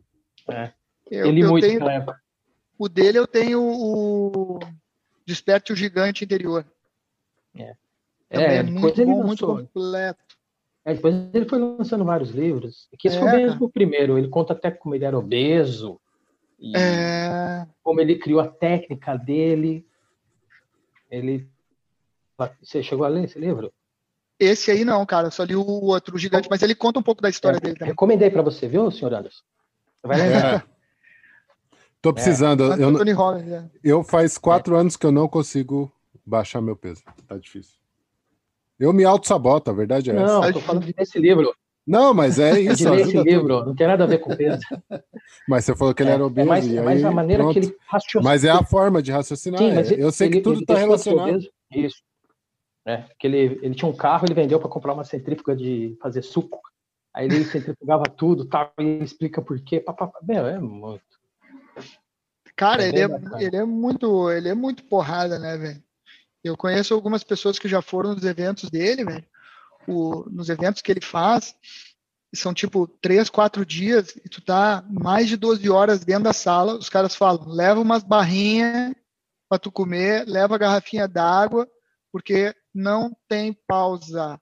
É. 0.49 0.73
Eu, 1.11 1.27
eu 1.27 1.33
li 1.33 1.41
eu 1.41 1.51
muito 1.51 1.67
tenho, 1.67 1.89
época. 1.89 2.23
O 2.79 2.89
dele 2.89 3.19
eu 3.19 3.27
tenho 3.27 3.61
o 3.61 4.61
Desperte 5.27 5.73
o 5.73 5.77
Gigante 5.77 6.25
Interior. 6.25 6.65
É. 7.57 7.75
é, 8.31 8.57
é 8.57 8.63
muito 8.63 9.05
bom, 9.05 9.25
muito 9.25 9.47
completo. 9.47 10.32
É, 10.85 10.95
depois 10.95 11.15
ele 11.33 11.49
foi 11.49 11.59
lançando 11.59 12.05
vários 12.05 12.31
livros. 12.31 12.89
Que 12.99 13.09
esse 13.09 13.17
é, 13.17 13.21
foi 13.21 13.33
mesmo 13.33 13.67
o 13.67 13.71
primeiro. 13.71 14.19
Ele 14.19 14.29
conta 14.29 14.53
até 14.53 14.71
como 14.71 14.95
ele 14.95 15.05
era 15.05 15.19
obeso. 15.19 16.01
É... 16.75 17.67
Como 17.83 18.01
ele 18.01 18.17
criou 18.17 18.41
a 18.41 18.49
técnica 18.49 19.17
dele. 19.17 19.87
Ele. 21.11 21.49
Você 22.61 22.83
chegou 22.83 23.05
a 23.05 23.09
ler 23.09 23.25
esse 23.25 23.39
livro? 23.39 23.73
Esse 24.39 24.73
aí 24.73 24.85
não, 24.85 25.05
cara. 25.07 25.29
Eu 25.29 25.31
só 25.31 25.45
li 25.45 25.55
o 25.55 25.65
outro, 25.65 26.17
o 26.17 26.19
Gigante, 26.19 26.49
mas 26.51 26.63
ele 26.63 26.75
conta 26.75 26.99
um 26.99 27.03
pouco 27.03 27.23
da 27.23 27.29
história 27.29 27.59
é, 27.59 27.61
dele 27.61 27.75
também. 27.75 27.93
Recomendei 27.93 28.31
para 28.31 28.43
você, 28.43 28.67
viu, 28.67 28.91
senhor 28.91 29.15
Anderson? 29.15 29.43
Vai 30.03 30.19
lembrar. 30.19 30.55
É. 30.57 30.73
Tô 32.01 32.13
precisando. 32.13 32.73
É. 32.73 32.83
Eu, 32.83 33.15
Rollins, 33.15 33.49
é. 33.49 33.71
eu 33.85 34.03
faz 34.03 34.37
quatro 34.37 34.75
anos 34.75 34.97
que 34.97 35.07
eu 35.07 35.13
não 35.13 35.29
consigo 35.29 35.93
baixar 36.27 36.61
meu 36.61 36.75
peso. 36.75 37.05
Tá 37.29 37.39
difícil. 37.39 37.82
Eu 38.83 38.93
me 38.93 39.05
auto-saboto, 39.05 39.71
a 39.71 39.73
verdade 39.73 40.11
é 40.11 40.13
não, 40.13 40.25
essa. 40.25 40.41
Não, 40.41 40.53
tô 40.53 40.61
falando 40.61 40.93
desse 40.93 41.17
livro. 41.17 41.55
Não, 41.87 42.13
mas 42.13 42.41
é 42.41 42.59
isso. 42.59 42.79
De 42.79 42.91
ler 42.91 43.01
esse 43.03 43.23
livro, 43.23 43.65
não 43.65 43.77
tem 43.77 43.87
nada 43.87 44.03
a 44.03 44.07
ver 44.09 44.19
com 44.19 44.35
peso. 44.35 44.61
Mas 45.49 45.65
você 45.65 45.77
falou 45.77 45.95
que 45.95 46.03
ele 46.03 46.11
é, 46.11 46.15
era 46.15 46.27
obeso. 46.27 46.47
É 46.47 46.49
mais, 46.49 46.73
é 46.75 46.83
mais 46.83 47.05
a 47.05 47.11
maneira 47.13 47.45
pronto. 47.45 47.61
que 47.61 47.67
ele 47.67 47.77
raciocina. 47.87 48.25
Mas 48.25 48.45
é 48.45 48.51
a 48.51 48.65
forma 48.65 49.01
de 49.01 49.13
raciocinar. 49.13 49.61
Sim, 49.61 49.73
mas 49.73 49.91
ele, 49.91 50.03
eu 50.03 50.11
sei 50.11 50.27
ele, 50.27 50.37
que 50.37 50.43
tudo 50.43 50.61
está 50.61 50.75
relacionado. 50.77 51.29
Obeso, 51.31 51.51
isso. 51.71 52.03
É, 52.85 53.05
que 53.19 53.27
ele, 53.29 53.61
ele 53.63 53.75
tinha 53.75 53.89
um 53.89 53.95
carro, 53.95 54.27
ele 54.27 54.35
vendeu 54.35 54.59
para 54.59 54.69
comprar 54.69 54.95
uma 54.95 55.05
centrífuga 55.05 55.55
de 55.55 55.97
fazer 56.03 56.23
suco. 56.23 56.61
Aí 57.15 57.27
ele 57.27 57.45
centrifugava 57.45 58.05
tudo, 58.05 58.45
tal, 58.45 58.73
e 58.81 58.83
ele 58.83 59.05
explica 59.05 59.41
por 59.41 59.61
quê. 59.61 59.79
Pá, 59.79 59.93
pá, 59.93 60.09
pá. 60.09 60.19
Meu, 60.23 60.45
é 60.47 60.59
muito. 60.59 61.03
Cara, 62.57 62.85
é 62.85 62.89
ele, 62.89 63.01
é, 63.01 63.09
ele 63.41 63.57
é 63.57 63.65
muito, 63.65 64.31
ele 64.31 64.49
é 64.49 64.55
muito 64.55 64.85
porrada, 64.85 65.39
né, 65.39 65.57
velho? 65.57 65.83
Eu 66.43 66.57
conheço 66.57 66.93
algumas 66.95 67.23
pessoas 67.23 67.59
que 67.59 67.69
já 67.69 67.81
foram 67.81 68.15
nos 68.15 68.25
eventos 68.25 68.69
dele, 68.69 69.05
velho 69.05 69.27
o, 69.87 70.29
nos 70.31 70.49
eventos 70.49 70.83
que 70.83 70.91
ele 70.91 71.01
faz, 71.01 71.57
são 72.35 72.55
tipo 72.55 72.87
três, 72.87 73.29
quatro 73.29 73.65
dias, 73.65 74.17
e 74.25 74.29
tu 74.29 74.41
tá 74.41 74.85
mais 74.89 75.29
de 75.29 75.37
12 75.37 75.69
horas 75.69 76.05
dentro 76.05 76.25
da 76.25 76.33
sala, 76.33 76.75
os 76.75 76.89
caras 76.89 77.15
falam, 77.15 77.47
leva 77.49 77.81
umas 77.81 78.03
barrinhas 78.03 78.95
para 79.49 79.59
tu 79.59 79.71
comer, 79.71 80.27
leva 80.27 80.55
a 80.55 80.59
garrafinha 80.59 81.07
d'água, 81.07 81.69
porque 82.11 82.55
não 82.75 83.15
tem 83.29 83.53
pausa. 83.67 84.41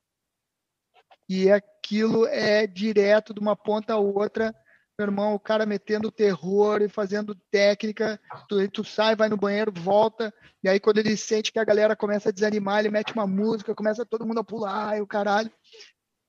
E 1.28 1.50
aquilo 1.50 2.26
é 2.26 2.66
direto 2.66 3.34
de 3.34 3.40
uma 3.40 3.56
ponta 3.56 3.94
a 3.94 3.98
outra, 3.98 4.54
meu 5.00 5.06
irmão, 5.06 5.34
o 5.34 5.40
cara 5.40 5.64
metendo 5.64 6.12
terror 6.12 6.82
e 6.82 6.88
fazendo 6.88 7.34
técnica, 7.50 8.20
tu, 8.46 8.68
tu 8.68 8.84
sai, 8.84 9.16
vai 9.16 9.30
no 9.30 9.36
banheiro, 9.36 9.72
volta, 9.72 10.32
e 10.62 10.68
aí 10.68 10.78
quando 10.78 10.98
ele 10.98 11.16
sente 11.16 11.50
que 11.50 11.58
a 11.58 11.64
galera 11.64 11.96
começa 11.96 12.28
a 12.28 12.32
desanimar, 12.32 12.80
ele 12.80 12.90
mete 12.90 13.14
uma 13.14 13.26
música, 13.26 13.74
começa 13.74 14.04
todo 14.04 14.26
mundo 14.26 14.40
a 14.40 14.44
pular, 14.44 14.98
e 14.98 15.00
o 15.00 15.06
caralho. 15.06 15.50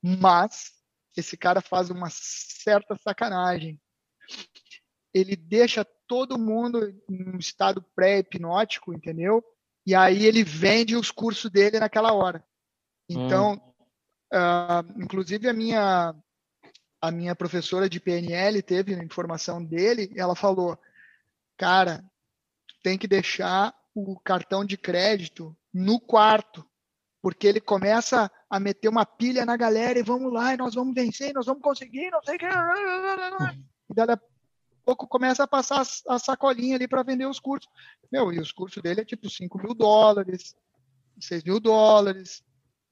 Mas 0.02 0.72
esse 1.18 1.35
cara 1.35 1.60
faz 1.60 1.89
uma 1.89 2.07
certa 2.10 2.95
sacanagem. 2.95 3.77
Ele 5.14 5.35
deixa 5.35 5.85
todo 6.07 6.39
mundo 6.39 6.88
em 7.10 7.30
um 7.30 7.38
estado 7.38 7.84
pré-hipnótico, 7.93 8.93
entendeu? 8.93 9.43
E 9.85 9.93
aí 9.93 10.26
ele 10.26 10.45
vende 10.45 10.95
os 10.95 11.11
cursos 11.11 11.52
dele 11.52 11.77
naquela 11.77 12.14
hora. 12.14 12.41
Então, 13.10 13.53
hum. 13.53 13.73
uh, 14.34 15.03
inclusive 15.03 15.49
a 15.49 15.53
minha 15.53 16.15
a 17.02 17.11
minha 17.11 17.36
professora 17.36 17.90
de 17.90 17.99
PNL 17.99 18.61
teve 18.61 18.94
informação 18.94 19.64
dele, 19.64 20.14
ela 20.15 20.36
falou: 20.36 20.78
"Cara, 21.57 22.03
tem 22.84 22.98
que 22.98 23.07
deixar 23.07 23.73
o 23.94 24.19
cartão 24.19 24.64
de 24.64 24.78
crédito 24.78 25.56
no 25.73 25.99
quarto, 25.99 26.65
porque 27.22 27.48
ele 27.48 27.60
começa 27.60 28.32
a 28.49 28.60
meter 28.60 28.88
uma 28.88 29.06
pilha 29.06 29.45
na 29.45 29.57
galera 29.57 29.99
e 29.99 30.03
vamos 30.03 30.32
lá, 30.32 30.53
e 30.53 30.57
nós 30.57 30.76
vamos 30.76 30.94
vencer, 30.94 31.34
nós 31.34 31.45
vamos 31.45 31.61
conseguir, 31.61 32.10
não 32.11 32.22
sei 32.23 32.36
o 32.36 32.40
que. 32.40 32.45
E 33.91 33.94
daí 33.94 34.10
a 34.10 34.19
pouco 34.86 35.06
começa 35.06 35.44
a 35.44 35.48
passar 35.48 35.84
a 36.07 36.18
sacolinha 36.18 36.78
ali 36.78 36.88
para 36.88 37.03
vender 37.03 37.26
os 37.26 37.41
cursos. 37.41 37.69
Meu, 38.10 38.32
e 38.32 38.40
os 38.40 38.53
cursos 38.53 38.82
dele 38.82 39.02
é 39.02 39.06
tipo 39.06 39.30
5 39.30 39.57
mil 39.57 39.73
dólares, 39.73 40.56
6 41.19 41.44
mil 41.44 41.60
dólares. 41.60 42.41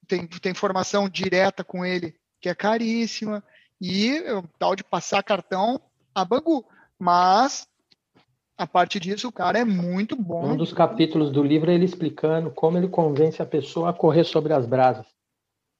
Tem, 0.09 0.27
tem 0.27 0.53
formação 0.53 1.07
direta 1.07 1.63
com 1.63 1.85
ele 1.85 2.19
que 2.41 2.49
é 2.49 2.55
caríssima 2.55 3.41
e 3.79 4.19
o 4.31 4.43
tal 4.57 4.75
de 4.75 4.83
passar 4.83 5.23
cartão 5.23 5.81
a 6.13 6.25
Bangu. 6.25 6.65
Mas, 6.97 7.67
a 8.57 8.67
partir 8.67 8.99
disso, 8.99 9.27
o 9.29 9.31
cara 9.31 9.59
é 9.59 9.65
muito 9.65 10.15
bom. 10.15 10.51
Um 10.51 10.57
dos 10.57 10.73
capítulos 10.73 11.31
do 11.31 11.41
livro 11.41 11.71
é 11.71 11.75
ele 11.75 11.85
explicando 11.85 12.51
como 12.51 12.77
ele 12.77 12.89
convence 12.89 13.41
a 13.41 13.45
pessoa 13.45 13.89
a 13.89 13.93
correr 13.93 14.25
sobre 14.25 14.53
as 14.53 14.65
brasas. 14.65 15.05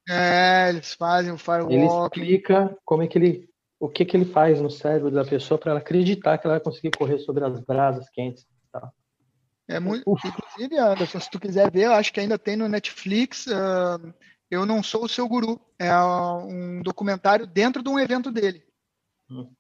É, 0.07 0.69
eles 0.69 0.93
fazem 0.93 1.31
o 1.31 1.38
firewall. 1.38 1.71
Ele 1.71 1.85
explica 1.85 2.76
como 2.85 3.03
é 3.03 3.07
que 3.07 3.17
ele, 3.17 3.49
o 3.80 3.89
que 3.89 4.05
que 4.05 4.15
ele 4.15 4.26
faz 4.26 4.61
no 4.61 4.69
cérebro 4.69 5.11
da 5.11 5.26
pessoa 5.26 5.57
para 5.57 5.71
ela 5.71 5.80
acreditar 5.80 6.38
que 6.38 6.47
ela 6.47 6.55
vai 6.55 6.63
conseguir 6.63 6.91
correr 6.97 7.19
sobre 7.19 7.43
as 7.45 7.59
brasas 7.59 8.09
quentes. 8.09 8.47
Tá? 8.71 8.89
É 9.67 9.80
muito, 9.80 10.03
inclusive, 10.09 10.80
Anderson, 10.80 11.19
se 11.19 11.30
tu 11.30 11.39
quiser 11.39 11.69
ver, 11.69 11.84
eu 11.84 11.93
acho 11.93 12.11
que 12.11 12.19
ainda 12.19 12.39
tem 12.39 12.55
no 12.55 12.67
Netflix. 12.67 13.45
Uh, 13.45 14.11
eu 14.49 14.65
Não 14.65 14.81
Sou 14.81 15.05
o 15.05 15.09
Seu 15.09 15.27
Guru. 15.27 15.59
É 15.77 15.95
um 15.95 16.81
documentário 16.81 17.45
dentro 17.45 17.84
de 17.84 17.89
um 17.89 17.99
evento 17.99 18.31
dele. 18.31 18.63
Hum. 19.30 19.53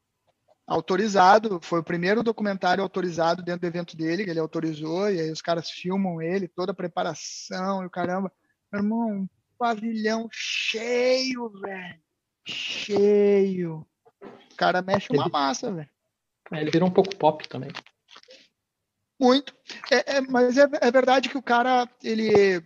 Autorizado, 0.67 1.59
foi 1.61 1.79
o 1.79 1.83
primeiro 1.83 2.21
documentário 2.21 2.83
autorizado 2.83 3.41
dentro 3.41 3.61
do 3.61 3.67
evento 3.67 3.97
dele, 3.97 4.23
que 4.23 4.29
ele 4.29 4.39
autorizou, 4.39 5.09
e 5.09 5.19
aí 5.19 5.31
os 5.31 5.41
caras 5.41 5.69
filmam 5.69 6.21
ele, 6.21 6.47
toda 6.47 6.71
a 6.71 6.75
preparação 6.75 7.81
e 7.81 7.87
o 7.87 7.89
caramba. 7.89 8.31
Meu 8.71 8.83
irmão, 8.83 9.09
um 9.09 9.27
pavilhão 9.57 10.29
cheio, 10.31 11.49
velho. 11.59 12.01
Cheio. 12.47 13.87
O 14.21 14.55
cara 14.55 14.81
mexe 14.81 15.11
uma 15.11 15.23
ele, 15.23 15.31
massa, 15.31 15.71
velho. 15.71 15.89
É, 16.51 16.61
ele 16.61 16.71
virou 16.71 16.87
um 16.87 16.93
pouco 16.93 17.15
pop 17.15 17.47
também. 17.47 17.71
Muito. 19.19 19.55
É, 19.91 20.17
é, 20.17 20.21
mas 20.21 20.55
é, 20.57 20.67
é 20.81 20.91
verdade 20.91 21.29
que 21.29 21.37
o 21.37 21.43
cara, 21.43 21.89
ele, 22.03 22.63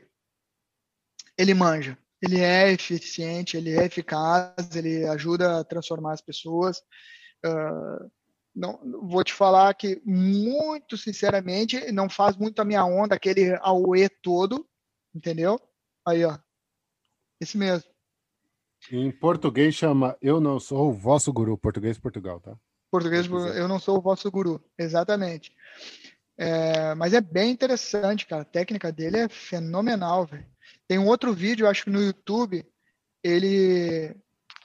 ele 1.38 1.54
manja 1.54 1.98
ele 2.24 2.40
é 2.40 2.72
eficiente, 2.72 3.58
ele 3.58 3.78
é 3.78 3.86
eficaz, 3.86 4.74
ele 4.74 5.06
ajuda 5.06 5.60
a 5.60 5.64
transformar 5.64 6.14
as 6.14 6.22
pessoas. 6.22 6.78
Uh, 7.46 8.10
não, 8.56 8.80
vou 9.02 9.24
te 9.26 9.34
falar 9.34 9.74
que, 9.74 10.02
muito 10.06 10.98
sinceramente, 10.98 11.92
não 11.92 12.10
faz 12.10 12.38
muito 12.38 12.62
a 12.62 12.66
minha 12.66 12.86
onda, 12.86 13.16
aquele 13.16 13.58
AUE 13.62 14.08
todo, 14.22 14.66
entendeu? 15.14 15.60
Aí, 16.08 16.24
ó. 16.24 16.38
Esse 17.42 17.58
mesmo. 17.58 17.92
Em 18.90 19.12
português 19.12 19.76
chama 19.76 20.18
Eu 20.22 20.40
Não 20.40 20.62
Sou 20.62 20.90
o 20.90 20.94
Vosso 20.94 21.32
Guru, 21.34 21.58
português 21.58 22.00
Portugal, 22.00 22.40
tá? 22.40 22.56
Português, 22.90 23.28
eu 23.28 23.68
não 23.68 23.80
sou 23.80 23.98
o 23.98 24.02
vosso 24.02 24.30
guru, 24.30 24.64
exatamente. 24.78 25.52
É, 26.38 26.94
mas 26.94 27.12
é 27.16 27.20
bem 27.20 27.50
interessante, 27.50 28.28
cara. 28.28 28.44
A 28.44 28.46
técnica 28.46 28.92
dele 28.92 29.18
é 29.18 29.28
fenomenal, 29.28 30.28
velho. 30.28 30.53
Tem 30.88 30.98
um 30.98 31.08
outro 31.08 31.34
vídeo, 31.34 31.68
acho 31.68 31.86
que 31.86 31.90
no 31.90 32.02
YouTube, 32.02 32.66
ele 33.24 34.16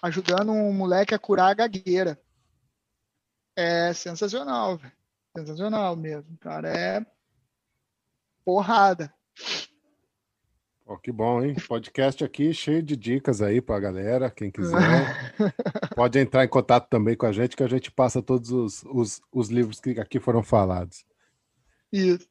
ajudando 0.03 0.53
um 0.53 0.73
moleque 0.73 1.15
a 1.15 1.19
curar 1.19 1.51
a 1.51 1.55
gagueira. 1.55 2.21
É 3.57 3.93
sensacional, 3.93 4.77
velho. 4.77 4.93
Sensacional 5.37 5.97
mesmo, 5.97 6.37
cara. 6.39 6.69
É 6.69 7.07
porrada. 8.45 9.13
Oh, 10.87 10.97
que 10.97 11.13
bom, 11.13 11.45
hein? 11.45 11.55
Podcast 11.69 12.25
aqui 12.25 12.55
cheio 12.55 12.83
de 12.83 12.97
dicas 12.97 13.43
aí 13.43 13.61
pra 13.61 13.79
galera, 13.79 14.31
quem 14.31 14.51
quiser. 14.51 15.35
pode 15.95 16.19
entrar 16.19 16.45
em 16.45 16.49
contato 16.49 16.89
também 16.89 17.15
com 17.15 17.27
a 17.27 17.33
gente, 17.33 17.57
que 17.57 17.63
a 17.63 17.69
gente 17.69 17.91
passa 17.91 18.23
todos 18.23 18.51
os, 18.51 18.83
os, 18.85 19.21
os 19.31 19.49
livros 19.51 19.81
que 19.81 19.91
aqui 20.01 20.19
foram 20.19 20.43
falados. 20.43 21.05
Isso. 21.93 22.28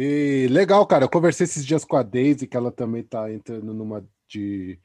E 0.00 0.46
legal, 0.48 0.86
cara. 0.86 1.06
Eu 1.06 1.08
conversei 1.08 1.42
esses 1.42 1.66
dias 1.66 1.84
com 1.84 1.96
a 1.96 2.04
Daisy, 2.04 2.46
que 2.46 2.56
ela 2.56 2.70
também 2.70 3.02
tá 3.02 3.32
entrando 3.32 3.74
numa 3.74 4.06
de, 4.28 4.78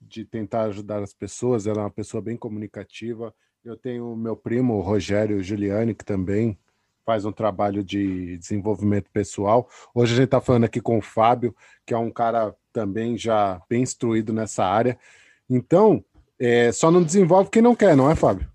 de 0.00 0.24
tentar 0.24 0.66
ajudar 0.66 1.02
as 1.02 1.12
pessoas. 1.12 1.66
Ela 1.66 1.80
é 1.80 1.82
uma 1.82 1.90
pessoa 1.90 2.22
bem 2.22 2.36
comunicativa. 2.36 3.34
Eu 3.64 3.76
tenho 3.76 4.14
meu 4.14 4.36
primo, 4.36 4.74
o 4.74 4.80
Rogério 4.80 5.42
Giuliani, 5.42 5.96
que 5.96 6.04
também 6.04 6.56
faz 7.04 7.24
um 7.24 7.32
trabalho 7.32 7.82
de 7.82 8.36
desenvolvimento 8.38 9.10
pessoal. 9.10 9.68
Hoje 9.92 10.12
a 10.12 10.16
gente 10.18 10.26
está 10.26 10.40
falando 10.40 10.62
aqui 10.62 10.80
com 10.80 10.96
o 10.96 11.02
Fábio, 11.02 11.56
que 11.84 11.92
é 11.92 11.98
um 11.98 12.12
cara 12.12 12.54
também 12.72 13.18
já 13.18 13.60
bem 13.68 13.82
instruído 13.82 14.32
nessa 14.32 14.64
área. 14.64 14.96
Então, 15.50 16.04
é, 16.38 16.70
só 16.70 16.88
não 16.88 17.02
desenvolve 17.02 17.50
quem 17.50 17.62
não 17.62 17.74
quer, 17.74 17.96
não 17.96 18.08
é, 18.08 18.14
Fábio? 18.14 18.51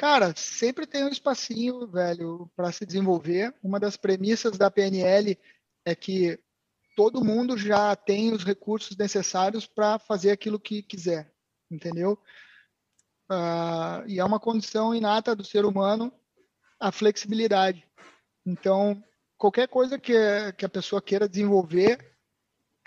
Cara, 0.00 0.34
sempre 0.34 0.86
tem 0.86 1.04
um 1.04 1.10
espacinho, 1.10 1.86
velho, 1.86 2.50
para 2.56 2.72
se 2.72 2.86
desenvolver. 2.86 3.54
Uma 3.62 3.78
das 3.78 3.98
premissas 3.98 4.56
da 4.56 4.70
PNL 4.70 5.38
é 5.84 5.94
que 5.94 6.40
todo 6.96 7.22
mundo 7.22 7.54
já 7.58 7.94
tem 7.94 8.32
os 8.32 8.42
recursos 8.42 8.96
necessários 8.96 9.66
para 9.66 9.98
fazer 9.98 10.30
aquilo 10.30 10.58
que 10.58 10.82
quiser, 10.82 11.30
entendeu? 11.70 12.18
Uh, 13.30 14.08
e 14.08 14.18
é 14.18 14.24
uma 14.24 14.40
condição 14.40 14.94
inata 14.94 15.36
do 15.36 15.44
ser 15.44 15.66
humano 15.66 16.10
a 16.80 16.90
flexibilidade. 16.90 17.86
Então, 18.46 19.04
qualquer 19.36 19.68
coisa 19.68 19.98
que, 19.98 20.14
que 20.56 20.64
a 20.64 20.70
pessoa 20.70 21.02
queira 21.02 21.28
desenvolver, 21.28 22.16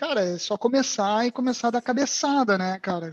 cara, 0.03 0.21
é 0.21 0.37
só 0.37 0.57
começar 0.57 1.25
e 1.25 1.31
começar 1.31 1.69
da 1.69 1.81
cabeçada, 1.81 2.57
né, 2.57 2.77
cara? 2.79 3.09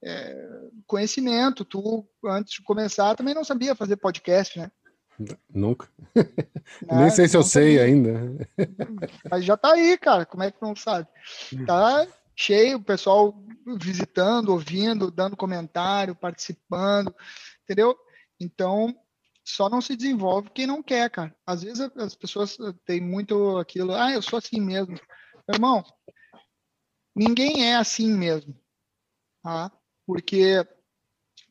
É, 0.00 0.48
conhecimento. 0.86 1.64
Tu, 1.64 2.08
antes 2.24 2.54
de 2.54 2.62
começar, 2.62 3.16
também 3.16 3.34
não 3.34 3.42
sabia 3.42 3.74
fazer 3.74 3.96
podcast, 3.96 4.58
né? 4.58 4.70
Nunca. 5.52 5.88
É, 6.88 6.96
Nem 6.96 7.10
sei 7.10 7.28
se 7.28 7.36
eu 7.36 7.42
sei 7.42 7.78
ainda. 7.78 8.10
Mas 9.30 9.44
já 9.44 9.54
tá 9.54 9.74
aí, 9.74 9.98
cara. 9.98 10.24
Como 10.24 10.42
é 10.42 10.50
que 10.50 10.62
não 10.62 10.74
sabe? 10.74 11.06
Tá 11.66 12.06
cheio, 12.34 12.78
o 12.78 12.82
pessoal 12.82 13.34
visitando, 13.78 14.48
ouvindo, 14.48 15.10
dando 15.10 15.36
comentário, 15.36 16.14
participando, 16.14 17.14
entendeu? 17.62 17.94
Então, 18.40 18.96
só 19.44 19.68
não 19.68 19.82
se 19.82 19.94
desenvolve 19.94 20.48
quem 20.54 20.66
não 20.66 20.82
quer, 20.82 21.10
cara. 21.10 21.36
Às 21.46 21.62
vezes 21.62 21.80
as 21.96 22.14
pessoas 22.14 22.56
têm 22.86 23.00
muito 23.00 23.58
aquilo, 23.58 23.94
ah, 23.94 24.10
eu 24.10 24.22
sou 24.22 24.38
assim 24.38 24.60
mesmo. 24.60 24.98
Irmão, 25.48 25.84
ninguém 27.14 27.70
é 27.70 27.76
assim 27.76 28.12
mesmo, 28.12 28.58
tá? 29.42 29.70
Porque 30.06 30.66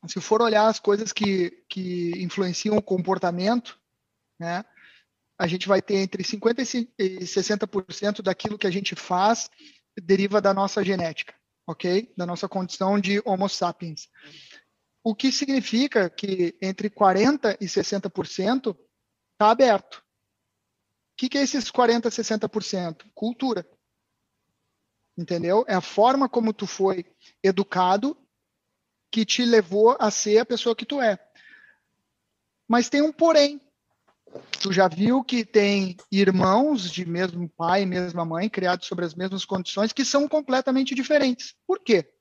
se 0.08 0.20
for 0.20 0.42
olhar 0.42 0.66
as 0.66 0.78
coisas 0.78 1.12
que, 1.12 1.50
que 1.68 2.10
influenciam 2.22 2.76
o 2.76 2.82
comportamento, 2.82 3.78
né? 4.38 4.64
A 5.38 5.46
gente 5.46 5.66
vai 5.66 5.82
ter 5.82 5.96
entre 5.96 6.22
50% 6.22 6.88
e 6.98 7.18
60% 7.20 8.22
daquilo 8.22 8.58
que 8.58 8.66
a 8.66 8.70
gente 8.70 8.94
faz 8.94 9.50
deriva 9.96 10.40
da 10.40 10.52
nossa 10.52 10.84
genética, 10.84 11.34
ok? 11.66 12.12
Da 12.16 12.26
nossa 12.26 12.48
condição 12.48 13.00
de 13.00 13.20
Homo 13.24 13.48
sapiens. 13.48 14.08
O 15.02 15.14
que 15.14 15.30
significa 15.30 16.08
que 16.08 16.56
entre 16.62 16.88
40% 16.88 17.56
e 17.60 17.66
60% 17.66 18.76
está 19.32 19.50
aberto. 19.50 19.96
O 19.96 21.16
que, 21.16 21.28
que 21.28 21.38
é 21.38 21.42
esses 21.42 21.70
40%, 21.70 22.06
60%? 22.06 23.10
Cultura. 23.14 23.68
Entendeu? 25.16 25.64
É 25.68 25.74
a 25.74 25.80
forma 25.80 26.28
como 26.28 26.52
tu 26.52 26.66
foi 26.66 27.04
educado 27.42 28.16
que 29.10 29.24
te 29.24 29.44
levou 29.44 29.96
a 30.00 30.10
ser 30.10 30.38
a 30.38 30.46
pessoa 30.46 30.74
que 30.74 30.84
tu 30.84 31.00
é. 31.00 31.18
Mas 32.68 32.88
tem 32.88 33.00
um 33.00 33.12
porém. 33.12 33.60
Tu 34.60 34.72
já 34.72 34.88
viu 34.88 35.22
que 35.22 35.44
tem 35.44 35.96
irmãos 36.10 36.90
de 36.90 37.06
mesmo 37.06 37.48
pai, 37.48 37.86
mesma 37.86 38.24
mãe, 38.24 38.48
criados 38.48 38.88
sobre 38.88 39.04
as 39.04 39.14
mesmas 39.14 39.44
condições, 39.44 39.92
que 39.92 40.04
são 40.04 40.26
completamente 40.26 40.94
diferentes. 40.94 41.54
Por 41.66 41.78
quê? 41.78 42.12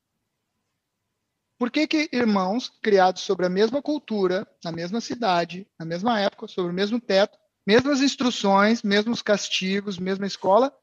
Por 1.58 1.72
que, 1.72 1.88
que 1.88 2.10
irmãos 2.12 2.70
criados 2.82 3.24
sobre 3.24 3.46
a 3.46 3.50
mesma 3.50 3.82
cultura, 3.82 4.48
na 4.64 4.72
mesma 4.72 5.00
cidade, 5.00 5.68
na 5.80 5.86
mesma 5.86 6.20
época, 6.20 6.48
sobre 6.48 6.72
o 6.72 6.76
mesmo 6.76 7.00
teto, 7.00 7.38
mesmas 7.66 8.02
instruções, 8.02 8.84
mesmos 8.84 9.22
castigos, 9.22 9.98
mesma 9.98 10.28
escola, 10.28 10.76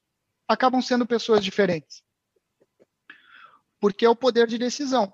acabam 0.53 0.83
sendo 0.83 1.07
pessoas 1.07 1.45
diferentes? 1.45 2.03
Porque 3.79 4.05
é 4.05 4.11
o 4.11 4.17
poder 4.17 4.47
de 4.49 4.59
decisão. 4.59 5.13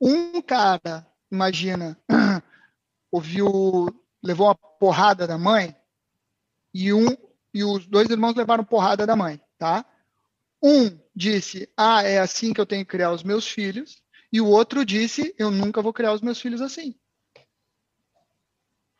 Um 0.00 0.40
cara, 0.40 1.06
imagina, 1.30 1.98
ouviu, 3.12 3.86
levou 4.22 4.46
uma 4.46 4.54
porrada 4.54 5.26
da 5.26 5.38
mãe 5.38 5.76
e 6.72 6.92
um 6.92 7.06
e 7.52 7.64
os 7.64 7.86
dois 7.86 8.10
irmãos 8.10 8.34
levaram 8.34 8.64
porrada 8.64 9.06
da 9.06 9.16
mãe, 9.16 9.40
tá? 9.58 9.84
Um 10.62 10.98
disse, 11.14 11.70
ah, 11.76 12.02
é 12.02 12.18
assim 12.18 12.52
que 12.52 12.60
eu 12.60 12.66
tenho 12.66 12.84
que 12.84 12.90
criar 12.90 13.12
os 13.12 13.22
meus 13.22 13.46
filhos, 13.46 14.02
e 14.30 14.40
o 14.40 14.46
outro 14.46 14.84
disse, 14.84 15.34
eu 15.38 15.50
nunca 15.50 15.80
vou 15.80 15.92
criar 15.92 16.12
os 16.12 16.20
meus 16.20 16.38
filhos 16.38 16.60
assim. 16.60 16.98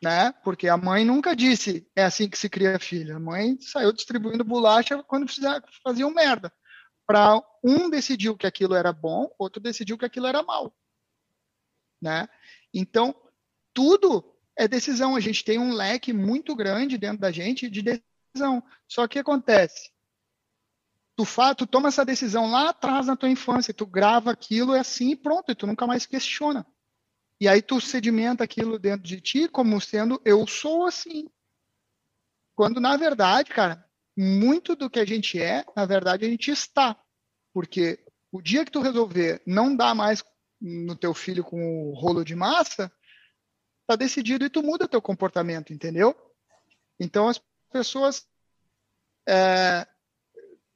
Né? 0.03 0.31
Porque 0.43 0.67
a 0.67 0.77
mãe 0.77 1.03
nunca 1.03 1.35
disse, 1.35 1.89
é 1.95 2.03
assim 2.03 2.29
que 2.29 2.37
se 2.37 2.49
cria 2.49 2.79
filho. 2.79 3.15
A 3.15 3.19
mãe 3.19 3.59
saiu 3.59 3.91
distribuindo 3.91 4.43
bolacha 4.43 5.01
quando 5.03 5.27
faziam 5.83 6.11
merda. 6.11 6.53
Para 7.05 7.41
um 7.63 7.89
decidiu 7.89 8.37
que 8.37 8.45
aquilo 8.45 8.75
era 8.75 8.93
bom, 8.93 9.29
outro 9.39 9.61
decidiu 9.61 9.97
que 9.97 10.05
aquilo 10.05 10.27
era 10.27 10.43
mal. 10.43 10.75
Né? 12.01 12.27
Então, 12.73 13.15
tudo 13.73 14.35
é 14.55 14.67
decisão. 14.67 15.15
A 15.15 15.19
gente 15.19 15.43
tem 15.43 15.57
um 15.57 15.73
leque 15.73 16.13
muito 16.13 16.55
grande 16.55 16.97
dentro 16.97 17.19
da 17.19 17.31
gente 17.31 17.69
de 17.69 17.81
decisão. 17.81 18.63
Só 18.87 19.07
que 19.07 19.17
acontece, 19.17 19.89
tu, 21.15 21.25
fa, 21.25 21.55
tu 21.55 21.65
toma 21.65 21.87
essa 21.87 22.05
decisão 22.05 22.49
lá 22.51 22.69
atrás 22.69 23.07
na 23.07 23.15
tua 23.15 23.29
infância, 23.29 23.73
tu 23.73 23.85
grava 23.85 24.31
aquilo, 24.31 24.75
é 24.75 24.79
assim 24.79 25.11
e 25.11 25.15
pronto, 25.15 25.51
e 25.51 25.55
tu 25.55 25.65
nunca 25.65 25.87
mais 25.87 26.05
questiona. 26.05 26.65
E 27.39 27.47
aí 27.47 27.61
tu 27.61 27.79
sedimenta 27.79 28.43
aquilo 28.43 28.79
dentro 28.79 29.03
de 29.03 29.21
ti 29.21 29.47
como 29.47 29.79
sendo 29.79 30.21
eu 30.25 30.45
sou 30.47 30.85
assim. 30.85 31.29
Quando 32.55 32.79
na 32.79 32.97
verdade, 32.97 33.51
cara, 33.51 33.85
muito 34.17 34.75
do 34.75 34.89
que 34.89 34.99
a 34.99 35.05
gente 35.05 35.39
é, 35.41 35.63
na 35.75 35.85
verdade 35.85 36.25
a 36.25 36.29
gente 36.29 36.49
está. 36.49 36.99
Porque 37.53 38.03
o 38.31 38.41
dia 38.41 38.65
que 38.65 38.71
tu 38.71 38.81
resolver 38.81 39.41
não 39.45 39.75
dar 39.75 39.93
mais 39.93 40.23
no 40.59 40.95
teu 40.95 41.13
filho 41.13 41.43
com 41.43 41.91
o 41.91 41.93
rolo 41.93 42.23
de 42.25 42.35
massa, 42.35 42.91
tá 43.85 43.95
decidido 43.95 44.45
e 44.45 44.49
tu 44.49 44.63
muda 44.63 44.87
teu 44.87 45.01
comportamento, 45.01 45.71
entendeu? 45.71 46.15
Então 46.99 47.27
as 47.27 47.39
pessoas 47.71 48.27
é, 49.27 49.85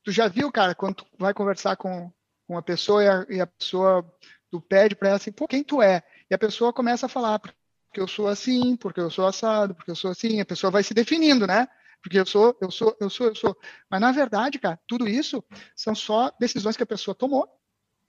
tu 0.03 0.11
já 0.11 0.27
viu, 0.27 0.51
cara, 0.51 0.75
quando 0.75 0.95
tu 0.95 1.07
vai 1.17 1.33
conversar 1.33 1.75
com, 1.75 2.09
com 2.45 2.53
uma 2.53 2.61
pessoa 2.61 3.03
e 3.03 3.07
a, 3.07 3.25
e 3.29 3.41
a 3.41 3.47
pessoa, 3.47 4.05
tu 4.49 4.61
pede 4.61 4.95
para 4.95 5.09
ela 5.09 5.17
assim, 5.17 5.31
pô, 5.31 5.47
quem 5.47 5.63
tu 5.63 5.81
é? 5.81 6.03
E 6.31 6.33
a 6.33 6.37
pessoa 6.37 6.71
começa 6.71 7.07
a 7.07 7.09
falar, 7.09 7.39
porque 7.39 7.53
eu 7.99 8.07
sou 8.07 8.25
assim, 8.25 8.77
porque 8.77 9.01
eu 9.01 9.11
sou 9.11 9.27
assado, 9.27 9.75
porque 9.75 9.91
eu 9.91 9.95
sou 9.97 10.09
assim, 10.09 10.39
a 10.39 10.45
pessoa 10.45 10.71
vai 10.71 10.81
se 10.81 10.93
definindo, 10.93 11.45
né? 11.45 11.67
Porque 12.01 12.17
eu 12.17 12.25
sou, 12.25 12.57
eu 12.61 12.71
sou, 12.71 12.95
eu 13.01 13.09
sou, 13.09 13.27
eu 13.27 13.35
sou. 13.35 13.57
Mas 13.89 13.99
na 13.99 14.13
verdade, 14.13 14.57
cara, 14.57 14.79
tudo 14.87 15.09
isso 15.09 15.43
são 15.75 15.93
só 15.93 16.31
decisões 16.39 16.77
que 16.77 16.83
a 16.83 16.85
pessoa 16.85 17.13
tomou, 17.13 17.45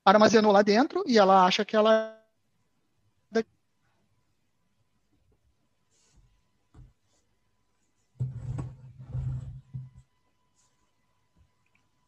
armazenou 0.05 0.53
lá 0.53 0.63
dentro 0.63 1.03
e 1.05 1.19
ela 1.19 1.45
acha 1.45 1.65
que 1.65 1.75
ela 1.75 2.17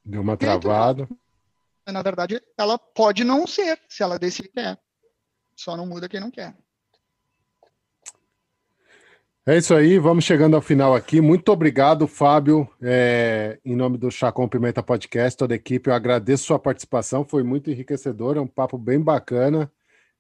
Deu 0.05 0.20
uma 0.20 0.36
travada. 0.36 1.09
Na 1.89 2.03
verdade, 2.03 2.41
ela 2.57 2.78
pode 2.78 3.24
não 3.24 3.49
ser, 3.49 3.81
se 3.89 4.03
ela 4.03 4.16
decidir 4.16 4.51
que 4.51 4.61
é. 4.61 4.78
Só 5.56 5.76
não 5.76 5.86
muda 5.86 6.09
quem 6.09 6.20
não 6.20 6.31
quer. 6.31 6.55
É 9.47 9.59
isso 9.59 9.74
aí, 9.74 9.98
vamos 9.98 10.24
chegando 10.24 10.56
ao 10.56 10.62
final 10.62 10.94
aqui. 10.94 11.20
Muito 11.20 11.51
obrigado, 11.52 12.09
Fábio. 12.09 12.66
É, 12.81 13.59
em 13.62 13.76
nome 13.76 13.98
do 13.98 14.10
Chá 14.10 14.32
com 14.32 14.48
Pimenta 14.48 14.82
Podcast, 14.82 15.36
toda 15.36 15.52
a 15.52 15.56
equipe, 15.56 15.90
eu 15.90 15.94
agradeço 15.94 16.44
sua 16.44 16.59
participação, 16.59 17.26
foi 17.26 17.43
muito 17.43 17.70
enriquecedor, 17.70 18.39
é 18.39 18.40
um 18.40 18.47
papo 18.47 18.78
bem 18.78 18.98
bacana 18.98 19.70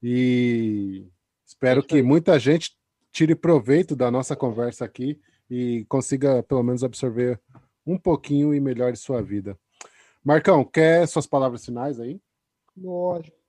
e 0.02 1.06
espero 1.46 1.82
que 1.82 2.02
muita 2.02 2.38
gente 2.38 2.76
tire 3.10 3.34
proveito 3.34 3.96
da 3.96 4.10
nossa 4.10 4.36
conversa 4.36 4.84
aqui 4.84 5.18
e 5.50 5.86
consiga 5.88 6.42
pelo 6.42 6.62
menos 6.62 6.84
absorver 6.84 7.40
um 7.86 7.96
pouquinho 7.96 8.52
e 8.52 8.60
melhore 8.60 8.94
sua 8.94 9.22
vida. 9.22 9.58
Marcão, 10.22 10.62
quer 10.64 11.08
suas 11.08 11.26
palavras 11.26 11.64
finais 11.64 11.98
aí? 11.98 12.20
Lógico. 12.76 13.43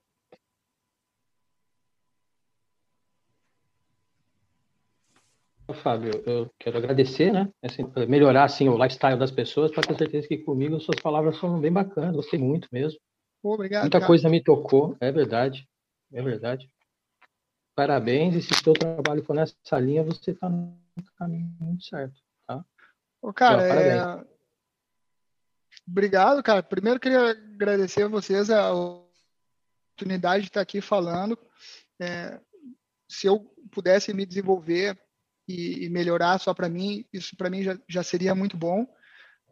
Fábio, 5.74 6.22
eu 6.24 6.50
quero 6.58 6.78
agradecer, 6.78 7.32
né? 7.32 7.50
Assim, 7.62 7.82
melhorar 8.08 8.44
assim 8.44 8.68
o 8.68 8.76
lifestyle 8.76 9.18
das 9.18 9.30
pessoas, 9.30 9.72
para 9.72 9.82
ter 9.82 9.98
certeza 9.98 10.28
que 10.28 10.38
comigo 10.38 10.78
suas 10.80 11.00
palavras 11.00 11.36
foram 11.38 11.60
bem 11.60 11.72
bacanas, 11.72 12.14
gostei 12.14 12.38
muito 12.38 12.68
mesmo. 12.70 12.98
Obrigado. 13.42 13.82
Muita 13.82 14.04
coisa 14.04 14.28
me 14.28 14.42
tocou, 14.42 14.96
é 15.00 15.10
verdade, 15.10 15.68
é 16.12 16.22
verdade. 16.22 16.70
Parabéns, 17.74 18.34
e 18.34 18.42
se 18.42 18.52
o 18.52 18.56
seu 18.56 18.72
trabalho 18.72 19.22
for 19.24 19.34
nessa 19.34 19.78
linha, 19.78 20.02
você 20.02 20.30
está 20.30 20.48
no 20.48 20.78
caminho 21.18 21.54
muito 21.60 21.84
certo, 21.84 22.14
tá? 22.46 22.64
Ô, 23.20 23.32
cara, 23.32 23.62
é... 23.66 24.24
obrigado, 25.86 26.42
cara. 26.42 26.62
Primeiro 26.62 27.00
queria 27.00 27.30
agradecer 27.30 28.04
a 28.04 28.08
vocês 28.08 28.50
a 28.50 28.72
oportunidade 28.72 30.44
de 30.44 30.48
estar 30.48 30.60
aqui 30.60 30.80
falando. 30.80 31.38
É... 32.00 32.40
Se 33.08 33.26
eu 33.26 33.40
pudesse 33.70 34.14
me 34.14 34.24
desenvolver 34.24 34.98
e, 35.48 35.84
e 35.84 35.88
melhorar 35.88 36.38
só 36.38 36.52
para 36.52 36.68
mim, 36.68 37.04
isso 37.12 37.36
para 37.36 37.50
mim 37.50 37.62
já, 37.62 37.78
já 37.88 38.02
seria 38.02 38.34
muito 38.34 38.56
bom. 38.56 38.86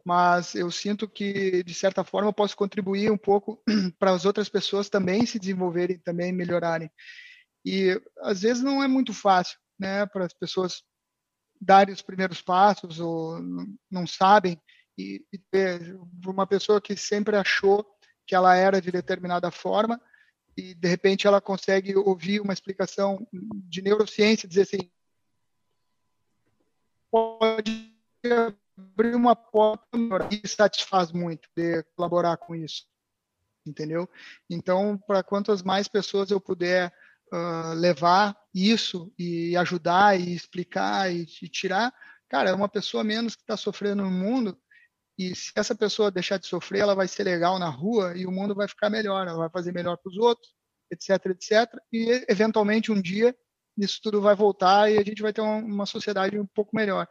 Mas 0.03 0.53
eu 0.53 0.69
sinto 0.69 1.07
que, 1.07 1.63
de 1.63 1.73
certa 1.73 2.03
forma, 2.03 2.29
eu 2.29 2.33
posso 2.33 2.55
contribuir 2.55 3.11
um 3.11 3.17
pouco 3.17 3.63
para 3.97 4.11
as 4.11 4.23
outras 4.23 4.47
pessoas 4.47 4.87
também 4.87 5.25
se 5.25 5.39
desenvolverem, 5.39 5.97
também 5.97 6.31
melhorarem. 6.31 6.91
E 7.65 7.99
às 8.19 8.41
vezes 8.41 8.61
não 8.61 8.83
é 8.83 8.87
muito 8.87 9.13
fácil, 9.13 9.57
né, 9.79 10.05
para 10.05 10.25
as 10.25 10.33
pessoas 10.33 10.83
darem 11.59 11.93
os 11.93 12.01
primeiros 12.01 12.41
passos 12.41 12.99
ou 12.99 13.41
não 13.89 14.05
sabem 14.05 14.61
e, 14.97 15.25
e 15.33 15.39
uma 16.25 16.45
pessoa 16.45 16.79
que 16.79 16.95
sempre 16.95 17.35
achou 17.35 17.85
que 18.27 18.35
ela 18.35 18.55
era 18.55 18.79
de 18.79 18.91
determinada 18.91 19.49
forma 19.49 19.99
e 20.55 20.73
de 20.73 20.87
repente 20.87 21.27
ela 21.27 21.41
consegue 21.41 21.95
ouvir 21.95 22.39
uma 22.39 22.53
explicação 22.53 23.27
de 23.31 23.81
neurociência 23.81 24.47
dizer 24.47 24.61
assim 24.61 24.89
pode 27.15 27.95
abrir 28.77 29.15
uma 29.15 29.37
porta 29.37 29.87
e 30.29 30.45
satisfaz 30.45 31.13
muito 31.13 31.47
de 31.55 31.81
colaborar 31.95 32.35
com 32.35 32.53
isso, 32.53 32.85
entendeu? 33.65 34.09
Então, 34.49 34.97
para 34.97 35.23
quantas 35.23 35.63
mais 35.63 35.87
pessoas 35.87 36.29
eu 36.29 36.41
puder 36.41 36.91
uh, 37.31 37.73
levar 37.73 38.37
isso 38.53 39.13
e 39.17 39.55
ajudar 39.55 40.19
e 40.19 40.35
explicar 40.35 41.09
e, 41.09 41.25
e 41.41 41.47
tirar, 41.47 41.93
cara, 42.27 42.49
é 42.49 42.53
uma 42.53 42.67
pessoa 42.67 43.01
menos 43.01 43.33
que 43.33 43.43
está 43.43 43.55
sofrendo 43.55 44.03
no 44.03 44.11
mundo 44.11 44.59
e 45.17 45.33
se 45.33 45.53
essa 45.55 45.73
pessoa 45.73 46.11
deixar 46.11 46.37
de 46.37 46.47
sofrer, 46.47 46.81
ela 46.81 46.95
vai 46.95 47.07
ser 47.07 47.23
legal 47.23 47.57
na 47.57 47.69
rua 47.69 48.17
e 48.17 48.25
o 48.25 48.31
mundo 48.31 48.53
vai 48.53 48.67
ficar 48.67 48.89
melhor, 48.89 49.25
ela 49.25 49.37
vai 49.37 49.49
fazer 49.49 49.71
melhor 49.71 49.95
para 49.95 50.09
os 50.09 50.17
outros, 50.17 50.53
etc, 50.91 51.27
etc. 51.27 51.79
E 51.93 52.25
eventualmente 52.27 52.91
um 52.91 53.01
dia 53.01 53.33
isso 53.77 53.99
tudo 54.01 54.21
vai 54.21 54.35
voltar 54.35 54.91
e 54.91 54.97
a 54.97 55.03
gente 55.03 55.21
vai 55.21 55.33
ter 55.33 55.41
uma, 55.41 55.85
sociedade 55.85 56.39
um 56.39 56.45
pouco 56.45 56.75
melhor. 56.75 57.07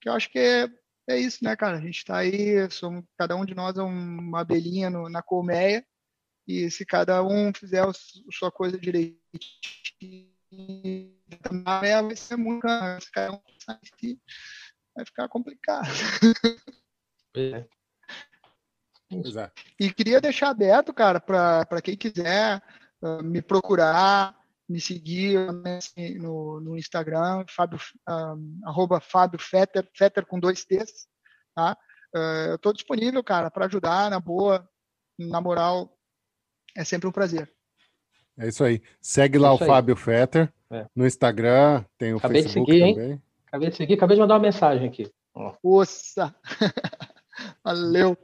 Que 0.00 0.08
eu 0.08 0.12
acho 0.12 0.30
que 0.30 0.38
é, 0.38 0.68
é 1.08 1.18
isso, 1.18 1.44
né, 1.44 1.54
cara? 1.56 1.78
A 1.78 1.80
gente 1.80 1.98
está 1.98 2.18
aí, 2.18 2.68
somos, 2.70 3.04
cada 3.16 3.36
um 3.36 3.44
de 3.44 3.54
nós 3.54 3.76
é 3.76 3.82
uma 3.82 4.40
abelhinha 4.40 4.90
no, 4.90 5.08
na 5.08 5.22
colmeia, 5.22 5.84
e 6.46 6.70
se 6.70 6.84
cada 6.86 7.22
um 7.24 7.52
fizer 7.52 7.84
a 7.84 7.92
sua 8.30 8.52
coisa 8.52 8.78
direitinho, 8.78 9.18
vai 11.64 12.16
ser 12.16 12.36
muito. 12.36 12.66
Se 13.00 13.10
cada 13.10 13.32
um 13.32 13.40
vai 14.94 15.04
ficar 15.04 15.28
complicado. 15.28 15.88
É. 17.36 17.50
é. 17.50 17.66
E 19.78 19.92
queria 19.92 20.20
deixar 20.20 20.50
aberto, 20.50 20.92
cara, 20.92 21.20
para 21.20 21.82
quem 21.82 21.96
quiser 21.96 22.62
uh, 23.02 23.22
me 23.22 23.42
procurar, 23.42 24.36
me 24.68 24.80
seguir 24.80 25.52
né, 25.62 25.76
assim, 25.76 26.14
no, 26.18 26.60
no, 26.60 26.76
Instagram, 26.76 27.44
Fábio, 27.48 27.78
um, 28.08 28.60
arroba 28.64 29.00
Fábio 29.00 29.38
Fetter, 29.38 29.88
Fetter 29.94 30.26
com 30.26 30.40
dois 30.40 30.64
T's, 30.64 31.06
tá? 31.54 31.76
Uh, 32.14 32.50
eu 32.50 32.54
estou 32.56 32.72
disponível, 32.72 33.22
cara, 33.22 33.50
para 33.50 33.66
ajudar, 33.66 34.10
na 34.10 34.18
boa, 34.18 34.68
na 35.18 35.40
moral, 35.40 35.96
é 36.76 36.84
sempre 36.84 37.08
um 37.08 37.12
prazer. 37.12 37.50
É 38.38 38.48
isso 38.48 38.64
aí. 38.64 38.82
Segue 39.00 39.38
lá 39.38 39.48
é 39.48 39.52
o 39.52 39.58
aí. 39.60 39.66
Fábio 39.66 39.96
Fetter 39.96 40.52
é. 40.70 40.86
no 40.94 41.06
Instagram, 41.06 41.84
tem 41.96 42.12
o 42.12 42.18
acabei 42.18 42.42
Facebook 42.42 42.70
seguir, 42.70 42.94
também. 42.94 43.10
Hein? 43.12 43.22
Acabei 43.46 43.70
de 43.70 43.76
seguir, 43.76 43.94
acabei 43.94 44.16
de 44.16 44.20
mandar 44.20 44.34
uma 44.34 44.40
mensagem 44.40 44.88
aqui. 44.88 45.10
Nossa! 45.34 46.34
Valeu! 47.62 48.16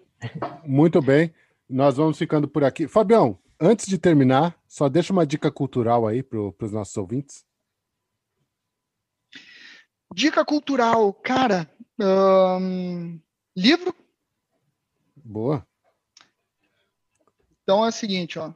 Muito 0.65 1.01
bem, 1.01 1.33
nós 1.69 1.97
vamos 1.97 2.19
ficando 2.19 2.49
por 2.49 2.65
aqui. 2.65 2.89
Fabião, 2.89 3.39
antes 3.63 3.87
de 3.87 3.97
terminar, 3.97 4.61
só 4.67 4.89
deixa 4.89 5.13
uma 5.13 5.25
dica 5.25 5.51
cultural 5.51 6.07
aí 6.07 6.23
para 6.23 6.39
os 6.39 6.73
nossos 6.73 6.97
ouvintes. 6.97 7.45
Dica 10.13 10.45
cultural, 10.45 11.15
cara. 11.15 11.71
Livro. 13.57 13.95
Boa. 15.17 15.67
Então 17.63 17.85
é 17.85 17.89
o 17.89 17.93
seguinte, 17.93 18.39
ó. 18.39 18.53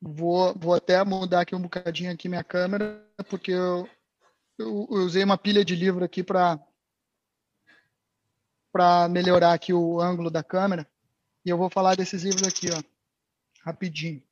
Vou, 0.00 0.54
vou 0.54 0.74
até 0.74 1.02
mudar 1.02 1.40
aqui 1.40 1.56
um 1.56 1.60
bocadinho 1.60 2.12
aqui 2.12 2.28
minha 2.28 2.44
câmera, 2.44 3.04
porque 3.28 3.50
eu, 3.50 3.88
eu, 4.56 4.86
eu 4.88 4.98
usei 4.98 5.24
uma 5.24 5.36
pilha 5.36 5.64
de 5.64 5.74
livro 5.74 6.04
aqui 6.04 6.22
para 6.22 6.64
para 8.70 9.08
melhorar 9.08 9.54
aqui 9.54 9.72
o 9.72 10.00
ângulo 10.00 10.30
da 10.30 10.44
câmera. 10.44 10.88
E 11.44 11.50
eu 11.50 11.58
vou 11.58 11.68
falar 11.68 11.96
desses 11.96 12.22
livros 12.22 12.46
aqui, 12.46 12.68
ó, 12.70 12.80
rapidinho. 13.64 14.22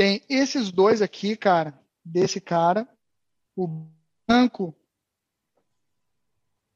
Tem 0.00 0.24
esses 0.30 0.72
dois 0.72 1.02
aqui, 1.02 1.36
cara, 1.36 1.78
desse 2.02 2.40
cara. 2.40 2.88
O 3.54 3.86
branco, 4.26 4.74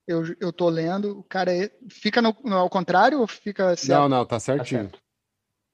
eu, 0.06 0.24
eu 0.38 0.52
tô 0.52 0.68
lendo. 0.68 1.20
O 1.20 1.24
cara 1.24 1.50
é, 1.50 1.74
fica 1.88 2.20
no, 2.20 2.36
no, 2.44 2.56
ao 2.56 2.68
contrário 2.68 3.18
ou 3.22 3.26
fica 3.26 3.74
certo? 3.76 3.98
Não, 3.98 4.08
não, 4.10 4.26
tá 4.26 4.38
certinho. 4.38 4.92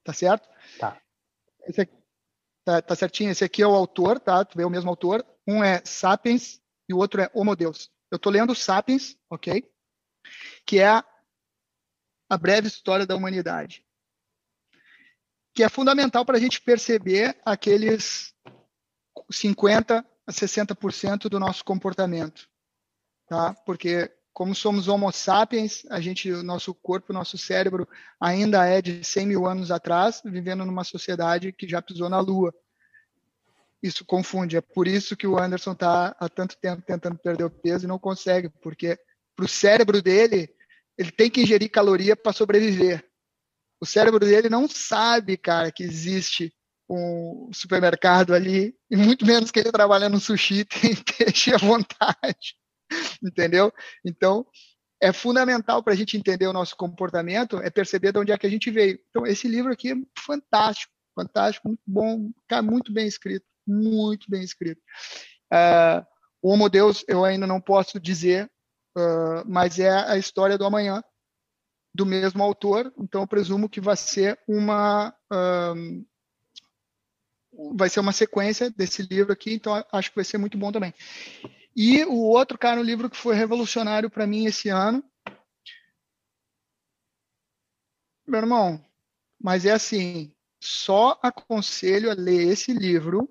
Tá 0.05 0.13
certo? 0.13 0.49
Tá. 0.79 0.93
Certo? 0.93 1.03
Esse 1.67 1.81
aqui, 1.81 1.97
tá, 2.65 2.83
tá 2.83 2.95
certinho. 2.95 3.33
Esse 3.33 3.43
aqui 3.43 3.63
é 3.63 3.67
o 3.67 3.75
autor, 3.75 4.21
tá? 4.21 4.45
Tu 4.45 4.57
vê 4.57 4.65
o 4.65 4.71
mesmo 4.71 4.89
autor. 4.89 5.27
Um 5.45 5.65
é 5.65 5.83
Sapiens 5.85 6.63
e 6.89 6.95
o 6.95 6.99
outro 6.99 7.21
é 7.21 7.29
Homo 7.35 7.57
Deus. 7.57 7.91
Eu 8.13 8.19
tô 8.21 8.31
lendo 8.31 8.55
Sapiens, 8.55 9.19
ok? 9.29 9.69
Que 10.65 10.79
é 10.79 10.87
a, 10.87 11.05
a 12.29 12.39
breve 12.39 12.69
história 12.69 13.05
da 13.05 13.17
humanidade 13.17 13.85
que 15.61 15.65
é 15.65 15.69
fundamental 15.69 16.25
para 16.25 16.39
a 16.39 16.41
gente 16.41 16.59
perceber 16.59 17.37
aqueles 17.45 18.33
50 19.31 20.03
a 20.27 20.33
60% 20.33 21.29
do 21.29 21.39
nosso 21.39 21.63
comportamento, 21.63 22.49
tá? 23.29 23.53
Porque 23.67 24.11
como 24.33 24.55
somos 24.55 24.89
Homo 24.89 25.13
sapiens, 25.13 25.85
a 25.91 26.01
gente, 26.01 26.33
o 26.33 26.43
nosso 26.43 26.73
corpo, 26.73 27.13
o 27.13 27.15
nosso 27.15 27.37
cérebro 27.37 27.87
ainda 28.19 28.65
é 28.65 28.81
de 28.81 29.05
100 29.05 29.27
mil 29.27 29.47
anos 29.47 29.71
atrás, 29.71 30.23
vivendo 30.25 30.65
numa 30.65 30.83
sociedade 30.83 31.53
que 31.53 31.69
já 31.69 31.83
pisou 31.83 32.09
na 32.09 32.21
Lua. 32.21 32.55
Isso 33.83 34.03
confunde. 34.03 34.57
É 34.57 34.63
por 34.63 34.89
isso 34.89 35.15
que 35.15 35.27
o 35.27 35.39
Anderson 35.39 35.73
está 35.73 36.17
há 36.19 36.27
tanto 36.31 36.57
tempo 36.57 36.81
tentando 36.81 37.19
perder 37.19 37.45
o 37.45 37.51
peso 37.51 37.85
e 37.85 37.87
não 37.87 37.99
consegue, 37.99 38.49
porque 38.49 38.99
para 39.37 39.45
o 39.45 39.49
cérebro 39.49 40.01
dele, 40.01 40.49
ele 40.97 41.11
tem 41.11 41.29
que 41.29 41.43
ingerir 41.43 41.71
caloria 41.71 42.17
para 42.17 42.33
sobreviver. 42.33 43.10
O 43.81 43.87
cérebro 43.87 44.21
dele 44.21 44.49
não 44.49 44.69
sabe, 44.69 45.37
cara, 45.37 45.73
que 45.73 45.83
existe 45.83 46.53
um 46.89 47.51
supermercado 47.53 48.35
ali, 48.35 48.75
e 48.91 48.97
muito 48.97 49.25
menos 49.25 49.51
que 49.51 49.61
ele 49.61 49.71
trabalha 49.71 50.09
no 50.09 50.19
sushi 50.19 50.65
tem 50.67 50.97
peixe 50.97 51.55
à 51.55 51.57
vontade, 51.57 52.57
entendeu? 53.23 53.73
Então, 54.05 54.45
é 55.01 55.13
fundamental 55.13 55.83
para 55.83 55.93
a 55.95 55.97
gente 55.97 56.17
entender 56.17 56.47
o 56.47 56.53
nosso 56.53 56.77
comportamento, 56.77 57.59
é 57.59 57.71
perceber 57.71 58.13
de 58.13 58.19
onde 58.19 58.33
é 58.33 58.39
que 58.39 58.47
a 58.47 58.51
gente 58.51 58.71
veio. 58.71 58.99
Então, 59.09 59.27
esse 59.27 59.49
livro 59.49 59.73
aqui 59.73 59.93
é 59.93 59.97
fantástico, 60.19 60.93
fantástico, 61.15 61.69
muito 61.69 61.83
bom, 61.87 62.31
cara, 62.49 62.63
muito 62.63 62.93
bem 62.93 63.07
escrito, 63.07 63.47
muito 63.67 64.29
bem 64.29 64.43
escrito. 64.43 64.83
Uh, 65.53 66.05
o 66.43 66.51
Homo 66.51 66.69
Deus 66.69 67.05
eu 67.09 67.25
ainda 67.25 67.47
não 67.47 67.61
posso 67.61 68.01
dizer, 68.01 68.51
uh, 68.97 69.45
mas 69.47 69.79
é 69.79 69.91
a 69.91 70.19
história 70.19 70.59
do 70.59 70.65
amanhã, 70.65 71.03
do 71.95 72.07
mesmo 72.07 72.43
autor, 72.43 72.93
então 72.99 73.23
eu 73.23 73.27
presumo 73.27 73.69
que 73.69 73.81
vai 73.81 73.97
ser 73.97 74.39
uma 74.47 75.15
um, 75.33 76.05
vai 77.75 77.89
ser 77.89 78.01
uma 78.01 78.13
sequência 78.13 78.71
desse 78.71 79.03
livro 79.03 79.33
aqui, 79.33 79.55
então 79.55 79.85
acho 79.93 80.11
que 80.11 80.17
vai 80.17 80.25
ser 80.25 80.39
muito 80.39 80.57
bom 80.57 80.71
também. 80.71 80.95
E 81.75 82.05
o 82.05 82.17
outro, 82.17 82.59
cara, 82.59 82.81
um 82.81 82.85
livro 82.85 83.11
que 83.11 83.17
foi 83.17 83.35
revolucionário 83.35 84.11
para 84.11 84.27
mim 84.27 84.47
esse 84.47 84.69
ano. 84.69 85.03
Meu 88.27 88.41
irmão, 88.41 88.85
mas 89.41 89.65
é 89.67 89.73
assim, 89.73 90.33
só 90.61 91.19
aconselho 91.23 92.11
a 92.11 92.15
ler 92.15 92.49
esse 92.49 92.73
livro 92.73 93.29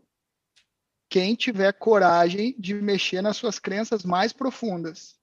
quem 1.10 1.34
tiver 1.36 1.74
coragem 1.74 2.56
de 2.60 2.76
mexer 2.76 3.22
nas 3.22 3.36
suas 3.36 3.58
crenças 3.58 4.04
mais 4.04 4.32
profundas. 4.32 5.19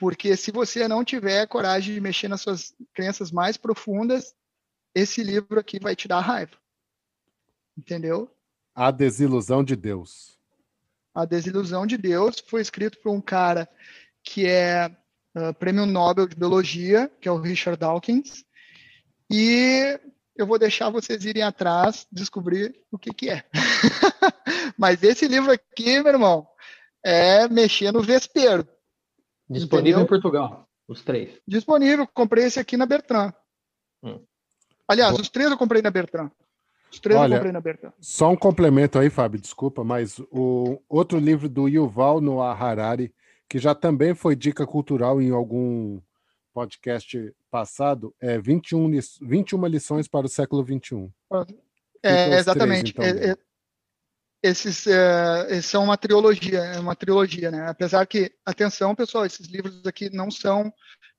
Porque 0.00 0.34
se 0.34 0.50
você 0.50 0.88
não 0.88 1.04
tiver 1.04 1.46
coragem 1.46 1.92
de 1.94 2.00
mexer 2.00 2.26
nas 2.26 2.40
suas 2.40 2.74
crenças 2.94 3.30
mais 3.30 3.58
profundas, 3.58 4.34
esse 4.94 5.22
livro 5.22 5.60
aqui 5.60 5.78
vai 5.78 5.94
te 5.94 6.08
dar 6.08 6.20
raiva. 6.20 6.56
Entendeu? 7.76 8.34
A 8.74 8.90
Desilusão 8.90 9.62
de 9.62 9.76
Deus. 9.76 10.38
A 11.14 11.26
Desilusão 11.26 11.86
de 11.86 11.98
Deus 11.98 12.42
foi 12.48 12.62
escrito 12.62 12.98
por 13.02 13.10
um 13.10 13.20
cara 13.20 13.68
que 14.22 14.46
é 14.46 14.86
uh, 15.36 15.52
prêmio 15.58 15.84
Nobel 15.84 16.26
de 16.26 16.34
Biologia, 16.34 17.12
que 17.20 17.28
é 17.28 17.32
o 17.32 17.38
Richard 17.38 17.78
Dawkins. 17.78 18.42
E 19.30 20.00
eu 20.34 20.46
vou 20.46 20.58
deixar 20.58 20.88
vocês 20.88 21.26
irem 21.26 21.42
atrás, 21.42 22.06
descobrir 22.10 22.74
o 22.90 22.98
que, 22.98 23.12
que 23.12 23.28
é. 23.28 23.44
Mas 24.78 25.02
esse 25.02 25.28
livro 25.28 25.52
aqui, 25.52 26.02
meu 26.02 26.14
irmão, 26.14 26.48
é 27.04 27.46
mexer 27.48 27.92
no 27.92 28.02
vespeiro. 28.02 28.66
Disponível 29.50 30.00
entendeu? 30.00 30.04
em 30.04 30.06
Portugal, 30.06 30.68
os 30.86 31.02
três. 31.02 31.40
Disponível, 31.46 32.06
comprei 32.06 32.44
esse 32.44 32.60
aqui 32.60 32.76
na 32.76 32.86
Bertrand. 32.86 33.32
Hum. 34.02 34.20
Aliás, 34.86 35.18
os 35.18 35.28
três 35.28 35.50
eu 35.50 35.58
comprei 35.58 35.82
na 35.82 35.90
Bertrand. 35.90 36.30
Os 36.92 36.98
três 37.00 37.18
Olha, 37.18 37.34
eu 37.34 37.38
comprei 37.38 37.52
na 37.52 37.60
Bertrand. 37.60 37.92
Só 38.00 38.30
um 38.30 38.36
complemento 38.36 38.98
aí, 38.98 39.10
Fábio, 39.10 39.40
desculpa, 39.40 39.82
mas 39.82 40.20
o 40.30 40.80
outro 40.88 41.18
livro 41.18 41.48
do 41.48 41.68
Yuval 41.68 42.20
Noah 42.20 42.56
Harari, 42.56 43.12
que 43.48 43.58
já 43.58 43.74
também 43.74 44.14
foi 44.14 44.36
dica 44.36 44.66
cultural 44.66 45.20
em 45.20 45.30
algum 45.30 46.00
podcast 46.52 47.34
passado, 47.50 48.14
é 48.20 48.38
21, 48.38 48.90
21 49.22 49.66
lições 49.66 50.06
para 50.08 50.26
o 50.26 50.28
século 50.28 50.64
XXI. 50.64 51.10
É, 52.02 52.36
exatamente. 52.38 52.92
Três, 52.92 53.16
então, 53.16 53.28
é, 53.28 53.32
é, 53.32 53.36
esses, 54.42 54.86
é, 54.86 55.60
são 55.62 55.84
uma 55.84 55.96
trilogia, 55.96 56.60
é 56.60 56.78
uma 56.80 56.96
trilogia, 56.96 57.50
né? 57.50 57.68
Apesar 57.68 58.06
que, 58.06 58.32
atenção, 58.44 58.94
pessoal, 58.94 59.26
esses 59.26 59.46
livros 59.46 59.84
aqui 59.86 60.10
não 60.10 60.30
são 60.30 60.72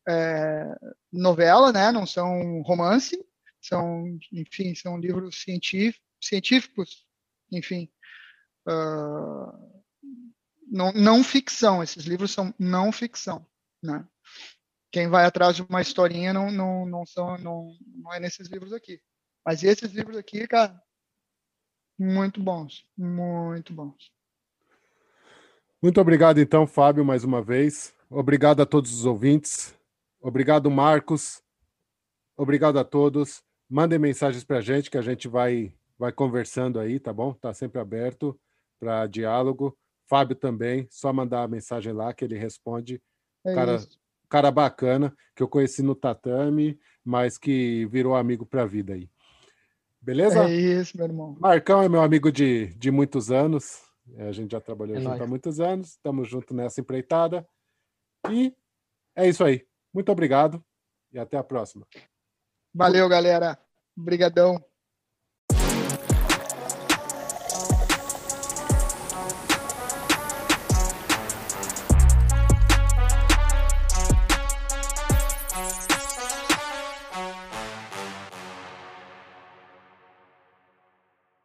é, 0.08 0.76
novela, 1.12 1.72
né? 1.72 1.92
Não 1.92 2.06
são 2.06 2.62
romance, 2.62 3.18
são, 3.62 4.06
enfim, 4.32 4.74
são 4.76 4.98
livros 4.98 5.42
científicos, 5.42 6.02
científicos 6.22 7.06
enfim, 7.52 7.92
uh, 8.68 9.84
não, 10.72 10.92
não 10.94 11.24
ficção. 11.24 11.84
Esses 11.84 12.06
livros 12.06 12.32
são 12.32 12.54
não 12.58 12.92
ficção, 12.92 13.46
né? 13.84 14.08
Quem 14.92 15.08
vai 15.08 15.26
atrás 15.26 15.56
de 15.56 15.64
uma 15.64 15.82
historinha 15.82 16.34
não, 16.34 16.52
não, 16.52 16.86
não, 16.86 17.06
são, 17.06 17.38
não, 17.38 17.72
não 17.96 18.14
é 18.14 18.20
nesses 18.20 18.48
livros 18.48 18.74
aqui. 18.74 19.00
Mas 19.46 19.64
esses 19.64 19.92
livros 19.92 20.18
aqui, 20.18 20.48
cara, 20.48 20.82
muito 22.02 22.42
bons, 22.42 22.84
muito 22.98 23.72
bons. 23.74 24.12
Muito 25.80 26.02
obrigado, 26.02 26.40
então, 26.40 26.66
Fábio, 26.66 27.06
mais 27.06 27.24
uma 27.24 27.44
vez. 27.44 27.94
Obrigado 28.10 28.62
a 28.62 28.66
todos 28.66 28.92
os 28.92 29.06
ouvintes. 29.06 29.78
Obrigado, 30.20 30.70
Marcos. 30.72 31.44
Obrigado 32.36 32.80
a 32.80 32.84
todos. 32.84 33.44
Mandem 33.70 34.00
mensagens 34.00 34.44
para 34.44 34.58
a 34.58 34.62
gente 34.62 34.90
que 34.90 34.98
a 34.98 35.02
gente 35.02 35.28
vai, 35.28 35.74
vai 35.98 36.12
conversando 36.12 36.80
aí, 36.80 37.00
tá 37.00 37.14
bom? 37.14 37.34
Tá 37.34 37.54
sempre 37.54 37.80
aberto 37.80 38.36
para 38.80 39.06
diálogo. 39.06 39.78
Fábio 40.08 40.36
também, 40.36 40.88
só 40.90 41.14
mandar 41.14 41.44
a 41.44 41.48
mensagem 41.48 41.94
lá 41.94 42.14
que 42.14 42.26
ele 42.26 42.36
responde. 42.36 43.00
É 43.46 43.54
cara, 43.54 43.80
cara 44.28 44.52
bacana 44.52 45.16
que 45.36 45.44
eu 45.44 45.48
conheci 45.48 45.84
no 45.84 45.94
tatame, 45.94 46.80
mas 47.06 47.38
que 47.38 47.86
virou 47.86 48.16
amigo 48.16 48.44
para 48.44 48.64
a 48.64 48.68
vida 48.68 48.94
aí. 48.94 49.08
Beleza? 50.02 50.46
É 50.46 50.52
isso, 50.52 50.98
meu 50.98 51.06
irmão. 51.06 51.38
Marcão 51.40 51.84
é 51.84 51.88
meu 51.88 52.02
amigo 52.02 52.32
de, 52.32 52.68
de 52.76 52.90
muitos 52.90 53.32
anos. 53.32 53.82
É, 54.16 54.28
a 54.28 54.32
gente 54.32 54.52
já 54.52 54.60
trabalhou 54.60 54.96
é 54.96 55.00
junto 55.00 55.10
nóis. 55.10 55.22
há 55.22 55.28
muitos 55.28 55.60
anos. 55.60 55.90
Estamos 55.90 56.28
juntos 56.28 56.56
nessa 56.56 56.82
empreitada. 56.82 57.48
E 58.30 58.56
é 59.16 59.28
isso 59.28 59.44
aí. 59.44 59.66
Muito 59.94 60.12
obrigado 60.12 60.64
e 61.12 61.20
até 61.20 61.38
a 61.38 61.44
próxima. 61.44 61.86
Valeu, 62.74 63.08
galera. 63.08 63.60
Obrigadão. 63.96 64.64